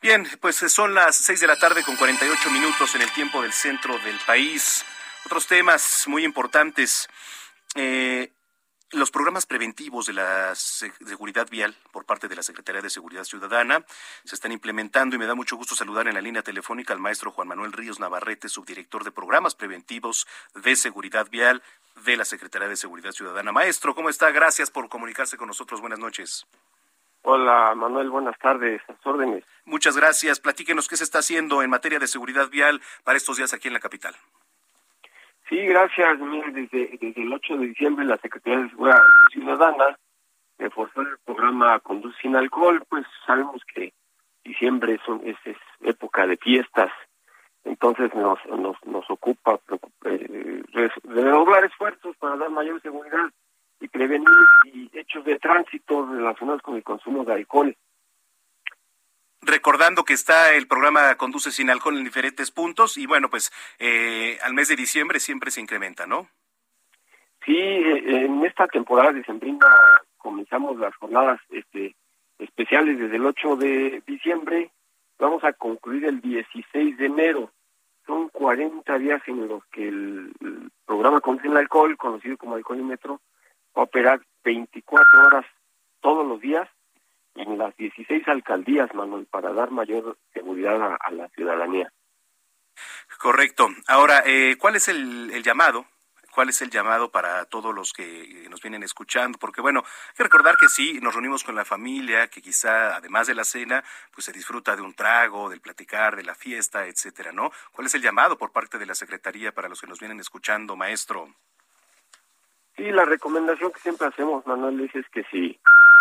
Bien, 0.02 0.26
pues 0.40 0.56
son 0.56 0.94
las 0.94 1.16
seis 1.16 1.40
de 1.40 1.46
la 1.46 1.56
tarde 1.56 1.82
con 1.84 1.96
48 1.96 2.50
minutos 2.50 2.94
en 2.94 3.02
el 3.02 3.12
tiempo 3.12 3.42
del 3.42 3.52
centro 3.52 3.98
del 3.98 4.18
país. 4.26 4.84
Otros 5.26 5.46
temas 5.46 6.08
muy 6.08 6.24
importantes. 6.24 7.08
Eh, 7.74 8.32
los 8.93 9.11
programas 9.11 9.47
preventivos 9.47 10.07
de 10.07 10.14
la 10.14 10.55
seguridad 10.55 11.49
vial 11.49 11.76
por 11.93 12.05
parte 12.05 12.28
de 12.28 12.34
la 12.34 12.43
Secretaría 12.43 12.82
de 12.82 12.91
Seguridad 12.91 13.24
Ciudadana 13.24 13.84
se 14.24 14.34
están 14.34 14.53
implementando 14.53 15.14
y 15.14 15.18
me 15.18 15.26
da 15.26 15.34
mucho 15.34 15.57
gusto 15.57 15.76
saludar 15.76 16.09
en 16.09 16.14
la 16.14 16.20
línea 16.20 16.43
telefónica 16.43 16.93
al 16.93 16.99
maestro 16.99 17.30
Juan 17.30 17.49
Manuel 17.49 17.72
Ríos 17.72 18.01
Navarrete, 18.01 18.49
subdirector 18.49 19.05
de 19.05 19.12
programas 19.12 19.55
preventivos 19.55 20.26
de 20.55 20.74
seguridad 20.74 21.28
vial 21.30 21.62
de 22.05 22.16
la 22.16 22.24
Secretaría 22.24 22.68
de 22.68 22.76
Seguridad 22.76 23.12
Ciudadana. 23.12 23.53
Maestro, 23.53 23.95
¿cómo 23.95 24.09
está? 24.09 24.30
Gracias 24.32 24.70
por 24.70 24.88
comunicarse 24.88 25.36
con 25.36 25.49
nosotros. 25.49 25.80
Buenas 25.80 25.99
noches. 25.99 26.47
Hola 27.22 27.74
Manuel, 27.76 28.09
buenas 28.11 28.38
tardes, 28.38 28.80
a 28.88 28.97
sus 28.97 29.07
órdenes. 29.07 29.45
Muchas 29.66 29.97
gracias. 29.97 30.41
Platíquenos 30.41 30.88
qué 30.88 30.97
se 30.97 31.05
está 31.05 31.18
haciendo 31.18 31.62
en 31.62 31.70
materia 31.70 31.99
de 31.99 32.09
seguridad 32.09 32.49
vial 32.49 32.80
para 33.05 33.18
estos 33.18 33.36
días 33.36 33.53
aquí 33.53 33.68
en 33.68 33.74
la 33.74 33.80
capital. 33.80 34.16
Sí, 35.51 35.57
gracias. 35.66 36.20
Mire, 36.20 36.53
desde, 36.53 37.20
el 37.20 37.32
8 37.32 37.59
de 37.59 37.66
diciembre 37.66 38.05
la 38.05 38.16
Secretaría 38.18 38.61
de 38.61 38.70
Seguridad 38.70 39.03
Ciudadana 39.32 39.98
reforzó 40.59 41.01
el 41.01 41.18
programa 41.24 41.80
Conduce 41.80 42.16
sin 42.22 42.36
Alcohol, 42.36 42.84
pues 42.88 43.05
sabemos 43.26 43.61
que 43.74 43.92
diciembre 44.44 45.01
es, 45.24 45.57
época 45.80 46.26
de 46.28 46.36
fiestas, 46.36 46.92
entonces 47.64 48.14
nos, 48.14 48.38
nos, 48.46 48.76
nos 48.86 49.11
ocupa 49.11 49.59
eh, 50.05 50.62
redoblar 51.03 51.64
esfuerzos 51.64 52.16
para 52.18 52.36
dar 52.36 52.51
mayor 52.51 52.80
seguridad 52.80 53.28
y 53.80 53.88
prevenir 53.88 54.28
y 54.72 54.88
hechos 54.92 55.24
de 55.24 55.38
tránsito 55.38 56.07
relacionados 56.07 56.62
con 56.62 56.76
el 56.76 56.84
consumo 56.84 57.24
de 57.24 57.32
alcohol. 57.32 57.74
Recordando 59.43 60.05
que 60.05 60.12
está 60.12 60.53
el 60.53 60.66
programa 60.66 61.14
Conduce 61.16 61.51
sin 61.51 61.70
alcohol 61.70 61.97
en 61.97 62.05
diferentes 62.05 62.51
puntos 62.51 62.99
y 62.99 63.07
bueno, 63.07 63.30
pues 63.30 63.51
eh, 63.78 64.38
al 64.43 64.53
mes 64.53 64.68
de 64.68 64.76
diciembre 64.76 65.18
siempre 65.18 65.51
se 65.51 65.62
incrementa, 65.62 66.07
¿no? 66.07 66.28
Sí, 67.45 67.57
eh, 67.57 68.03
en 68.07 68.45
esta 68.45 68.66
temporada 68.68 69.12
de 69.12 69.24
Sembrina 69.24 69.66
comenzamos 70.18 70.78
las 70.78 70.95
jornadas 70.97 71.41
este, 71.51 71.97
especiales 72.38 72.99
desde 72.99 73.16
el 73.16 73.24
8 73.24 73.57
de 73.57 74.03
diciembre. 74.07 74.70
Vamos 75.18 75.43
a 75.43 75.55
concluir 75.55 76.05
el 76.05 76.20
16 76.20 76.99
de 76.99 77.07
enero. 77.07 77.51
Son 78.07 78.28
40 78.28 78.99
días 78.99 79.22
en 79.26 79.49
los 79.49 79.64
que 79.66 79.88
el, 79.88 80.32
programa 80.84 81.20
Conduce 81.20 81.49
el 81.49 81.57
Alcohol, 81.57 81.97
conocido 81.97 82.36
como 82.36 82.57
Alcoholímetro, 82.57 83.20
va 83.76 83.82
a 83.82 83.84
operar 83.84 84.20
24 84.45 85.26
horas 85.26 85.47
todos 86.01 86.26
los 86.26 86.41
días 86.41 86.68
en 87.41 87.59
las 87.59 87.76
16 87.76 88.26
alcaldías, 88.28 88.95
Manuel, 88.95 89.26
para 89.26 89.53
dar 89.53 89.70
mayor 89.70 90.16
seguridad 90.32 90.80
a, 90.82 90.97
a 90.97 91.11
la 91.11 91.28
ciudadanía. 91.30 91.93
Correcto. 93.18 93.68
Ahora, 93.88 94.22
eh, 94.24 94.57
¿cuál 94.59 94.76
es 94.76 94.88
el, 94.88 95.30
el 95.32 95.43
llamado? 95.43 95.86
¿Cuál 96.32 96.49
es 96.49 96.62
el 96.62 96.70
llamado 96.70 97.11
para 97.11 97.45
todos 97.47 97.74
los 97.74 97.93
que 97.93 98.47
nos 98.49 98.62
vienen 98.62 98.84
escuchando? 98.84 99.36
Porque 99.38 99.61
bueno, 99.61 99.80
hay 99.84 100.16
que 100.16 100.22
recordar 100.22 100.57
que 100.57 100.68
sí, 100.68 101.01
nos 101.03 101.14
reunimos 101.14 101.43
con 101.43 101.57
la 101.57 101.64
familia, 101.64 102.28
que 102.28 102.41
quizá 102.41 102.97
además 102.97 103.26
de 103.26 103.34
la 103.34 103.43
cena, 103.43 103.82
pues 104.14 104.26
se 104.26 104.32
disfruta 104.32 104.76
de 104.76 104.82
un 104.82 104.95
trago, 104.95 105.51
del 105.51 105.61
platicar, 105.61 106.14
de 106.14 106.22
la 106.22 106.36
fiesta, 106.36 106.86
etcétera, 106.86 107.32
¿no? 107.32 107.51
¿Cuál 107.72 107.88
es 107.88 107.95
el 107.95 108.03
llamado 108.03 108.38
por 108.38 108.53
parte 108.53 108.78
de 108.78 108.86
la 108.86 108.95
Secretaría 108.95 109.53
para 109.53 109.68
los 109.68 109.80
que 109.80 109.88
nos 109.88 109.99
vienen 109.99 110.20
escuchando, 110.20 110.76
maestro? 110.76 111.28
Sí, 112.76 112.84
la 112.93 113.05
recomendación 113.05 113.72
que 113.72 113.80
siempre 113.80 114.07
hacemos, 114.07 114.47
Manuel, 114.47 114.80
es, 114.82 114.95
es 114.95 115.09
que 115.11 115.24
si, 115.24 115.59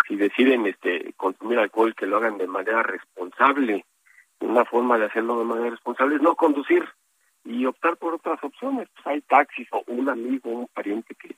si 0.10 0.16
deciden 0.16 0.66
este 0.66 1.14
consumir 1.16 1.60
alcohol, 1.60 1.94
que 1.96 2.08
lo 2.08 2.18
hagan 2.18 2.40
de 2.40 2.48
manera 2.48 2.82
responsable. 2.82 3.86
Una 4.40 4.66
forma 4.66 4.98
de 4.98 5.06
hacerlo 5.06 5.38
de 5.38 5.46
manera 5.46 5.70
responsable 5.70 6.16
es 6.16 6.22
no 6.22 6.36
conducir 6.36 6.84
y 7.46 7.66
optar 7.66 7.96
por 7.98 8.16
otras 8.16 8.44
opciones. 8.44 8.90
Pues 8.96 9.06
hay 9.06 9.22
taxis 9.22 9.68
o 9.72 9.84
un 9.88 10.10
amigo, 10.10 10.50
un 10.50 10.68
pariente 10.68 11.16
que, 11.16 11.36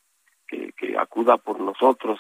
que, 0.72 0.98
acuda 0.98 1.38
por 1.38 1.60
nosotros. 1.60 2.20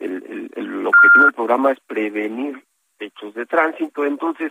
El, 0.00 0.24
el, 0.24 0.50
el 0.56 0.86
objetivo 0.86 1.24
del 1.24 1.34
programa 1.34 1.70
es 1.70 1.80
prevenir 1.80 2.64
hechos 2.98 3.34
de 3.34 3.46
tránsito. 3.46 4.04
Entonces, 4.04 4.50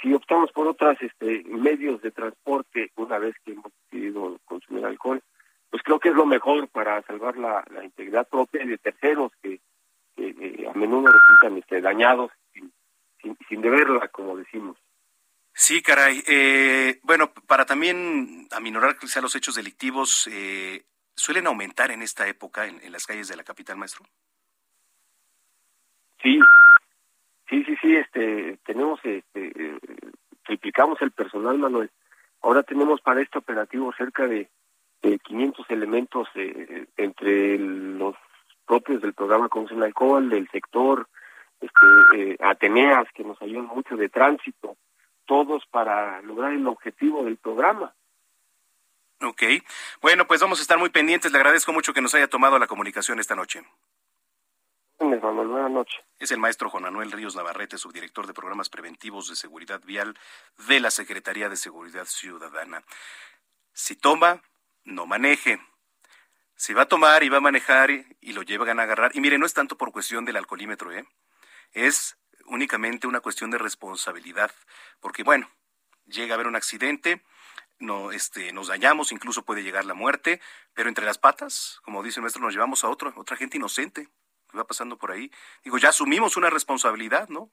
si 0.00 0.14
optamos 0.14 0.50
por 0.52 0.66
otras 0.66 0.96
este, 1.02 1.44
medios 1.44 2.00
de 2.00 2.10
transporte 2.10 2.90
una 2.96 3.18
vez 3.18 3.34
que 3.44 3.52
hemos 3.52 3.70
decidido 3.90 4.38
consumir 4.46 4.86
alcohol, 4.86 5.20
pues 5.68 5.82
creo 5.82 5.98
que 6.00 6.08
es 6.08 6.14
lo 6.14 6.24
mejor 6.24 6.68
para 6.68 7.02
salvar 7.02 7.36
la, 7.36 7.64
la 7.70 7.84
integridad 7.84 8.26
propia 8.26 8.62
y 8.62 8.68
de 8.68 8.78
terceros 8.78 9.30
que, 9.42 9.60
eh, 10.20 10.68
a 10.68 10.76
menudo 10.76 11.12
resultan 11.12 11.58
este, 11.58 11.80
dañados 11.80 12.30
sin, 12.52 12.72
sin, 13.20 13.36
sin 13.48 13.60
deberla, 13.60 14.08
como 14.08 14.36
decimos. 14.36 14.76
Sí, 15.52 15.82
caray. 15.82 16.22
Eh, 16.26 17.00
bueno, 17.02 17.32
para 17.46 17.66
también 17.66 18.48
aminorar 18.52 18.96
quizá 18.98 19.20
los 19.20 19.34
hechos 19.34 19.56
delictivos, 19.56 20.28
eh, 20.32 20.84
¿suelen 21.14 21.46
aumentar 21.46 21.90
en 21.90 22.02
esta 22.02 22.26
época 22.28 22.66
en, 22.66 22.80
en 22.82 22.92
las 22.92 23.06
calles 23.06 23.28
de 23.28 23.36
la 23.36 23.44
capital, 23.44 23.76
maestro? 23.76 24.04
Sí, 26.22 26.38
sí, 27.48 27.64
sí, 27.64 27.76
sí, 27.80 27.96
este, 27.96 28.58
tenemos, 28.64 29.00
este, 29.04 29.52
eh, 29.54 29.78
triplicamos 30.44 31.00
el 31.02 31.12
personal, 31.12 31.58
Manuel. 31.58 31.90
Ahora 32.42 32.62
tenemos 32.62 33.00
para 33.00 33.20
este 33.20 33.38
operativo 33.38 33.92
cerca 33.96 34.26
de, 34.26 34.48
de 35.02 35.18
500 35.18 35.70
elementos 35.70 36.28
eh, 36.34 36.86
entre 36.96 37.58
los 37.58 38.16
propios 38.70 39.02
del 39.02 39.14
programa 39.14 39.48
Consumo 39.48 39.80
el 39.80 39.86
Alcohol, 39.86 40.30
del 40.30 40.48
sector, 40.50 41.08
este, 41.60 41.86
eh, 42.16 42.36
Ateneas, 42.38 43.08
que 43.12 43.24
nos 43.24 43.42
ayudan 43.42 43.66
mucho 43.66 43.96
de 43.96 44.08
tránsito, 44.08 44.76
todos 45.26 45.64
para 45.72 46.22
lograr 46.22 46.52
el 46.52 46.64
objetivo 46.68 47.24
del 47.24 47.36
programa. 47.36 47.92
Ok. 49.22 49.42
Bueno, 50.00 50.24
pues 50.24 50.40
vamos 50.40 50.60
a 50.60 50.62
estar 50.62 50.78
muy 50.78 50.90
pendientes. 50.90 51.32
Le 51.32 51.38
agradezco 51.38 51.72
mucho 51.72 51.92
que 51.92 52.00
nos 52.00 52.14
haya 52.14 52.28
tomado 52.28 52.60
la 52.60 52.68
comunicación 52.68 53.18
esta 53.18 53.34
noche. 53.34 53.64
Manuel, 55.00 55.48
buenas 55.48 55.70
noches. 55.72 56.00
Es 56.20 56.30
el 56.30 56.38
maestro 56.38 56.70
Juan 56.70 56.84
Manuel 56.84 57.10
Ríos 57.10 57.34
Navarrete, 57.34 57.76
subdirector 57.76 58.28
de 58.28 58.34
programas 58.34 58.68
preventivos 58.68 59.28
de 59.28 59.34
seguridad 59.34 59.80
vial 59.84 60.16
de 60.68 60.78
la 60.78 60.92
Secretaría 60.92 61.48
de 61.48 61.56
Seguridad 61.56 62.04
Ciudadana. 62.04 62.84
Si 63.72 63.96
toma, 63.96 64.42
no 64.84 65.06
maneje. 65.06 65.58
Si 66.60 66.74
va 66.74 66.82
a 66.82 66.88
tomar 66.88 67.22
y 67.22 67.30
va 67.30 67.38
a 67.38 67.40
manejar 67.40 67.90
y, 67.90 68.32
lo 68.34 68.42
llevan 68.42 68.80
a 68.80 68.82
agarrar, 68.82 69.12
y 69.14 69.22
mire, 69.22 69.38
no 69.38 69.46
es 69.46 69.54
tanto 69.54 69.78
por 69.78 69.92
cuestión 69.92 70.26
del 70.26 70.36
alcoholímetro, 70.36 70.92
¿eh? 70.92 71.06
es 71.72 72.18
únicamente 72.44 73.06
una 73.06 73.20
cuestión 73.20 73.50
de 73.50 73.56
responsabilidad, 73.56 74.50
porque 75.00 75.22
bueno, 75.22 75.48
llega 76.04 76.34
a 76.34 76.36
haber 76.36 76.46
un 76.46 76.56
accidente, 76.56 77.22
no, 77.78 78.12
este, 78.12 78.52
nos 78.52 78.68
dañamos, 78.68 79.10
incluso 79.10 79.42
puede 79.42 79.62
llegar 79.62 79.86
la 79.86 79.94
muerte, 79.94 80.38
pero 80.74 80.90
entre 80.90 81.06
las 81.06 81.16
patas, 81.16 81.80
como 81.82 82.02
dice 82.02 82.20
el 82.20 82.24
maestro, 82.24 82.42
nos 82.42 82.52
llevamos 82.52 82.84
a 82.84 82.90
otro, 82.90 83.10
otra 83.16 83.38
gente 83.38 83.56
inocente 83.56 84.10
que 84.50 84.58
va 84.58 84.66
pasando 84.66 84.98
por 84.98 85.12
ahí. 85.12 85.32
Digo, 85.64 85.78
ya 85.78 85.88
asumimos 85.88 86.36
una 86.36 86.50
responsabilidad, 86.50 87.30
¿no? 87.30 87.50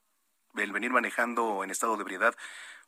El 0.57 0.73
venir 0.73 0.91
manejando 0.91 1.63
en 1.63 1.71
estado 1.71 1.95
de 1.95 2.01
ebriedad, 2.01 2.35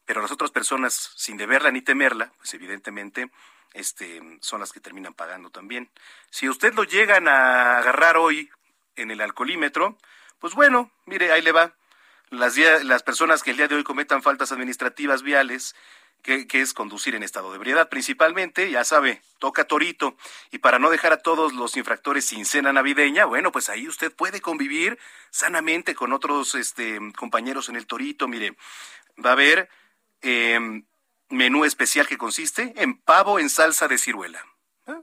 pero 0.10 0.24
las 0.24 0.32
otras 0.32 0.50
personas, 0.50 1.12
sin 1.18 1.38
deberla 1.38 1.70
ni 1.70 1.84
temerla, 1.84 2.34
pues 2.38 2.52
evidentemente 2.56 3.30
este, 3.76 4.40
son 4.42 4.60
las 4.60 4.72
que 4.72 4.80
terminan 4.80 5.14
pagando 5.14 5.52
también. 5.52 5.88
Si 6.32 6.50
usted 6.50 6.74
lo 6.74 6.84
llegan 6.84 7.28
a 7.28 7.78
agarrar 7.78 8.18
hoy 8.18 8.50
en 8.96 9.12
el 9.12 9.22
alcoholímetro, 9.22 10.00
pues 10.40 10.56
bueno, 10.56 10.90
mire, 11.06 11.32
ahí 11.32 11.44
le 11.44 11.52
va. 11.52 11.76
Las, 12.32 12.58
las 12.58 13.04
personas 13.04 13.44
que 13.44 13.52
el 13.52 13.58
día 13.58 13.68
de 13.68 13.76
hoy 13.76 13.84
cometan 13.84 14.24
faltas 14.24 14.52
administrativas 14.52 15.22
viales, 15.22 15.76
que, 16.24 16.48
que 16.48 16.62
es 16.62 16.74
conducir 16.74 17.14
en 17.14 17.22
estado 17.22 17.52
de 17.52 17.58
ebriedad 17.58 17.88
principalmente, 17.88 18.72
ya 18.72 18.84
sabe, 18.86 19.22
toca 19.38 19.66
torito. 19.66 20.18
Y 20.50 20.58
para 20.58 20.80
no 20.80 20.90
dejar 20.90 21.14
a 21.14 21.22
todos 21.22 21.54
los 21.54 21.78
infractores 21.78 22.26
sin 22.26 22.46
cena 22.46 22.74
navideña, 22.74 23.26
bueno, 23.26 23.52
pues 23.52 23.70
ahí 23.70 23.88
usted 23.88 24.12
puede 24.12 24.42
convivir 24.42 24.98
sanamente 25.30 25.94
con 25.94 26.14
otros 26.14 26.56
este, 26.56 26.98
compañeros 27.16 27.70
en 27.70 27.76
el 27.76 27.86
torito. 27.86 28.28
Mire, 28.28 28.58
va 29.24 29.30
a 29.30 29.34
haber 29.34 29.70
eh, 30.22 30.84
menú 31.30 31.66
especial 31.66 32.08
que 32.08 32.18
consiste 32.18 32.74
en 32.78 32.98
pavo 32.98 33.40
en 33.40 33.50
salsa 33.50 33.88
de 33.88 33.98
ciruela. 33.98 34.44
Ah, 34.88 35.00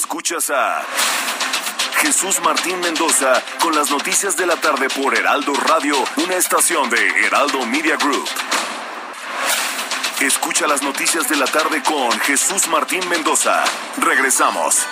Escuchas 0.00 0.48
a 0.50 0.86
Jesús 1.96 2.40
Martín 2.44 2.78
Mendoza 2.78 3.42
con 3.60 3.74
las 3.74 3.90
noticias 3.90 4.36
de 4.36 4.46
la 4.46 4.54
tarde 4.54 4.86
por 4.88 5.12
Heraldo 5.12 5.52
Radio, 5.54 5.96
una 6.24 6.36
estación 6.36 6.88
de 6.88 7.26
Heraldo 7.26 7.66
Media 7.66 7.96
Group. 7.96 8.28
Escucha 10.20 10.68
las 10.68 10.82
noticias 10.82 11.28
de 11.28 11.34
la 11.34 11.46
tarde 11.46 11.82
con 11.82 12.12
Jesús 12.20 12.68
Martín 12.68 13.00
Mendoza. 13.08 13.64
Regresamos. 13.96 14.86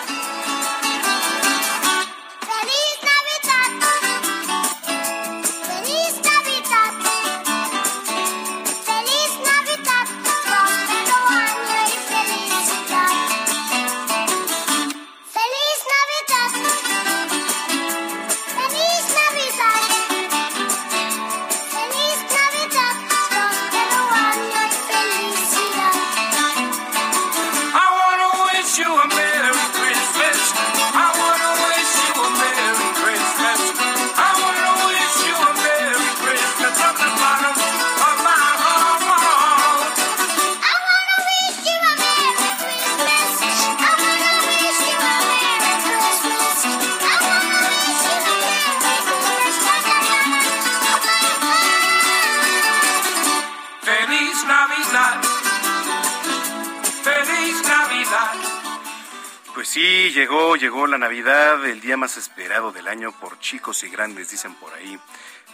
Navidad, 60.98 61.64
el 61.66 61.80
día 61.80 61.96
más 61.96 62.16
esperado 62.16 62.72
del 62.72 62.88
año 62.88 63.12
por 63.12 63.38
chicos 63.38 63.82
y 63.84 63.88
grandes, 63.88 64.30
dicen 64.30 64.54
por 64.54 64.72
ahí. 64.74 64.98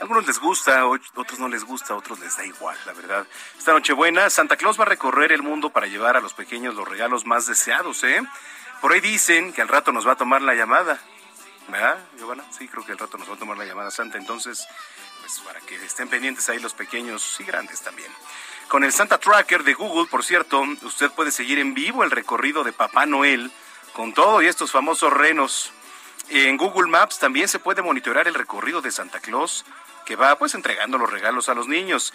Algunos 0.00 0.26
les 0.26 0.38
gusta, 0.38 0.86
otros 0.86 1.38
no 1.38 1.48
les 1.48 1.64
gusta, 1.64 1.94
otros 1.94 2.18
les 2.18 2.36
da 2.36 2.44
igual, 2.44 2.76
la 2.86 2.92
verdad. 2.92 3.26
Esta 3.56 3.72
Nochebuena, 3.72 4.30
Santa 4.30 4.56
Claus 4.56 4.78
va 4.78 4.84
a 4.84 4.88
recorrer 4.88 5.32
el 5.32 5.42
mundo 5.42 5.70
para 5.70 5.86
llevar 5.86 6.16
a 6.16 6.20
los 6.20 6.34
pequeños 6.34 6.74
los 6.74 6.88
regalos 6.88 7.26
más 7.26 7.46
deseados, 7.46 8.02
¿eh? 8.04 8.22
Por 8.80 8.92
ahí 8.92 9.00
dicen 9.00 9.52
que 9.52 9.62
al 9.62 9.68
rato 9.68 9.92
nos 9.92 10.06
va 10.06 10.12
a 10.12 10.16
tomar 10.16 10.42
la 10.42 10.54
llamada. 10.54 10.98
¿Verdad, 11.68 11.98
Giovanna? 12.18 12.44
Sí, 12.50 12.66
creo 12.66 12.84
que 12.84 12.92
al 12.92 12.98
rato 12.98 13.16
nos 13.16 13.30
va 13.30 13.34
a 13.34 13.38
tomar 13.38 13.56
la 13.56 13.64
llamada 13.64 13.90
Santa, 13.90 14.18
entonces, 14.18 14.66
pues 15.20 15.38
para 15.40 15.60
que 15.60 15.76
estén 15.76 16.08
pendientes 16.08 16.48
ahí 16.48 16.58
los 16.58 16.74
pequeños 16.74 17.36
y 17.38 17.44
grandes 17.44 17.80
también. 17.82 18.10
Con 18.66 18.84
el 18.84 18.92
Santa 18.92 19.18
Tracker 19.18 19.62
de 19.62 19.74
Google, 19.74 20.08
por 20.10 20.24
cierto, 20.24 20.62
usted 20.82 21.10
puede 21.12 21.30
seguir 21.30 21.58
en 21.58 21.74
vivo 21.74 22.02
el 22.02 22.10
recorrido 22.10 22.64
de 22.64 22.72
Papá 22.72 23.06
Noel 23.06 23.52
con 23.92 24.12
todo 24.12 24.42
y 24.42 24.46
estos 24.46 24.70
famosos 24.70 25.12
renos. 25.12 25.72
En 26.28 26.56
Google 26.56 26.90
Maps 26.90 27.18
también 27.18 27.48
se 27.48 27.58
puede 27.58 27.82
monitorear 27.82 28.26
el 28.26 28.34
recorrido 28.34 28.80
de 28.80 28.90
Santa 28.90 29.20
Claus 29.20 29.64
que 30.04 30.16
va 30.16 30.36
pues 30.36 30.54
entregando 30.54 30.98
los 30.98 31.10
regalos 31.10 31.48
a 31.48 31.54
los 31.54 31.68
niños. 31.68 32.12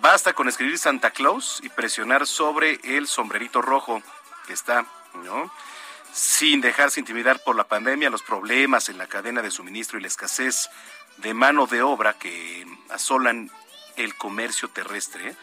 Basta 0.00 0.32
con 0.32 0.48
escribir 0.48 0.78
Santa 0.78 1.10
Claus 1.10 1.60
y 1.62 1.68
presionar 1.68 2.26
sobre 2.26 2.80
el 2.84 3.06
sombrerito 3.06 3.62
rojo 3.62 4.02
que 4.46 4.52
está, 4.52 4.86
¿no? 5.24 5.52
Sin 6.12 6.60
dejarse 6.60 7.00
intimidar 7.00 7.42
por 7.42 7.56
la 7.56 7.64
pandemia, 7.64 8.10
los 8.10 8.22
problemas 8.22 8.88
en 8.88 8.98
la 8.98 9.06
cadena 9.06 9.42
de 9.42 9.50
suministro 9.50 9.98
y 9.98 10.02
la 10.02 10.08
escasez 10.08 10.70
de 11.18 11.34
mano 11.34 11.66
de 11.66 11.82
obra 11.82 12.14
que 12.14 12.66
asolan 12.90 13.50
el 13.96 14.14
comercio 14.14 14.68
terrestre. 14.68 15.36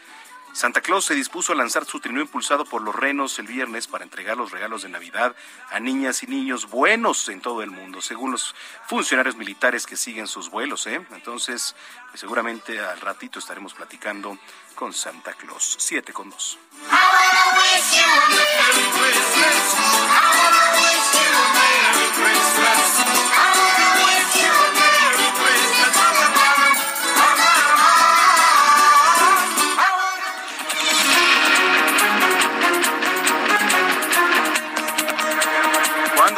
Santa 0.55 0.79
Claus 0.79 1.03
se 1.03 1.15
dispuso 1.15 1.51
a 1.51 1.55
lanzar 1.55 1.83
su 1.83 1.99
trineo 1.99 2.21
impulsado 2.21 2.63
por 2.63 2.81
los 2.81 2.95
renos 2.95 3.37
el 3.39 3.45
viernes 3.45 3.87
para 3.87 4.05
entregar 4.05 4.37
los 4.37 4.51
regalos 4.51 4.83
de 4.83 4.89
Navidad 4.89 5.35
a 5.69 5.81
niñas 5.81 6.23
y 6.23 6.27
niños 6.27 6.69
buenos 6.69 7.27
en 7.27 7.41
todo 7.41 7.61
el 7.61 7.71
mundo, 7.71 8.01
según 8.01 8.31
los 8.31 8.55
funcionarios 8.87 9.35
militares 9.35 9.85
que 9.85 9.97
siguen 9.97 10.27
sus 10.29 10.49
vuelos. 10.49 10.87
¿eh? 10.87 11.05
Entonces, 11.11 11.75
pues 12.09 12.21
seguramente 12.21 12.79
al 12.79 13.01
ratito 13.01 13.39
estaremos 13.39 13.73
platicando 13.73 14.37
con 14.75 14.93
Santa 14.93 15.33
Claus. 15.33 15.75
Siete 15.77 16.13
con 16.13 16.29
dos. 16.29 16.57
I 16.71 16.93
wanna 16.93 17.59
wish 17.59 17.91
you 17.97 18.07
a 18.07 18.29
Merry 18.29 18.87
Christmas. 18.95 19.75
I 20.07 20.23
wanna 20.39 20.63
wish 20.79 21.19
you 21.19 21.27
a 21.35 21.47
Merry 21.59 22.07
Christmas. 22.15 23.03
I 23.35 23.47
wanna 23.59 23.91
wish 24.07 24.39
you 24.39 24.71
a 24.71 24.74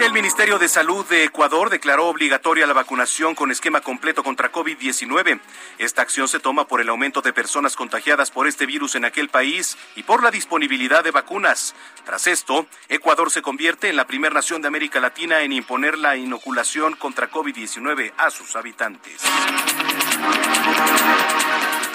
El 0.00 0.12
Ministerio 0.12 0.58
de 0.58 0.68
Salud 0.68 1.06
de 1.06 1.24
Ecuador 1.24 1.70
declaró 1.70 2.08
obligatoria 2.08 2.66
la 2.66 2.72
vacunación 2.72 3.34
con 3.34 3.50
esquema 3.50 3.80
completo 3.80 4.22
contra 4.22 4.50
COVID-19. 4.50 5.40
Esta 5.78 6.02
acción 6.02 6.28
se 6.28 6.40
toma 6.40 6.66
por 6.66 6.80
el 6.80 6.88
aumento 6.88 7.22
de 7.22 7.32
personas 7.32 7.76
contagiadas 7.76 8.30
por 8.30 8.46
este 8.46 8.66
virus 8.66 8.94
en 8.94 9.04
aquel 9.04 9.28
país 9.28 9.76
y 9.94 10.02
por 10.02 10.22
la 10.22 10.30
disponibilidad 10.30 11.04
de 11.04 11.10
vacunas. 11.10 11.74
Tras 12.04 12.26
esto, 12.26 12.66
Ecuador 12.88 13.30
se 13.30 13.42
convierte 13.42 13.88
en 13.88 13.96
la 13.96 14.06
primera 14.06 14.34
nación 14.34 14.62
de 14.62 14.68
América 14.68 15.00
Latina 15.00 15.42
en 15.42 15.52
imponer 15.52 15.96
la 15.98 16.16
inoculación 16.16 16.94
contra 16.96 17.30
COVID-19 17.30 18.12
a 18.16 18.30
sus 18.30 18.56
habitantes. 18.56 19.22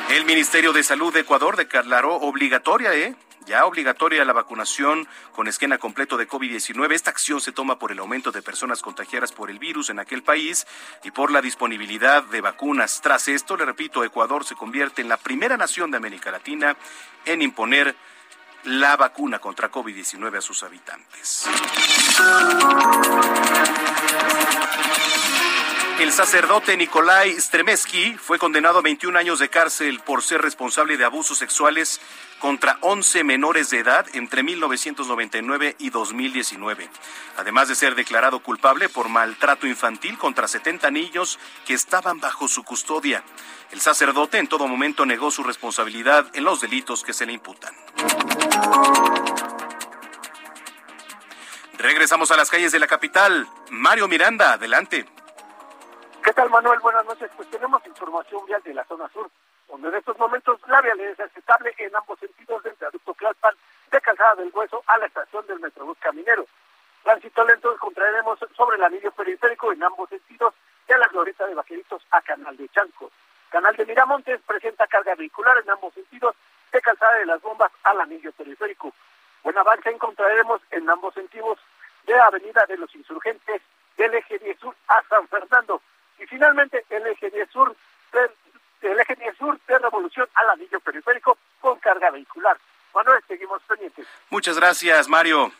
El 0.09 0.25
Ministerio 0.25 0.71
de 0.71 0.83
Salud 0.83 1.13
de 1.13 1.21
Ecuador 1.21 1.57
declaró 1.57 2.15
obligatoria, 2.15 2.93
¿eh? 2.95 3.15
Ya 3.47 3.65
obligatoria 3.65 4.25
la 4.25 4.33
vacunación 4.33 5.07
con 5.31 5.47
esquema 5.47 5.77
completo 5.77 6.17
de 6.17 6.27
COVID-19. 6.27 6.91
Esta 6.91 7.11
acción 7.11 7.39
se 7.39 7.53
toma 7.53 7.79
por 7.79 7.93
el 7.93 7.99
aumento 7.99 8.33
de 8.33 8.41
personas 8.41 8.81
contagiadas 8.81 9.31
por 9.31 9.49
el 9.49 9.57
virus 9.57 9.89
en 9.89 9.99
aquel 9.99 10.21
país 10.21 10.67
y 11.05 11.11
por 11.11 11.31
la 11.31 11.41
disponibilidad 11.41 12.23
de 12.23 12.41
vacunas. 12.41 12.99
Tras 13.01 13.29
esto, 13.29 13.55
le 13.55 13.63
repito, 13.63 14.03
Ecuador 14.03 14.43
se 14.43 14.55
convierte 14.55 15.01
en 15.01 15.07
la 15.07 15.15
primera 15.15 15.55
nación 15.55 15.91
de 15.91 15.97
América 15.97 16.29
Latina 16.29 16.75
en 17.23 17.41
imponer 17.41 17.95
la 18.65 18.97
vacuna 18.97 19.39
contra 19.39 19.71
COVID-19 19.71 20.39
a 20.39 20.41
sus 20.41 20.63
habitantes. 20.63 21.47
El 25.99 26.11
sacerdote 26.13 26.77
Nikolai 26.77 27.39
Stremetsky 27.39 28.15
fue 28.17 28.37
condenado 28.37 28.77
a 28.77 28.81
21 28.83 29.17
años 29.17 29.39
de 29.39 29.49
cárcel 29.49 29.99
por 30.01 30.21
ser 30.21 30.43
responsable 30.43 30.95
de 30.95 31.03
abusos 31.03 31.39
sexuales 31.39 31.99
contra 32.37 32.77
11 32.81 33.23
menores 33.23 33.71
de 33.71 33.79
edad 33.79 34.05
entre 34.13 34.43
1999 34.43 35.75
y 35.79 35.89
2019, 35.89 36.87
además 37.37 37.67
de 37.67 37.73
ser 37.73 37.95
declarado 37.95 38.43
culpable 38.43 38.89
por 38.89 39.09
maltrato 39.09 39.65
infantil 39.65 40.19
contra 40.19 40.47
70 40.47 40.91
niños 40.91 41.39
que 41.65 41.73
estaban 41.73 42.19
bajo 42.19 42.47
su 42.47 42.63
custodia. 42.63 43.23
El 43.71 43.81
sacerdote 43.81 44.37
en 44.37 44.47
todo 44.47 44.67
momento 44.67 45.03
negó 45.03 45.31
su 45.31 45.41
responsabilidad 45.41 46.27
en 46.33 46.43
los 46.43 46.61
delitos 46.61 47.03
que 47.03 47.13
se 47.13 47.25
le 47.25 47.33
imputan. 47.33 47.73
Regresamos 51.79 52.29
a 52.29 52.37
las 52.37 52.51
calles 52.51 52.71
de 52.71 52.79
la 52.79 52.87
capital. 52.87 53.47
Mario 53.71 54.07
Miranda, 54.07 54.53
adelante. 54.53 55.07
¿Qué 56.27 56.33
tal, 56.33 56.49
Manuel? 56.49 56.81
Buenas 56.81 57.05
noches. 57.05 57.31
Pues 57.37 57.49
tenemos 57.49 57.81
información 57.87 58.45
vial 58.45 58.61
de 58.61 58.73
la 58.73 58.83
zona 58.83 59.07
sur, 59.13 59.31
donde 59.69 59.87
en 59.87 59.95
estos 59.95 60.19
momentos 60.19 60.59
la 60.67 60.81
vialidad 60.81 61.11
es 61.11 61.19
aceptable 61.21 61.73
en 61.77 61.95
ambos 61.95 62.19
sentidos 62.19 62.61
del 62.63 62.73
viaducto 62.73 63.13
Tlalpan 63.13 63.55
de 63.89 64.01
Calzada 64.01 64.35
del 64.35 64.51
Hueso 64.53 64.83
a 64.87 64.97
la 64.97 65.05
estación 65.05 65.47
del 65.47 65.61
Metrobús 65.61 65.97
Caminero. 65.99 66.45
Tránsito 67.03 67.45
lento 67.45 67.73
encontraremos 67.73 68.39
sobre 68.57 68.75
el 68.75 68.83
anillo 68.83 69.09
periférico 69.11 69.71
en 69.71 69.81
ambos 69.81 70.09
sentidos 70.09 70.53
de 70.89 70.97
la 70.97 71.07
glorieta 71.07 71.47
de 71.47 71.55
Vaqueritos 71.55 72.05
a 72.11 72.21
Canal 72.21 72.57
de 72.57 72.67
Chanco. 72.67 73.09
Canal 73.49 73.77
de 73.77 73.85
Miramontes 73.85 74.41
presenta 74.45 74.85
carga 74.85 75.15
vehicular 75.15 75.57
en 75.59 75.69
ambos 75.69 75.93
sentidos 75.93 76.35
de 76.73 76.81
Calzada 76.81 77.19
de 77.19 77.25
las 77.25 77.41
Bombas 77.41 77.71
al 77.83 78.01
anillo 78.01 78.33
periférico. 78.33 78.91
Buen 79.43 79.57
avance 79.57 79.89
encontraremos 79.89 80.59
en 80.71 80.89
ambos 80.89 81.13
sentidos 81.13 81.57
de 82.05 82.19
Avenida 82.19 82.65
de 82.67 82.75
los 82.75 82.93
Insurgentes 82.95 83.61
del 83.95 84.13
eje 84.13 84.37
10 84.39 84.59
sur 84.59 84.75
a 84.89 85.01
San 85.03 85.25
Fernando 85.29 85.81
y 86.19 86.25
finalmente 86.25 86.85
el 86.89 87.05
eje 87.07 87.29
10 87.29 87.49
sur 87.49 87.75
del 88.81 88.99
eje 88.99 89.15
10 89.15 89.37
sur 89.37 89.59
de 89.67 89.79
Revolución 89.79 90.27
al 90.33 90.49
anillo 90.51 90.79
periférico 90.79 91.37
con 91.59 91.79
carga 91.79 92.11
vehicular. 92.11 92.57
Manuel, 92.93 93.21
seguimos 93.27 93.61
pendientes. 93.63 94.07
Muchas 94.29 94.57
gracias, 94.57 95.07
Mario. 95.07 95.51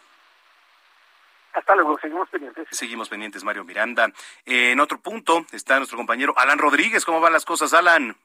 Hasta 1.53 1.75
luego, 1.75 1.97
seguimos 1.99 2.29
pendientes. 2.29 2.67
Seguimos 2.71 3.09
pendientes, 3.09 3.43
Mario 3.43 3.63
Miranda. 3.63 4.11
En 4.45 4.79
otro 4.79 4.99
punto 4.99 5.45
está 5.51 5.77
nuestro 5.77 5.97
compañero 5.97 6.33
Alan 6.37 6.59
Rodríguez. 6.59 7.03
¿Cómo 7.05 7.19
van 7.19 7.33
las 7.33 7.45
cosas, 7.45 7.73
Alan? 7.73 8.15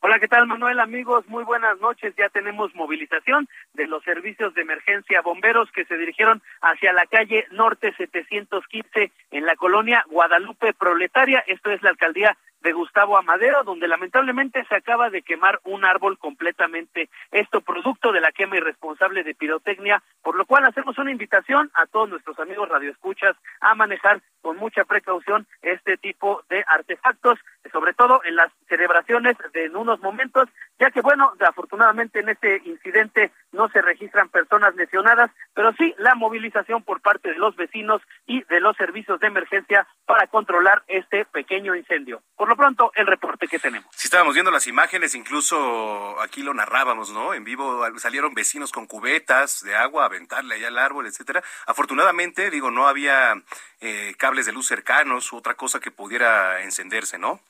Hola, 0.00 0.18
¿qué 0.20 0.28
tal 0.28 0.46
Manuel? 0.46 0.78
Amigos, 0.78 1.26
muy 1.26 1.42
buenas 1.42 1.80
noches. 1.80 2.14
Ya 2.16 2.28
tenemos 2.28 2.74
movilización 2.74 3.48
de 3.72 3.86
los 3.86 4.04
servicios 4.04 4.54
de 4.54 4.62
emergencia 4.62 5.22
bomberos 5.22 5.72
que 5.72 5.86
se 5.86 5.96
dirigieron 5.96 6.42
hacia 6.60 6.92
la 6.92 7.06
calle 7.06 7.46
Norte 7.50 7.92
715 7.96 9.10
en 9.30 9.46
la 9.46 9.56
colonia 9.56 10.04
Guadalupe 10.08 10.74
Proletaria. 10.74 11.42
Esto 11.46 11.70
es 11.70 11.82
la 11.82 11.90
alcaldía 11.90 12.36
de 12.66 12.72
Gustavo 12.72 13.16
Amadero, 13.16 13.62
donde 13.62 13.86
lamentablemente 13.86 14.64
se 14.68 14.74
acaba 14.74 15.08
de 15.08 15.22
quemar 15.22 15.60
un 15.62 15.84
árbol 15.84 16.18
completamente. 16.18 17.08
Esto 17.30 17.60
producto 17.60 18.10
de 18.10 18.20
la 18.20 18.32
quema 18.32 18.56
irresponsable 18.56 19.22
de 19.22 19.36
pirotecnia, 19.36 20.02
por 20.20 20.34
lo 20.34 20.46
cual 20.46 20.64
hacemos 20.64 20.98
una 20.98 21.12
invitación 21.12 21.70
a 21.74 21.86
todos 21.86 22.08
nuestros 22.08 22.36
amigos 22.40 22.68
radioescuchas 22.68 23.36
a 23.60 23.76
manejar 23.76 24.20
con 24.42 24.56
mucha 24.56 24.84
precaución 24.84 25.46
este 25.62 25.96
tipo 25.96 26.42
de 26.48 26.64
artefactos, 26.66 27.38
sobre 27.70 27.94
todo 27.94 28.20
en 28.24 28.34
las 28.34 28.50
celebraciones 28.68 29.36
de 29.52 29.66
en 29.66 29.76
unos 29.76 30.00
momentos, 30.00 30.48
ya 30.78 30.90
que 30.90 31.00
bueno, 31.00 31.32
afortunadamente 31.40 32.20
en 32.20 32.28
este 32.28 32.60
incidente 32.64 33.32
no 33.52 33.68
se 33.68 33.80
registran 33.80 34.28
personas 34.28 34.74
lesionadas, 34.74 35.30
pero 35.54 35.72
sí 35.72 35.94
la 35.98 36.14
movilización 36.14 36.82
por 36.82 37.00
parte 37.00 37.30
de 37.30 37.38
los 37.38 37.56
vecinos 37.56 38.02
y 38.26 38.42
de 38.44 38.60
los 38.60 38.76
servicios 38.76 39.18
de 39.20 39.26
emergencia 39.26 39.86
para 40.04 40.26
controlar 40.26 40.82
este 40.86 41.24
pequeño 41.24 41.74
incendio. 41.74 42.22
Por 42.36 42.48
lo 42.48 42.56
pronto, 42.56 42.92
el 42.94 43.06
reporte 43.06 43.46
que 43.46 43.58
tenemos. 43.58 43.88
Sí, 43.92 44.06
estábamos 44.06 44.34
viendo 44.34 44.50
las 44.50 44.66
imágenes, 44.66 45.14
incluso 45.14 46.20
aquí 46.20 46.42
lo 46.42 46.52
narrábamos, 46.52 47.10
¿no? 47.10 47.34
En 47.34 47.44
vivo 47.44 47.84
salieron 47.98 48.34
vecinos 48.34 48.72
con 48.72 48.86
cubetas 48.86 49.62
de 49.62 49.74
agua 49.74 50.02
a 50.02 50.06
aventarle 50.06 50.56
allá 50.56 50.68
al 50.68 50.78
árbol, 50.78 51.06
etcétera. 51.06 51.42
Afortunadamente, 51.66 52.50
digo, 52.50 52.70
no 52.70 52.86
había 52.86 53.34
eh, 53.80 54.14
cables 54.18 54.46
de 54.46 54.52
luz 54.52 54.66
cercanos 54.66 55.32
u 55.32 55.36
otra 55.36 55.54
cosa 55.54 55.80
que 55.80 55.90
pudiera 55.90 56.62
encenderse, 56.62 57.18
¿no? 57.18 57.40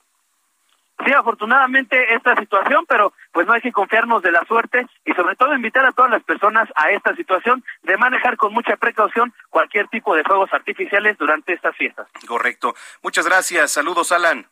Sí, 1.05 1.13
afortunadamente 1.13 2.15
esta 2.15 2.35
situación, 2.37 2.87
pero 2.89 3.13
pues 3.33 3.47
no 3.47 3.53
hay 3.53 3.61
que 3.61 3.71
confiarnos 3.71 4.23
de 4.23 4.33
la 4.33 4.45
suerte 4.47 4.87
y 5.05 5.13
sobre 5.13 5.37
todo 5.37 5.55
invitar 5.55 5.85
a 5.85 5.93
todas 5.93 6.11
las 6.11 6.23
personas 6.25 6.69
a 6.75 6.91
esta 6.91 7.15
situación 7.15 7.63
de 7.83 7.97
manejar 7.99 8.37
con 8.37 8.55
mucha 8.55 8.77
precaución 8.77 9.35
cualquier 9.51 9.89
tipo 9.89 10.17
de 10.17 10.25
fuegos 10.25 10.51
artificiales 10.53 11.19
durante 11.19 11.53
estas 11.53 11.77
fiestas. 11.77 12.09
Correcto. 12.27 12.75
Muchas 13.03 13.27
gracias. 13.27 13.73
Saludos, 13.73 14.11
Alan. 14.11 14.49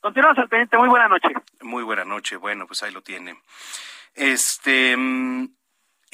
Continuamos 0.00 0.38
al 0.38 0.48
pendiente. 0.48 0.76
Muy 0.76 0.88
buena 0.88 1.08
noche. 1.08 1.28
Muy 1.62 1.84
buena 1.84 2.04
noche. 2.04 2.36
Bueno, 2.36 2.66
pues 2.66 2.82
ahí 2.82 2.92
lo 2.92 3.02
tiene. 3.02 3.40
Este, 4.14 4.96
mm, 4.96 5.46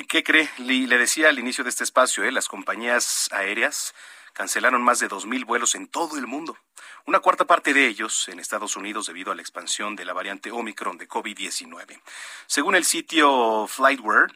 ¿qué 0.08 0.22
cree? 0.22 0.48
Le, 0.58 0.86
le 0.86 0.98
decía 0.98 1.30
al 1.30 1.38
inicio 1.38 1.64
de 1.64 1.70
este 1.70 1.84
espacio, 1.84 2.22
¿eh? 2.22 2.32
las 2.32 2.48
compañías 2.48 3.30
aéreas 3.32 3.94
cancelaron 4.40 4.80
más 4.80 5.00
de 5.00 5.08
2.000 5.10 5.44
vuelos 5.44 5.74
en 5.74 5.86
todo 5.86 6.16
el 6.16 6.26
mundo. 6.26 6.56
Una 7.04 7.20
cuarta 7.20 7.44
parte 7.44 7.74
de 7.74 7.86
ellos 7.86 8.26
en 8.30 8.40
Estados 8.40 8.74
Unidos 8.74 9.06
debido 9.06 9.30
a 9.30 9.34
la 9.34 9.42
expansión 9.42 9.96
de 9.96 10.06
la 10.06 10.14
variante 10.14 10.50
Omicron 10.50 10.96
de 10.96 11.06
COVID-19. 11.06 12.00
Según 12.46 12.74
el 12.74 12.86
sitio 12.86 13.66
Flightware, 13.66 14.32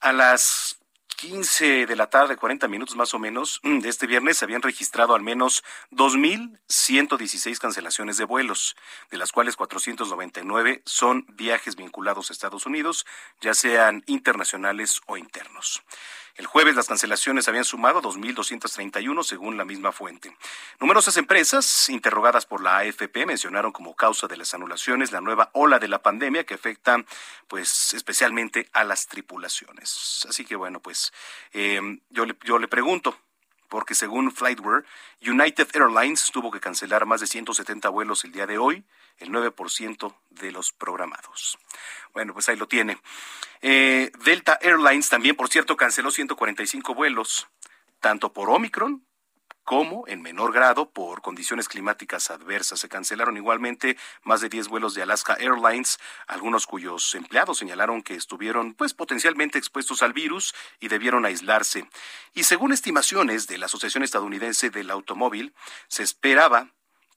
a 0.00 0.12
las 0.12 0.80
15 1.18 1.86
de 1.86 1.94
la 1.94 2.10
tarde, 2.10 2.36
40 2.36 2.66
minutos 2.66 2.96
más 2.96 3.14
o 3.14 3.20
menos, 3.20 3.60
de 3.62 3.88
este 3.88 4.08
viernes 4.08 4.38
se 4.38 4.44
habían 4.44 4.62
registrado 4.62 5.14
al 5.14 5.22
menos 5.22 5.62
2.116 5.92 7.58
cancelaciones 7.58 8.16
de 8.16 8.24
vuelos, 8.24 8.74
de 9.12 9.18
las 9.18 9.30
cuales 9.30 9.54
499 9.54 10.82
son 10.84 11.26
viajes 11.28 11.76
vinculados 11.76 12.28
a 12.28 12.32
Estados 12.32 12.66
Unidos, 12.66 13.06
ya 13.40 13.54
sean 13.54 14.02
internacionales 14.06 15.00
o 15.06 15.16
internos. 15.16 15.84
El 16.36 16.46
jueves 16.46 16.76
las 16.76 16.86
cancelaciones 16.86 17.48
habían 17.48 17.64
sumado 17.64 18.02
2.231 18.02 19.22
según 19.24 19.56
la 19.56 19.64
misma 19.64 19.90
fuente. 19.90 20.36
Numerosas 20.80 21.16
empresas 21.16 21.88
interrogadas 21.88 22.44
por 22.44 22.62
la 22.62 22.78
AFP 22.78 23.24
mencionaron 23.24 23.72
como 23.72 23.96
causa 23.96 24.26
de 24.26 24.36
las 24.36 24.52
anulaciones 24.52 25.12
la 25.12 25.22
nueva 25.22 25.48
ola 25.54 25.78
de 25.78 25.88
la 25.88 26.02
pandemia 26.02 26.44
que 26.44 26.54
afecta 26.54 27.02
pues 27.48 27.94
especialmente 27.94 28.68
a 28.74 28.84
las 28.84 29.06
tripulaciones. 29.06 30.26
Así 30.28 30.44
que 30.44 30.56
bueno, 30.56 30.80
pues 30.80 31.10
eh, 31.54 31.80
yo, 32.10 32.26
le, 32.26 32.36
yo 32.44 32.58
le 32.58 32.68
pregunto, 32.68 33.18
porque 33.68 33.94
según 33.94 34.30
Flightware, 34.30 34.84
United 35.26 35.68
Airlines 35.74 36.30
tuvo 36.32 36.50
que 36.50 36.60
cancelar 36.60 37.06
más 37.06 37.20
de 37.20 37.26
170 37.26 37.88
vuelos 37.88 38.24
el 38.24 38.32
día 38.32 38.46
de 38.46 38.58
hoy, 38.58 38.84
el 39.18 39.30
9% 39.30 40.14
de 40.30 40.52
los 40.52 40.72
programados. 40.72 41.58
Bueno, 42.12 42.32
pues 42.32 42.48
ahí 42.48 42.56
lo 42.56 42.68
tiene. 42.68 42.98
Eh, 43.62 44.10
Delta 44.24 44.58
Airlines 44.60 45.08
también, 45.08 45.36
por 45.36 45.48
cierto, 45.48 45.76
canceló 45.76 46.10
145 46.10 46.94
vuelos, 46.94 47.48
tanto 48.00 48.32
por 48.32 48.50
Omicron 48.50 49.06
como 49.66 50.04
en 50.06 50.22
menor 50.22 50.52
grado 50.52 50.90
por 50.90 51.22
condiciones 51.22 51.68
climáticas 51.68 52.30
adversas. 52.30 52.78
Se 52.78 52.88
cancelaron 52.88 53.36
igualmente 53.36 53.98
más 54.22 54.40
de 54.40 54.48
10 54.48 54.68
vuelos 54.68 54.94
de 54.94 55.02
Alaska 55.02 55.34
Airlines, 55.40 55.98
algunos 56.28 56.68
cuyos 56.68 57.16
empleados 57.16 57.58
señalaron 57.58 58.00
que 58.02 58.14
estuvieron 58.14 58.74
pues 58.74 58.94
potencialmente 58.94 59.58
expuestos 59.58 60.04
al 60.04 60.12
virus 60.12 60.54
y 60.78 60.86
debieron 60.86 61.24
aislarse. 61.24 61.90
Y 62.32 62.44
según 62.44 62.72
estimaciones 62.72 63.48
de 63.48 63.58
la 63.58 63.66
Asociación 63.66 64.04
Estadounidense 64.04 64.70
del 64.70 64.88
Automóvil, 64.88 65.52
se 65.88 66.04
esperaba 66.04 66.70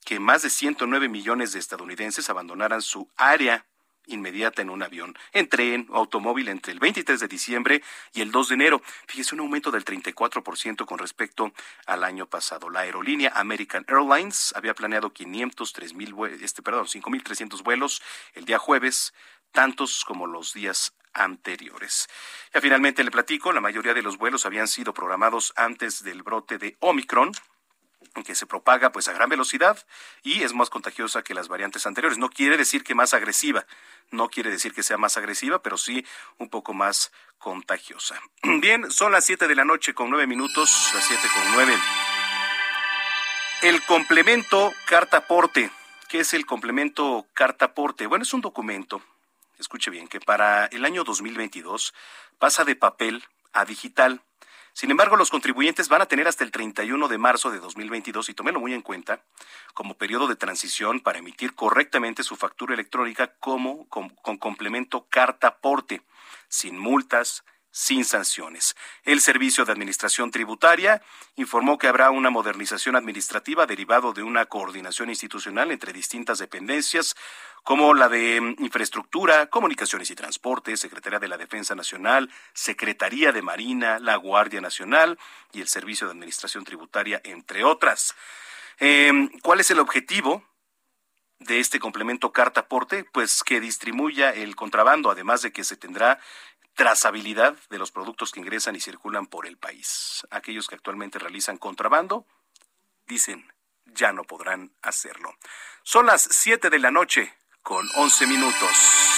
que 0.04 0.20
más 0.20 0.42
de 0.42 0.50
109 0.50 1.08
millones 1.08 1.52
de 1.52 1.58
estadounidenses 1.58 2.30
abandonaran 2.30 2.82
su 2.82 3.08
área 3.16 3.66
inmediata 4.06 4.62
en 4.62 4.70
un 4.70 4.82
avión, 4.82 5.16
en 5.32 5.48
tren 5.48 5.86
o 5.90 5.96
automóvil 5.96 6.48
entre 6.48 6.72
el 6.72 6.80
23 6.80 7.20
de 7.20 7.28
diciembre 7.28 7.82
y 8.12 8.20
el 8.20 8.30
2 8.30 8.48
de 8.48 8.54
enero. 8.54 8.82
Fíjese, 9.06 9.34
un 9.34 9.40
aumento 9.40 9.70
del 9.70 9.84
34% 9.84 10.84
con 10.84 10.98
respecto 10.98 11.52
al 11.86 12.04
año 12.04 12.26
pasado. 12.26 12.70
La 12.70 12.80
aerolínea 12.80 13.32
American 13.34 13.84
Airlines 13.88 14.52
había 14.56 14.74
planeado 14.74 15.12
503 15.12 15.94
mil, 15.94 16.14
este, 16.40 16.62
perdón, 16.62 16.86
5.300 16.86 17.62
vuelos 17.62 18.02
el 18.34 18.44
día 18.44 18.58
jueves, 18.58 19.14
tantos 19.52 20.04
como 20.04 20.26
los 20.26 20.52
días 20.52 20.94
anteriores. 21.12 22.08
Ya 22.54 22.60
finalmente 22.60 23.02
le 23.02 23.10
platico, 23.10 23.52
la 23.52 23.60
mayoría 23.60 23.94
de 23.94 24.02
los 24.02 24.16
vuelos 24.16 24.46
habían 24.46 24.68
sido 24.68 24.94
programados 24.94 25.52
antes 25.56 26.04
del 26.04 26.22
brote 26.22 26.58
de 26.58 26.76
Omicron, 26.80 27.32
que 28.24 28.34
se 28.34 28.46
propaga 28.46 28.92
pues 28.92 29.08
a 29.08 29.12
gran 29.12 29.28
velocidad 29.28 29.78
y 30.22 30.42
es 30.42 30.52
más 30.52 30.70
contagiosa 30.70 31.22
que 31.22 31.34
las 31.34 31.48
variantes 31.48 31.86
anteriores. 31.86 32.18
No 32.18 32.28
quiere 32.28 32.56
decir 32.56 32.82
que 32.82 32.94
más 32.94 33.14
agresiva, 33.14 33.66
no 34.10 34.28
quiere 34.28 34.50
decir 34.50 34.74
que 34.74 34.82
sea 34.82 34.98
más 34.98 35.16
agresiva, 35.16 35.62
pero 35.62 35.76
sí 35.76 36.04
un 36.38 36.48
poco 36.48 36.74
más 36.74 37.12
contagiosa. 37.38 38.20
Bien, 38.42 38.90
son 38.90 39.12
las 39.12 39.24
7 39.24 39.48
de 39.48 39.54
la 39.54 39.64
noche 39.64 39.94
con 39.94 40.10
9 40.10 40.26
minutos, 40.26 40.90
las 40.94 41.06
7 41.06 41.22
con 41.34 41.52
9. 41.52 41.78
El 43.62 43.82
complemento 43.84 44.72
carta-aporte. 44.86 45.70
¿Qué 46.08 46.20
es 46.20 46.34
el 46.34 46.46
complemento 46.46 47.26
carta-aporte? 47.34 48.06
Bueno, 48.06 48.24
es 48.24 48.32
un 48.32 48.40
documento, 48.40 49.02
escuche 49.58 49.90
bien, 49.90 50.08
que 50.08 50.18
para 50.18 50.66
el 50.66 50.84
año 50.84 51.04
2022 51.04 51.94
pasa 52.38 52.64
de 52.64 52.74
papel 52.74 53.22
a 53.52 53.64
digital. 53.64 54.22
Sin 54.72 54.90
embargo, 54.90 55.16
los 55.16 55.30
contribuyentes 55.30 55.88
van 55.88 56.02
a 56.02 56.06
tener 56.06 56.28
hasta 56.28 56.44
el 56.44 56.50
31 56.50 57.08
de 57.08 57.18
marzo 57.18 57.50
de 57.50 57.58
2022, 57.58 58.28
y 58.28 58.34
tómelo 58.34 58.60
muy 58.60 58.72
en 58.72 58.82
cuenta, 58.82 59.22
como 59.74 59.94
periodo 59.94 60.28
de 60.28 60.36
transición 60.36 61.00
para 61.00 61.18
emitir 61.18 61.54
correctamente 61.54 62.22
su 62.22 62.36
factura 62.36 62.74
electrónica 62.74 63.34
como 63.40 63.88
con, 63.88 64.10
con 64.10 64.38
complemento 64.38 65.06
carta 65.08 65.48
aporte, 65.48 66.02
sin 66.48 66.78
multas, 66.78 67.44
sin 67.70 68.04
sanciones. 68.04 68.74
El 69.04 69.20
Servicio 69.20 69.64
de 69.64 69.72
Administración 69.72 70.30
Tributaria 70.30 71.02
informó 71.36 71.78
que 71.78 71.86
habrá 71.86 72.10
una 72.10 72.30
modernización 72.30 72.96
administrativa 72.96 73.66
derivado 73.66 74.12
de 74.12 74.22
una 74.22 74.46
coordinación 74.46 75.08
institucional 75.08 75.70
entre 75.70 75.92
distintas 75.92 76.38
dependencias, 76.38 77.14
como 77.62 77.94
la 77.94 78.08
de 78.08 78.40
mm, 78.40 78.56
Infraestructura, 78.64 79.46
Comunicaciones 79.46 80.10
y 80.10 80.14
Transportes, 80.14 80.80
Secretaría 80.80 81.18
de 81.18 81.28
la 81.28 81.36
Defensa 81.36 81.74
Nacional, 81.74 82.30
Secretaría 82.52 83.32
de 83.32 83.42
Marina, 83.42 83.98
la 83.98 84.16
Guardia 84.16 84.60
Nacional 84.60 85.18
y 85.52 85.60
el 85.60 85.68
Servicio 85.68 86.06
de 86.06 86.12
Administración 86.12 86.64
Tributaria, 86.64 87.20
entre 87.24 87.64
otras. 87.64 88.14
Eh, 88.78 89.28
¿Cuál 89.42 89.60
es 89.60 89.70
el 89.70 89.78
objetivo? 89.78 90.44
de 91.40 91.58
este 91.58 91.80
complemento 91.80 92.32
carta 92.32 92.60
aporte, 92.60 93.04
pues 93.04 93.42
que 93.42 93.60
distribuya 93.60 94.30
el 94.30 94.56
contrabando, 94.56 95.10
además 95.10 95.40
de 95.40 95.52
que 95.52 95.64
se 95.64 95.76
tendrá 95.76 96.20
trazabilidad 96.80 97.58
de 97.68 97.76
los 97.76 97.92
productos 97.92 98.32
que 98.32 98.40
ingresan 98.40 98.74
y 98.74 98.80
circulan 98.80 99.26
por 99.26 99.46
el 99.46 99.58
país. 99.58 100.26
Aquellos 100.30 100.66
que 100.66 100.76
actualmente 100.76 101.18
realizan 101.18 101.58
contrabando 101.58 102.24
dicen 103.06 103.52
ya 103.84 104.14
no 104.14 104.24
podrán 104.24 104.72
hacerlo. 104.80 105.34
Son 105.82 106.06
las 106.06 106.22
7 106.22 106.70
de 106.70 106.78
la 106.78 106.90
noche 106.90 107.34
con 107.62 107.86
11 107.96 108.26
minutos. 108.28 109.09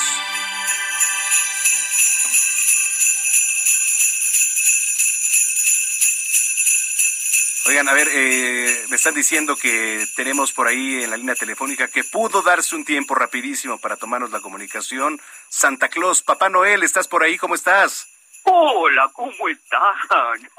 Oigan, 7.72 7.88
a 7.88 7.94
ver, 7.94 8.06
eh, 8.12 8.84
me 8.90 8.96
están 8.96 9.14
diciendo 9.14 9.56
que 9.56 10.04
tenemos 10.14 10.52
por 10.52 10.66
ahí 10.66 11.04
en 11.04 11.08
la 11.08 11.16
línea 11.16 11.34
telefónica 11.34 11.88
que 11.88 12.04
pudo 12.04 12.42
darse 12.42 12.76
un 12.76 12.84
tiempo 12.84 13.14
rapidísimo 13.14 13.78
para 13.78 13.96
tomarnos 13.96 14.30
la 14.30 14.42
comunicación. 14.42 15.18
Santa 15.48 15.88
Claus, 15.88 16.20
Papá 16.20 16.50
Noel, 16.50 16.82
¿estás 16.82 17.08
por 17.08 17.22
ahí? 17.22 17.38
¿Cómo 17.38 17.54
estás? 17.54 18.08
Hola, 18.44 19.10
¿cómo 19.14 19.48
están? 19.48 20.50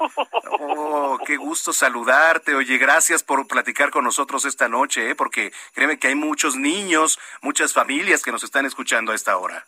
Oh, 0.58 1.16
qué 1.24 1.36
gusto 1.36 1.72
saludarte. 1.72 2.56
Oye, 2.56 2.78
gracias 2.78 3.22
por 3.22 3.46
platicar 3.46 3.90
con 3.92 4.02
nosotros 4.02 4.44
esta 4.44 4.68
noche, 4.68 5.10
¿eh? 5.10 5.14
porque 5.14 5.52
créeme 5.72 6.00
que 6.00 6.08
hay 6.08 6.16
muchos 6.16 6.56
niños, 6.56 7.20
muchas 7.42 7.72
familias 7.72 8.24
que 8.24 8.32
nos 8.32 8.42
están 8.42 8.66
escuchando 8.66 9.12
a 9.12 9.14
esta 9.14 9.36
hora. 9.36 9.64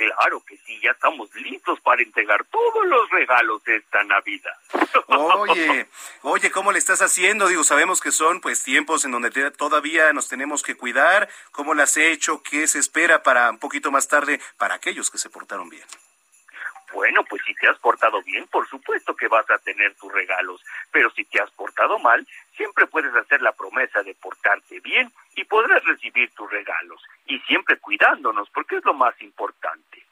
Claro 0.00 0.42
que 0.46 0.56
sí, 0.64 0.80
ya 0.82 0.92
estamos 0.92 1.28
listos 1.34 1.78
para 1.80 2.00
entregar 2.02 2.42
todos 2.46 2.86
los 2.86 3.10
regalos 3.10 3.62
de 3.64 3.76
esta 3.76 4.02
Navidad. 4.04 4.54
Oye, 5.08 5.86
oye, 6.22 6.50
¿cómo 6.50 6.72
le 6.72 6.78
estás 6.78 7.02
haciendo? 7.02 7.48
Digo, 7.48 7.64
sabemos 7.64 8.00
que 8.00 8.10
son 8.10 8.40
pues 8.40 8.62
tiempos 8.62 9.04
en 9.04 9.10
donde 9.10 9.30
te- 9.30 9.50
todavía 9.50 10.14
nos 10.14 10.26
tenemos 10.28 10.62
que 10.62 10.74
cuidar. 10.74 11.28
¿Cómo 11.52 11.74
lo 11.74 11.82
has 11.82 11.98
hecho? 11.98 12.42
¿Qué 12.42 12.66
se 12.66 12.78
espera 12.78 13.22
para 13.22 13.50
un 13.50 13.58
poquito 13.58 13.90
más 13.90 14.08
tarde 14.08 14.40
para 14.56 14.76
aquellos 14.76 15.10
que 15.10 15.18
se 15.18 15.28
portaron 15.28 15.68
bien? 15.68 15.84
Bueno, 16.92 17.24
pues 17.24 17.42
si 17.46 17.54
te 17.54 17.68
has 17.68 17.78
portado 17.78 18.22
bien, 18.22 18.46
por 18.48 18.68
supuesto 18.68 19.14
que 19.14 19.28
vas 19.28 19.48
a 19.50 19.58
tener 19.58 19.94
tus 19.94 20.12
regalos, 20.12 20.60
pero 20.90 21.10
si 21.10 21.24
te 21.24 21.40
has 21.40 21.50
portado 21.52 21.98
mal, 21.98 22.26
siempre 22.56 22.86
puedes 22.86 23.14
hacer 23.14 23.40
la 23.42 23.52
promesa 23.52 24.02
de 24.02 24.14
portarte 24.14 24.80
bien 24.80 25.12
y 25.36 25.44
podrás 25.44 25.84
recibir 25.84 26.30
tus 26.34 26.50
regalos, 26.50 27.02
y 27.26 27.38
siempre 27.40 27.78
cuidándonos, 27.78 28.50
porque 28.50 28.76
es 28.76 28.84
lo 28.84 28.94
más 28.94 29.20
importante. 29.22 30.04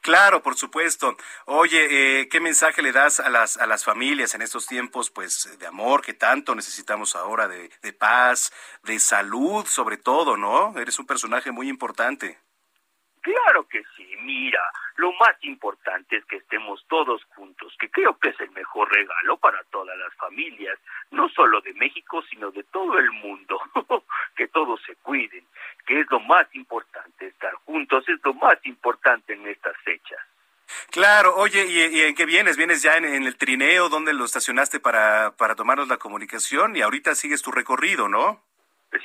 Claro, 0.00 0.42
por 0.42 0.54
supuesto. 0.54 1.16
Oye, 1.46 2.20
eh, 2.20 2.28
¿qué 2.28 2.38
mensaje 2.38 2.82
le 2.82 2.92
das 2.92 3.20
a 3.20 3.30
las, 3.30 3.56
a 3.56 3.66
las 3.66 3.86
familias 3.86 4.34
en 4.34 4.42
estos 4.42 4.66
tiempos, 4.66 5.10
pues, 5.10 5.58
de 5.58 5.66
amor 5.66 6.02
que 6.02 6.12
tanto 6.12 6.54
necesitamos 6.54 7.16
ahora, 7.16 7.48
de, 7.48 7.70
de 7.80 7.92
paz, 7.94 8.52
de 8.82 8.98
salud, 8.98 9.64
sobre 9.64 9.96
todo, 9.96 10.36
¿no? 10.36 10.78
Eres 10.78 10.98
un 10.98 11.06
personaje 11.06 11.52
muy 11.52 11.70
importante. 11.70 12.38
Claro 13.22 13.66
que 13.66 13.82
sí, 13.93 13.93
mira, 14.24 14.60
lo 14.96 15.12
más 15.12 15.36
importante 15.42 16.16
es 16.16 16.24
que 16.24 16.36
estemos 16.36 16.84
todos 16.88 17.22
juntos, 17.36 17.74
que 17.78 17.90
creo 17.90 18.18
que 18.18 18.30
es 18.30 18.40
el 18.40 18.50
mejor 18.52 18.92
regalo 18.92 19.36
para 19.36 19.62
todas 19.70 19.96
las 19.98 20.14
familias, 20.14 20.78
no 21.10 21.28
solo 21.28 21.60
de 21.60 21.74
México, 21.74 22.22
sino 22.30 22.50
de 22.50 22.62
todo 22.64 22.98
el 22.98 23.10
mundo, 23.12 23.60
que 24.36 24.48
todos 24.48 24.80
se 24.86 24.96
cuiden, 24.96 25.44
que 25.86 26.00
es 26.00 26.06
lo 26.10 26.20
más 26.20 26.46
importante, 26.54 27.26
estar 27.26 27.54
juntos 27.66 28.08
es 28.08 28.20
lo 28.24 28.34
más 28.34 28.56
importante 28.64 29.34
en 29.34 29.46
estas 29.46 29.76
fechas. 29.78 30.20
Claro, 30.90 31.36
oye, 31.36 31.66
¿y, 31.66 32.00
en 32.02 32.14
qué 32.14 32.24
vienes? 32.24 32.56
¿Vienes 32.56 32.82
ya 32.82 32.96
en, 32.96 33.04
en 33.04 33.24
el 33.24 33.36
trineo 33.36 33.88
donde 33.88 34.12
lo 34.12 34.24
estacionaste 34.24 34.80
para, 34.80 35.32
para 35.36 35.54
tomarnos 35.54 35.88
la 35.88 35.98
comunicación 35.98 36.76
y 36.76 36.82
ahorita 36.82 37.14
sigues 37.14 37.42
tu 37.42 37.50
recorrido, 37.50 38.08
¿no? 38.08 38.42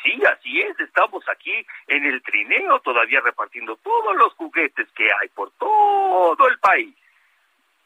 Sí, 0.03 0.21
así 0.25 0.61
es, 0.61 0.79
estamos 0.79 1.23
aquí 1.29 1.65
en 1.87 2.05
el 2.05 2.21
trineo 2.21 2.79
todavía 2.79 3.21
repartiendo 3.21 3.75
todos 3.77 4.15
los 4.15 4.33
juguetes 4.33 4.87
que 4.95 5.05
hay 5.05 5.27
por 5.29 5.51
todo 5.51 6.47
el 6.47 6.59
país. 6.59 6.95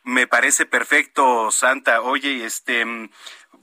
Me 0.03 0.27
parece 0.27 0.65
perfecto, 0.65 1.49
Santa. 1.51 2.01
Oye, 2.01 2.45
este, 2.45 2.83
mm, 2.85 3.09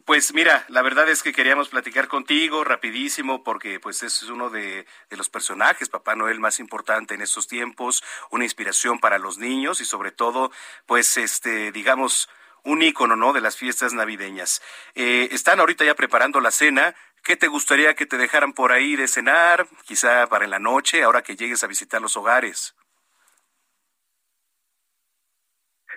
Pues 0.07 0.35
mira, 0.35 0.65
la 0.69 0.83
verdad 0.83 1.09
es 1.09 1.23
que 1.23 1.33
queríamos 1.33 1.69
platicar 1.69 2.09
contigo 2.09 2.65
rapidísimo 2.65 3.45
porque 3.45 3.79
pues 3.79 4.03
es 4.03 4.23
uno 4.25 4.51
de, 4.51 4.87
de, 5.09 5.17
los 5.17 5.29
personajes, 5.29 5.89
Papá 5.89 6.17
Noel, 6.17 6.41
más 6.41 6.59
importante 6.59 7.15
en 7.15 7.23
estos 7.23 7.47
tiempos, 7.47 8.03
una 8.31 8.45
inspiración 8.45 8.99
para 8.99 9.19
los 9.19 9.39
niños 9.39 9.81
y 9.81 9.85
sobre 9.85 10.11
todo, 10.11 10.51
pues 10.87 11.17
este, 11.17 11.71
digamos, 11.71 12.29
un 12.65 12.83
ícono, 12.83 13.17
¿no? 13.17 13.33
De 13.33 13.41
las 13.41 13.57
fiestas 13.57 13.93
navideñas. 13.93 14.63
Eh, 14.95 15.29
están 15.33 15.61
ahorita 15.61 15.85
ya 15.85 15.95
preparando 15.95 16.41
la 16.41 16.51
cena. 16.51 16.95
¿Qué 17.23 17.37
te 17.37 17.49
gustaría 17.49 17.95
que 17.95 18.07
te 18.07 18.17
dejaran 18.17 18.53
por 18.53 18.73
ahí 18.73 18.97
de 18.97 19.09
cenar? 19.09 19.67
Quizá 19.85 20.27
para 20.27 20.45
en 20.45 20.51
la 20.51 20.59
noche, 20.59 21.03
ahora 21.03 21.23
que 21.23 21.37
llegues 21.37 21.63
a 21.63 21.67
visitar 21.67 22.01
los 22.01 22.17
hogares. 22.17 22.75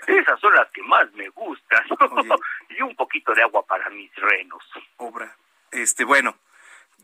Esas 0.07 0.39
son 0.39 0.53
las 0.53 0.69
que 0.71 0.81
más 0.83 1.11
me 1.13 1.29
gustan. 1.29 1.85
y 2.69 2.81
un 2.81 2.95
poquito 2.95 3.33
de 3.33 3.41
agua 3.41 3.65
para 3.65 3.89
mis 3.89 4.13
renos. 4.15 4.63
Obra. 4.97 5.35
Este, 5.71 6.03
bueno. 6.03 6.37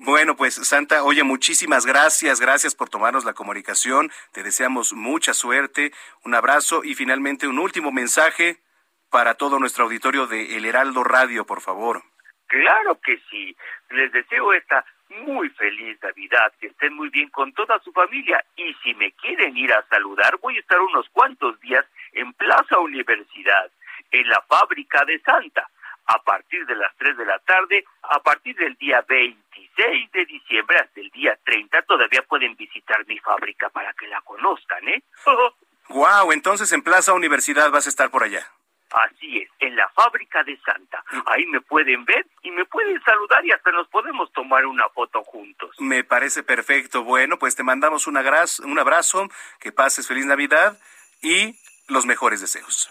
Bueno, 0.02 0.38
pues 0.38 0.56
Santa, 0.56 1.04
oye, 1.04 1.24
muchísimas 1.24 1.86
gracias, 1.86 2.40
gracias 2.40 2.74
por 2.74 2.88
tomarnos 2.88 3.26
la 3.26 3.34
comunicación, 3.34 4.10
te 4.32 4.44
deseamos 4.44 4.94
mucha 4.94 5.34
suerte, 5.34 5.92
un 6.24 6.36
abrazo 6.36 6.86
y 6.86 6.96
finalmente 6.96 7.50
un 7.50 7.60
último 7.60 7.92
mensaje 7.92 8.62
para 9.10 9.36
todo 9.36 9.60
nuestro 9.60 9.84
auditorio 9.84 10.26
de 10.26 10.56
El 10.56 10.64
Heraldo 10.64 11.04
Radio, 11.04 11.46
por 11.46 11.60
favor. 11.60 12.02
Claro 12.50 13.00
que 13.00 13.22
sí, 13.30 13.56
les 13.91 14.12
deseo 14.12 14.54
esta 14.54 14.84
muy 15.10 15.50
feliz 15.50 16.02
Navidad, 16.02 16.52
que 16.60 16.68
estén 16.68 16.95
muy 16.95 17.10
bien 17.10 17.30
con 17.30 17.54
toda 17.54 17.80
su 17.80 17.91
familia 17.91 18.43
y 18.56 18.74
si 18.84 18.95
me 18.95 19.12
quieren 19.14 19.56
ir 19.56 19.72
a 19.72 19.86
saludar 19.88 20.38
voy 20.41 20.58
a 20.58 20.60
estar 20.60 20.80
unos 20.82 21.08
cuantos 21.10 21.60
días 21.62 21.86
en 22.14 22.34
Plaza 22.34 22.80
Universidad, 22.80 23.72
en 24.12 24.28
la 24.28 24.41
fábrica 24.47 25.06
de 25.06 25.20
Santa, 25.20 25.70
a 26.08 26.24
partir 26.24 26.66
de 26.66 26.76
las 26.76 26.95
3 26.97 27.18
de 27.18 27.26
la 27.26 27.38
tarde, 27.39 27.86
a 28.02 28.20
partir 28.20 28.56
del 28.56 28.76
día 28.76 29.06
26 29.08 30.12
de 30.12 30.26
diciembre 30.26 30.80
hasta 30.80 31.00
el 31.00 31.12
día 31.12 31.38
30, 31.45 31.84
todavía 31.84 32.24
pueden 32.24 32.56
visitar 32.56 33.06
mi 33.06 33.20
fábrica 33.20 33.70
para 33.70 33.93
que 33.93 34.08
la 34.08 34.22
conozcan, 34.22 34.88
¿eh? 34.88 35.04
Guau, 35.89 36.26
wow, 36.26 36.32
entonces 36.32 36.72
en 36.74 36.82
Plaza 36.82 37.14
Universidad 37.14 37.70
vas 37.70 37.86
a 37.86 37.89
estar 37.89 38.10
por 38.10 38.24
allá. 38.24 38.47
Así 38.92 39.40
es, 39.40 39.50
en 39.60 39.76
la 39.76 39.88
fábrica 39.90 40.44
de 40.44 40.58
Santa. 40.62 41.04
Ahí 41.26 41.46
me 41.48 41.62
pueden 41.62 42.06
ver 42.06 42.26
y 42.42 42.52
me 42.52 42.66
pueden 42.66 43.02
saludar 43.04 43.46
y 43.46 43.52
hasta 43.52 43.72
nos 43.72 43.88
podemos 43.88 44.32
tomar 44.34 44.66
una 44.66 44.88
foto 44.90 45.24
juntos. 45.24 45.76
Me 45.80 46.04
parece 46.04 46.44
perfecto. 46.44 47.04
Bueno, 47.04 47.38
pues 47.38 47.56
te 47.56 47.64
mandamos 47.64 48.08
un 48.08 48.18
abrazo, 48.18 48.64
un 48.66 48.80
abrazo 48.80 49.30
que 49.60 49.72
pases 49.72 50.08
feliz 50.08 50.26
Navidad 50.26 50.78
y 51.22 51.56
los 51.88 52.06
mejores 52.06 52.42
deseos. 52.42 52.90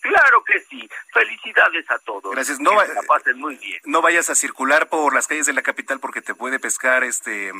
Claro 0.00 0.42
que 0.44 0.60
sí. 0.60 0.88
Felicidades 1.12 1.90
a 1.90 1.98
todos. 1.98 2.32
Gracias. 2.32 2.58
No, 2.60 2.78
que 2.78 2.94
la 2.94 3.02
pasen 3.02 3.38
muy 3.38 3.56
bien. 3.56 3.80
No 3.84 4.02
vayas 4.02 4.30
a 4.30 4.34
circular 4.34 4.88
por 4.88 5.14
las 5.14 5.26
calles 5.26 5.46
de 5.46 5.52
la 5.52 5.62
capital 5.62 6.00
porque 6.00 6.22
te 6.22 6.34
puede 6.34 6.58
pescar 6.58 7.04
este 7.04 7.52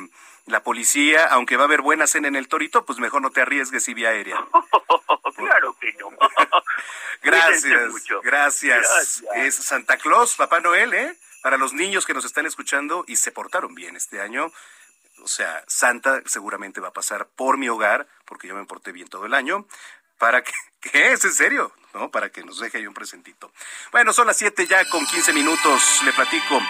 la 0.47 0.63
policía, 0.63 1.27
aunque 1.27 1.57
va 1.57 1.65
a 1.65 1.67
haber 1.67 1.83
buena 1.83 2.07
cena 2.07 2.29
en 2.29 2.37
el 2.37 2.49
Torito, 2.49 2.85
pues 2.85 2.99
mejor 2.99 3.23
no 3.23 3.31
te 3.31 3.43
arriesgues 3.43 3.87
y 3.89 3.95
vía 3.95 4.11
aérea. 4.11 4.37
claro 5.37 5.77
que 5.81 5.93
no. 5.95 6.11
gracias, 7.23 7.63
gracias. 8.23 8.83
Gracias. 8.83 9.23
Es 9.35 9.55
Santa 9.55 9.97
Claus, 9.99 10.35
Papá 10.37 10.61
Noel, 10.61 10.95
¿eh? 10.95 11.17
Para 11.43 11.57
los 11.57 11.73
niños 11.73 12.05
que 12.05 12.15
nos 12.15 12.25
están 12.25 12.47
escuchando 12.47 13.05
y 13.07 13.17
se 13.17 13.33
portaron 13.33 13.75
bien 13.75 13.97
este 13.97 14.21
año. 14.21 14.53
O 15.23 15.29
sea, 15.29 15.63
Santa 15.67 16.23
seguramente 16.25 16.81
va 16.81 16.89
a 16.89 16.93
pasar 16.93 17.29
por 17.37 17.59
mi 17.59 17.69
hogar, 17.69 18.07
porque 18.25 18.49
yo 18.49 18.55
me 18.55 18.65
porté 18.65 18.93
bien 18.93 19.09
todo 19.09 19.27
el 19.27 19.35
año, 19.35 19.67
para 20.21 20.43
que, 20.45 20.53
¿qué 20.81 21.13
es? 21.13 21.25
¿En 21.25 21.33
serio? 21.33 21.73
¿No? 21.93 22.09
Para 22.13 22.31
que 22.31 22.45
nos 22.45 22.61
deje 22.61 22.79
ahí 22.79 22.87
un 22.87 22.95
presentito. 22.95 23.51
Bueno, 23.91 24.13
son 24.13 24.29
las 24.29 24.37
7 24.37 24.65
ya 24.69 24.89
con 24.89 25.05
15 25.05 25.33
minutos, 25.33 25.83
le 26.05 26.13
platico. 26.13 26.61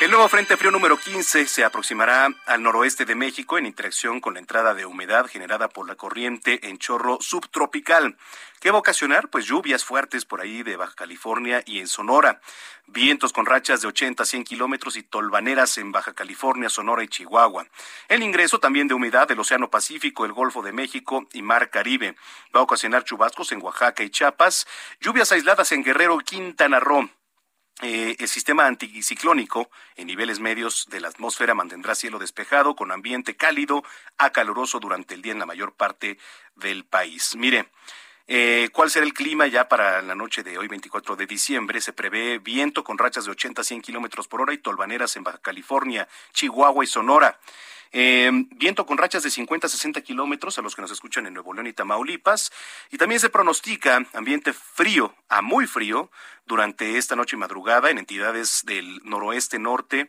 El 0.00 0.10
nuevo 0.10 0.26
Frente 0.28 0.56
Frío 0.56 0.70
número 0.70 0.96
15 0.96 1.46
se 1.46 1.62
aproximará 1.62 2.26
al 2.46 2.62
noroeste 2.62 3.04
de 3.04 3.14
México 3.14 3.58
en 3.58 3.66
interacción 3.66 4.22
con 4.22 4.32
la 4.32 4.40
entrada 4.40 4.72
de 4.72 4.86
humedad 4.86 5.26
generada 5.26 5.68
por 5.68 5.86
la 5.86 5.94
corriente 5.94 6.70
en 6.70 6.78
chorro 6.78 7.18
subtropical. 7.20 8.16
¿Qué 8.60 8.70
va 8.70 8.78
a 8.78 8.80
ocasionar? 8.80 9.28
Pues 9.28 9.44
lluvias 9.44 9.84
fuertes 9.84 10.24
por 10.24 10.40
ahí 10.40 10.62
de 10.62 10.76
Baja 10.76 10.94
California 10.94 11.62
y 11.66 11.80
en 11.80 11.86
Sonora. 11.86 12.40
Vientos 12.86 13.34
con 13.34 13.44
rachas 13.44 13.82
de 13.82 13.88
80 13.88 14.22
a 14.22 14.26
100 14.26 14.44
kilómetros 14.44 14.96
y 14.96 15.02
tolvaneras 15.02 15.76
en 15.76 15.92
Baja 15.92 16.14
California, 16.14 16.70
Sonora 16.70 17.04
y 17.04 17.08
Chihuahua. 17.08 17.66
El 18.08 18.22
ingreso 18.22 18.58
también 18.58 18.88
de 18.88 18.94
humedad 18.94 19.28
del 19.28 19.40
Océano 19.40 19.68
Pacífico, 19.68 20.24
el 20.24 20.32
Golfo 20.32 20.62
de 20.62 20.72
México 20.72 21.28
y 21.34 21.42
Mar 21.42 21.68
Caribe. 21.68 22.16
Va 22.56 22.60
a 22.60 22.62
ocasionar 22.62 23.04
chubascos 23.04 23.52
en 23.52 23.60
Oaxaca 23.60 24.02
y 24.02 24.08
Chiapas. 24.08 24.66
Lluvias 24.98 25.30
aisladas 25.30 25.72
en 25.72 25.84
Guerrero 25.84 26.16
Quintana 26.20 26.80
Roo. 26.80 27.10
Eh, 27.82 28.16
el 28.18 28.28
sistema 28.28 28.66
anticiclónico 28.66 29.70
en 29.96 30.06
niveles 30.06 30.38
medios 30.38 30.86
de 30.90 31.00
la 31.00 31.08
atmósfera 31.08 31.54
mantendrá 31.54 31.94
cielo 31.94 32.18
despejado 32.18 32.76
con 32.76 32.92
ambiente 32.92 33.36
cálido 33.36 33.82
a 34.18 34.30
caluroso 34.30 34.80
durante 34.80 35.14
el 35.14 35.22
día 35.22 35.32
en 35.32 35.38
la 35.38 35.46
mayor 35.46 35.74
parte 35.74 36.18
del 36.56 36.84
país. 36.84 37.34
Mire, 37.36 37.70
eh, 38.32 38.68
¿Cuál 38.72 38.90
será 38.90 39.04
el 39.04 39.12
clima 39.12 39.48
ya 39.48 39.68
para 39.68 40.00
la 40.02 40.14
noche 40.14 40.44
de 40.44 40.56
hoy, 40.56 40.68
24 40.68 41.16
de 41.16 41.26
diciembre? 41.26 41.80
Se 41.80 41.92
prevé 41.92 42.38
viento 42.38 42.84
con 42.84 42.96
rachas 42.96 43.24
de 43.24 43.32
80 43.32 43.62
a 43.62 43.64
100 43.64 43.82
kilómetros 43.82 44.28
por 44.28 44.40
hora 44.40 44.54
y 44.54 44.58
tolvaneras 44.58 45.16
en 45.16 45.24
Baja 45.24 45.38
California, 45.38 46.06
Chihuahua 46.32 46.84
y 46.84 46.86
Sonora. 46.86 47.40
Eh, 47.90 48.30
viento 48.52 48.86
con 48.86 48.98
rachas 48.98 49.24
de 49.24 49.30
50 49.32 49.66
a 49.66 49.70
60 49.70 50.02
kilómetros 50.02 50.56
a 50.56 50.62
los 50.62 50.76
que 50.76 50.82
nos 50.82 50.92
escuchan 50.92 51.26
en 51.26 51.34
Nuevo 51.34 51.52
León 51.52 51.66
y 51.66 51.72
Tamaulipas. 51.72 52.52
Y 52.92 52.98
también 52.98 53.20
se 53.20 53.30
pronostica 53.30 54.06
ambiente 54.12 54.52
frío 54.52 55.12
a 55.28 55.42
muy 55.42 55.66
frío 55.66 56.12
durante 56.46 56.98
esta 56.98 57.16
noche 57.16 57.34
y 57.34 57.40
madrugada 57.40 57.90
en 57.90 57.98
entidades 57.98 58.62
del 58.64 59.00
noroeste, 59.02 59.58
norte 59.58 60.08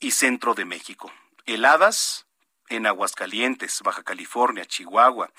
y 0.00 0.10
centro 0.10 0.52
de 0.52 0.66
México. 0.66 1.10
Heladas 1.46 2.26
en 2.68 2.86
Aguascalientes, 2.86 3.80
Baja 3.82 4.02
California, 4.02 4.64
Chihuahua. 4.64 5.30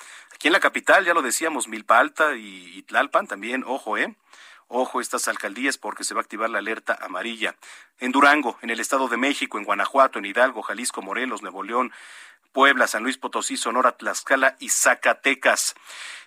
Aquí 0.43 0.49
en 0.49 0.53
la 0.55 0.59
capital, 0.59 1.05
ya 1.05 1.13
lo 1.13 1.21
decíamos, 1.21 1.69
Milpa 1.69 1.99
Alta 1.99 2.35
y 2.35 2.81
Tlalpan 2.81 3.27
también, 3.27 3.63
ojo, 3.65 3.97
¿eh? 3.97 4.13
Ojo 4.67 4.99
estas 4.99 5.29
alcaldías 5.29 5.77
porque 5.77 6.03
se 6.03 6.13
va 6.13 6.19
a 6.19 6.23
activar 6.23 6.49
la 6.49 6.57
alerta 6.57 6.97
amarilla. 6.99 7.55
En 7.97 8.11
Durango, 8.11 8.57
en 8.61 8.69
el 8.69 8.81
Estado 8.81 9.07
de 9.07 9.15
México, 9.15 9.57
en 9.57 9.63
Guanajuato, 9.63 10.19
en 10.19 10.25
Hidalgo, 10.25 10.61
Jalisco, 10.61 11.01
Morelos, 11.01 11.43
Nuevo 11.43 11.63
León, 11.63 11.93
Puebla, 12.53 12.87
San 12.87 13.03
Luis 13.03 13.17
Potosí, 13.17 13.57
Sonora, 13.57 13.97
Tlaxcala 13.97 14.55
y 14.59 14.69
Zacatecas. 14.69 15.75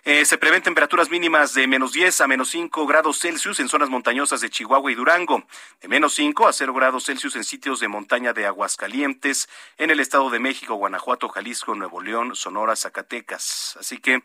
Eh, 0.03 0.23
se 0.25 0.37
prevén 0.37 0.61
temperaturas 0.61 1.09
mínimas 1.09 1.53
de 1.53 1.67
menos 1.67 1.93
10 1.93 2.21
a 2.21 2.27
menos 2.27 2.49
5 2.49 2.85
grados 2.85 3.19
Celsius 3.19 3.59
en 3.59 3.67
zonas 3.67 3.89
montañosas 3.89 4.41
de 4.41 4.49
Chihuahua 4.49 4.91
y 4.91 4.95
Durango, 4.95 5.47
de 5.81 5.87
menos 5.87 6.13
5 6.13 6.47
a 6.47 6.53
0 6.53 6.73
grados 6.73 7.05
Celsius 7.05 7.35
en 7.35 7.43
sitios 7.43 7.79
de 7.79 7.87
montaña 7.87 8.33
de 8.33 8.45
Aguascalientes, 8.45 9.49
en 9.77 9.89
el 9.89 9.99
Estado 9.99 10.29
de 10.29 10.39
México, 10.39 10.75
Guanajuato, 10.75 11.29
Jalisco, 11.29 11.75
Nuevo 11.75 12.01
León, 12.01 12.35
Sonora, 12.35 12.75
Zacatecas. 12.75 13.77
Así 13.79 13.97
que 13.97 14.23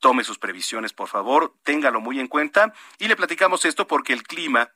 tome 0.00 0.24
sus 0.24 0.38
previsiones, 0.38 0.92
por 0.92 1.08
favor, 1.08 1.54
téngalo 1.64 2.00
muy 2.00 2.20
en 2.20 2.28
cuenta 2.28 2.72
y 2.98 3.08
le 3.08 3.16
platicamos 3.16 3.64
esto 3.64 3.86
porque 3.86 4.12
el 4.12 4.22
clima 4.22 4.70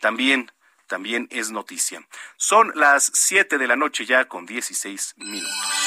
también 0.00 0.50
también 0.86 1.28
es 1.30 1.50
noticia. 1.50 2.06
Son 2.36 2.72
las 2.74 3.10
7 3.14 3.58
de 3.58 3.66
la 3.66 3.76
noche 3.76 4.04
ya 4.04 4.26
con 4.26 4.46
16 4.46 5.14
minutos. 5.16 5.83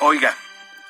Oiga, 0.00 0.32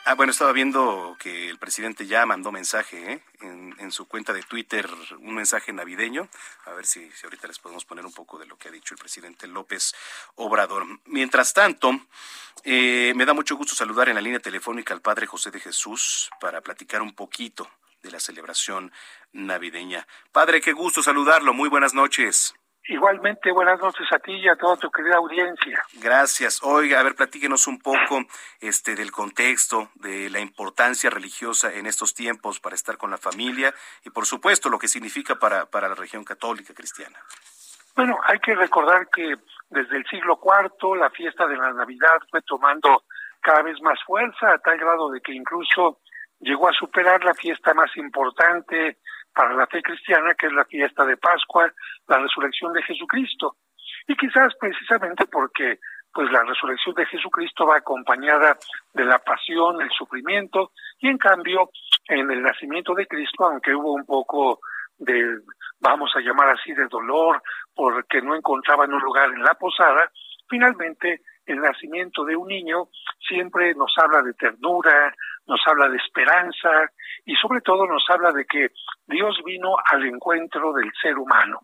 ah, 0.04 0.14
bueno, 0.14 0.32
estaba 0.32 0.52
viendo 0.52 1.16
que 1.18 1.48
el 1.48 1.58
presidente 1.58 2.06
ya 2.06 2.26
mandó 2.26 2.52
mensaje 2.52 3.12
¿eh? 3.14 3.22
en, 3.40 3.90
su 3.90 4.06
cuenta 4.06 4.34
de 4.34 4.42
Twitter, 4.42 4.86
un 5.20 5.34
mensaje 5.34 5.72
navideño. 5.72 6.28
A 6.66 6.72
ver 6.72 6.84
si, 6.84 7.10
si, 7.12 7.24
ahorita 7.24 7.48
les 7.48 7.58
podemos 7.58 7.86
poner 7.86 8.04
un 8.04 8.12
poco 8.12 8.38
de 8.38 8.44
lo 8.44 8.58
que 8.58 8.68
ha 8.68 8.70
dicho 8.70 8.92
el 8.92 9.00
presidente 9.00 9.46
López 9.46 9.94
Obrador. 10.34 10.84
Mientras 11.06 11.54
tanto, 11.54 11.98
eh, 12.64 13.14
me 13.16 13.24
da 13.24 13.32
mucho 13.32 13.56
gusto 13.56 13.74
saludar 13.74 14.10
en 14.10 14.16
la 14.16 14.20
línea 14.20 14.40
telefónica 14.40 14.92
al 14.92 15.00
padre 15.00 15.26
José 15.26 15.50
de 15.50 15.60
Jesús 15.60 16.28
para 16.38 16.60
platicar 16.60 17.00
un 17.00 17.14
poquito 17.14 17.66
de 18.02 18.10
la 18.10 18.20
celebración 18.20 18.92
navideña. 19.32 20.06
Padre, 20.32 20.60
qué 20.60 20.74
gusto 20.74 21.02
saludarlo. 21.02 21.54
Muy 21.54 21.70
buenas 21.70 21.94
noches. 21.94 22.54
Igualmente, 22.90 23.52
buenas 23.52 23.78
noches 23.80 24.06
a 24.12 24.18
ti 24.18 24.32
y 24.32 24.48
a 24.48 24.56
toda 24.56 24.78
tu 24.78 24.90
querida 24.90 25.16
audiencia. 25.16 25.78
Gracias. 26.00 26.62
Oiga, 26.62 26.98
a 26.98 27.02
ver, 27.02 27.14
platíquenos 27.14 27.66
un 27.66 27.78
poco 27.78 28.24
este 28.60 28.94
del 28.94 29.12
contexto, 29.12 29.90
de 29.96 30.30
la 30.30 30.40
importancia 30.40 31.10
religiosa 31.10 31.70
en 31.70 31.84
estos 31.84 32.14
tiempos 32.14 32.60
para 32.60 32.74
estar 32.74 32.96
con 32.96 33.10
la 33.10 33.18
familia 33.18 33.74
y, 34.06 34.10
por 34.10 34.24
supuesto, 34.24 34.70
lo 34.70 34.78
que 34.78 34.88
significa 34.88 35.34
para, 35.34 35.66
para 35.66 35.90
la 35.90 35.94
región 35.94 36.24
católica 36.24 36.72
cristiana. 36.72 37.18
Bueno, 37.94 38.18
hay 38.24 38.38
que 38.38 38.54
recordar 38.54 39.06
que 39.08 39.34
desde 39.68 39.98
el 39.98 40.06
siglo 40.06 40.40
IV 40.42 40.96
la 40.96 41.10
fiesta 41.10 41.46
de 41.46 41.58
la 41.58 41.74
Navidad 41.74 42.22
fue 42.30 42.40
tomando 42.40 43.02
cada 43.42 43.60
vez 43.62 43.78
más 43.82 44.02
fuerza, 44.06 44.50
a 44.50 44.58
tal 44.58 44.78
grado 44.78 45.10
de 45.10 45.20
que 45.20 45.34
incluso 45.34 45.98
llegó 46.40 46.70
a 46.70 46.72
superar 46.72 47.22
la 47.22 47.34
fiesta 47.34 47.74
más 47.74 47.94
importante 47.98 48.96
para 49.34 49.54
la 49.54 49.66
fe 49.66 49.82
cristiana, 49.82 50.34
que 50.34 50.46
es 50.46 50.52
la 50.52 50.64
fiesta 50.64 51.04
de 51.04 51.16
Pascua, 51.16 51.72
la 52.08 52.18
resurrección 52.18 52.72
de 52.72 52.82
Jesucristo. 52.82 53.56
Y 54.06 54.16
quizás 54.16 54.54
precisamente 54.58 55.26
porque 55.26 55.78
pues 56.12 56.30
la 56.32 56.42
resurrección 56.42 56.94
de 56.94 57.06
Jesucristo 57.06 57.66
va 57.66 57.76
acompañada 57.76 58.56
de 58.94 59.04
la 59.04 59.18
pasión, 59.18 59.80
el 59.80 59.90
sufrimiento, 59.90 60.72
y 60.98 61.08
en 61.08 61.18
cambio 61.18 61.70
en 62.08 62.30
el 62.30 62.42
nacimiento 62.42 62.94
de 62.94 63.06
Cristo, 63.06 63.44
aunque 63.44 63.74
hubo 63.74 63.92
un 63.92 64.04
poco 64.04 64.60
de, 64.98 65.38
vamos 65.80 66.10
a 66.16 66.20
llamar 66.20 66.48
así, 66.48 66.72
de 66.72 66.86
dolor, 66.88 67.42
porque 67.74 68.20
no 68.20 68.34
encontraban 68.34 68.92
un 68.92 69.00
lugar 69.00 69.28
en 69.30 69.42
la 69.42 69.54
posada, 69.54 70.10
finalmente 70.48 71.20
el 71.48 71.60
nacimiento 71.60 72.24
de 72.24 72.36
un 72.36 72.48
niño 72.48 72.88
siempre 73.26 73.74
nos 73.74 73.92
habla 73.96 74.22
de 74.22 74.34
ternura, 74.34 75.14
nos 75.46 75.60
habla 75.66 75.88
de 75.88 75.96
esperanza 75.96 76.90
y 77.24 77.34
sobre 77.36 77.60
todo 77.62 77.86
nos 77.86 78.04
habla 78.10 78.32
de 78.32 78.44
que 78.44 78.68
Dios 79.06 79.40
vino 79.44 79.74
al 79.90 80.04
encuentro 80.04 80.72
del 80.74 80.90
ser 81.00 81.16
humano. 81.18 81.60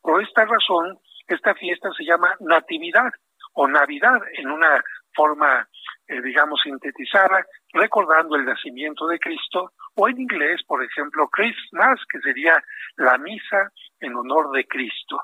Por 0.00 0.22
esta 0.22 0.44
razón, 0.44 0.98
esta 1.28 1.54
fiesta 1.54 1.90
se 1.96 2.04
llama 2.04 2.34
Natividad 2.40 3.12
o 3.54 3.68
Navidad 3.68 4.20
en 4.34 4.50
una 4.50 4.82
forma, 5.14 5.68
eh, 6.06 6.20
digamos, 6.22 6.60
sintetizada, 6.62 7.44
recordando 7.72 8.36
el 8.36 8.44
nacimiento 8.44 9.06
de 9.06 9.18
Cristo, 9.18 9.72
o 9.94 10.08
en 10.08 10.20
inglés, 10.20 10.62
por 10.66 10.84
ejemplo, 10.84 11.28
Christmas, 11.28 12.00
que 12.10 12.20
sería 12.20 12.62
la 12.96 13.16
misa 13.18 13.72
en 14.00 14.14
honor 14.14 14.50
de 14.52 14.66
Cristo. 14.66 15.22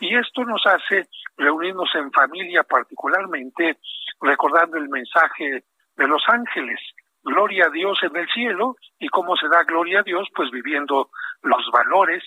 Y 0.00 0.14
esto 0.16 0.44
nos 0.44 0.64
hace 0.66 1.08
reunirnos 1.36 1.90
en 1.94 2.10
familia 2.12 2.62
particularmente 2.62 3.78
recordando 4.20 4.76
el 4.76 4.88
mensaje 4.88 5.64
de 5.96 6.08
los 6.08 6.22
ángeles, 6.28 6.80
gloria 7.22 7.66
a 7.66 7.70
Dios 7.70 7.98
en 8.02 8.16
el 8.16 8.28
cielo, 8.28 8.76
y 8.98 9.08
cómo 9.08 9.36
se 9.36 9.48
da 9.48 9.62
gloria 9.64 10.00
a 10.00 10.02
Dios, 10.02 10.28
pues 10.34 10.50
viviendo 10.50 11.10
los 11.42 11.70
valores 11.72 12.22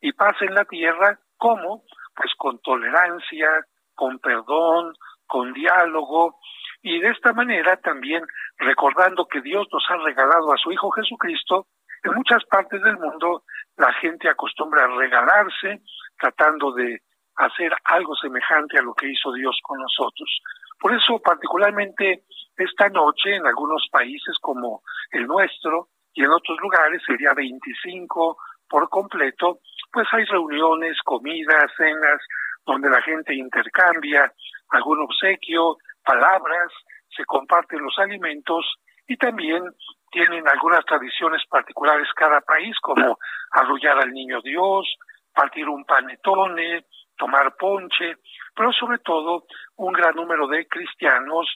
y 0.00 0.12
paz 0.12 0.36
en 0.40 0.54
la 0.54 0.64
tierra, 0.64 1.18
¿cómo? 1.36 1.84
Pues 2.14 2.32
con 2.36 2.58
tolerancia, 2.60 3.66
con 3.94 4.18
perdón, 4.18 4.94
con 5.26 5.52
diálogo, 5.52 6.38
y 6.82 6.98
de 7.00 7.10
esta 7.10 7.32
manera 7.32 7.76
también 7.76 8.24
recordando 8.58 9.26
que 9.26 9.40
Dios 9.40 9.66
nos 9.72 9.84
ha 9.88 9.96
regalado 9.98 10.52
a 10.52 10.56
su 10.56 10.72
Hijo 10.72 10.90
Jesucristo, 10.90 11.66
en 12.02 12.14
muchas 12.14 12.44
partes 12.44 12.82
del 12.82 12.98
mundo 12.98 13.44
la 13.76 13.92
gente 13.94 14.28
acostumbra 14.28 14.84
a 14.84 14.96
regalarse 14.96 15.80
tratando 16.22 16.72
de 16.72 17.02
hacer 17.34 17.72
algo 17.84 18.14
semejante 18.14 18.78
a 18.78 18.82
lo 18.82 18.94
que 18.94 19.10
hizo 19.10 19.32
Dios 19.32 19.58
con 19.62 19.78
nosotros. 19.80 20.30
Por 20.78 20.94
eso, 20.94 21.18
particularmente 21.18 22.22
esta 22.56 22.88
noche, 22.88 23.34
en 23.34 23.46
algunos 23.46 23.88
países 23.90 24.36
como 24.40 24.82
el 25.10 25.26
nuestro 25.26 25.88
y 26.14 26.22
en 26.22 26.30
otros 26.30 26.58
lugares, 26.60 27.02
el 27.08 27.16
día 27.16 27.32
25 27.34 28.36
por 28.68 28.88
completo, 28.88 29.58
pues 29.92 30.06
hay 30.12 30.24
reuniones, 30.24 30.96
comidas, 31.04 31.70
cenas, 31.76 32.20
donde 32.64 32.88
la 32.88 33.02
gente 33.02 33.34
intercambia 33.34 34.32
algún 34.70 35.00
obsequio, 35.00 35.76
palabras, 36.04 36.70
se 37.16 37.24
comparten 37.24 37.82
los 37.82 37.98
alimentos 37.98 38.64
y 39.06 39.16
también 39.16 39.64
tienen 40.10 40.46
algunas 40.48 40.84
tradiciones 40.84 41.42
particulares 41.48 42.06
cada 42.14 42.40
país, 42.42 42.76
como 42.80 43.18
arrullar 43.50 43.98
al 43.98 44.12
niño 44.12 44.40
Dios, 44.42 44.86
partir 45.32 45.68
un 45.68 45.84
panetone, 45.84 46.86
tomar 47.16 47.54
ponche, 47.56 48.16
pero 48.54 48.72
sobre 48.72 48.98
todo 48.98 49.44
un 49.76 49.92
gran 49.92 50.14
número 50.14 50.46
de 50.48 50.66
cristianos 50.66 51.46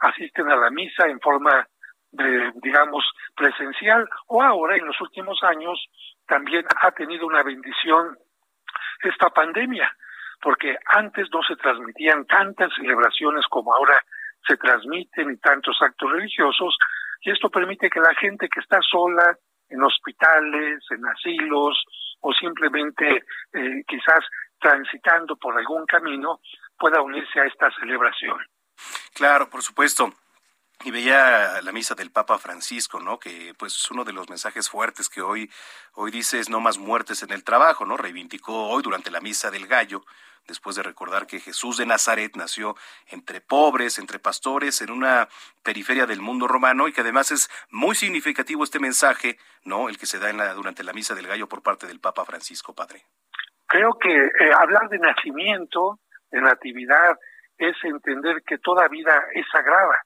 asisten 0.00 0.50
a 0.50 0.56
la 0.56 0.70
misa 0.70 1.06
en 1.06 1.20
forma 1.20 1.66
de, 2.12 2.52
digamos, 2.62 3.04
presencial 3.34 4.08
o 4.28 4.42
ahora 4.42 4.76
en 4.76 4.86
los 4.86 5.00
últimos 5.00 5.42
años 5.42 5.84
también 6.26 6.64
ha 6.82 6.90
tenido 6.92 7.26
una 7.26 7.42
bendición 7.42 8.16
esta 9.02 9.30
pandemia, 9.30 9.94
porque 10.40 10.76
antes 10.86 11.28
no 11.32 11.42
se 11.42 11.56
transmitían 11.56 12.26
tantas 12.26 12.72
celebraciones 12.74 13.46
como 13.48 13.74
ahora 13.74 14.02
se 14.46 14.56
transmiten 14.56 15.32
y 15.32 15.36
tantos 15.38 15.76
actos 15.80 16.10
religiosos, 16.10 16.76
y 17.22 17.30
esto 17.30 17.50
permite 17.50 17.90
que 17.90 18.00
la 18.00 18.14
gente 18.14 18.48
que 18.48 18.60
está 18.60 18.78
sola 18.80 19.36
en 19.68 19.82
hospitales, 19.82 20.84
en 20.90 21.06
asilos 21.06 21.84
o 22.20 22.32
simplemente 22.32 23.24
eh, 23.52 23.82
quizás 23.86 24.20
transitando 24.58 25.36
por 25.36 25.56
algún 25.56 25.86
camino 25.86 26.40
pueda 26.78 27.00
unirse 27.00 27.40
a 27.40 27.46
esta 27.46 27.70
celebración. 27.78 28.38
Claro, 29.14 29.48
por 29.48 29.62
supuesto. 29.62 30.12
Y 30.84 30.90
veía 30.90 31.60
la 31.62 31.72
misa 31.72 31.94
del 31.94 32.10
Papa 32.10 32.38
Francisco, 32.38 33.00
¿no? 33.00 33.18
Que 33.18 33.54
pues 33.58 33.90
uno 33.90 34.04
de 34.04 34.12
los 34.12 34.28
mensajes 34.28 34.68
fuertes 34.68 35.08
que 35.08 35.22
hoy 35.22 35.50
hoy 35.94 36.10
dice 36.10 36.38
es 36.38 36.50
no 36.50 36.60
más 36.60 36.78
muertes 36.78 37.22
en 37.22 37.32
el 37.32 37.44
trabajo, 37.44 37.86
¿no? 37.86 37.96
Reivindicó 37.96 38.68
hoy 38.68 38.82
durante 38.82 39.10
la 39.10 39.20
misa 39.20 39.50
del 39.50 39.66
gallo 39.66 40.04
después 40.46 40.76
de 40.76 40.82
recordar 40.82 41.26
que 41.26 41.40
Jesús 41.40 41.76
de 41.76 41.86
Nazaret 41.86 42.36
nació 42.36 42.76
entre 43.08 43.40
pobres, 43.40 43.98
entre 43.98 44.18
pastores, 44.18 44.80
en 44.80 44.90
una 44.90 45.28
periferia 45.62 46.06
del 46.06 46.20
mundo 46.20 46.46
romano 46.46 46.88
y 46.88 46.92
que 46.92 47.00
además 47.00 47.32
es 47.32 47.50
muy 47.70 47.94
significativo 47.94 48.64
este 48.64 48.78
mensaje, 48.78 49.38
¿no? 49.64 49.88
El 49.88 49.98
que 49.98 50.06
se 50.06 50.18
da 50.18 50.30
en 50.30 50.38
la, 50.38 50.54
durante 50.54 50.84
la 50.84 50.92
misa 50.92 51.14
del 51.14 51.26
gallo 51.26 51.48
por 51.48 51.62
parte 51.62 51.86
del 51.86 52.00
Papa 52.00 52.24
Francisco, 52.24 52.74
padre. 52.74 53.02
Creo 53.66 53.98
que 53.98 54.14
eh, 54.14 54.52
hablar 54.56 54.88
de 54.88 54.98
nacimiento, 54.98 55.98
de 56.30 56.40
natividad, 56.40 57.18
es 57.58 57.76
entender 57.82 58.42
que 58.46 58.58
toda 58.58 58.86
vida 58.88 59.24
es 59.34 59.46
sagrada, 59.50 60.04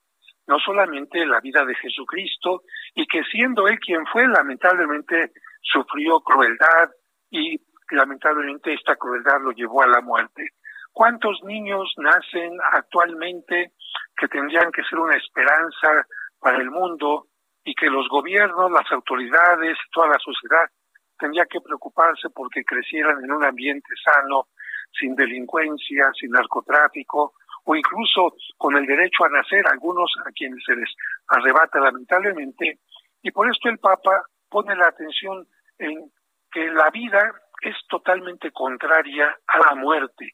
no 0.51 0.59
solamente 0.59 1.25
la 1.25 1.39
vida 1.39 1.65
de 1.65 1.77
Jesucristo, 1.77 2.63
y 2.97 3.07
que 3.07 3.23
siendo 3.23 3.69
Él 3.69 3.79
quien 3.79 4.05
fue, 4.07 4.27
lamentablemente 4.27 5.31
sufrió 5.63 6.19
crueldad 6.21 6.91
y 7.31 7.57
lamentablemente 7.93 8.75
esta 8.75 8.97
crueldad 8.97 9.41
lo 9.43 9.53
llevó 9.53 9.83
a 9.83 9.87
la 9.87 10.01
muerte. 10.01 10.49
¿Cuántos 10.93 11.41
niños 11.45 11.95
nacen 11.99 12.59
actualmente 12.73 13.75
que 14.17 14.27
tendrían 14.27 14.73
que 14.73 14.83
ser 14.83 14.99
una 14.99 15.17
esperanza 15.17 16.05
para 16.41 16.57
el 16.59 16.69
mundo 16.69 17.29
y 17.63 17.73
que 17.77 17.87
los 17.87 18.09
gobiernos, 18.09 18.73
las 18.73 18.91
autoridades, 18.91 19.79
toda 19.93 20.09
la 20.09 20.19
sociedad 20.19 20.67
tendría 21.17 21.47
que 21.47 21.61
preocuparse 21.61 22.29
porque 22.31 22.65
crecieran 22.65 23.23
en 23.23 23.31
un 23.31 23.45
ambiente 23.45 23.91
sano, 24.03 24.49
sin 24.99 25.15
delincuencia, 25.15 26.11
sin 26.19 26.33
narcotráfico 26.33 27.35
o 27.65 27.75
incluso 27.75 28.35
con 28.57 28.77
el 28.77 28.87
derecho 28.87 29.25
a 29.25 29.29
nacer, 29.29 29.67
algunos 29.67 30.13
a 30.27 30.31
quienes 30.33 30.63
se 30.65 30.75
les 30.75 30.89
arrebata 31.29 31.79
lamentablemente. 31.81 32.79
Y 33.23 33.31
por 33.31 33.51
esto 33.51 33.69
el 33.69 33.79
Papa 33.79 34.23
pone 34.49 34.75
la 34.77 34.89
atención 34.89 35.47
en 35.79 36.11
que 36.51 36.67
la 36.71 36.91
vida 36.91 37.33
es 37.61 37.77
totalmente 37.89 38.51
contraria 38.51 39.37
a 39.47 39.59
la 39.59 39.75
muerte. 39.75 40.33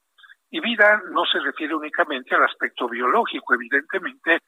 Y 0.50 0.60
vida 0.60 1.02
no 1.10 1.24
se 1.24 1.40
refiere 1.40 1.74
únicamente 1.74 2.34
al 2.34 2.44
aspecto 2.44 2.88
biológico, 2.88 3.54
evidentemente, 3.54 4.40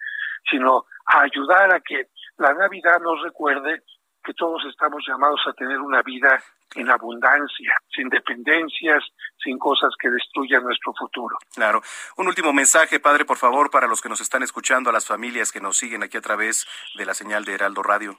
sino 0.49 0.85
a 1.07 1.23
ayudar 1.23 1.75
a 1.75 1.81
que 1.81 2.07
la 2.39 2.55
Navidad 2.55 3.01
nos 3.01 3.23
recuerde 3.23 3.83
que 4.23 4.35
todos 4.35 4.65
estamos 4.67 5.05
llamados 5.07 5.41
a 5.47 5.53
tener 5.53 5.79
una 5.81 6.03
vida 6.03 6.43
en 6.75 6.91
abundancia, 6.91 7.75
sin 7.95 8.09
dependencias, 8.09 9.03
sin 9.43 9.59
cosas 9.59 9.91
que 10.01 10.11
destruyan 10.11 10.63
nuestro 10.63 10.93
futuro. 10.95 11.37
Claro. 11.55 11.83
Un 12.17 12.29
último 12.29 12.53
mensaje, 12.53 13.01
padre, 13.01 13.25
por 13.25 13.37
favor, 13.37 13.71
para 13.71 13.87
los 13.87 14.01
que 14.01 14.09
nos 14.09 14.21
están 14.21 14.43
escuchando, 14.43 14.91
a 14.91 14.93
las 14.93 15.07
familias 15.07 15.53
que 15.53 15.61
nos 15.61 15.77
siguen 15.77 16.03
aquí 16.03 16.17
a 16.17 16.23
través 16.23 16.67
de 16.97 17.07
la 17.07 17.15
señal 17.15 17.45
de 17.45 17.55
Heraldo 17.55 17.83
Radio 17.83 18.17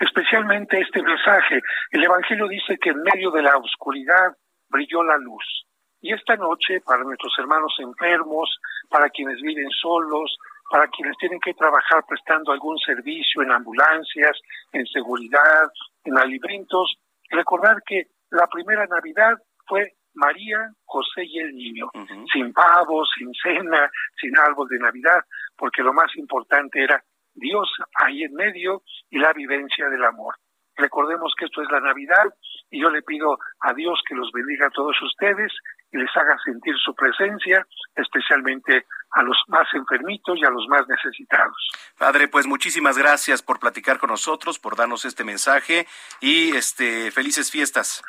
especialmente 0.00 0.80
este 0.80 1.02
mensaje. 1.02 1.60
El 1.90 2.04
Evangelio 2.04 2.48
dice 2.48 2.76
que 2.78 2.90
en 2.90 3.02
medio 3.02 3.30
de 3.30 3.42
la 3.42 3.56
oscuridad 3.56 4.36
brilló 4.68 5.02
la 5.02 5.16
luz. 5.18 5.44
Y 6.00 6.12
esta 6.12 6.36
noche, 6.36 6.80
para 6.80 7.02
nuestros 7.02 7.32
hermanos 7.38 7.74
enfermos, 7.78 8.58
para 8.90 9.08
quienes 9.08 9.40
viven 9.40 9.70
solos, 9.70 10.36
para 10.70 10.86
quienes 10.88 11.16
tienen 11.18 11.40
que 11.40 11.54
trabajar 11.54 12.04
prestando 12.06 12.52
algún 12.52 12.76
servicio 12.78 13.42
en 13.42 13.52
ambulancias, 13.52 14.38
en 14.72 14.86
seguridad, 14.86 15.68
en 16.04 16.18
alimentos, 16.18 16.94
recordar 17.30 17.82
que 17.86 18.08
la 18.30 18.46
primera 18.46 18.86
Navidad 18.86 19.34
fue 19.66 19.94
María, 20.14 20.70
José 20.84 21.24
y 21.24 21.40
el 21.40 21.54
niño, 21.54 21.90
sin 22.32 22.52
pavos, 22.52 23.08
sin 23.18 23.32
cena, 23.34 23.90
sin 24.20 24.36
árbol 24.38 24.68
de 24.68 24.78
Navidad, 24.78 25.20
porque 25.56 25.82
lo 25.82 25.92
más 25.92 26.14
importante 26.16 26.82
era 26.82 27.02
Dios 27.34 27.68
ahí 27.96 28.22
en 28.22 28.34
medio 28.34 28.82
y 29.10 29.18
la 29.18 29.32
vivencia 29.32 29.88
del 29.88 30.04
amor. 30.04 30.36
Recordemos 30.76 31.32
que 31.38 31.44
esto 31.46 31.62
es 31.62 31.70
la 31.70 31.80
Navidad 31.80 32.24
y 32.70 32.80
yo 32.80 32.90
le 32.90 33.02
pido 33.02 33.38
a 33.60 33.72
Dios 33.74 34.00
que 34.08 34.14
los 34.14 34.30
bendiga 34.32 34.66
a 34.66 34.70
todos 34.70 34.96
ustedes 35.02 35.52
y 35.94 35.98
les 35.98 36.10
haga 36.16 36.36
sentir 36.44 36.74
su 36.84 36.92
presencia, 36.94 37.64
especialmente 37.94 38.84
a 39.12 39.22
los 39.22 39.36
más 39.46 39.66
enfermitos 39.74 40.36
y 40.36 40.44
a 40.44 40.50
los 40.50 40.66
más 40.68 40.82
necesitados. 40.88 41.56
Padre, 41.96 42.26
pues 42.26 42.46
muchísimas 42.46 42.98
gracias 42.98 43.42
por 43.42 43.60
platicar 43.60 43.98
con 43.98 44.10
nosotros, 44.10 44.58
por 44.58 44.74
darnos 44.76 45.04
este 45.04 45.22
mensaje 45.22 45.86
y 46.20 46.56
este 46.56 47.12
felices 47.12 47.50
fiestas. 47.50 48.02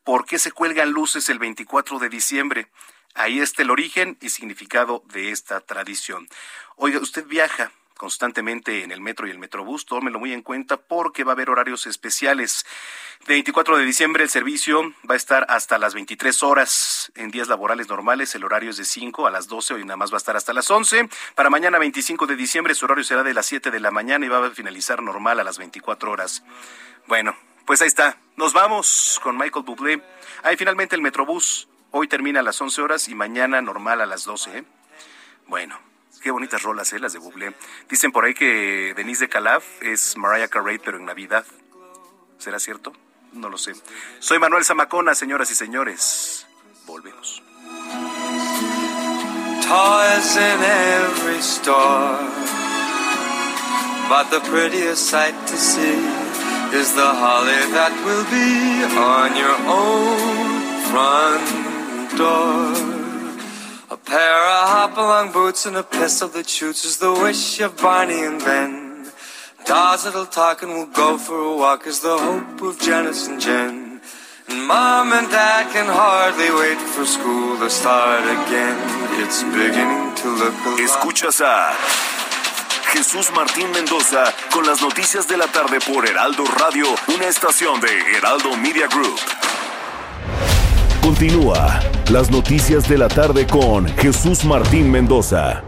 ¿Por 0.05 0.27
qué 0.27 0.39
se 0.39 0.53
cuelgan 0.53 0.91
luces 0.91 1.29
el 1.31 1.39
24 1.39 1.99
de 1.99 2.09
diciembre? 2.11 2.69
Ahí 3.15 3.41
está 3.41 3.63
el 3.63 3.71
origen 3.71 4.19
y 4.21 4.31
significado 4.31 5.03
de 5.13 5.31
esta 5.31 5.61
tradición. 5.61 6.29
Oiga, 6.77 6.99
usted 6.99 7.25
viaja 7.27 7.71
constantemente 7.97 8.83
en 8.83 8.91
el 8.91 9.01
metro 9.01 9.27
y 9.27 9.31
el 9.31 9.39
metrobús, 9.39 9.87
tómelo 9.87 10.19
muy 10.19 10.33
en 10.33 10.43
cuenta 10.43 10.77
porque 10.77 11.23
va 11.23 11.33
a 11.33 11.35
haber 11.35 11.49
horarios 11.49 11.87
especiales. 11.87 12.67
24 13.27 13.79
de 13.79 13.85
diciembre 13.85 14.25
el 14.25 14.31
servicio 14.31 14.93
va 15.09 15.15
a 15.15 15.17
estar 15.17 15.47
hasta 15.49 15.79
las 15.79 15.95
23 15.95 16.43
horas. 16.43 17.13
En 17.15 17.31
días 17.31 17.49
laborales 17.49 17.89
normales 17.89 18.35
el 18.35 18.45
horario 18.45 18.71
es 18.71 18.77
de 18.77 18.85
5 18.85 19.27
a 19.27 19.31
las 19.31 19.47
12, 19.47 19.75
hoy 19.75 19.85
nada 19.85 19.97
más 19.97 20.11
va 20.11 20.17
a 20.17 20.19
estar 20.19 20.37
hasta 20.37 20.53
las 20.53 20.71
11. 20.71 21.09
Para 21.35 21.51
mañana 21.51 21.79
25 21.79 22.27
de 22.27 22.37
diciembre 22.37 22.75
su 22.75 22.85
horario 22.85 23.05
será 23.05 23.23
de 23.23 23.33
las 23.33 23.47
7 23.47 23.71
de 23.71 23.81
la 23.81 23.93
mañana 23.93 24.27
y 24.27 24.29
va 24.29 24.45
a 24.45 24.51
finalizar 24.51 25.03
normal 25.03 25.39
a 25.39 25.45
las 25.45 25.59
24 25.59 26.11
horas. 26.11 26.43
Bueno, 27.07 27.37
pues 27.65 27.81
ahí 27.81 27.89
está. 27.89 28.19
Nos 28.37 28.53
vamos 28.53 29.21
con 29.23 29.39
Michael 29.39 29.65
Bublé. 29.65 30.03
Ahí 30.43 30.57
finalmente 30.57 30.97
el 30.97 31.03
Metrobús. 31.03 31.69
Hoy 31.97 32.09
termina 32.09 32.41
a 32.41 32.43
las 32.43 32.61
11 32.61 32.83
horas 32.83 33.09
y 33.09 33.15
mañana 33.15 33.63
normal 33.63 34.01
a 34.01 34.07
las 34.07 34.25
12. 34.25 34.59
¿eh? 34.59 34.65
Bueno, 35.47 35.79
qué 36.25 36.33
bonitas 36.33 36.65
rolas, 36.65 36.93
¿eh? 36.93 36.99
Las 36.99 37.13
de 37.13 37.21
Bublé. 37.21 37.55
Dicen 37.89 38.11
por 38.11 38.25
ahí 38.25 38.35
que 38.35 38.95
Denise 38.97 39.27
de 39.27 39.29
Calaf 39.29 39.65
es 39.81 40.17
Mariah 40.17 40.49
Carey, 40.49 40.79
pero 40.79 40.99
en 40.99 41.05
Navidad. 41.05 41.47
¿Será 42.39 42.59
cierto? 42.59 42.93
No 43.33 43.49
lo 43.49 43.59
sé. 43.59 43.75
Soy 44.19 44.41
Manuel 44.41 44.65
Zamacona, 44.65 45.15
señoras 45.15 45.53
y 45.53 45.55
señores. 45.55 46.49
Volvemos. 46.85 47.45
Toys 49.63 50.37
in 50.37 50.65
every 50.65 51.39
store. 51.39 52.19
But 54.09 54.31
the 54.31 54.41
prettiest 54.51 55.11
sight 55.11 55.37
to 55.47 55.57
see 55.57 55.95
is 56.77 56.93
the 56.97 57.07
holly 57.07 57.71
that 57.71 57.93
will 58.05 58.25
be 58.33 58.83
on 58.99 59.37
your 59.37 59.55
own 59.69 60.91
front 60.91 61.64
A 62.21 63.97
pair 63.97 64.37
of 64.37 64.69
hop-along 64.69 65.33
boots 65.33 65.67
and 65.67 65.77
a 65.77 65.83
pistol 65.83 66.29
that 66.29 66.49
shoots 66.49 66.85
is 66.85 66.99
the 66.99 67.13
wish 67.13 67.61
of 67.61 67.77
Barney 67.77 68.23
and 68.23 68.39
Ben. 68.39 69.11
Dolls 69.67 70.05
that'll 70.05 70.27
talk 70.27 70.63
and 70.63 70.73
we'll 70.73 70.87
go 70.87 71.19
for 71.19 71.39
a 71.39 71.57
walk 71.57 71.87
is 71.89 72.01
the 72.01 72.17
hope 72.17 72.63
of 72.63 72.81
Janice 72.81 73.27
and 73.27 73.41
Jen. 73.41 74.01
And 74.49 74.67
Mom 74.69 75.13
and 75.13 75.29
Dad 75.29 75.73
can 75.73 75.87
hardly 75.87 76.51
wait 76.51 76.79
for 76.79 77.05
school 77.05 77.59
to 77.59 77.69
start 77.69 78.23
again. 78.23 78.79
It's 79.23 79.43
beginning 79.43 80.15
to 80.15 80.29
look 80.29 80.55
a 80.67 80.83
Escuchas 80.83 81.41
a 81.41 81.75
Jesús 82.93 83.33
Martín 83.33 83.73
Mendoza 83.73 84.33
con 84.53 84.65
las 84.67 84.81
noticias 84.81 85.27
de 85.27 85.37
la 85.37 85.49
tarde 85.49 85.81
por 85.81 86.07
Heraldo 86.07 86.45
Radio, 86.45 86.87
una 87.09 87.27
estación 87.27 87.81
de 87.81 88.17
Heraldo 88.17 88.57
Media 88.57 88.87
Group. 88.87 89.19
Continúa 91.05 91.81
las 92.11 92.31
noticias 92.31 92.89
de 92.89 92.97
la 92.97 93.09
tarde 93.09 93.47
con 93.47 93.87
Jesús 93.87 94.43
Martín 94.47 94.91
Mendoza. 94.91 95.63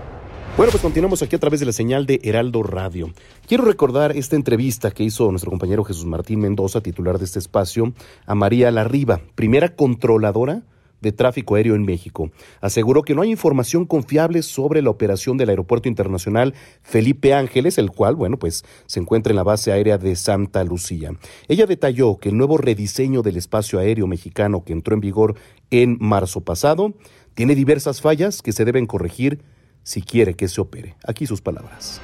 Bueno, 0.56 0.70
pues 0.70 0.82
continuamos 0.82 1.20
aquí 1.20 1.36
a 1.36 1.38
través 1.38 1.60
de 1.60 1.66
la 1.66 1.72
señal 1.72 2.06
de 2.06 2.20
Heraldo 2.24 2.62
Radio. 2.62 3.12
Quiero 3.46 3.66
recordar 3.66 4.16
esta 4.16 4.34
entrevista 4.34 4.90
que 4.92 5.04
hizo 5.04 5.30
nuestro 5.30 5.50
compañero 5.50 5.84
Jesús 5.84 6.06
Martín 6.06 6.40
Mendoza, 6.40 6.80
titular 6.80 7.18
de 7.18 7.26
este 7.26 7.38
espacio, 7.38 7.92
a 8.24 8.34
María 8.34 8.70
Larriba, 8.70 9.20
primera 9.34 9.76
controladora 9.76 10.62
de 11.06 11.12
tráfico 11.12 11.54
aéreo 11.54 11.76
en 11.76 11.84
México. 11.84 12.32
Aseguró 12.60 13.02
que 13.02 13.14
no 13.14 13.22
hay 13.22 13.30
información 13.30 13.86
confiable 13.86 14.42
sobre 14.42 14.82
la 14.82 14.90
operación 14.90 15.36
del 15.36 15.50
Aeropuerto 15.50 15.88
Internacional 15.88 16.52
Felipe 16.82 17.32
Ángeles, 17.32 17.78
el 17.78 17.92
cual, 17.92 18.16
bueno, 18.16 18.40
pues 18.40 18.64
se 18.86 18.98
encuentra 18.98 19.30
en 19.30 19.36
la 19.36 19.44
base 19.44 19.70
aérea 19.70 19.98
de 19.98 20.16
Santa 20.16 20.64
Lucía. 20.64 21.12
Ella 21.46 21.66
detalló 21.66 22.18
que 22.18 22.30
el 22.30 22.36
nuevo 22.36 22.58
rediseño 22.58 23.22
del 23.22 23.36
espacio 23.36 23.78
aéreo 23.78 24.08
mexicano 24.08 24.64
que 24.64 24.72
entró 24.72 24.94
en 24.94 25.00
vigor 25.00 25.36
en 25.70 25.96
marzo 26.00 26.40
pasado 26.40 26.94
tiene 27.34 27.54
diversas 27.54 28.00
fallas 28.00 28.42
que 28.42 28.52
se 28.52 28.64
deben 28.64 28.86
corregir 28.86 29.44
si 29.84 30.02
quiere 30.02 30.34
que 30.34 30.48
se 30.48 30.60
opere. 30.60 30.96
Aquí 31.06 31.24
sus 31.28 31.40
palabras. 31.40 32.00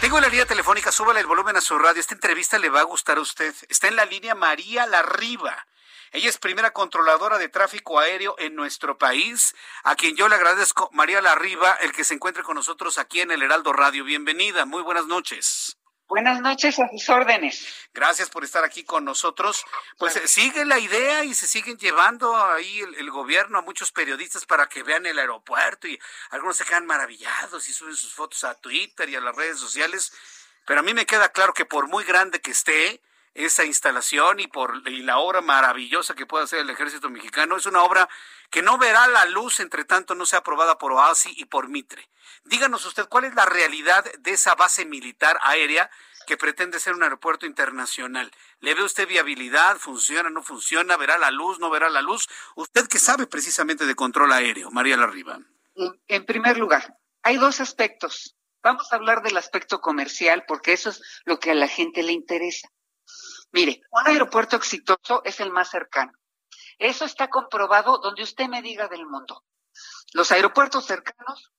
Tengo 0.00 0.20
la 0.20 0.28
línea 0.28 0.46
telefónica, 0.46 0.90
súbale 0.90 1.20
el 1.20 1.26
volumen 1.26 1.56
a 1.56 1.60
su 1.60 1.78
radio. 1.78 2.00
Esta 2.00 2.14
entrevista 2.14 2.58
le 2.58 2.70
va 2.70 2.80
a 2.80 2.84
gustar 2.84 3.18
a 3.18 3.20
usted. 3.20 3.54
Está 3.68 3.88
en 3.88 3.96
la 3.96 4.06
línea 4.06 4.34
María 4.34 4.86
Larriba. 4.86 5.54
Ella 6.14 6.28
es 6.28 6.38
primera 6.38 6.70
controladora 6.70 7.38
de 7.38 7.48
tráfico 7.48 7.98
aéreo 7.98 8.36
en 8.38 8.54
nuestro 8.54 8.96
país, 8.96 9.52
a 9.82 9.96
quien 9.96 10.14
yo 10.14 10.28
le 10.28 10.36
agradezco, 10.36 10.88
María 10.92 11.20
Larriba, 11.20 11.72
el 11.80 11.90
que 11.90 12.04
se 12.04 12.14
encuentre 12.14 12.44
con 12.44 12.54
nosotros 12.54 12.98
aquí 12.98 13.20
en 13.20 13.32
el 13.32 13.42
Heraldo 13.42 13.72
Radio. 13.72 14.04
Bienvenida, 14.04 14.64
muy 14.64 14.82
buenas 14.82 15.08
noches. 15.08 15.76
Buenas 16.06 16.40
noches, 16.40 16.78
a 16.78 16.88
sus 16.88 17.08
órdenes. 17.08 17.66
Gracias 17.92 18.30
por 18.30 18.44
estar 18.44 18.62
aquí 18.62 18.84
con 18.84 19.04
nosotros. 19.04 19.64
Pues 19.98 20.12
sigue 20.26 20.64
la 20.64 20.78
idea 20.78 21.24
y 21.24 21.34
se 21.34 21.48
siguen 21.48 21.78
llevando 21.78 22.36
ahí 22.36 22.78
el, 22.78 22.94
el 22.94 23.10
gobierno 23.10 23.58
a 23.58 23.62
muchos 23.62 23.90
periodistas 23.90 24.46
para 24.46 24.68
que 24.68 24.84
vean 24.84 25.06
el 25.06 25.18
aeropuerto 25.18 25.88
y 25.88 25.98
algunos 26.30 26.56
se 26.56 26.64
quedan 26.64 26.86
maravillados 26.86 27.68
y 27.68 27.72
suben 27.72 27.96
sus 27.96 28.14
fotos 28.14 28.44
a 28.44 28.54
Twitter 28.54 29.08
y 29.08 29.16
a 29.16 29.20
las 29.20 29.34
redes 29.34 29.58
sociales. 29.58 30.12
Pero 30.64 30.78
a 30.78 30.84
mí 30.84 30.94
me 30.94 31.06
queda 31.06 31.30
claro 31.30 31.52
que 31.52 31.64
por 31.64 31.88
muy 31.88 32.04
grande 32.04 32.40
que 32.40 32.52
esté 32.52 33.02
esa 33.34 33.64
instalación 33.64 34.40
y 34.40 34.46
por 34.46 34.82
y 34.88 35.02
la 35.02 35.18
obra 35.18 35.40
maravillosa 35.40 36.14
que 36.14 36.26
puede 36.26 36.44
hacer 36.44 36.60
el 36.60 36.70
ejército 36.70 37.10
mexicano, 37.10 37.56
es 37.56 37.66
una 37.66 37.82
obra 37.82 38.08
que 38.50 38.62
no 38.62 38.78
verá 38.78 39.08
la 39.08 39.24
luz 39.26 39.60
entre 39.60 39.84
tanto 39.84 40.14
no 40.14 40.24
sea 40.24 40.38
aprobada 40.38 40.78
por 40.78 40.92
OASI 40.92 41.34
y 41.36 41.44
por 41.46 41.68
Mitre. 41.68 42.08
Díganos 42.44 42.86
usted 42.86 43.08
cuál 43.08 43.24
es 43.24 43.34
la 43.34 43.44
realidad 43.44 44.04
de 44.18 44.30
esa 44.30 44.54
base 44.54 44.84
militar 44.84 45.38
aérea 45.42 45.90
que 46.26 46.36
pretende 46.36 46.80
ser 46.80 46.94
un 46.94 47.02
aeropuerto 47.02 47.44
internacional. 47.44 48.30
¿Le 48.60 48.74
ve 48.74 48.82
usted 48.82 49.06
viabilidad? 49.06 49.76
¿Funciona? 49.76 50.30
¿No 50.30 50.42
funciona? 50.42 50.96
¿Verá 50.96 51.18
la 51.18 51.30
luz? 51.30 51.58
¿No 51.58 51.70
verá 51.70 51.90
la 51.90 52.00
luz? 52.00 52.28
Usted 52.54 52.86
que 52.86 52.98
sabe 52.98 53.26
precisamente 53.26 53.84
de 53.84 53.94
control 53.94 54.32
aéreo, 54.32 54.70
María 54.70 54.96
Larriba. 54.96 55.40
En, 55.74 56.00
en 56.06 56.24
primer 56.24 56.56
lugar, 56.56 56.96
hay 57.22 57.36
dos 57.36 57.60
aspectos. 57.60 58.36
Vamos 58.62 58.90
a 58.92 58.96
hablar 58.96 59.22
del 59.22 59.36
aspecto 59.36 59.80
comercial 59.80 60.44
porque 60.48 60.72
eso 60.72 60.90
es 60.90 61.02
lo 61.24 61.38
que 61.38 61.50
a 61.50 61.54
la 61.54 61.68
gente 61.68 62.02
le 62.02 62.12
interesa. 62.12 62.68
Mire, 63.54 63.82
un 63.92 64.04
aeropuerto 64.08 64.56
exitoso 64.56 65.22
es 65.22 65.38
el 65.38 65.52
más 65.52 65.70
cercano. 65.70 66.12
Eso 66.76 67.04
está 67.04 67.30
comprobado 67.30 67.98
donde 67.98 68.24
usted 68.24 68.48
me 68.48 68.62
diga 68.62 68.88
del 68.88 69.06
mundo. 69.06 69.44
Los 70.12 70.32
aeropuertos 70.32 70.86
cercanos 70.86 71.52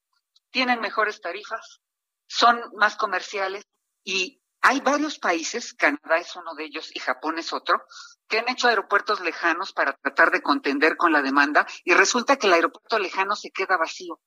tienen 0.51 0.81
mejores 0.81 1.21
tarifas, 1.21 1.79
son 2.27 2.61
más 2.75 2.97
comerciales 2.97 3.63
y 4.03 4.41
hay 4.59 4.81
varios 4.81 5.19
países, 5.19 5.73
Canadá 5.73 6.17
es 6.17 6.35
uno 6.35 6.53
de 6.55 6.65
ellos 6.65 6.93
y 6.93 6.99
Japón 6.99 7.39
es 7.39 7.53
otro, 7.53 7.85
que 8.27 8.39
han 8.39 8.49
hecho 8.49 8.67
aeropuertos 8.67 9.21
lejanos 9.21 9.71
para 9.71 9.93
tratar 9.93 10.31
de 10.31 10.41
contender 10.41 10.97
con 10.97 11.13
la 11.13 11.21
demanda 11.21 11.65
y 11.85 11.93
resulta 11.93 12.35
que 12.35 12.47
el 12.47 12.53
aeropuerto 12.53 12.99
lejano 12.99 13.37
se 13.37 13.51
queda 13.51 13.77
vacío 13.77 14.19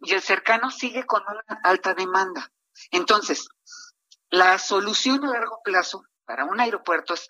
y 0.00 0.14
el 0.14 0.22
cercano 0.22 0.70
sigue 0.70 1.04
con 1.04 1.22
una 1.24 1.60
alta 1.62 1.92
demanda. 1.92 2.50
Entonces, 2.90 3.48
la 4.30 4.58
solución 4.58 5.22
a 5.26 5.32
largo 5.32 5.60
plazo 5.62 6.02
para 6.26 6.44
un 6.44 6.60
aeropuerto 6.60 7.14
es 7.14 7.28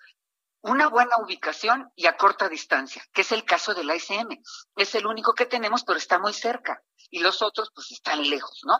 una 0.61 0.89
buena 0.89 1.17
ubicación 1.19 1.91
y 1.95 2.07
a 2.07 2.17
corta 2.17 2.49
distancia, 2.49 3.03
que 3.13 3.21
es 3.21 3.31
el 3.31 3.45
caso 3.45 3.73
del 3.73 3.89
ASM. 3.89 4.41
Es 4.75 4.95
el 4.95 5.05
único 5.05 5.33
que 5.33 5.45
tenemos, 5.45 5.83
pero 5.83 5.97
está 5.97 6.19
muy 6.19 6.33
cerca. 6.33 6.81
Y 7.09 7.19
los 7.19 7.41
otros, 7.41 7.71
pues, 7.73 7.91
están 7.91 8.27
lejos, 8.29 8.61
¿no? 8.65 8.77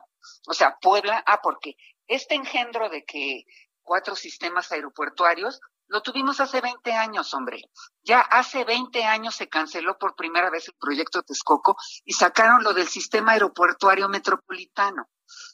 O 0.47 0.53
sea, 0.53 0.77
Puebla, 0.81 1.23
ah, 1.25 1.39
porque 1.41 1.75
este 2.07 2.35
engendro 2.35 2.89
de 2.89 3.05
que 3.05 3.43
cuatro 3.83 4.15
sistemas 4.15 4.71
aeroportuarios 4.71 5.61
Lo 5.89 6.01
tuvimos 6.01 6.41
hace 6.41 6.59
20 6.59 6.91
años, 6.91 7.33
hombre. 7.33 7.61
Ya 8.03 8.19
hace 8.19 8.65
20 8.65 9.05
años 9.05 9.35
se 9.35 9.47
canceló 9.47 9.97
por 9.97 10.17
primera 10.17 10.49
vez 10.49 10.67
el 10.67 10.75
proyecto 10.77 11.23
Texcoco 11.23 11.77
y 12.03 12.11
sacaron 12.11 12.61
lo 12.61 12.73
del 12.73 12.89
sistema 12.89 13.31
aeroportuario 13.31 14.09
metropolitano, 14.09 15.07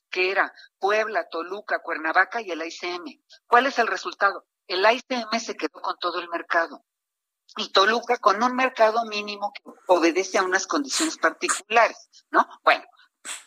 que 0.09 0.31
era 0.31 0.51
Puebla, 0.79 1.29
Toluca, 1.29 1.83
Cuernavaca 1.83 2.41
y 2.41 2.49
el 2.49 2.65
ICM. 2.65 3.21
¿Cuál 3.45 3.67
es 3.67 3.77
el 3.77 3.85
resultado? 3.85 4.47
El 4.67 4.85
ICM 4.85 5.39
se 5.39 5.55
quedó 5.55 5.81
con 5.81 5.97
todo 5.99 6.19
el 6.19 6.29
mercado 6.29 6.83
y 7.57 7.71
Toluca 7.71 8.17
con 8.17 8.41
un 8.41 8.55
mercado 8.55 9.05
mínimo 9.05 9.51
que 9.53 9.71
obedece 9.87 10.37
a 10.37 10.43
unas 10.43 10.67
condiciones 10.67 11.17
particulares, 11.17 12.09
¿no? 12.31 12.47
Bueno, 12.63 12.83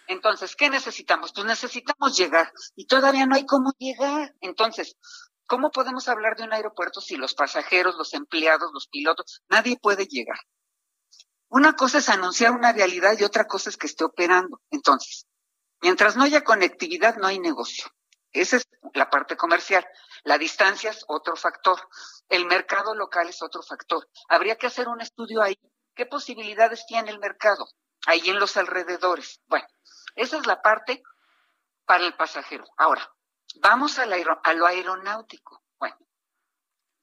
entonces, 0.06 0.54
¿qué 0.56 0.70
necesitamos? 0.70 1.32
Pues 1.32 1.46
necesitamos 1.46 2.16
llegar 2.16 2.52
y 2.76 2.86
todavía 2.86 3.26
no 3.26 3.34
hay 3.34 3.44
cómo 3.44 3.72
llegar. 3.78 4.34
Entonces, 4.40 4.96
¿cómo 5.46 5.70
podemos 5.70 6.08
hablar 6.08 6.36
de 6.36 6.44
un 6.44 6.52
aeropuerto 6.52 7.00
si 7.00 7.16
los 7.16 7.34
pasajeros, 7.34 7.96
los 7.96 8.14
empleados, 8.14 8.70
los 8.72 8.86
pilotos, 8.88 9.42
nadie 9.48 9.78
puede 9.80 10.06
llegar? 10.06 10.38
Una 11.48 11.74
cosa 11.74 11.98
es 11.98 12.08
anunciar 12.08 12.52
una 12.52 12.72
realidad 12.72 13.16
y 13.18 13.24
otra 13.24 13.46
cosa 13.46 13.70
es 13.70 13.76
que 13.76 13.86
esté 13.86 14.04
operando. 14.04 14.60
Entonces, 14.70 15.26
mientras 15.80 16.16
no 16.16 16.24
haya 16.24 16.42
conectividad, 16.42 17.16
no 17.16 17.26
hay 17.26 17.38
negocio. 17.38 17.86
Esa 18.32 18.56
es 18.56 18.68
la 18.94 19.08
parte 19.08 19.36
comercial. 19.36 19.86
La 20.24 20.38
distancia 20.38 20.90
es 20.90 21.04
otro 21.08 21.36
factor. 21.36 21.88
El 22.28 22.46
mercado 22.46 22.94
local 22.94 23.28
es 23.28 23.42
otro 23.42 23.62
factor. 23.62 24.08
Habría 24.28 24.56
que 24.56 24.66
hacer 24.66 24.88
un 24.88 25.00
estudio 25.00 25.42
ahí. 25.42 25.58
¿Qué 25.94 26.06
posibilidades 26.06 26.84
tiene 26.86 27.10
el 27.10 27.18
mercado? 27.18 27.66
Ahí 28.06 28.28
en 28.28 28.38
los 28.38 28.56
alrededores. 28.56 29.40
Bueno, 29.46 29.66
esa 30.14 30.36
es 30.36 30.46
la 30.46 30.60
parte 30.60 31.02
para 31.86 32.04
el 32.04 32.14
pasajero. 32.14 32.64
Ahora, 32.76 33.10
vamos 33.60 33.98
a 33.98 34.06
lo 34.06 34.66
aeronáutico. 34.66 35.62
Bueno, 35.78 35.96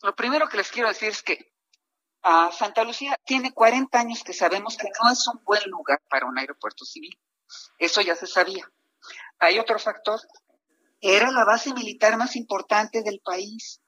lo 0.01 0.15
primero 0.15 0.47
que 0.47 0.57
les 0.57 0.71
quiero 0.71 0.89
decir 0.89 1.09
es 1.09 1.23
que 1.23 1.53
ah, 2.21 2.51
Santa 2.51 2.83
Lucía 2.83 3.17
tiene 3.25 3.53
40 3.53 3.99
años 3.99 4.23
que 4.23 4.33
sabemos 4.33 4.77
que 4.77 4.89
no 5.01 5.11
es 5.11 5.27
un 5.27 5.43
buen 5.43 5.63
lugar 5.69 6.01
para 6.09 6.25
un 6.25 6.37
aeropuerto 6.37 6.85
civil. 6.85 7.17
Eso 7.77 8.01
ya 8.01 8.15
se 8.15 8.27
sabía. 8.27 8.69
Hay 9.39 9.59
otro 9.59 9.79
factor. 9.79 10.19
Era 11.05 11.31
la 11.31 11.43
base 11.43 11.73
militar 11.73 12.15
más 12.15 12.37
importante 12.37 13.03
del 13.03 13.19
país 13.19 13.81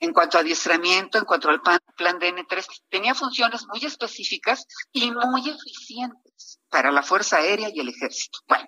en 0.00 0.14
cuanto 0.14 0.38
a 0.38 0.40
adiestramiento, 0.40 1.18
en 1.18 1.26
cuanto 1.26 1.50
al 1.50 1.60
plan, 1.60 1.78
plan 1.94 2.18
DN3. 2.18 2.64
Tenía 2.88 3.14
funciones 3.14 3.66
muy 3.66 3.84
específicas 3.84 4.66
y 4.90 5.10
muy 5.10 5.46
eficientes 5.46 6.58
para 6.70 6.90
la 6.90 7.02
Fuerza 7.02 7.36
Aérea 7.36 7.68
y 7.70 7.80
el 7.80 7.90
Ejército. 7.90 8.38
Bueno, 8.48 8.64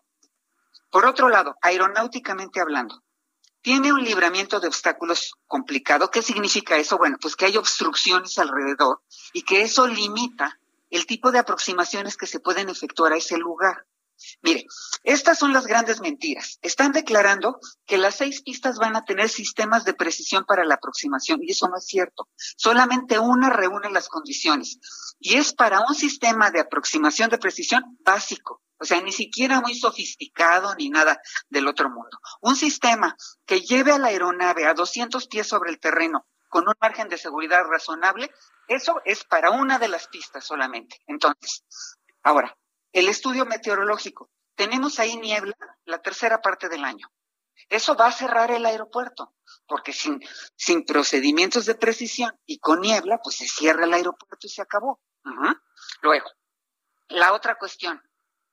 por 0.91 1.07
otro 1.07 1.31
lado, 1.31 1.57
aeronáuticamente 1.63 2.61
hablando, 2.61 3.03
tiene 3.63 3.95
un 3.95 4.05
libramiento 4.05 4.61
de 4.61 4.69
obstáculos 4.69 5.33
complicado. 5.47 6.11
¿Qué 6.11 6.21
significa 6.21 6.77
eso? 6.77 6.99
Bueno, 6.99 7.17
pues 7.19 7.35
que 7.35 7.47
hay 7.47 7.57
obstrucciones 7.57 8.37
alrededor 8.37 9.01
y 9.33 9.41
que 9.41 9.63
eso 9.63 9.87
limita 9.87 10.61
el 10.91 11.07
tipo 11.07 11.33
de 11.33 11.39
aproximaciones 11.39 12.19
que 12.19 12.27
se 12.27 12.41
pueden 12.41 12.69
efectuar 12.69 13.15
a 13.15 13.17
ese 13.17 13.39
lugar. 13.39 13.87
Mire, 14.43 14.65
estas 15.03 15.39
son 15.39 15.53
las 15.53 15.67
grandes 15.67 16.01
mentiras. 16.01 16.59
Están 16.63 16.93
declarando 16.93 17.59
que 17.87 17.99
las 17.99 18.17
seis 18.17 18.43
pistas 18.43 18.79
van 18.79 18.97
a 18.97 19.05
tener 19.05 19.29
sistemas 19.29 19.85
de 19.85 19.95
precisión 19.95 20.45
para 20.45 20.65
la 20.65 20.75
aproximación 20.75 21.41
y 21.43 21.53
eso 21.53 21.69
no 21.69 21.77
es 21.79 21.87
cierto. 21.87 22.29
Solamente 22.57 23.19
una 23.19 23.51
reúne 23.51 23.91
las 23.91 24.09
condiciones 24.09 24.79
y 25.19 25.37
es 25.37 25.53
para 25.53 25.81
un 25.81 25.95
sistema 25.95 26.51
de 26.51 26.61
aproximación 26.61 27.31
de 27.31 27.39
precisión 27.39 27.83
básico. 28.01 28.63
O 28.79 28.85
sea, 28.85 29.01
ni 29.01 29.13
siquiera 29.13 29.61
muy 29.61 29.75
sofisticado 29.75 30.75
ni 30.75 30.91
nada 30.91 31.21
del 31.49 31.67
otro 31.67 31.89
mundo. 31.89 32.19
Un 32.43 32.57
sistema 32.57 33.17
que 33.47 33.61
lleve 33.61 33.93
a 33.93 33.99
la 33.99 34.09
aeronave 34.09 34.67
a 34.67 34.75
200 34.75 35.29
pies 35.29 35.47
sobre 35.47 35.71
el 35.71 35.81
terreno 35.81 36.27
con 36.49 36.69
un 36.69 36.75
margen 36.81 37.09
de 37.09 37.19
seguridad 37.19 37.65
razonable, 37.65 38.31
eso 38.69 39.01
es 39.05 39.25
para 39.25 39.51
una 39.51 39.79
de 39.79 39.89
las 39.89 40.09
pistas 40.09 40.45
solamente. 40.45 41.01
Entonces, 41.07 41.65
ahora, 42.23 42.57
el 42.97 43.09
estudio 43.09 43.45
meteorológico. 43.45 44.31
Tenemos 44.55 44.99
ahí 44.99 45.19
niebla 45.19 45.55
la 45.85 46.01
tercera 46.01 46.41
parte 46.41 46.71
del 46.71 46.83
año. 46.83 47.13
Eso 47.69 47.95
va 47.95 48.07
a 48.07 48.13
cerrar 48.13 48.51
el 48.51 48.65
aeropuerto, 48.65 49.35
porque 49.67 49.93
sin, 49.93 50.19
sin 50.57 50.87
procedimientos 50.87 51.67
de 51.67 51.75
precisión 51.75 52.33
y 52.47 52.59
con 52.59 52.81
niebla, 52.81 53.21
pues 53.23 53.37
se 53.37 53.47
cierra 53.47 53.85
el 53.85 53.93
aeropuerto 53.93 54.47
y 54.47 54.51
se 54.51 54.63
acabó. 54.63 55.01
Luego, 56.01 56.31
la 57.09 57.35
otra 57.35 57.57
cuestión, 57.57 58.03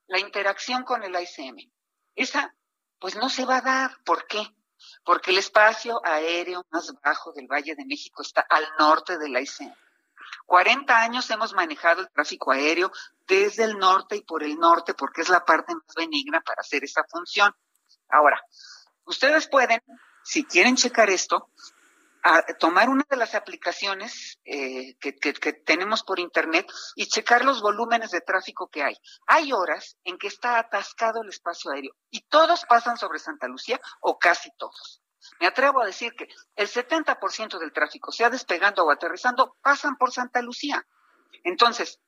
la 0.08 0.20
interacción 0.20 0.84
con 0.84 1.04
el 1.04 1.16
ICM. 1.16 1.72
Esa, 2.16 2.54
pues 3.00 3.16
no 3.16 3.30
se 3.30 3.46
va 3.46 3.58
a 3.58 3.62
dar. 3.62 4.04
¿Por 4.04 4.28
qué? 4.28 4.46
Porque 5.06 5.32
el 5.32 5.38
espacio 5.38 6.02
aéreo 6.04 6.66
más 6.70 6.94
bajo 7.02 7.32
del 7.32 7.48
Valle 7.48 7.76
de 7.76 7.86
México 7.86 8.22
está 8.22 8.46
al 8.50 8.66
norte 8.78 9.18
del 9.18 9.38
ICM. 9.38 9.74
40 10.46 11.02
años 11.02 11.30
hemos 11.30 11.54
manejado 11.54 12.02
el 12.02 12.10
tráfico 12.10 12.52
aéreo 12.52 12.92
desde 13.28 13.64
el 13.64 13.78
norte 13.78 14.18
y 14.18 14.22
por 14.24 14.44
el 14.44 14.58
norte 14.58 14.94
porque 14.94 15.22
es 15.22 15.30
la 15.30 15.44
parte 15.46 15.74
más 15.74 15.96
benigna 15.96 16.42
para 16.42 16.62
hacer 16.62 16.84
esa 16.84 17.04
función. 17.10 17.54
Ahora, 18.10 18.42
ustedes 19.06 19.48
pueden, 19.48 19.82
si 20.24 20.46
quieren 20.46 20.76
checar 20.76 21.10
esto, 21.10 21.50
tomar 22.58 22.88
una 22.90 23.04
de 23.10 23.18
las 23.18 23.36
aplicaciones 23.36 24.40
eh, 24.46 24.96
que, 25.00 25.14
que- 25.16 25.34
que 25.34 25.52
tenemos 25.54 26.04
por 26.04 26.20
internet 26.20 26.66
y 26.96 27.08
checar 27.08 27.44
los 27.44 27.62
volúmenes 27.62 28.12
de 28.12 28.22
tráfico 28.22 28.70
que 28.70 28.82
hay. 28.82 28.96
Hay 29.28 29.52
horas 29.52 29.98
en 30.06 30.18
que 30.18 30.28
está 30.28 30.58
atascado 30.58 31.22
el 31.22 31.30
espacio 31.30 31.72
aéreo 31.72 31.94
y 32.10 32.22
todos 32.22 32.64
pasan 32.66 32.98
sobre 32.98 33.20
Santa 33.20 33.48
Lucía 33.50 33.80
o 34.00 34.18
casi 34.18 34.50
todos. 34.58 35.02
Me 35.42 35.48
atrevo 35.48 35.82
a 35.82 35.86
decir 35.86 36.14
que 36.16 36.28
el 36.56 36.68
70% 36.70 37.60
del 37.60 37.74
tráfico, 37.74 38.12
sea 38.12 38.30
despegando 38.30 38.86
o 38.86 38.92
aterrizando, 38.92 39.58
pasan 39.62 39.98
por 39.98 40.12
Santa 40.14 40.42
Lucía. 40.42 40.86
Entonces, 41.44 42.00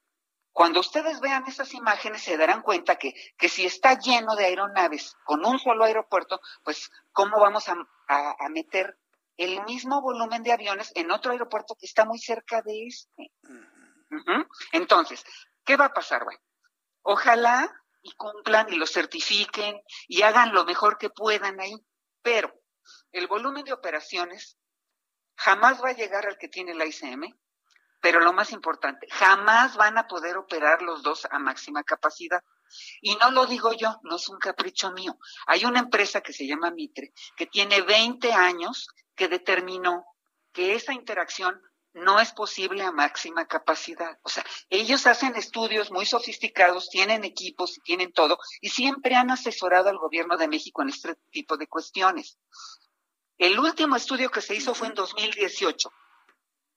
cuando 0.55 0.79
ustedes 0.79 1.19
vean 1.19 1.43
esas 1.47 1.73
imágenes 1.73 2.23
se 2.23 2.37
darán 2.37 2.61
cuenta 2.61 2.95
que, 2.95 3.13
que 3.37 3.49
si 3.49 3.65
está 3.65 3.99
lleno 3.99 4.37
de 4.37 4.45
aeronaves 4.45 5.17
con 5.25 5.45
un 5.45 5.59
solo 5.59 5.83
aeropuerto, 5.83 6.39
pues 6.63 6.89
¿cómo 7.11 7.41
vamos 7.41 7.67
a, 7.67 7.75
a- 8.07 8.35
a 8.39 8.47
meter 8.49 8.97
el 9.35 9.61
mismo 9.65 10.01
volumen 10.01 10.43
de 10.43 10.53
aviones 10.53 10.93
en 10.95 11.11
otro 11.11 11.33
aeropuerto 11.33 11.75
que 11.75 11.85
está 11.85 12.05
muy 12.05 12.19
cerca 12.19 12.61
de 12.61 12.87
este? 12.87 13.33
Entonces, 14.71 15.25
¿qué 15.65 15.75
va 15.75 15.85
a 15.87 15.93
pasar? 15.93 16.23
Bueno, 16.23 16.39
ojalá 17.01 17.69
y 18.01 18.13
cumplan 18.13 18.71
y 18.71 18.77
lo 18.77 18.87
certifiquen 18.87 19.81
y 20.07 20.21
hagan 20.21 20.53
lo 20.53 20.63
mejor 20.63 20.97
que 20.97 21.09
puedan 21.09 21.59
ahí, 21.59 21.75
pero 22.21 22.53
el 23.11 23.27
volumen 23.27 23.65
de 23.65 23.73
operaciones 23.73 24.57
jamás 25.35 25.83
va 25.83 25.89
a 25.89 25.93
llegar 25.99 26.25
al 26.27 26.37
que 26.37 26.47
tiene 26.47 26.73
la 26.75 26.85
ICM, 26.85 27.23
pero 28.01 28.19
lo 28.19 28.33
más 28.33 28.51
importante, 28.51 29.07
jamás 29.11 29.75
van 29.75 29.97
a 29.97 30.07
poder 30.07 30.37
operar 30.37 30.81
los 30.81 31.03
dos 31.03 31.27
a 31.29 31.39
máxima 31.39 31.83
capacidad. 31.83 32.43
Y 33.01 33.15
no 33.15 33.31
lo 33.31 33.45
digo 33.45 33.73
yo, 33.73 33.99
no 34.03 34.17
es 34.17 34.27
un 34.29 34.37
capricho 34.37 34.91
mío. 34.91 35.17
Hay 35.47 35.65
una 35.65 35.79
empresa 35.79 36.21
que 36.21 36.33
se 36.33 36.47
llama 36.47 36.71
Mitre, 36.71 37.13
que 37.35 37.45
tiene 37.47 37.81
20 37.81 38.33
años 38.33 38.87
que 39.15 39.27
determinó 39.27 40.05
que 40.51 40.75
esa 40.75 40.93
interacción 40.93 41.61
no 41.93 42.19
es 42.19 42.33
posible 42.33 42.83
a 42.83 42.91
máxima 42.91 43.47
capacidad. 43.47 44.19
O 44.21 44.29
sea, 44.29 44.45
ellos 44.69 45.07
hacen 45.07 45.35
estudios 45.35 45.91
muy 45.91 46.05
sofisticados, 46.05 46.89
tienen 46.89 47.23
equipos 47.23 47.77
y 47.77 47.81
tienen 47.81 48.11
todo, 48.11 48.37
y 48.61 48.69
siempre 48.69 49.15
han 49.15 49.31
asesorado 49.31 49.89
al 49.89 49.97
gobierno 49.97 50.37
de 50.37 50.49
México 50.49 50.81
en 50.81 50.89
este 50.89 51.15
tipo 51.31 51.55
de 51.55 51.67
cuestiones. 51.67 52.37
El 53.37 53.57
último 53.59 53.95
estudio 53.95 54.29
que 54.29 54.41
se 54.41 54.55
hizo 54.55 54.73
fue 54.75 54.87
en 54.87 54.93
2018 54.93 55.89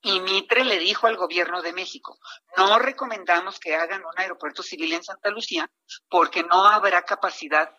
y 0.01 0.19
Mitre 0.21 0.63
le 0.63 0.79
dijo 0.79 1.07
al 1.07 1.17
gobierno 1.17 1.61
de 1.61 1.73
México, 1.73 2.17
no 2.57 2.79
recomendamos 2.79 3.59
que 3.59 3.75
hagan 3.75 4.03
un 4.05 4.13
aeropuerto 4.17 4.63
civil 4.63 4.93
en 4.93 5.03
Santa 5.03 5.29
Lucía 5.29 5.69
porque 6.09 6.43
no 6.43 6.65
habrá 6.65 7.03
capacidad, 7.03 7.75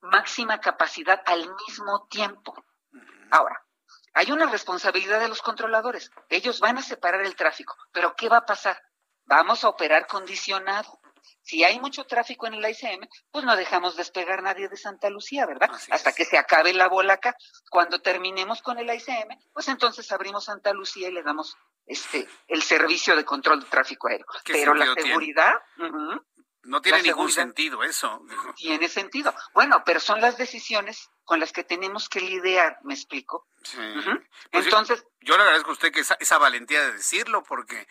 máxima 0.00 0.60
capacidad 0.60 1.22
al 1.24 1.48
mismo 1.66 2.06
tiempo. 2.08 2.54
Ahora, 3.30 3.62
hay 4.12 4.32
una 4.32 4.46
responsabilidad 4.46 5.20
de 5.20 5.28
los 5.28 5.42
controladores. 5.42 6.10
Ellos 6.28 6.60
van 6.60 6.78
a 6.78 6.82
separar 6.82 7.22
el 7.22 7.36
tráfico, 7.36 7.76
pero 7.92 8.14
¿qué 8.16 8.28
va 8.28 8.38
a 8.38 8.46
pasar? 8.46 8.80
Vamos 9.24 9.64
a 9.64 9.68
operar 9.68 10.06
condicionado. 10.06 11.00
Si 11.42 11.62
hay 11.64 11.78
mucho 11.80 12.04
tráfico 12.04 12.46
en 12.46 12.54
el 12.54 12.68
ICM, 12.70 13.06
pues 13.30 13.44
no 13.44 13.54
dejamos 13.56 13.96
despegar 13.96 14.42
nadie 14.42 14.68
de 14.68 14.76
Santa 14.76 15.10
Lucía, 15.10 15.46
¿verdad? 15.46 15.70
Hasta 15.90 16.12
que 16.12 16.24
se 16.24 16.38
acabe 16.38 16.72
la 16.72 16.88
bola 16.88 17.14
acá. 17.14 17.36
Cuando 17.70 18.00
terminemos 18.00 18.62
con 18.62 18.78
el 18.78 18.92
ICM, 18.92 19.38
pues 19.52 19.68
entonces 19.68 20.10
abrimos 20.12 20.44
Santa 20.46 20.72
Lucía 20.72 21.08
y 21.08 21.12
le 21.12 21.22
damos 21.22 21.56
este 21.86 22.26
el 22.48 22.62
servicio 22.62 23.14
de 23.14 23.24
control 23.24 23.60
de 23.60 23.66
tráfico 23.66 24.08
aéreo. 24.08 24.26
¿Qué 24.44 24.54
Pero 24.54 24.74
la 24.74 24.86
tiene? 24.94 25.02
seguridad, 25.10 25.54
No 26.64 26.80
tiene 26.82 27.02
ningún 27.02 27.30
sentido 27.30 27.84
eso. 27.84 28.20
tiene 28.56 28.88
sentido. 28.88 29.32
Bueno, 29.54 29.82
pero 29.86 30.00
son 30.00 30.20
las 30.20 30.36
decisiones 30.36 31.08
con 31.22 31.38
las 31.38 31.52
que 31.52 31.62
tenemos 31.62 32.08
que 32.08 32.20
lidiar, 32.20 32.78
¿me 32.82 32.94
explico? 32.94 33.46
Sí. 33.62 33.76
Pues 33.76 34.64
yo- 34.64 34.70
Entonces, 34.70 35.04
yo, 35.20 35.36
le 35.36 35.42
agradezco 35.44 35.70
a 35.70 35.72
usted 35.74 35.92
que 35.92 36.00
esa, 36.00 36.16
esa 36.18 36.38
valentía 36.38 36.80
de 36.82 36.92
decirlo, 36.92 37.44
porque 37.44 37.86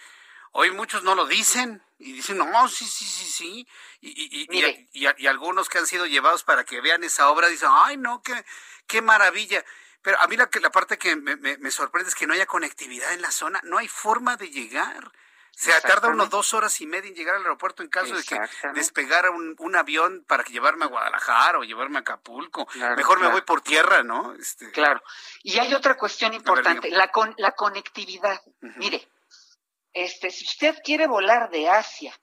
hoy 0.57 0.71
muchos 0.71 1.03
no 1.03 1.15
lo 1.15 1.25
dicen 1.27 1.83
y 1.99 2.13
dicen, 2.13 2.37
no, 2.37 2.67
sí, 2.67 2.85
sí, 2.85 3.05
sí, 3.05 3.25
sí. 3.25 3.67
Y, 4.01 5.27
algunos 5.27 5.69
que 5.69 5.77
han 5.77 5.87
sido 5.87 6.05
llevados 6.05 6.43
para 6.43 6.63
que 6.63 6.81
vean 6.81 7.03
esa 7.03 7.29
obra 7.29 7.47
dicen, 7.49 7.69
ay, 7.71 7.97
no, 7.97 8.21
qué, 8.21 8.45
qué 8.87 9.01
maravilla. 9.01 9.63
Pero 10.01 10.19
a 10.19 10.27
mí 10.27 10.37
la, 10.37 10.49
la 10.61 10.71
parte 10.71 10.97
que 10.97 11.15
me, 11.15 11.35
me- 11.35 11.57
me 11.57 11.71
sorprende 11.71 12.09
es 12.09 12.15
que 12.15 12.27
no 12.27 12.33
haya 12.33 12.45
conectividad 12.45 13.13
en 13.13 13.21
la 13.21 13.31
zona, 13.31 13.59
no 13.63 13.77
hay 13.77 13.87
forma 13.87 14.37
de 14.37 14.49
llegar. 14.49 15.11
Se 15.51 15.71
tarda 15.81 16.09
unos 16.09 16.29
dos 16.29 16.53
horas 16.53 16.81
y 16.81 16.85
media 16.85 17.07
en 17.07 17.15
llegar 17.15 17.35
al 17.35 17.41
aeropuerto 17.43 17.81
en 17.81 17.87
caso 17.87 18.13
de 18.13 18.23
que 18.23 18.37
despegara 18.73 19.31
un, 19.31 19.55
un 19.57 19.75
avión 19.77 20.25
para 20.27 20.43
llevarme 20.43 20.83
a 20.83 20.89
Guadalajara 20.89 21.59
o 21.59 21.63
llevarme 21.63 21.97
a 21.97 22.01
Acapulco. 22.01 22.65
Claro, 22.65 22.97
Mejor 22.97 23.21
me 23.21 23.27
voy 23.29 23.41
por 23.41 23.61
tierra, 23.61 24.03
¿no? 24.03 24.33
Este, 24.35 24.69
Claro. 24.71 25.01
Y 25.43 25.57
hay 25.57 25.73
otra 25.73 25.95
cuestión 25.95 26.33
importante, 26.33 26.89
la, 26.91 27.09
con, 27.09 27.33
la 27.37 27.51
conectividad. 27.53 28.41
Mire, 28.59 29.07
este, 29.95 30.29
si 30.29 30.43
usted 30.43 30.75
quiere 30.83 31.07
volar 31.07 31.49
de 31.49 31.69
Asia 31.69 32.13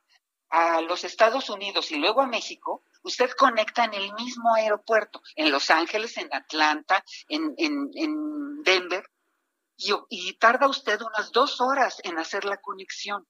a 0.50 0.82
los 0.82 1.04
Estados 1.04 1.48
Unidos 1.48 1.90
y 1.90 1.96
luego 1.96 2.20
a 2.20 2.26
México, 2.26 2.84
usted 3.02 3.30
conecta 3.30 3.84
en 3.84 3.94
el 3.94 4.12
mismo 4.12 4.54
aeropuerto, 4.54 5.22
en 5.34 5.50
Los 5.50 5.70
Ángeles, 5.70 6.18
en 6.18 6.28
Atlanta, 6.32 7.02
en, 7.28 7.54
en, 7.56 7.90
en 7.94 8.62
Denver, 8.62 9.08
y, 9.76 9.94
y 10.10 10.34
tarda 10.34 10.68
usted 10.68 11.00
unas 11.00 11.32
dos 11.32 11.62
horas 11.62 11.96
en 12.04 12.18
hacer 12.18 12.44
la 12.44 12.58
conexión. 12.58 13.26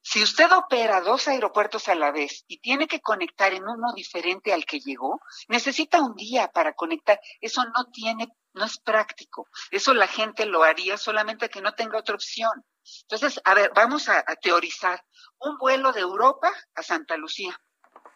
Si 0.00 0.22
usted 0.22 0.50
opera 0.52 1.02
dos 1.02 1.28
aeropuertos 1.28 1.88
a 1.88 1.94
la 1.94 2.12
vez 2.12 2.44
y 2.46 2.60
tiene 2.60 2.86
que 2.86 3.00
conectar 3.00 3.52
en 3.52 3.64
uno 3.64 3.92
diferente 3.94 4.54
al 4.54 4.64
que 4.64 4.80
llegó, 4.80 5.20
necesita 5.48 6.00
un 6.00 6.14
día 6.14 6.48
para 6.48 6.74
conectar. 6.74 7.20
Eso 7.40 7.62
no 7.64 7.90
tiene, 7.90 8.28
no 8.54 8.64
es 8.64 8.78
práctico. 8.78 9.48
Eso 9.70 9.92
la 9.92 10.06
gente 10.06 10.46
lo 10.46 10.62
haría 10.62 10.96
solamente 10.96 11.50
que 11.50 11.60
no 11.60 11.72
tenga 11.74 11.98
otra 11.98 12.14
opción. 12.14 12.64
Entonces, 13.02 13.40
a 13.44 13.54
ver, 13.54 13.72
vamos 13.74 14.08
a, 14.08 14.22
teorizar. 14.40 15.04
Un 15.38 15.58
vuelo 15.58 15.92
de 15.92 16.00
Europa 16.00 16.50
a 16.74 16.82
Santa 16.82 17.16
Lucía 17.16 17.60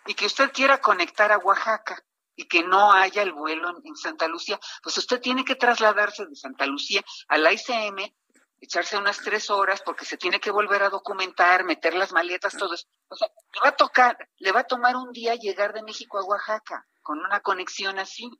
y 0.06 0.14
que 0.14 0.26
usted 0.26 0.50
quiera 0.52 0.80
conectar 0.80 1.30
a 1.30 1.38
Oaxaca 1.38 2.02
y 2.34 2.44
que 2.46 2.62
no 2.62 2.92
haya 2.92 3.22
el 3.22 3.32
vuelo 3.32 3.68
en, 3.70 3.76
en 3.84 3.96
Santa 3.96 4.28
Lucía, 4.28 4.58
pues 4.82 4.96
usted 4.96 5.20
tiene 5.20 5.44
que 5.44 5.56
trasladarse 5.56 6.24
de 6.24 6.36
Santa 6.36 6.64
Lucía 6.64 7.02
a 7.28 7.36
la 7.36 7.52
ICM, 7.52 8.14
echarse 8.60 8.96
unas 8.96 9.18
tres 9.18 9.50
horas 9.50 9.82
porque 9.82 10.04
se 10.04 10.16
tiene 10.16 10.40
que 10.40 10.50
volver 10.50 10.82
a 10.82 10.90
documentar, 10.90 11.64
meter 11.64 11.94
las 11.94 12.12
maletas, 12.12 12.56
todo 12.56 12.74
eso. 12.74 12.86
O 13.08 13.16
sea, 13.16 13.28
le 13.54 13.60
va 13.60 13.68
a 13.68 13.76
tocar, 13.76 14.16
le 14.38 14.52
va 14.52 14.60
a 14.60 14.64
tomar 14.64 14.96
un 14.96 15.12
día 15.12 15.34
llegar 15.34 15.72
de 15.72 15.82
México 15.82 16.18
a 16.18 16.24
Oaxaca 16.24 16.86
con 17.02 17.18
una 17.18 17.40
conexión 17.40 17.98
así. 17.98 18.30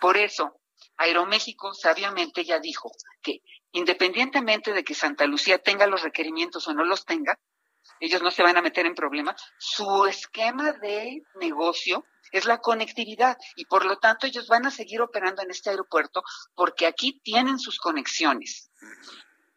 Por 0.00 0.16
eso, 0.16 0.60
Aeroméxico 0.96 1.74
sabiamente 1.74 2.44
ya 2.44 2.58
dijo 2.58 2.90
que 3.22 3.42
independientemente 3.72 4.72
de 4.72 4.84
que 4.84 4.94
Santa 4.94 5.26
Lucía 5.26 5.58
tenga 5.58 5.86
los 5.86 6.02
requerimientos 6.02 6.66
o 6.68 6.74
no 6.74 6.84
los 6.84 7.04
tenga, 7.04 7.38
ellos 8.00 8.22
no 8.22 8.30
se 8.30 8.42
van 8.42 8.56
a 8.56 8.62
meter 8.62 8.86
en 8.86 8.94
problemas. 8.94 9.40
Su 9.58 10.06
esquema 10.06 10.72
de 10.72 11.22
negocio 11.40 12.04
es 12.30 12.44
la 12.44 12.58
conectividad 12.58 13.36
y 13.56 13.64
por 13.64 13.84
lo 13.84 13.98
tanto 13.98 14.26
ellos 14.26 14.46
van 14.48 14.66
a 14.66 14.70
seguir 14.70 15.00
operando 15.00 15.42
en 15.42 15.50
este 15.50 15.70
aeropuerto 15.70 16.22
porque 16.54 16.86
aquí 16.86 17.20
tienen 17.22 17.58
sus 17.58 17.78
conexiones. 17.78 18.70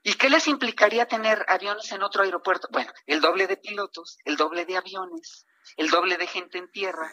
¿Y 0.04 0.14
qué 0.14 0.30
les 0.30 0.48
implicaría 0.48 1.06
tener 1.06 1.46
aviones 1.48 1.92
en 1.92 2.02
otro 2.02 2.24
aeropuerto? 2.24 2.68
Bueno, 2.72 2.92
el 3.06 3.22
doble 3.22 3.46
de 3.46 3.58
pilotos, 3.58 4.18
el 4.26 4.36
doble 4.36 4.66
de 4.66 4.78
aviones, 4.78 5.46
el 5.78 5.90
doble 5.90 6.18
de 6.18 6.26
gente 6.26 6.58
en 6.58 6.72
tierra. 6.72 7.12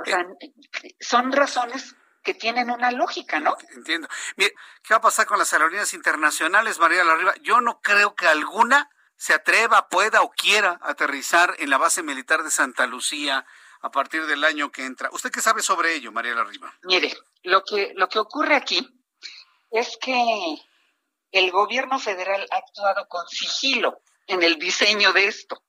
O 0.00 0.04
sea, 0.04 0.24
son 1.00 1.32
razones 1.32 1.96
que 2.22 2.34
tienen 2.34 2.70
una 2.70 2.90
lógica, 2.90 3.40
¿no? 3.40 3.56
Entiendo. 3.74 4.08
Mire, 4.36 4.54
¿qué 4.82 4.94
va 4.94 4.98
a 4.98 5.02
pasar 5.02 5.26
con 5.26 5.38
las 5.38 5.52
aerolíneas 5.52 5.94
internacionales, 5.94 6.78
María 6.78 7.04
Larriba? 7.04 7.34
Yo 7.42 7.60
no 7.60 7.80
creo 7.80 8.14
que 8.14 8.26
alguna 8.26 8.90
se 9.16 9.34
atreva, 9.34 9.88
pueda 9.88 10.22
o 10.22 10.30
quiera 10.30 10.78
aterrizar 10.82 11.54
en 11.58 11.70
la 11.70 11.78
base 11.78 12.02
militar 12.02 12.42
de 12.42 12.50
Santa 12.50 12.86
Lucía 12.86 13.46
a 13.82 13.90
partir 13.90 14.26
del 14.26 14.44
año 14.44 14.70
que 14.70 14.84
entra. 14.84 15.10
¿Usted 15.12 15.30
qué 15.30 15.40
sabe 15.40 15.62
sobre 15.62 15.94
ello, 15.94 16.12
María 16.12 16.34
Larriba? 16.34 16.72
Mire, 16.82 17.14
lo 17.42 17.62
que, 17.62 17.92
lo 17.96 18.08
que 18.08 18.18
ocurre 18.18 18.54
aquí 18.54 18.86
es 19.70 19.96
que 20.00 20.56
el 21.32 21.50
gobierno 21.50 21.98
federal 21.98 22.46
ha 22.50 22.56
actuado 22.56 23.06
con 23.08 23.26
sigilo 23.28 24.02
en 24.26 24.42
el 24.42 24.58
diseño 24.58 25.12
de 25.12 25.26
esto. 25.26 25.62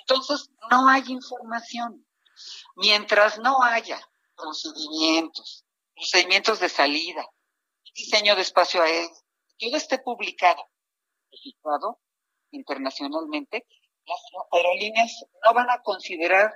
Entonces, 0.00 0.50
no 0.70 0.88
hay 0.88 1.04
información. 1.08 2.06
Mientras 2.76 3.38
no 3.38 3.62
haya 3.62 4.00
procedimientos, 4.36 5.63
procedimientos 5.94 6.60
de 6.60 6.68
salida, 6.68 7.26
diseño 7.94 8.34
de 8.36 8.42
espacio 8.42 8.82
aéreo, 8.82 9.10
todo 9.58 9.76
esté 9.76 9.98
publicado, 9.98 10.68
registrado 11.30 12.00
internacionalmente, 12.50 13.66
las 14.06 14.20
aerolíneas 14.52 15.24
no 15.44 15.54
van 15.54 15.70
a 15.70 15.82
considerar 15.82 16.52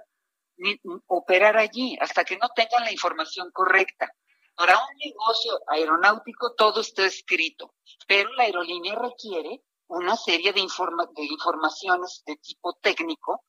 ni 0.56 0.78
operar 1.06 1.56
allí 1.56 1.96
hasta 2.00 2.24
que 2.24 2.36
no 2.36 2.48
tengan 2.54 2.84
la 2.84 2.92
información 2.92 3.50
correcta. 3.52 4.12
Para 4.54 4.76
un 4.76 4.96
negocio 4.98 5.52
aeronáutico 5.68 6.54
todo 6.54 6.80
está 6.80 7.06
escrito, 7.06 7.74
pero 8.06 8.32
la 8.34 8.44
aerolínea 8.44 8.96
requiere 8.96 9.62
una 9.86 10.16
serie 10.16 10.52
de, 10.52 10.60
informa 10.60 11.06
de 11.14 11.24
informaciones 11.24 12.22
de 12.26 12.36
tipo 12.36 12.74
técnico 12.74 13.44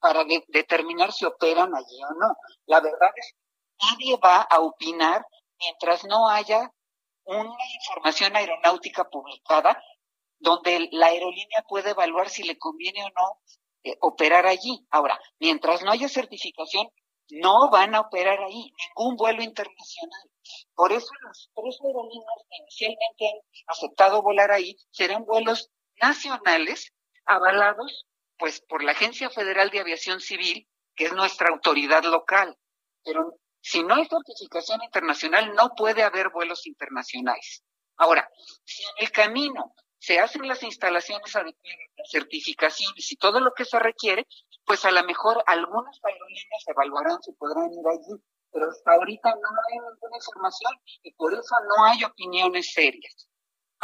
para 0.00 0.24
de 0.24 0.42
determinar 0.48 1.12
si 1.12 1.24
operan 1.24 1.74
allí 1.74 2.02
o 2.02 2.14
no. 2.14 2.34
La 2.66 2.80
verdad 2.80 3.10
es 3.14 3.34
que 3.34 3.86
nadie 3.86 4.16
va 4.16 4.42
a 4.42 4.60
opinar 4.60 5.24
mientras 5.58 6.04
no 6.04 6.28
haya 6.28 6.70
una 7.24 7.54
información 7.80 8.36
aeronáutica 8.36 9.08
publicada 9.08 9.82
donde 10.38 10.88
la 10.92 11.06
aerolínea 11.06 11.64
puede 11.68 11.90
evaluar 11.90 12.28
si 12.28 12.42
le 12.42 12.58
conviene 12.58 13.02
o 13.04 13.08
no 13.08 13.40
eh, 13.84 13.96
operar 14.00 14.46
allí. 14.46 14.86
Ahora, 14.90 15.18
mientras 15.38 15.82
no 15.82 15.90
haya 15.90 16.08
certificación, 16.08 16.88
no 17.30 17.70
van 17.70 17.94
a 17.94 18.00
operar 18.00 18.40
ahí 18.40 18.72
ningún 18.96 19.16
vuelo 19.16 19.42
internacional. 19.42 20.30
Por 20.74 20.92
eso 20.92 21.08
las 21.26 21.50
tres 21.54 21.78
aerolíneas 21.82 22.44
que 22.48 22.56
inicialmente 22.58 23.28
han 23.28 23.40
aceptado 23.68 24.22
volar 24.22 24.50
ahí 24.50 24.76
serán 24.90 25.24
vuelos 25.24 25.70
nacionales 26.00 26.92
avalados 27.24 28.06
pues 28.36 28.60
por 28.60 28.82
la 28.82 28.92
Agencia 28.92 29.30
Federal 29.30 29.70
de 29.70 29.80
Aviación 29.80 30.20
Civil, 30.20 30.68
que 30.96 31.04
es 31.04 31.12
nuestra 31.12 31.48
autoridad 31.48 32.04
local. 32.04 32.58
Pero 33.04 33.38
si 33.64 33.82
no 33.82 33.94
hay 33.94 34.04
certificación 34.04 34.82
internacional, 34.82 35.54
no 35.54 35.70
puede 35.74 36.02
haber 36.02 36.28
vuelos 36.28 36.66
internacionales. 36.66 37.64
Ahora, 37.96 38.28
si 38.62 38.82
en 38.82 39.06
el 39.06 39.10
camino 39.10 39.74
se 39.98 40.20
hacen 40.20 40.46
las 40.46 40.62
instalaciones 40.62 41.34
adecuadas, 41.34 41.88
las 41.96 42.10
certificaciones 42.10 43.10
y 43.10 43.16
todo 43.16 43.40
lo 43.40 43.54
que 43.54 43.64
se 43.64 43.78
requiere, 43.78 44.26
pues 44.66 44.84
a 44.84 44.90
lo 44.90 45.02
mejor 45.04 45.42
algunas 45.46 45.98
aerolíneas 46.04 46.62
evaluarán 46.66 47.22
si 47.22 47.32
podrán 47.32 47.72
ir 47.72 47.88
allí, 47.88 48.22
pero 48.52 48.68
hasta 48.68 48.92
ahorita 48.92 49.30
no 49.30 49.48
hay 49.66 49.78
ninguna 49.78 50.16
información 50.16 50.72
y 51.02 51.14
por 51.14 51.32
eso 51.32 51.54
no 51.66 51.84
hay 51.86 52.04
opiniones 52.04 52.70
serias. 52.70 53.30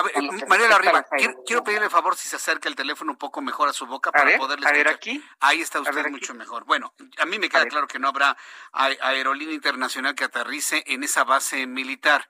A 0.01 0.02
ver, 0.02 0.16
a 0.16 0.93
las 0.93 1.05
quiero, 1.47 1.62
pedirle 1.62 1.85
el 1.85 1.90
favor 1.90 2.16
si 2.16 2.28
se 2.28 2.36
acerca 2.36 2.68
el 2.68 2.74
teléfono 2.74 3.12
un 3.12 3.18
poco 3.18 3.40
mejor 3.43 3.68
a 3.68 3.72
su 3.72 3.86
boca 3.86 4.09
A 4.10 4.12
para 4.12 4.24
ver, 4.24 4.39
poderle 4.39 4.66
a 4.66 4.72
ver 4.72 4.86
escuchar. 4.89 4.97
aquí. 4.97 5.24
Ahí 5.40 5.60
está 5.60 5.81
usted 5.81 6.06
mucho 6.10 6.35
mejor. 6.35 6.64
Bueno, 6.64 6.94
a 7.18 7.27
mí 7.27 7.39
me 7.39 7.48
queda 7.48 7.66
claro 7.66 7.86
que 7.86 7.98
no 7.98 8.09
habrá 8.09 8.36
a- 8.72 8.85
aerolínea 9.02 9.55
internacional 9.55 10.14
que 10.14 10.24
aterrice 10.24 10.82
en 10.86 11.05
esa 11.05 11.24
base 11.24 11.66
militar. 11.66 12.28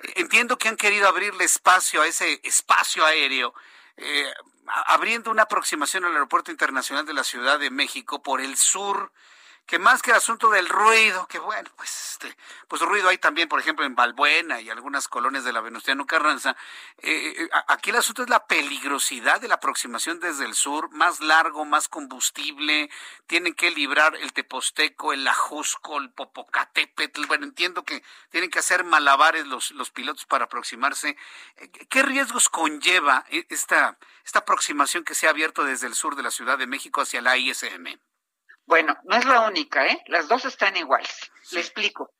Eh, 0.00 0.12
Entiendo 0.16 0.56
que 0.58 0.68
han 0.68 0.76
querido 0.76 1.08
abrirle 1.08 1.44
espacio 1.44 2.02
a 2.02 2.06
ese 2.06 2.40
espacio 2.44 3.04
aéreo, 3.04 3.52
eh, 3.96 4.32
a- 4.68 4.94
abriendo 4.94 5.30
una 5.30 5.42
aproximación 5.42 6.04
al 6.04 6.12
Aeropuerto 6.12 6.50
Internacional 6.52 7.04
de 7.04 7.14
la 7.14 7.24
Ciudad 7.24 7.58
de 7.58 7.70
México 7.70 8.22
por 8.22 8.40
el 8.40 8.56
sur 8.56 9.12
que 9.68 9.78
más 9.78 10.00
que 10.00 10.12
el 10.12 10.16
asunto 10.16 10.48
del 10.48 10.66
ruido, 10.66 11.28
que 11.28 11.38
bueno, 11.38 11.68
pues 11.76 12.12
este, 12.12 12.34
pues 12.68 12.80
ruido 12.80 13.10
hay 13.10 13.18
también, 13.18 13.50
por 13.50 13.60
ejemplo, 13.60 13.84
en 13.84 13.94
Balbuena 13.94 14.62
y 14.62 14.70
algunas 14.70 15.08
colonias 15.08 15.44
de 15.44 15.52
la 15.52 15.60
Venustiano 15.60 16.06
Carranza. 16.06 16.56
Eh, 17.02 17.34
eh, 17.36 17.48
aquí 17.66 17.90
el 17.90 17.96
asunto 17.96 18.22
es 18.22 18.30
la 18.30 18.46
peligrosidad 18.46 19.42
de 19.42 19.46
la 19.46 19.56
aproximación 19.56 20.20
desde 20.20 20.46
el 20.46 20.54
sur, 20.54 20.90
más 20.92 21.20
largo, 21.20 21.66
más 21.66 21.86
combustible, 21.86 22.88
tienen 23.26 23.52
que 23.52 23.70
librar 23.70 24.16
el 24.16 24.32
Teposteco, 24.32 25.12
el 25.12 25.28
Ajusco, 25.28 25.98
el 25.98 26.10
Popocatépetl. 26.12 27.26
Bueno, 27.26 27.44
entiendo 27.44 27.84
que 27.84 28.02
tienen 28.30 28.48
que 28.48 28.60
hacer 28.60 28.84
malabares 28.84 29.46
los, 29.46 29.72
los 29.72 29.90
pilotos 29.90 30.24
para 30.24 30.46
aproximarse. 30.46 31.14
Eh, 31.56 31.68
¿Qué 31.90 32.02
riesgos 32.02 32.48
conlleva 32.48 33.26
eh, 33.28 33.44
esta, 33.50 33.98
esta 34.24 34.38
aproximación 34.38 35.04
que 35.04 35.14
se 35.14 35.26
ha 35.26 35.30
abierto 35.30 35.62
desde 35.64 35.86
el 35.86 35.94
sur 35.94 36.16
de 36.16 36.22
la 36.22 36.30
Ciudad 36.30 36.56
de 36.56 36.66
México 36.66 37.02
hacia 37.02 37.20
la 37.20 37.36
ISM? 37.36 37.98
Bueno, 38.68 38.98
no 39.04 39.16
es 39.16 39.24
la 39.24 39.48
única, 39.48 39.86
¿eh? 39.86 40.02
Las 40.08 40.28
dos 40.28 40.44
están 40.44 40.76
iguales. 40.76 41.30
Le 41.52 41.60
explico. 41.60 42.12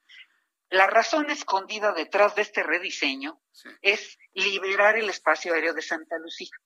La 0.70 0.86
razón 0.86 1.28
escondida 1.28 1.92
detrás 1.92 2.34
de 2.36 2.40
este 2.40 2.62
rediseño 2.62 3.42
es 3.82 4.16
liberar 4.32 4.96
el 4.96 5.10
espacio 5.10 5.52
aéreo 5.52 5.74
de 5.74 5.82
Santa 5.82 6.16
Lucía. 6.18 6.56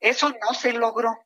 Eso 0.00 0.30
no 0.30 0.52
se 0.52 0.72
logró, 0.72 1.16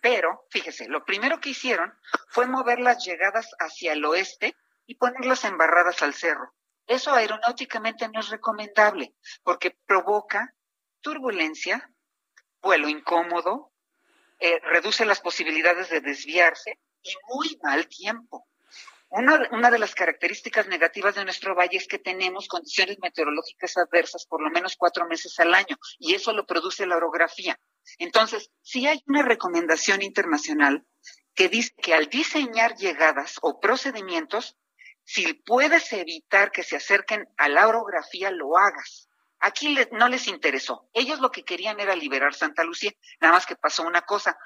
pero 0.00 0.46
fíjese, 0.50 0.86
lo 0.86 1.04
primero 1.04 1.40
que 1.40 1.50
hicieron 1.50 1.92
fue 2.28 2.46
mover 2.46 2.78
las 2.78 3.04
llegadas 3.04 3.50
hacia 3.58 3.94
el 3.94 4.04
oeste 4.04 4.54
y 4.86 4.94
ponerlas 4.94 5.44
embarradas 5.44 6.02
al 6.02 6.14
cerro. 6.14 6.54
Eso 6.86 7.12
aeronáuticamente 7.12 8.08
no 8.10 8.20
es 8.20 8.28
recomendable 8.28 9.16
porque 9.42 9.76
provoca 9.86 10.54
turbulencia, 11.00 11.90
vuelo 12.60 12.88
incómodo, 12.88 13.72
eh, 14.38 14.60
reduce 14.60 15.04
las 15.04 15.20
posibilidades 15.20 15.90
de 15.90 16.00
desviarse 16.00 16.78
y 17.02 17.14
muy 17.28 17.58
mal 17.62 17.86
tiempo. 17.88 18.46
Una, 19.08 19.48
una 19.52 19.70
de 19.70 19.78
las 19.78 19.94
características 19.94 20.68
negativas 20.68 21.14
de 21.14 21.24
nuestro 21.24 21.54
valle 21.54 21.76
es 21.76 21.86
que 21.86 21.98
tenemos 21.98 22.48
condiciones 22.48 22.98
meteorológicas 23.00 23.76
adversas 23.76 24.24
por 24.26 24.42
lo 24.42 24.50
menos 24.50 24.76
cuatro 24.76 25.06
meses 25.06 25.38
al 25.38 25.52
año 25.52 25.76
y 25.98 26.14
eso 26.14 26.32
lo 26.32 26.46
produce 26.46 26.86
la 26.86 26.96
orografía. 26.96 27.60
Entonces, 27.98 28.50
sí 28.62 28.86
hay 28.86 29.02
una 29.06 29.22
recomendación 29.22 30.00
internacional 30.00 30.86
que 31.34 31.48
dice 31.48 31.74
que 31.82 31.94
al 31.94 32.08
diseñar 32.08 32.76
llegadas 32.76 33.36
o 33.42 33.60
procedimientos, 33.60 34.56
si 35.04 35.34
puedes 35.34 35.92
evitar 35.92 36.52
que 36.52 36.62
se 36.62 36.76
acerquen 36.76 37.28
a 37.36 37.48
la 37.48 37.68
orografía, 37.68 38.30
lo 38.30 38.56
hagas. 38.56 39.08
Aquí 39.40 39.76
no 39.90 40.08
les 40.08 40.28
interesó. 40.28 40.88
Ellos 40.92 41.20
lo 41.20 41.30
que 41.30 41.44
querían 41.44 41.80
era 41.80 41.96
liberar 41.96 42.32
Santa 42.32 42.62
Lucía. 42.62 42.92
Nada 43.20 43.34
más 43.34 43.46
que 43.46 43.56
pasó 43.56 43.82
una 43.82 44.02
cosa. 44.02 44.38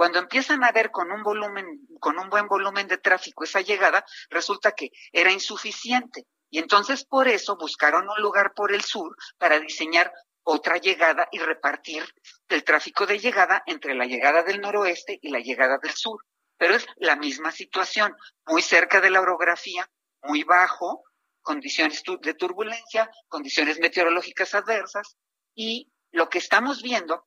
Cuando 0.00 0.18
empiezan 0.18 0.64
a 0.64 0.72
ver 0.72 0.90
con 0.90 1.12
un 1.12 1.22
volumen, 1.22 1.86
con 2.00 2.18
un 2.18 2.30
buen 2.30 2.48
volumen 2.48 2.88
de 2.88 2.96
tráfico 2.96 3.44
esa 3.44 3.60
llegada, 3.60 4.02
resulta 4.30 4.72
que 4.72 4.88
era 5.12 5.30
insuficiente. 5.30 6.24
Y 6.48 6.58
entonces 6.58 7.04
por 7.04 7.28
eso 7.28 7.58
buscaron 7.58 8.08
un 8.08 8.22
lugar 8.22 8.54
por 8.54 8.72
el 8.72 8.82
sur 8.82 9.14
para 9.36 9.60
diseñar 9.60 10.10
otra 10.42 10.78
llegada 10.78 11.28
y 11.30 11.38
repartir 11.38 12.02
el 12.48 12.64
tráfico 12.64 13.04
de 13.04 13.18
llegada 13.18 13.62
entre 13.66 13.94
la 13.94 14.06
llegada 14.06 14.42
del 14.42 14.62
noroeste 14.62 15.18
y 15.20 15.28
la 15.28 15.40
llegada 15.40 15.76
del 15.76 15.92
sur. 15.92 16.24
Pero 16.56 16.76
es 16.76 16.86
la 16.96 17.16
misma 17.16 17.52
situación, 17.52 18.16
muy 18.46 18.62
cerca 18.62 19.02
de 19.02 19.10
la 19.10 19.20
orografía, 19.20 19.86
muy 20.22 20.44
bajo, 20.44 21.04
condiciones 21.42 22.02
de 22.22 22.32
turbulencia, 22.32 23.10
condiciones 23.28 23.78
meteorológicas 23.78 24.54
adversas, 24.54 25.18
y 25.54 25.92
lo 26.10 26.30
que 26.30 26.38
estamos 26.38 26.80
viendo 26.80 27.26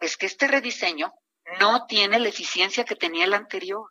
es 0.00 0.18
que 0.18 0.26
este 0.26 0.48
rediseño 0.48 1.14
no 1.60 1.86
tiene 1.86 2.18
la 2.18 2.28
eficiencia 2.28 2.84
que 2.84 2.96
tenía 2.96 3.24
el 3.24 3.34
anterior. 3.34 3.88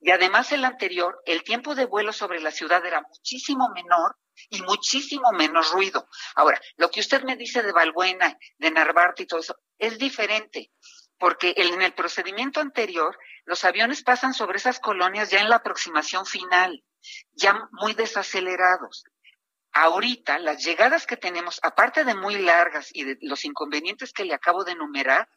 Y 0.00 0.10
además 0.10 0.52
el 0.52 0.64
anterior, 0.64 1.22
el 1.24 1.44
tiempo 1.44 1.74
de 1.74 1.86
vuelo 1.86 2.12
sobre 2.12 2.40
la 2.40 2.50
ciudad 2.50 2.84
era 2.84 3.00
muchísimo 3.00 3.70
menor 3.74 4.16
y 4.50 4.60
muchísimo 4.62 5.32
menos 5.32 5.72
ruido. 5.72 6.08
Ahora, 6.34 6.60
lo 6.76 6.90
que 6.90 7.00
usted 7.00 7.22
me 7.22 7.36
dice 7.36 7.62
de 7.62 7.72
Balbuena, 7.72 8.36
de 8.58 8.70
Narvarte 8.70 9.22
y 9.22 9.26
todo 9.26 9.40
eso, 9.40 9.56
es 9.78 9.98
diferente, 9.98 10.70
porque 11.18 11.54
en 11.56 11.80
el 11.80 11.94
procedimiento 11.94 12.60
anterior, 12.60 13.16
los 13.44 13.64
aviones 13.64 14.02
pasan 14.02 14.34
sobre 14.34 14.58
esas 14.58 14.80
colonias 14.80 15.30
ya 15.30 15.40
en 15.40 15.48
la 15.48 15.56
aproximación 15.56 16.26
final, 16.26 16.84
ya 17.32 17.68
muy 17.72 17.94
desacelerados. 17.94 19.04
Ahorita, 19.72 20.38
las 20.38 20.62
llegadas 20.62 21.06
que 21.06 21.16
tenemos, 21.16 21.58
aparte 21.62 22.04
de 22.04 22.14
muy 22.14 22.36
largas 22.36 22.90
y 22.92 23.04
de 23.04 23.16
los 23.22 23.44
inconvenientes 23.44 24.12
que 24.12 24.24
le 24.24 24.34
acabo 24.34 24.64
de 24.64 24.72
enumerar, 24.72 25.28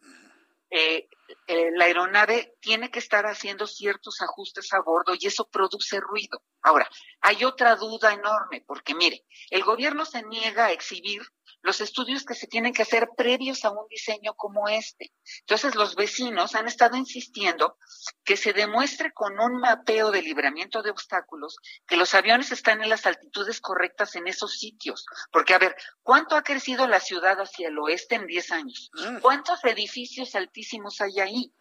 eh, 0.77 1.07
eh, 1.47 1.71
la 1.73 1.85
aeronave 1.85 2.57
tiene 2.59 2.91
que 2.91 2.99
estar 2.99 3.25
haciendo 3.25 3.65
ciertos 3.65 4.21
ajustes 4.21 4.73
a 4.73 4.81
bordo 4.81 5.13
y 5.17 5.25
eso 5.25 5.47
produce 5.47 6.01
ruido. 6.01 6.43
Ahora, 6.61 6.89
hay 7.21 7.45
otra 7.45 7.77
duda 7.77 8.13
enorme, 8.13 8.61
porque 8.67 8.93
mire, 8.93 9.25
el 9.51 9.63
gobierno 9.63 10.03
se 10.03 10.21
niega 10.23 10.65
a 10.65 10.71
exhibir 10.73 11.21
los 11.65 11.81
estudios 11.81 12.23
que 12.23 12.35
se 12.35 12.45
tienen 12.45 12.73
que 12.73 12.83
hacer 12.83 13.09
previos 13.17 13.65
a 13.65 13.71
un 13.71 13.87
diseño 13.89 14.35
como 14.35 14.69
este. 14.69 15.11
Entonces, 15.39 15.73
los 15.73 15.95
vecinos 15.95 16.53
han 16.53 16.67
estado 16.67 16.95
insistiendo 16.95 17.79
que 18.23 18.37
se 18.37 18.53
demuestre 18.53 19.11
con 19.11 19.39
un 19.39 19.59
mapeo 19.59 20.11
de 20.11 20.21
libramiento 20.21 20.83
de 20.83 20.91
obstáculos 20.91 21.57
que 21.87 21.97
los 21.97 22.13
aviones 22.13 22.51
están 22.51 22.83
en 22.83 22.89
las 22.89 23.07
altitudes 23.07 23.61
correctas 23.61 24.15
en 24.15 24.27
esos 24.27 24.59
sitios. 24.59 25.07
Porque, 25.31 25.55
a 25.55 25.57
ver, 25.57 25.75
¿cuánto 26.03 26.35
ha 26.35 26.43
crecido 26.43 26.87
la 26.87 26.99
ciudad 26.99 27.41
hacia 27.41 27.69
el 27.69 27.79
oeste 27.79 28.13
en 28.13 28.27
10 28.27 28.51
años? 28.51 28.91
¿Cuántos 29.21 29.63
edificios 29.63 30.35
altísimos 30.35 31.01
hay 31.01 31.19
ahí? 31.19 31.53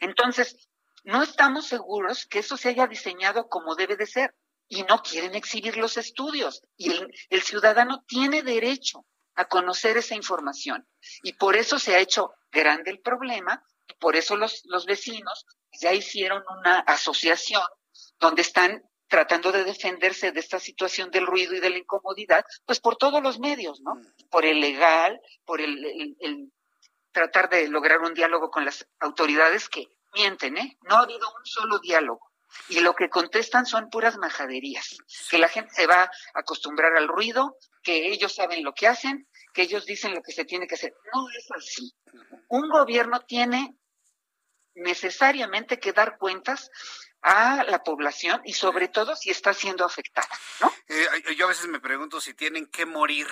Entonces, 0.00 0.68
no 1.04 1.22
estamos 1.22 1.68
seguros 1.68 2.26
que 2.26 2.40
eso 2.40 2.56
se 2.56 2.70
haya 2.70 2.88
diseñado 2.88 3.48
como 3.48 3.76
debe 3.76 3.96
de 3.96 4.06
ser 4.06 4.34
y 4.66 4.82
no 4.82 5.02
quieren 5.04 5.36
exhibir 5.36 5.76
los 5.76 5.96
estudios. 5.96 6.64
Y 6.76 6.90
el, 6.90 7.14
el 7.30 7.42
ciudadano 7.42 8.02
tiene 8.08 8.42
derecho 8.42 9.06
a 9.34 9.46
conocer 9.46 9.96
esa 9.96 10.14
información. 10.14 10.86
Y 11.22 11.34
por 11.34 11.56
eso 11.56 11.78
se 11.78 11.94
ha 11.94 11.98
hecho 12.00 12.32
grande 12.50 12.90
el 12.90 13.00
problema, 13.00 13.64
y 13.88 13.94
por 13.94 14.16
eso 14.16 14.36
los, 14.36 14.62
los 14.66 14.86
vecinos 14.86 15.46
ya 15.80 15.92
hicieron 15.92 16.42
una 16.58 16.80
asociación 16.80 17.62
donde 18.20 18.42
están 18.42 18.82
tratando 19.08 19.52
de 19.52 19.64
defenderse 19.64 20.32
de 20.32 20.40
esta 20.40 20.58
situación 20.58 21.10
del 21.10 21.26
ruido 21.26 21.54
y 21.54 21.60
de 21.60 21.68
la 21.70 21.78
incomodidad, 21.78 22.44
pues 22.64 22.80
por 22.80 22.96
todos 22.96 23.22
los 23.22 23.38
medios, 23.38 23.80
¿no? 23.82 23.92
Por 24.30 24.46
el 24.46 24.60
legal, 24.60 25.20
por 25.44 25.60
el, 25.60 25.84
el- 25.84 26.16
el 26.20 26.52
tratar 27.12 27.50
de 27.50 27.68
lograr 27.68 28.00
un 28.00 28.14
diálogo 28.14 28.50
con 28.50 28.64
las 28.64 28.86
autoridades 29.00 29.68
que 29.68 29.86
mienten, 30.14 30.56
¿eh? 30.56 30.78
No 30.88 30.96
ha 30.96 31.00
habido 31.00 31.28
un 31.28 31.44
solo 31.44 31.78
diálogo. 31.78 32.31
Y 32.68 32.80
lo 32.80 32.94
que 32.94 33.08
contestan 33.08 33.66
son 33.66 33.90
puras 33.90 34.16
majaderías, 34.18 34.96
que 35.30 35.38
la 35.38 35.48
gente 35.48 35.72
se 35.74 35.86
va 35.86 36.02
a 36.02 36.10
acostumbrar 36.34 36.96
al 36.96 37.08
ruido, 37.08 37.56
que 37.82 38.08
ellos 38.08 38.34
saben 38.34 38.62
lo 38.64 38.72
que 38.72 38.86
hacen, 38.86 39.28
que 39.52 39.62
ellos 39.62 39.86
dicen 39.86 40.14
lo 40.14 40.22
que 40.22 40.32
se 40.32 40.44
tiene 40.44 40.66
que 40.66 40.74
hacer. 40.74 40.94
No 41.12 41.26
es 41.30 41.46
así. 41.50 41.94
Un 42.48 42.68
gobierno 42.68 43.20
tiene 43.20 43.76
necesariamente 44.74 45.78
que 45.78 45.92
dar 45.92 46.18
cuentas 46.18 46.70
a 47.22 47.62
la 47.64 47.82
población 47.82 48.40
y 48.44 48.52
sobre 48.52 48.88
todo 48.88 49.14
si 49.14 49.30
está 49.30 49.54
siendo 49.54 49.84
afectada. 49.84 50.28
Eh, 50.88 51.34
yo 51.36 51.46
a 51.46 51.48
veces 51.48 51.66
me 51.66 51.80
pregunto 51.80 52.20
si 52.20 52.34
tienen 52.34 52.66
que 52.66 52.84
morir 52.84 53.28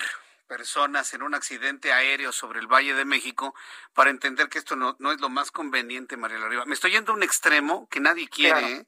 personas 0.55 1.13
en 1.13 1.21
un 1.23 1.33
accidente 1.33 1.93
aéreo 1.93 2.33
sobre 2.33 2.59
el 2.59 2.67
Valle 2.67 2.93
de 2.93 3.05
México 3.05 3.55
para 3.93 4.09
entender 4.09 4.49
que 4.49 4.57
esto 4.57 4.75
no, 4.75 4.97
no 4.99 5.13
es 5.13 5.21
lo 5.21 5.29
más 5.29 5.49
conveniente, 5.49 6.17
María 6.17 6.39
Larriba. 6.39 6.65
Me 6.65 6.73
estoy 6.73 6.91
yendo 6.91 7.13
a 7.13 7.15
un 7.15 7.23
extremo 7.23 7.87
que 7.89 8.01
nadie 8.01 8.27
quiere, 8.27 8.59
Claro. 8.59 8.75
¿eh? 8.75 8.85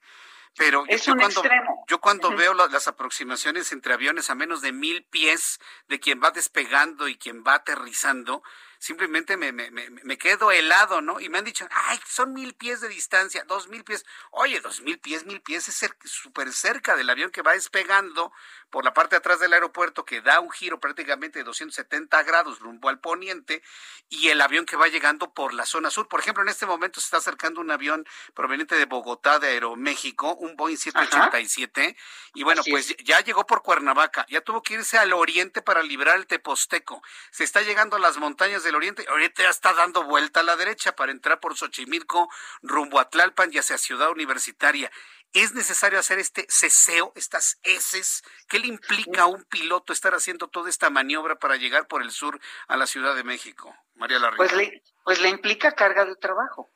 pero 0.57 0.83
Es 0.89 1.05
yo 1.05 1.13
un 1.13 1.19
cuando, 1.19 1.39
extremo. 1.39 1.85
yo 1.87 2.01
cuando 2.01 2.35
veo 2.35 2.53
la- 2.53 2.67
las 2.67 2.89
aproximaciones 2.89 3.71
entre 3.71 3.93
aviones 3.93 4.29
a 4.29 4.35
menos 4.35 4.61
de 4.61 4.73
mil 4.73 5.05
pies 5.05 5.59
de 5.87 6.01
quien 6.01 6.21
va 6.21 6.31
despegando 6.31 7.07
y 7.07 7.15
quien 7.17 7.45
va 7.47 7.53
aterrizando, 7.55 8.43
simplemente 8.83 9.37
me, 9.37 9.53
me, 9.53 9.71
me, 9.71 9.89
me 9.89 10.17
quedo 10.17 10.51
helado, 10.51 10.99
¿no? 10.99 11.21
Y 11.21 11.29
me 11.29 11.37
han 11.37 11.45
dicho, 11.45 11.65
ay, 11.71 11.97
son 12.05 12.33
mil 12.33 12.53
pies 12.53 12.81
de 12.81 12.89
distancia, 12.89 13.45
dos 13.45 13.69
mil 13.69 13.85
pies. 13.85 14.05
Oye, 14.31 14.59
dos 14.59 14.81
mil 14.81 14.99
pies, 14.99 15.25
mil 15.25 15.41
pies 15.41 15.69
es 15.69 15.89
súper 16.03 16.51
cerca 16.51 16.97
del 16.97 17.09
avión 17.09 17.31
que 17.31 17.41
va 17.41 17.53
despegando 17.53 18.33
por 18.73 18.83
la 18.83 18.93
parte 18.93 19.15
de 19.15 19.19
atrás 19.19 19.39
del 19.39 19.53
aeropuerto, 19.53 20.03
que 20.03 20.19
da 20.19 20.39
un 20.39 20.49
giro 20.49 20.79
prácticamente 20.79 21.39
de 21.39 21.45
270 21.45 22.23
grados 22.23 22.59
rumbo 22.59 22.89
al 22.89 22.99
poniente, 22.99 23.61
y 24.09 24.29
el 24.29 24.41
avión 24.41 24.65
que 24.65 24.75
va 24.75 24.87
llegando 24.87 25.31
por 25.31 25.53
la 25.53 25.67
zona 25.67 25.91
sur. 25.91 26.07
Por 26.07 26.19
ejemplo, 26.19 26.41
en 26.41 26.49
este 26.49 26.65
momento 26.65 26.99
se 26.99 27.05
está 27.05 27.17
acercando 27.17 27.61
un 27.61 27.69
avión 27.69 28.03
proveniente 28.33 28.75
de 28.75 28.85
Bogotá, 28.85 29.37
de 29.37 29.49
Aeroméxico, 29.49 30.33
un 30.33 30.55
Boeing 30.55 30.77
787, 30.77 31.95
y 32.33 32.41
bueno, 32.41 32.61
Así 32.61 32.71
pues 32.71 32.97
ya 32.97 33.21
llegó 33.21 33.45
por 33.45 33.61
Cuernavaca, 33.61 34.25
ya 34.27 34.41
tuvo 34.41 34.63
que 34.63 34.73
irse 34.73 34.97
al 34.97 35.13
oriente 35.13 35.61
para 35.61 35.83
librar 35.83 36.17
el 36.17 36.25
Teposteco. 36.25 37.03
Se 37.29 37.43
está 37.43 37.61
llegando 37.61 37.95
a 37.95 37.99
las 37.99 38.17
montañas 38.17 38.63
del 38.63 38.72
oriente, 38.75 39.05
ahorita 39.09 39.43
ya 39.43 39.49
está 39.49 39.73
dando 39.73 40.03
vuelta 40.03 40.41
a 40.41 40.43
la 40.43 40.55
derecha 40.55 40.95
para 40.95 41.11
entrar 41.11 41.39
por 41.39 41.55
Xochimilco, 41.55 42.29
rumbo 42.61 42.99
a 42.99 43.09
Tlalpan 43.09 43.51
y 43.53 43.57
hacia 43.57 43.77
Ciudad 43.77 44.09
Universitaria. 44.11 44.91
¿Es 45.33 45.53
necesario 45.53 45.97
hacer 45.97 46.19
este 46.19 46.45
ceseo, 46.47 47.11
estas 47.15 47.59
heces? 47.63 48.23
¿Qué 48.47 48.59
le 48.59 48.67
implica 48.67 49.23
a 49.23 49.25
un 49.25 49.43
piloto 49.45 49.91
estar 49.91 50.13
haciendo 50.13 50.47
toda 50.47 50.69
esta 50.69 50.91
maniobra 50.91 51.39
para 51.39 51.55
llegar 51.55 51.87
por 51.87 52.03
el 52.03 52.11
sur 52.11 52.39
a 52.67 52.77
la 52.77 52.85
Ciudad 52.85 53.15
de 53.15 53.23
México? 53.23 53.75
María 53.95 54.19
Larriba. 54.19 54.37
Pues 54.37 54.53
le, 54.53 54.83
pues 55.03 55.19
le 55.21 55.29
implica 55.29 55.71
carga 55.71 56.05
de 56.05 56.15
trabajo 56.17 56.71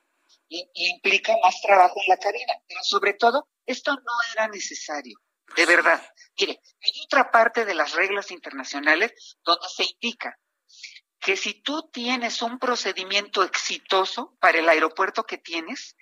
y, 0.50 0.70
implica 0.74 1.34
más 1.44 1.62
trabajo 1.62 1.96
en 2.04 2.10
la 2.10 2.18
cabina. 2.18 2.54
Pero 2.68 2.84
sobre 2.84 3.14
todo, 3.14 3.48
esto 3.66 3.94
no 3.94 4.12
era 4.34 4.48
necesario, 4.48 5.20
de 5.56 5.66
verdad. 5.66 6.02
Mire, 6.40 6.60
hay 6.82 6.92
otra 7.06 7.30
parte 7.32 7.66
de 7.66 7.76
las 7.76 7.94
reglas 7.94 8.32
internacionales 8.32 9.38
donde 9.44 9.68
se 9.70 9.84
indica 9.84 10.40
que 11.28 11.36
si 11.36 11.56
tú 11.56 11.90
tienes 11.92 12.42
un 12.42 12.58
procedimiento 12.58 13.44
exitoso 13.44 14.38
para 14.40 14.60
el 14.60 14.70
aeropuerto 14.70 15.26
que 15.26 15.38
tienes, 15.38 15.98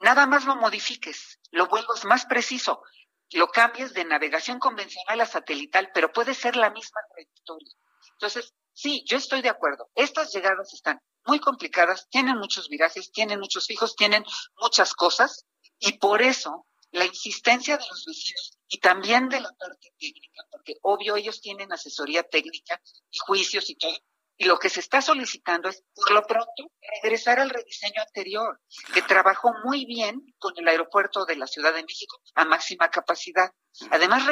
nada 0.00 0.26
más 0.26 0.44
lo 0.44 0.56
modifiques, 0.56 1.38
lo 1.52 1.68
vuelvas 1.68 2.04
más 2.04 2.26
preciso, 2.26 2.82
lo 3.30 3.46
cambies 3.46 3.94
de 3.94 4.04
navegación 4.04 4.58
convencional 4.58 5.20
a 5.20 5.26
satelital, 5.26 5.92
pero 5.94 6.12
puede 6.12 6.34
ser 6.34 6.56
la 6.56 6.70
misma 6.70 6.98
trayectoria. 7.14 7.72
Entonces, 8.14 8.54
sí, 8.72 9.04
yo 9.06 9.18
estoy 9.18 9.40
de 9.40 9.50
acuerdo. 9.50 9.88
Estas 9.94 10.32
llegadas 10.34 10.74
están 10.74 11.00
muy 11.26 11.38
complicadas, 11.38 12.08
tienen 12.10 12.36
muchos 12.36 12.68
virajes, 12.68 13.12
tienen 13.12 13.38
muchos 13.38 13.68
fijos, 13.68 13.94
tienen 13.94 14.24
muchas 14.60 14.94
cosas, 14.94 15.46
y 15.78 15.92
por 15.92 16.22
eso 16.22 16.66
la 16.90 17.04
insistencia 17.04 17.76
de 17.76 17.84
los 17.88 18.04
vecinos 18.04 18.58
y 18.66 18.80
también 18.80 19.28
de 19.28 19.38
la 19.38 19.52
parte 19.52 19.92
técnica, 19.96 20.42
porque 20.50 20.74
obvio 20.82 21.14
ellos 21.14 21.40
tienen 21.40 21.72
asesoría 21.72 22.24
técnica 22.24 22.82
y 23.12 23.18
juicios 23.20 23.70
y 23.70 23.76
todo, 23.76 23.96
y 24.38 24.44
lo 24.44 24.58
que 24.58 24.68
se 24.68 24.80
está 24.80 25.00
solicitando 25.00 25.68
es, 25.68 25.82
por 25.94 26.10
lo 26.10 26.22
pronto, 26.22 26.70
regresar 27.02 27.40
al 27.40 27.50
rediseño 27.50 28.02
anterior, 28.02 28.60
que 28.92 29.02
trabajó 29.02 29.52
muy 29.64 29.86
bien 29.86 30.34
con 30.38 30.52
el 30.56 30.68
aeropuerto 30.68 31.24
de 31.24 31.36
la 31.36 31.46
Ciudad 31.46 31.74
de 31.74 31.82
México 31.82 32.20
a 32.34 32.44
máxima 32.44 32.90
capacidad. 32.90 33.50
Además, 33.90 34.24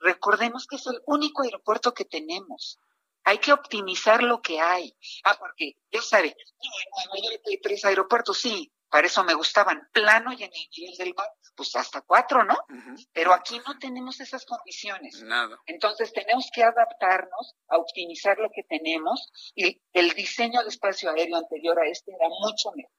recordemos 0.00 0.66
que 0.66 0.76
es 0.76 0.86
el 0.86 1.00
único 1.06 1.42
aeropuerto 1.42 1.94
que 1.94 2.04
tenemos. 2.04 2.80
Hay 3.24 3.38
que 3.38 3.52
optimizar 3.52 4.22
lo 4.22 4.40
que 4.40 4.60
hay. 4.60 4.96
Ah, 5.24 5.36
porque, 5.38 5.74
ya 5.90 6.02
sabe, 6.02 6.36
Nueva 7.12 7.30
York 7.30 7.42
hay 7.46 7.60
tres 7.60 7.84
aeropuertos, 7.84 8.38
sí, 8.38 8.72
para 8.88 9.06
eso 9.06 9.24
me 9.24 9.34
gustaban, 9.34 9.88
plano 9.92 10.32
y 10.32 10.42
en 10.42 10.50
el 10.52 10.68
nivel 10.76 10.96
del 10.96 11.14
mar, 11.14 11.28
pues 11.56 11.74
hasta 11.74 12.02
cuatro, 12.02 12.44
¿no? 12.44 12.56
Pero 13.12 13.32
aquí 13.32 13.60
no 13.66 13.78
tenemos 13.78 14.20
esas 14.20 14.44
condiciones. 14.44 15.22
Nada. 15.22 15.58
Entonces 15.66 16.12
tenemos 16.12 16.48
que 16.54 16.62
adaptarnos 16.62 17.54
a 17.68 17.78
optimizar 17.78 18.38
lo 18.38 18.50
que 18.54 18.62
tenemos 18.68 19.32
y 19.54 19.80
el 19.92 20.10
diseño 20.12 20.62
de 20.62 20.68
espacio 20.68 21.10
aéreo 21.10 21.36
anterior 21.36 21.78
a 21.80 21.88
este 21.88 22.12
era 22.12 22.28
mucho 22.28 22.70
mejor. 22.76 22.92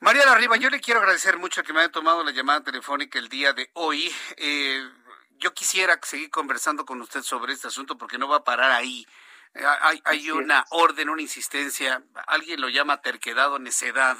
María 0.00 0.24
Larriba, 0.24 0.56
yo 0.56 0.70
le 0.70 0.80
quiero 0.80 1.00
agradecer 1.00 1.38
mucho 1.38 1.62
que 1.62 1.72
me 1.72 1.80
haya 1.80 1.92
tomado 1.92 2.24
la 2.24 2.32
llamada 2.32 2.62
telefónica 2.62 3.18
el 3.18 3.28
día 3.28 3.52
de 3.52 3.70
hoy. 3.74 4.10
Eh, 4.36 4.82
yo 5.38 5.52
quisiera 5.54 5.98
seguir 6.02 6.30
conversando 6.30 6.84
con 6.84 7.00
usted 7.00 7.22
sobre 7.22 7.52
este 7.52 7.68
asunto 7.68 7.96
porque 7.96 8.18
no 8.18 8.28
va 8.28 8.38
a 8.38 8.44
parar 8.44 8.72
ahí. 8.72 9.06
Eh, 9.54 9.64
Hay, 9.82 10.00
hay 10.04 10.30
una 10.30 10.64
orden, 10.70 11.08
una 11.08 11.22
insistencia, 11.22 12.02
alguien 12.26 12.60
lo 12.60 12.68
llama 12.68 13.00
terquedad 13.00 13.52
o 13.52 13.58
necedad 13.58 14.16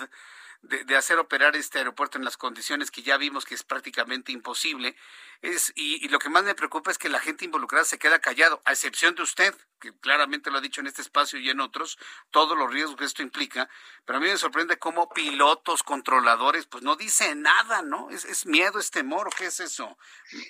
de, 0.63 0.85
de 0.85 0.97
hacer 0.97 1.19
operar 1.19 1.57
este 1.57 1.79
aeropuerto 1.79 2.19
en 2.19 2.25
las 2.25 2.37
condiciones 2.37 2.91
que 2.91 3.03
ya 3.03 3.17
vimos 3.17 3.45
que 3.45 3.55
es 3.55 3.65
prácticamente 3.65 4.33
imposible. 4.33 4.97
Es, 5.43 5.73
y, 5.75 6.05
y 6.05 6.09
lo 6.09 6.21
que 6.21 6.29
más 6.29 6.45
me 6.45 6.55
preocupa 6.55 6.91
es 6.93 6.99
que 6.99 7.09
la 7.09 7.19
gente 7.19 7.45
involucrada 7.45 7.85
se 7.85 7.99
queda 7.99 8.21
callado, 8.21 8.63
a 8.65 8.71
excepción 8.71 9.17
de 9.17 9.23
usted, 9.23 9.55
que 9.81 9.93
claramente 9.99 10.51
lo 10.51 10.59
ha 10.59 10.61
dicho 10.61 10.81
en 10.81 10.87
este 10.87 11.03
espacio 11.03 11.41
y 11.41 11.51
en 11.51 11.61
otros, 11.61 11.99
todos 12.31 12.57
los 12.57 12.73
riesgos 12.73 12.97
que 12.97 13.05
esto 13.05 13.23
implica. 13.23 13.69
Pero 14.05 14.19
a 14.19 14.21
mí 14.21 14.29
me 14.29 14.37
sorprende 14.37 14.79
cómo 14.79 15.09
pilotos, 15.09 15.83
controladores, 15.83 16.67
pues 16.67 16.85
no 16.85 16.95
dicen 16.95 17.43
nada, 17.43 17.83
¿no? 17.83 18.11
¿Es, 18.11 18.25
es 18.25 18.47
miedo, 18.47 18.79
es 18.79 18.93
temor 18.93 19.27
o 19.27 19.31
qué 19.31 19.47
es 19.47 19.59
eso, 19.59 19.99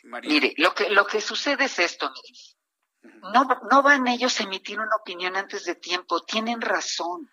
María? 0.05 0.31
Mire, 0.31 0.55
lo 0.59 0.75
que, 0.75 0.91
lo 0.91 1.07
que 1.07 1.23
sucede 1.23 1.65
es 1.65 1.79
esto, 1.79 2.11
mire. 2.11 2.39
No, 3.35 3.49
no 3.71 3.83
van 3.83 4.07
ellos 4.07 4.39
a 4.39 4.45
emitir 4.45 4.79
una 4.79 4.95
opinión 4.95 5.37
antes 5.37 5.65
de 5.65 5.75
tiempo, 5.75 6.23
tienen 6.23 6.61
razón. 6.61 7.31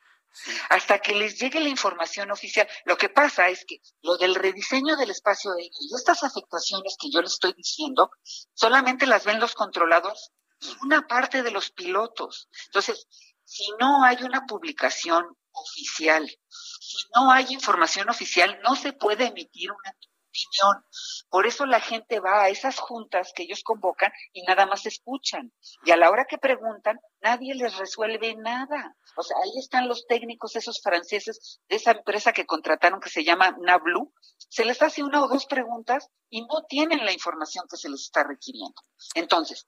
Hasta 0.70 1.00
que 1.00 1.14
les 1.14 1.40
llegue 1.40 1.60
la 1.60 1.70
información 1.70 2.32
oficial. 2.32 2.68
Lo 2.86 2.98
que 2.98 3.10
pasa 3.10 3.50
es 3.50 3.66
que 3.66 3.82
lo 4.02 4.18
del 4.18 4.36
rediseño 4.36 4.96
del 4.96 5.12
espacio 5.12 5.52
aéreo 5.52 5.72
y 5.80 5.96
estas 5.96 6.24
afectaciones 6.24 6.96
que 7.00 7.10
yo 7.12 7.22
les 7.22 7.34
estoy 7.34 7.54
diciendo, 7.54 8.12
solamente 8.54 9.06
las 9.06 9.26
ven 9.26 9.40
los 9.40 9.54
controladores 9.54 10.32
y 10.62 10.76
una 10.82 11.08
parte 11.08 11.44
de 11.44 11.52
los 11.52 11.72
pilotos. 11.72 12.50
Entonces, 12.68 13.08
si 13.44 13.72
no 13.80 14.04
hay 14.04 14.22
una 14.24 14.46
publicación 14.46 15.26
oficial, 15.52 16.30
si 16.48 16.98
no 17.16 17.32
hay 17.32 17.48
información 17.50 18.10
oficial, 18.10 18.60
no 18.64 18.76
se 18.76 18.94
puede 18.94 19.28
emitir 19.28 19.72
una 19.72 19.94
opinión. 20.30 20.86
Por 21.30 21.48
eso 21.48 21.66
la 21.66 21.80
gente 21.80 22.20
va 22.20 22.44
a 22.44 22.50
esas 22.50 22.80
juntas 22.80 23.32
que 23.36 23.44
ellos 23.44 23.64
convocan 23.64 24.12
y 24.34 24.44
nada 24.44 24.66
más 24.66 24.86
escuchan. 24.86 25.52
Y 25.84 25.92
a 25.92 25.98
la 25.98 26.10
hora 26.10 26.26
que 26.26 26.38
preguntan, 26.38 27.00
nadie 27.22 27.56
les 27.56 27.78
resuelve 27.78 28.36
nada. 28.36 28.96
O 29.16 29.24
sea, 29.24 29.38
ahí 29.44 29.60
están 29.60 29.88
los 29.88 30.06
técnicos, 30.08 30.56
esos 30.56 30.82
franceses 30.82 31.60
de 31.68 31.76
esa 31.76 31.92
empresa 31.92 32.34
que 32.34 32.46
contrataron 32.46 33.00
que 33.00 33.10
se 33.10 33.24
llama 33.24 33.56
Nablu. 33.60 34.14
Se 34.38 34.66
les 34.66 34.82
hace 34.82 35.04
una 35.04 35.24
o 35.24 35.28
dos 35.28 35.46
preguntas 35.46 36.10
y 36.30 36.42
no 36.42 36.64
tienen 36.68 37.06
la 37.06 37.12
información 37.12 37.66
que 37.70 37.78
se 37.78 37.90
les 37.90 38.02
está 38.02 38.24
requiriendo. 38.24 38.82
Entonces, 39.16 39.68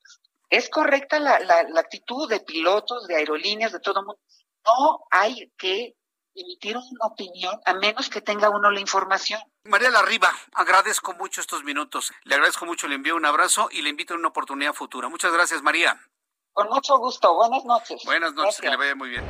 ¿es 0.49 0.69
correcta 0.69 1.19
la, 1.19 1.39
la, 1.39 1.63
la 1.63 1.79
actitud 1.81 2.29
de 2.29 2.39
pilotos, 2.39 3.07
de 3.07 3.15
aerolíneas, 3.15 3.71
de 3.71 3.79
todo 3.79 3.99
el 3.99 4.05
mundo? 4.05 4.21
No 4.65 4.99
hay 5.09 5.51
que 5.57 5.95
emitir 6.35 6.77
una 6.77 7.05
opinión 7.05 7.59
a 7.65 7.73
menos 7.73 8.09
que 8.09 8.21
tenga 8.21 8.49
uno 8.49 8.71
la 8.71 8.79
información. 8.79 9.41
María 9.63 9.89
Larriba, 9.89 10.31
agradezco 10.53 11.13
mucho 11.13 11.41
estos 11.41 11.63
minutos. 11.63 12.11
Le 12.23 12.35
agradezco 12.35 12.65
mucho, 12.65 12.87
le 12.87 12.95
envío 12.95 13.15
un 13.15 13.25
abrazo 13.25 13.69
y 13.71 13.81
le 13.81 13.89
invito 13.89 14.13
a 14.13 14.17
una 14.17 14.29
oportunidad 14.29 14.73
futura. 14.73 15.09
Muchas 15.09 15.33
gracias, 15.33 15.61
María. 15.61 15.99
Con 16.53 16.67
mucho 16.69 16.97
gusto. 16.97 17.33
Buenas 17.35 17.63
noches. 17.65 18.01
Buenas 18.05 18.33
noches, 18.33 18.59
que 18.59 18.69
le 18.69 18.77
vaya 18.77 18.95
muy 18.95 19.09
bien. 19.09 19.23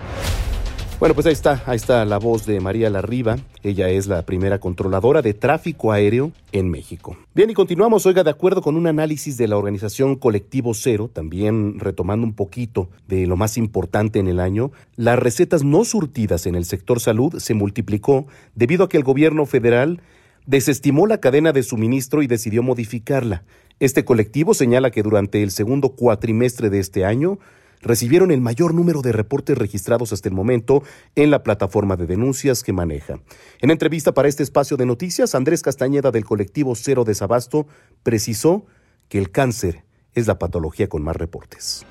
Bueno, 1.01 1.15
pues 1.15 1.25
ahí 1.25 1.33
está, 1.33 1.63
ahí 1.65 1.77
está 1.77 2.05
la 2.05 2.19
voz 2.19 2.45
de 2.45 2.59
María 2.59 2.87
Larriba. 2.91 3.37
Ella 3.63 3.89
es 3.89 4.05
la 4.05 4.23
primera 4.23 4.59
controladora 4.59 5.23
de 5.23 5.33
tráfico 5.33 5.91
aéreo 5.91 6.31
en 6.51 6.69
México. 6.69 7.17
Bien, 7.33 7.49
y 7.49 7.55
continuamos, 7.55 8.05
oiga, 8.05 8.23
de 8.23 8.29
acuerdo 8.29 8.61
con 8.61 8.75
un 8.75 8.85
análisis 8.85 9.35
de 9.35 9.47
la 9.47 9.57
organización 9.57 10.15
Colectivo 10.15 10.75
Cero, 10.75 11.09
también 11.11 11.79
retomando 11.79 12.27
un 12.27 12.33
poquito 12.33 12.87
de 13.07 13.25
lo 13.25 13.35
más 13.35 13.57
importante 13.57 14.19
en 14.19 14.27
el 14.27 14.39
año, 14.39 14.73
las 14.95 15.17
recetas 15.17 15.63
no 15.63 15.85
surtidas 15.85 16.45
en 16.45 16.53
el 16.53 16.65
sector 16.65 16.99
salud 16.99 17.39
se 17.39 17.55
multiplicó 17.55 18.27
debido 18.53 18.83
a 18.83 18.89
que 18.89 18.97
el 18.97 19.03
gobierno 19.03 19.47
federal 19.47 20.01
desestimó 20.45 21.07
la 21.07 21.17
cadena 21.17 21.51
de 21.51 21.63
suministro 21.63 22.21
y 22.21 22.27
decidió 22.27 22.61
modificarla. 22.61 23.41
Este 23.79 24.05
colectivo 24.05 24.53
señala 24.53 24.91
que 24.91 25.01
durante 25.01 25.41
el 25.41 25.49
segundo 25.49 25.95
cuatrimestre 25.95 26.69
de 26.69 26.77
este 26.77 27.05
año, 27.05 27.39
recibieron 27.81 28.31
el 28.31 28.41
mayor 28.41 28.73
número 28.73 29.01
de 29.01 29.11
reportes 29.11 29.57
registrados 29.57 30.13
hasta 30.13 30.29
el 30.29 30.35
momento 30.35 30.83
en 31.15 31.31
la 31.31 31.43
plataforma 31.43 31.95
de 31.95 32.07
denuncias 32.07 32.63
que 32.63 32.73
maneja. 32.73 33.19
En 33.59 33.71
entrevista 33.71 34.13
para 34.13 34.27
este 34.27 34.43
espacio 34.43 34.77
de 34.77 34.85
noticias, 34.85 35.35
Andrés 35.35 35.61
Castañeda 35.61 36.11
del 36.11 36.25
colectivo 36.25 36.75
Cero 36.75 37.03
Desabasto 37.03 37.67
precisó 38.03 38.65
que 39.09 39.17
el 39.17 39.31
cáncer 39.31 39.83
es 40.13 40.27
la 40.27 40.39
patología 40.39 40.87
con 40.87 41.03
más 41.03 41.15
reportes. 41.15 41.85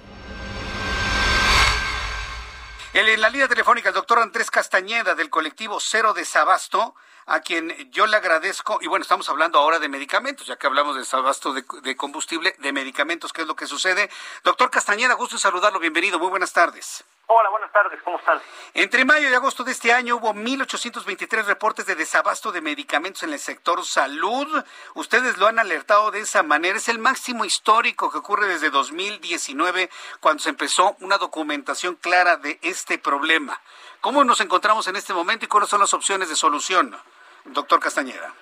En 2.93 3.21
la 3.21 3.31
línea 3.31 3.47
telefónica, 3.47 3.91
el 3.91 3.95
doctor 3.95 4.19
Andrés 4.19 4.51
Castañeda 4.51 5.15
del 5.15 5.31
colectivo 5.31 5.79
Cero 5.81 6.13
Desabasto, 6.13 6.95
a 7.27 7.41
quien 7.41 7.91
yo 7.91 8.07
le 8.07 8.17
agradezco, 8.17 8.79
y 8.81 8.87
bueno, 8.87 9.03
estamos 9.03 9.29
hablando 9.29 9.59
ahora 9.59 9.79
de 9.79 9.89
medicamentos, 9.89 10.47
ya 10.47 10.57
que 10.57 10.67
hablamos 10.67 10.95
de 10.95 11.01
desabasto 11.01 11.53
de, 11.53 11.65
de 11.83 11.97
combustible, 11.97 12.55
de 12.59 12.73
medicamentos, 12.73 13.33
¿qué 13.33 13.43
es 13.43 13.49
lo 13.49 13.57
que 13.57 13.67
sucede? 13.67 14.11
Doctor 14.45 14.71
Castañeda, 14.71 15.15
gusto 15.15 15.37
en 15.37 15.41
saludarlo, 15.41 15.79
bienvenido, 15.79 16.19
muy 16.19 16.29
buenas 16.29 16.53
tardes. 16.53 17.05
Hola, 17.33 17.49
buenas 17.51 17.71
tardes, 17.71 18.03
¿cómo 18.03 18.19
están? 18.19 18.41
Entre 18.75 19.05
mayo 19.05 19.31
y 19.31 19.35
agosto 19.35 19.63
de 19.63 19.71
este 19.71 19.93
año 19.93 20.17
hubo 20.17 20.35
1.823 20.35 21.45
reportes 21.45 21.87
de 21.87 21.95
desabasto 21.95 22.51
de 22.51 22.61
medicamentos 22.61 23.23
en 23.23 23.33
el 23.33 23.39
sector 23.39 23.85
salud. 23.85 24.65
Ustedes 24.95 25.39
lo 25.39 25.47
han 25.47 25.61
alertado 25.61 26.11
de 26.11 26.19
esa 26.19 26.43
manera. 26.43 26.77
Es 26.77 26.89
el 26.89 26.99
máximo 26.99 27.45
histórico 27.45 28.11
que 28.11 28.19
ocurre 28.19 28.49
desde 28.49 28.71
2019, 28.71 29.91
cuando 30.19 30.43
se 30.43 30.49
empezó 30.49 30.97
una 30.99 31.19
documentación 31.19 31.95
clara 31.95 32.37
de 32.37 32.59
este 32.63 32.99
problema. 32.99 33.61
¿Cómo 34.01 34.25
nos 34.25 34.41
encontramos 34.41 34.89
en 34.89 34.97
este 34.97 35.15
momento 35.15 35.45
y 35.45 35.49
cuáles 35.49 35.71
son 35.71 35.81
las 35.81 35.95
opciones 35.95 36.31
de 36.31 36.35
solución, 36.35 36.99
doctor 37.45 37.81
Castañeda? 37.81 38.33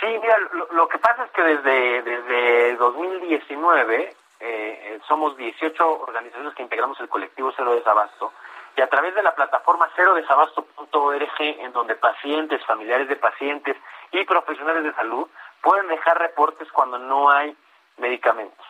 Sí, 0.00 0.06
mira, 0.06 0.36
lo, 0.70 0.88
que 0.88 0.98
pasa 0.98 1.24
es 1.24 1.30
que 1.32 1.42
desde, 1.42 2.02
desde 2.02 2.76
2019 2.76 4.14
eh, 4.40 5.00
somos 5.08 5.36
18 5.36 6.00
organizaciones 6.00 6.54
que 6.54 6.62
integramos 6.62 7.00
el 7.00 7.08
colectivo 7.08 7.52
Cero 7.56 7.74
Desabasto 7.74 8.32
y 8.76 8.80
a 8.80 8.88
través 8.88 9.12
de 9.16 9.24
la 9.24 9.34
plataforma 9.34 9.90
cerodesabasto.org 9.96 11.40
en 11.40 11.72
donde 11.72 11.96
pacientes, 11.96 12.64
familiares 12.64 13.08
de 13.08 13.16
pacientes 13.16 13.76
y 14.12 14.24
profesionales 14.24 14.84
de 14.84 14.94
salud 14.94 15.26
pueden 15.62 15.88
dejar 15.88 16.16
reportes 16.18 16.70
cuando 16.70 16.98
no 16.98 17.28
hay 17.28 17.56
medicamentos. 17.96 18.66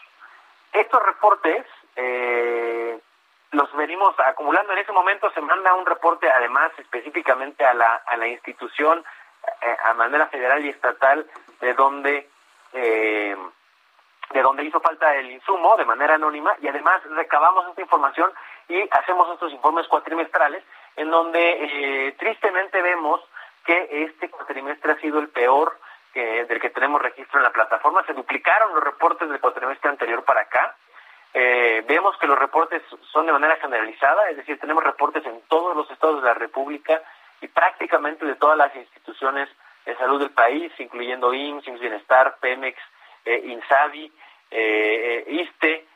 Estos 0.73 1.03
reportes 1.03 1.67
eh, 1.97 2.99
los 3.51 3.71
venimos 3.77 4.15
acumulando. 4.21 4.73
En 4.73 4.79
ese 4.79 4.93
momento 4.93 5.31
se 5.33 5.43
manda 5.43 5.75
un 5.75 5.85
reporte 5.85 6.31
además 6.31 6.73
específicamente 6.79 7.67
a 7.67 7.75
la, 7.75 7.97
a 8.07 8.17
la 8.17 8.29
institución 8.29 9.01
eh, 9.01 9.05
a 9.85 9.95
manera 9.95 10.27
federal 10.29 10.65
y 10.65 10.71
estatal 10.71 11.27
de 11.61 11.75
donde 11.75 12.29
eh, 12.73 13.37
de 14.31 14.43
donde 14.43 14.65
hizo 14.65 14.81
falta 14.81 15.15
el 15.17 15.31
insumo 15.31 15.77
de 15.77 15.85
manera 15.85 16.15
anónima 16.15 16.55
y 16.61 16.69
además 16.69 17.03
recabamos 17.11 17.67
esta 17.69 17.81
información 17.81 18.31
y 18.69 18.87
hacemos 18.91 19.33
estos 19.33 19.53
informes 19.53 19.87
cuatrimestrales 19.89 20.63
en 20.97 21.11
donde 21.11 21.41
eh, 21.41 22.13
tristemente 22.19 22.83
vemos 22.83 23.21
que 23.65 23.89
este 24.05 24.31
cuatrimestre 24.31 24.93
ha 24.93 25.01
sido 25.01 25.19
el 25.19 25.29
peor 25.29 25.79
que, 26.13 26.45
del 26.45 26.61
que 26.61 26.71
tenemos 26.71 27.01
registro 27.01 27.39
en 27.39 27.45
la 27.45 27.53
plataforma. 27.53 28.05
Se 28.07 28.13
duplicaron 28.13 28.75
los 28.75 28.83
reportes 28.83 29.29
del 29.29 29.41
cuatrimestre 29.41 29.91
anterior 29.91 30.25
para 30.25 30.43
acá. 30.43 30.77
Eh, 31.35 31.85
vemos 31.87 32.17
que 32.19 32.27
los 32.27 32.39
reportes 32.39 32.83
son 33.13 33.27
de 33.27 33.33
manera 33.33 33.57
generalizada, 33.57 34.31
es 34.31 34.39
decir, 34.39 34.59
tenemos 34.59 34.83
reportes 34.83 35.25
en 35.27 35.41
todos 35.49 35.77
los 35.77 35.91
estados 35.91 36.23
de 36.23 36.29
la 36.29 36.35
República 36.35 37.03
y 37.41 37.49
prácticamente 37.49 38.25
de 38.25 38.35
todas 38.37 38.57
las 38.57 38.75
instituciones 38.75 39.49
de 39.87 39.97
salud 39.97 40.21
del 40.21 40.31
país, 40.31 40.73
incluyendo 40.79 41.33
IMSS, 41.33 41.69
IMSS 41.69 41.81
Bienestar, 41.81 42.39
Pemex, 42.41 42.79
eh, 43.25 43.43
INSABI, 43.47 44.13
eh, 44.51 45.25
eh, 45.27 45.33
ISTE, 45.43 45.87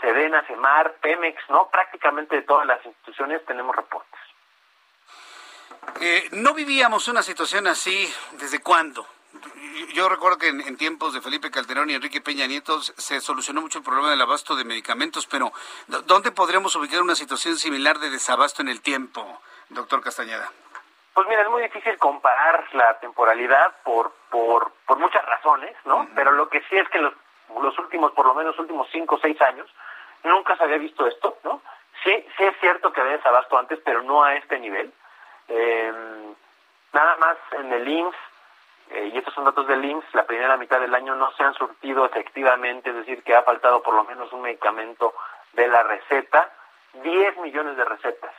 Sedena, 0.00 0.42
CEMAR, 0.46 0.94
Pemex, 1.00 1.38
¿no? 1.50 1.68
Prácticamente 1.70 2.36
de 2.36 2.42
todas 2.42 2.66
las 2.66 2.84
instituciones 2.84 3.44
tenemos 3.44 3.76
reportes. 3.76 4.20
Eh, 6.00 6.28
no 6.32 6.54
vivíamos 6.54 7.08
una 7.08 7.22
situación 7.22 7.66
así 7.66 8.12
desde 8.32 8.60
cuándo. 8.60 9.06
Yo 9.94 10.08
recuerdo 10.08 10.38
que 10.38 10.48
en, 10.48 10.60
en, 10.60 10.76
tiempos 10.76 11.14
de 11.14 11.20
Felipe 11.20 11.50
Calderón 11.50 11.90
y 11.90 11.94
Enrique 11.94 12.20
Peña 12.20 12.46
Nieto 12.46 12.80
se 12.82 13.20
solucionó 13.20 13.60
mucho 13.60 13.78
el 13.78 13.84
problema 13.84 14.10
del 14.10 14.20
abasto 14.20 14.56
de 14.56 14.64
medicamentos, 14.64 15.26
pero 15.26 15.52
¿dónde 16.06 16.32
podríamos 16.32 16.74
ubicar 16.76 17.02
una 17.02 17.14
situación 17.14 17.56
similar 17.56 17.98
de 17.98 18.10
desabasto 18.10 18.62
en 18.62 18.68
el 18.68 18.80
tiempo, 18.80 19.40
doctor 19.70 20.02
Castañeda? 20.02 20.50
Pues 21.14 21.26
mira, 21.28 21.42
es 21.42 21.50
muy 21.50 21.62
difícil 21.62 21.96
comparar 21.98 22.64
la 22.74 22.98
temporalidad 23.00 23.74
por, 23.82 24.12
por, 24.30 24.72
por 24.86 24.98
muchas 24.98 25.24
razones, 25.26 25.74
¿no? 25.84 25.96
Uh 25.96 26.02
-huh. 26.02 26.10
Pero 26.14 26.32
lo 26.32 26.48
que 26.48 26.60
sí 26.62 26.76
es 26.76 26.88
que 26.88 26.98
los, 27.00 27.12
los 27.60 27.78
últimos, 27.78 28.12
por 28.12 28.26
lo 28.26 28.34
menos 28.34 28.58
últimos 28.58 28.88
cinco 28.92 29.16
o 29.16 29.18
seis 29.18 29.40
años, 29.42 29.68
nunca 30.22 30.56
se 30.56 30.64
había 30.64 30.78
visto 30.78 31.06
esto, 31.06 31.38
¿no? 31.44 31.60
Sí, 32.04 32.26
sí 32.36 32.44
es 32.44 32.56
cierto 32.60 32.92
que 32.92 33.00
había 33.00 33.16
desabasto 33.16 33.58
antes, 33.58 33.78
pero 33.84 34.02
no 34.02 34.22
a 34.22 34.34
este 34.34 34.58
nivel. 34.58 34.92
Eh, 35.48 35.92
Nada 36.92 37.16
más 37.18 37.36
en 37.52 37.72
el 37.72 37.86
IMSS, 37.88 38.16
eh, 38.90 39.10
y 39.14 39.18
estos 39.18 39.32
son 39.34 39.44
datos 39.44 39.66
del 39.68 39.84
IMSS, 39.84 40.12
la 40.14 40.26
primera 40.26 40.56
mitad 40.56 40.80
del 40.80 40.94
año 40.94 41.14
no 41.14 41.30
se 41.32 41.44
han 41.44 41.54
surtido 41.54 42.04
efectivamente, 42.04 42.90
es 42.90 42.96
decir, 42.96 43.22
que 43.22 43.34
ha 43.36 43.42
faltado 43.42 43.80
por 43.82 43.94
lo 43.94 44.02
menos 44.04 44.32
un 44.32 44.42
medicamento 44.42 45.14
de 45.52 45.68
la 45.68 45.84
receta, 45.84 46.50
10 46.94 47.36
millones 47.38 47.76
de 47.76 47.84
recetas 47.84 48.34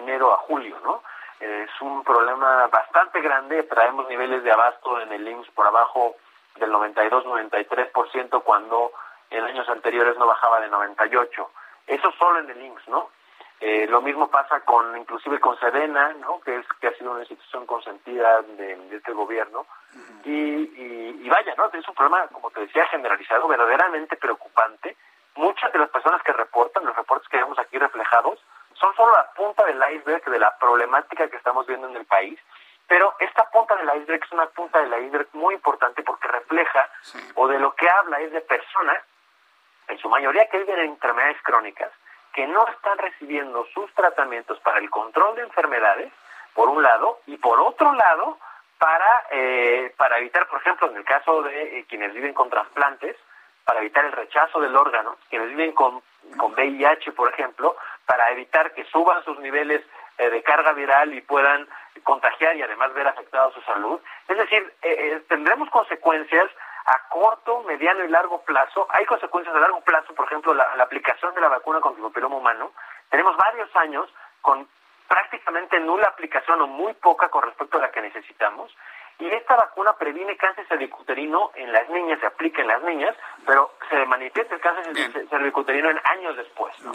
enero 0.00 0.32
a 0.32 0.38
julio, 0.38 0.76
¿no? 0.82 1.02
Es 1.40 1.70
un 1.80 2.04
problema 2.04 2.66
bastante 2.66 3.20
grande, 3.22 3.62
traemos 3.62 4.06
niveles 4.08 4.42
de 4.44 4.52
abasto 4.52 5.00
en 5.00 5.10
el 5.12 5.26
IMSS 5.26 5.50
por 5.52 5.66
abajo 5.66 6.16
del 6.56 6.70
92-93% 6.70 8.42
cuando 8.42 8.92
en 9.30 9.44
años 9.44 9.66
anteriores 9.68 10.18
no 10.18 10.26
bajaba 10.26 10.60
de 10.60 10.68
98. 10.68 11.50
Eso 11.86 12.12
solo 12.18 12.40
en 12.40 12.50
el 12.50 12.60
IMSS, 12.62 12.88
¿no? 12.88 13.08
Eh, 13.60 13.86
lo 13.88 14.00
mismo 14.00 14.28
pasa 14.28 14.60
con, 14.60 14.96
inclusive 14.96 15.38
con 15.38 15.58
Sedena, 15.60 16.14
¿no? 16.14 16.40
Que 16.40 16.56
es 16.56 16.66
que 16.80 16.88
ha 16.88 16.94
sido 16.94 17.10
una 17.10 17.20
institución 17.20 17.66
consentida 17.66 18.40
de, 18.42 18.76
de 18.76 18.96
este 18.96 19.12
gobierno. 19.12 19.66
y, 20.24 20.30
y, 20.30 21.20
y 21.22 21.28
vaya, 21.28 21.54
¿no? 21.56 21.66
Es 21.72 21.86
un 21.88 21.94
problema, 21.94 22.26
como 22.28 22.50
te 22.50 22.60
decía, 22.60 22.86
generalizado, 22.86 23.48
verdaderamente 23.48 24.16
preocupante. 24.16 24.96
Muchas 25.36 25.72
de 25.72 25.78
las 25.78 25.90
personas 25.90 26.22
que 26.22 26.32
reportan, 26.32 26.86
los 26.86 26.96
reportes 26.96 27.28
que 27.28 27.36
vemos 27.36 27.58
aquí 27.58 27.78
reflejados, 27.78 28.38
son 28.80 28.94
solo 28.96 29.12
la 29.12 29.30
punta 29.32 29.64
del 29.64 29.82
iceberg 29.94 30.24
de 30.24 30.38
la 30.38 30.56
problemática 30.58 31.28
que 31.28 31.36
estamos 31.36 31.66
viendo 31.66 31.88
en 31.88 31.96
el 31.96 32.06
país. 32.06 32.40
Pero 32.88 33.14
esta 33.20 33.48
punta 33.50 33.76
del 33.76 34.00
iceberg 34.00 34.24
es 34.24 34.32
una 34.32 34.46
punta 34.46 34.80
del 34.80 35.04
iceberg 35.04 35.28
muy 35.32 35.54
importante 35.54 36.02
porque 36.02 36.26
refleja 36.26 36.88
o 37.34 37.46
de 37.46 37.58
lo 37.58 37.74
que 37.74 37.88
habla 37.88 38.20
es 38.20 38.32
de 38.32 38.40
personas, 38.40 38.98
en 39.88 39.98
su 39.98 40.08
mayoría 40.08 40.48
que 40.48 40.58
viven 40.58 40.78
en 40.80 40.90
enfermedades 40.90 41.36
crónicas, 41.42 41.90
que 42.32 42.46
no 42.46 42.66
están 42.68 42.98
recibiendo 42.98 43.66
sus 43.74 43.92
tratamientos 43.94 44.58
para 44.60 44.78
el 44.78 44.90
control 44.90 45.36
de 45.36 45.42
enfermedades, 45.42 46.12
por 46.54 46.68
un 46.68 46.82
lado, 46.82 47.20
y 47.26 47.36
por 47.36 47.60
otro 47.60 47.92
lado, 47.92 48.38
para, 48.78 49.24
eh, 49.30 49.92
para 49.96 50.18
evitar, 50.18 50.48
por 50.48 50.60
ejemplo, 50.60 50.90
en 50.90 50.96
el 50.96 51.04
caso 51.04 51.42
de 51.42 51.78
eh, 51.78 51.84
quienes 51.88 52.12
viven 52.12 52.34
con 52.34 52.50
trasplantes, 52.50 53.16
para 53.64 53.80
evitar 53.80 54.04
el 54.04 54.12
rechazo 54.12 54.60
del 54.60 54.74
órgano, 54.74 55.16
quienes 55.28 55.50
viven 55.50 55.72
con, 55.72 56.02
con 56.36 56.52
VIH, 56.54 57.12
por 57.12 57.32
ejemplo, 57.32 57.76
para 58.10 58.32
evitar 58.32 58.74
que 58.74 58.84
suban 58.86 59.22
sus 59.22 59.38
niveles 59.38 59.82
eh, 60.18 60.30
de 60.30 60.42
carga 60.42 60.72
viral 60.72 61.14
y 61.14 61.20
puedan 61.20 61.68
contagiar 62.02 62.56
y 62.56 62.62
además 62.62 62.92
ver 62.92 63.06
afectada 63.06 63.52
su 63.52 63.60
salud. 63.60 64.00
Es 64.26 64.36
decir, 64.36 64.74
eh, 64.82 64.96
eh, 64.98 65.22
tendremos 65.28 65.70
consecuencias 65.70 66.50
a 66.86 67.08
corto, 67.08 67.62
mediano 67.62 68.02
y 68.02 68.08
largo 68.08 68.42
plazo. 68.42 68.88
Hay 68.90 69.06
consecuencias 69.06 69.54
a 69.54 69.60
largo 69.60 69.80
plazo, 69.82 70.12
por 70.16 70.26
ejemplo, 70.26 70.52
la, 70.54 70.74
la 70.74 70.82
aplicación 70.82 71.32
de 71.36 71.40
la 71.40 71.50
vacuna 71.50 71.80
contra 71.80 72.02
el 72.02 72.10
papiloma 72.10 72.34
humano. 72.34 72.72
Tenemos 73.10 73.36
varios 73.36 73.70
años 73.76 74.12
con 74.40 74.66
prácticamente 75.06 75.78
nula 75.78 76.08
aplicación 76.08 76.60
o 76.62 76.66
muy 76.66 76.94
poca 76.94 77.28
con 77.28 77.44
respecto 77.44 77.78
a 77.78 77.82
la 77.82 77.92
que 77.92 78.00
necesitamos. 78.00 78.76
Y 79.20 79.26
esta 79.26 79.54
vacuna 79.54 79.92
previene 79.98 80.36
cáncer 80.36 80.66
cervicuterino 80.66 81.50
en 81.54 81.72
las 81.72 81.88
niñas, 81.90 82.18
se 82.20 82.26
aplica 82.26 82.62
en 82.62 82.68
las 82.68 82.82
niñas, 82.82 83.14
pero 83.46 83.74
se 83.90 84.06
manifiesta 84.06 84.54
el 84.54 84.60
cáncer 84.62 85.28
cervicuterino 85.28 85.90
en 85.90 86.00
años 86.04 86.36
después. 86.36 86.74
¿no? 86.80 86.92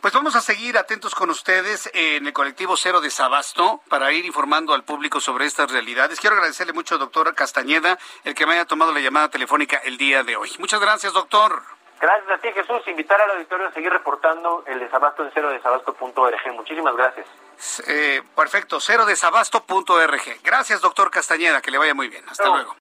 Pues 0.00 0.12
vamos 0.12 0.34
a 0.34 0.40
seguir 0.40 0.76
atentos 0.76 1.14
con 1.14 1.30
ustedes 1.30 1.88
en 1.94 2.26
el 2.26 2.32
colectivo 2.32 2.76
Cero 2.76 3.00
de 3.00 3.10
Sabasto 3.10 3.80
para 3.88 4.10
ir 4.12 4.24
informando 4.24 4.74
al 4.74 4.82
público 4.82 5.20
sobre 5.20 5.46
estas 5.46 5.70
realidades. 5.70 6.20
Quiero 6.20 6.34
agradecerle 6.34 6.72
mucho, 6.72 6.98
doctor 6.98 7.32
Castañeda, 7.34 7.98
el 8.24 8.34
que 8.34 8.46
me 8.46 8.54
haya 8.54 8.64
tomado 8.64 8.92
la 8.92 9.00
llamada 9.00 9.30
telefónica 9.30 9.80
el 9.84 9.96
día 9.96 10.24
de 10.24 10.36
hoy. 10.36 10.50
Muchas 10.58 10.80
gracias, 10.80 11.12
doctor. 11.12 11.62
Gracias 12.00 12.30
a 12.30 12.38
ti, 12.38 12.52
Jesús. 12.52 12.86
Invitar 12.88 13.20
al 13.20 13.30
auditorio 13.30 13.68
a 13.68 13.72
seguir 13.72 13.92
reportando 13.92 14.64
el 14.66 14.80
desabasto 14.80 15.22
en 15.22 15.30
cero 15.32 15.50
desabasto.org. 15.50 16.52
Muchísimas 16.52 16.96
gracias. 16.96 17.26
Eh, 17.88 18.22
perfecto, 18.36 18.78
cero 18.80 19.06
desabasto.org. 19.06 20.22
Gracias, 20.44 20.80
doctor 20.80 21.10
Castañeda, 21.10 21.60
que 21.60 21.70
le 21.70 21.78
vaya 21.78 21.94
muy 21.94 22.08
bien. 22.08 22.22
Hasta 22.28 22.48
luego. 22.48 22.76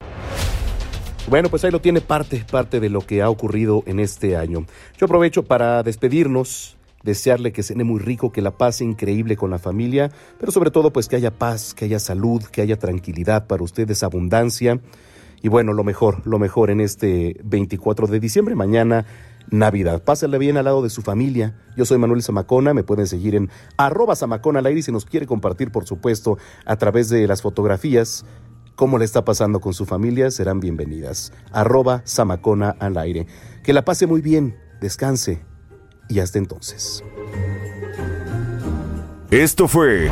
Bueno, 1.28 1.50
pues 1.50 1.64
ahí 1.64 1.72
lo 1.72 1.80
tiene 1.80 2.02
parte, 2.02 2.46
parte 2.50 2.80
de 2.80 2.90
lo 2.90 3.02
que 3.02 3.22
ha 3.22 3.30
ocurrido 3.30 3.84
en 3.86 4.00
este 4.00 4.36
año. 4.36 4.66
Yo 4.98 5.06
aprovecho 5.06 5.44
para 5.44 5.82
despedirnos, 5.82 6.76
desearle 7.02 7.54
que 7.54 7.64
cene 7.64 7.84
muy 7.84 8.00
rico, 8.00 8.32
que 8.32 8.42
la 8.42 8.52
pase 8.52 8.84
increíble 8.84 9.38
con 9.38 9.50
la 9.50 9.58
familia, 9.58 10.12
pero 10.40 10.52
sobre 10.52 10.70
todo 10.70 10.92
pues 10.92 11.08
que 11.08 11.16
haya 11.16 11.32
paz, 11.32 11.74
que 11.74 11.86
haya 11.86 12.00
salud, 12.00 12.44
que 12.44 12.62
haya 12.62 12.78
tranquilidad 12.78 13.48
para 13.48 13.64
ustedes, 13.64 14.04
abundancia. 14.04 14.80
Y 15.42 15.48
bueno, 15.48 15.74
lo 15.74 15.84
mejor, 15.84 16.26
lo 16.26 16.40
mejor 16.40 16.70
en 16.70 16.82
este 16.82 17.38
24 17.44 18.08
de 18.08 18.20
diciembre, 18.20 18.56
mañana 18.56 19.06
Navidad. 19.50 20.04
Pásenla 20.04 20.38
bien 20.38 20.58
al 20.58 20.66
lado 20.66 20.82
de 20.82 20.90
su 20.90 21.02
familia. 21.02 21.56
Yo 21.76 21.86
soy 21.86 21.98
Manuel 21.98 22.24
Zamacona, 22.24 22.74
me 22.74 22.84
pueden 22.84 23.08
seguir 23.08 23.36
en 23.36 23.50
arroba 23.78 24.16
Zamacona 24.16 24.60
al 24.60 24.66
aire 24.66 24.82
si 24.82 24.92
nos 24.92 25.06
quiere 25.06 25.28
compartir, 25.28 25.72
por 25.72 25.86
supuesto, 25.86 26.38
a 26.66 26.76
través 26.76 27.10
de 27.10 27.28
las 27.28 27.42
fotografías 27.42 28.26
cómo 28.76 28.98
le 28.98 29.06
está 29.06 29.24
pasando 29.24 29.60
con 29.60 29.74
su 29.74 29.86
familia, 29.86 30.32
serán 30.32 30.60
bienvenidas. 30.60 31.32
Arroba 31.52 32.04
Zamacona 32.08 32.76
al 32.80 32.98
aire. 32.98 33.28
Que 33.64 33.74
la 33.74 33.86
pase 33.86 34.08
muy 34.08 34.22
bien, 34.22 34.58
descanse 34.82 35.42
y 36.10 36.20
hasta 36.20 36.38
entonces. 36.38 37.04
Esto 39.32 39.68
fue 39.68 40.10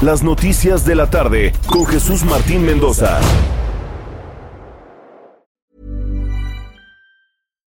Las 0.00 0.22
Noticias 0.22 0.84
de 0.84 0.94
la 0.94 1.10
Tarde 1.10 1.52
con 1.66 1.86
Jesús 1.86 2.24
Martín 2.24 2.64
Mendoza. 2.64 3.20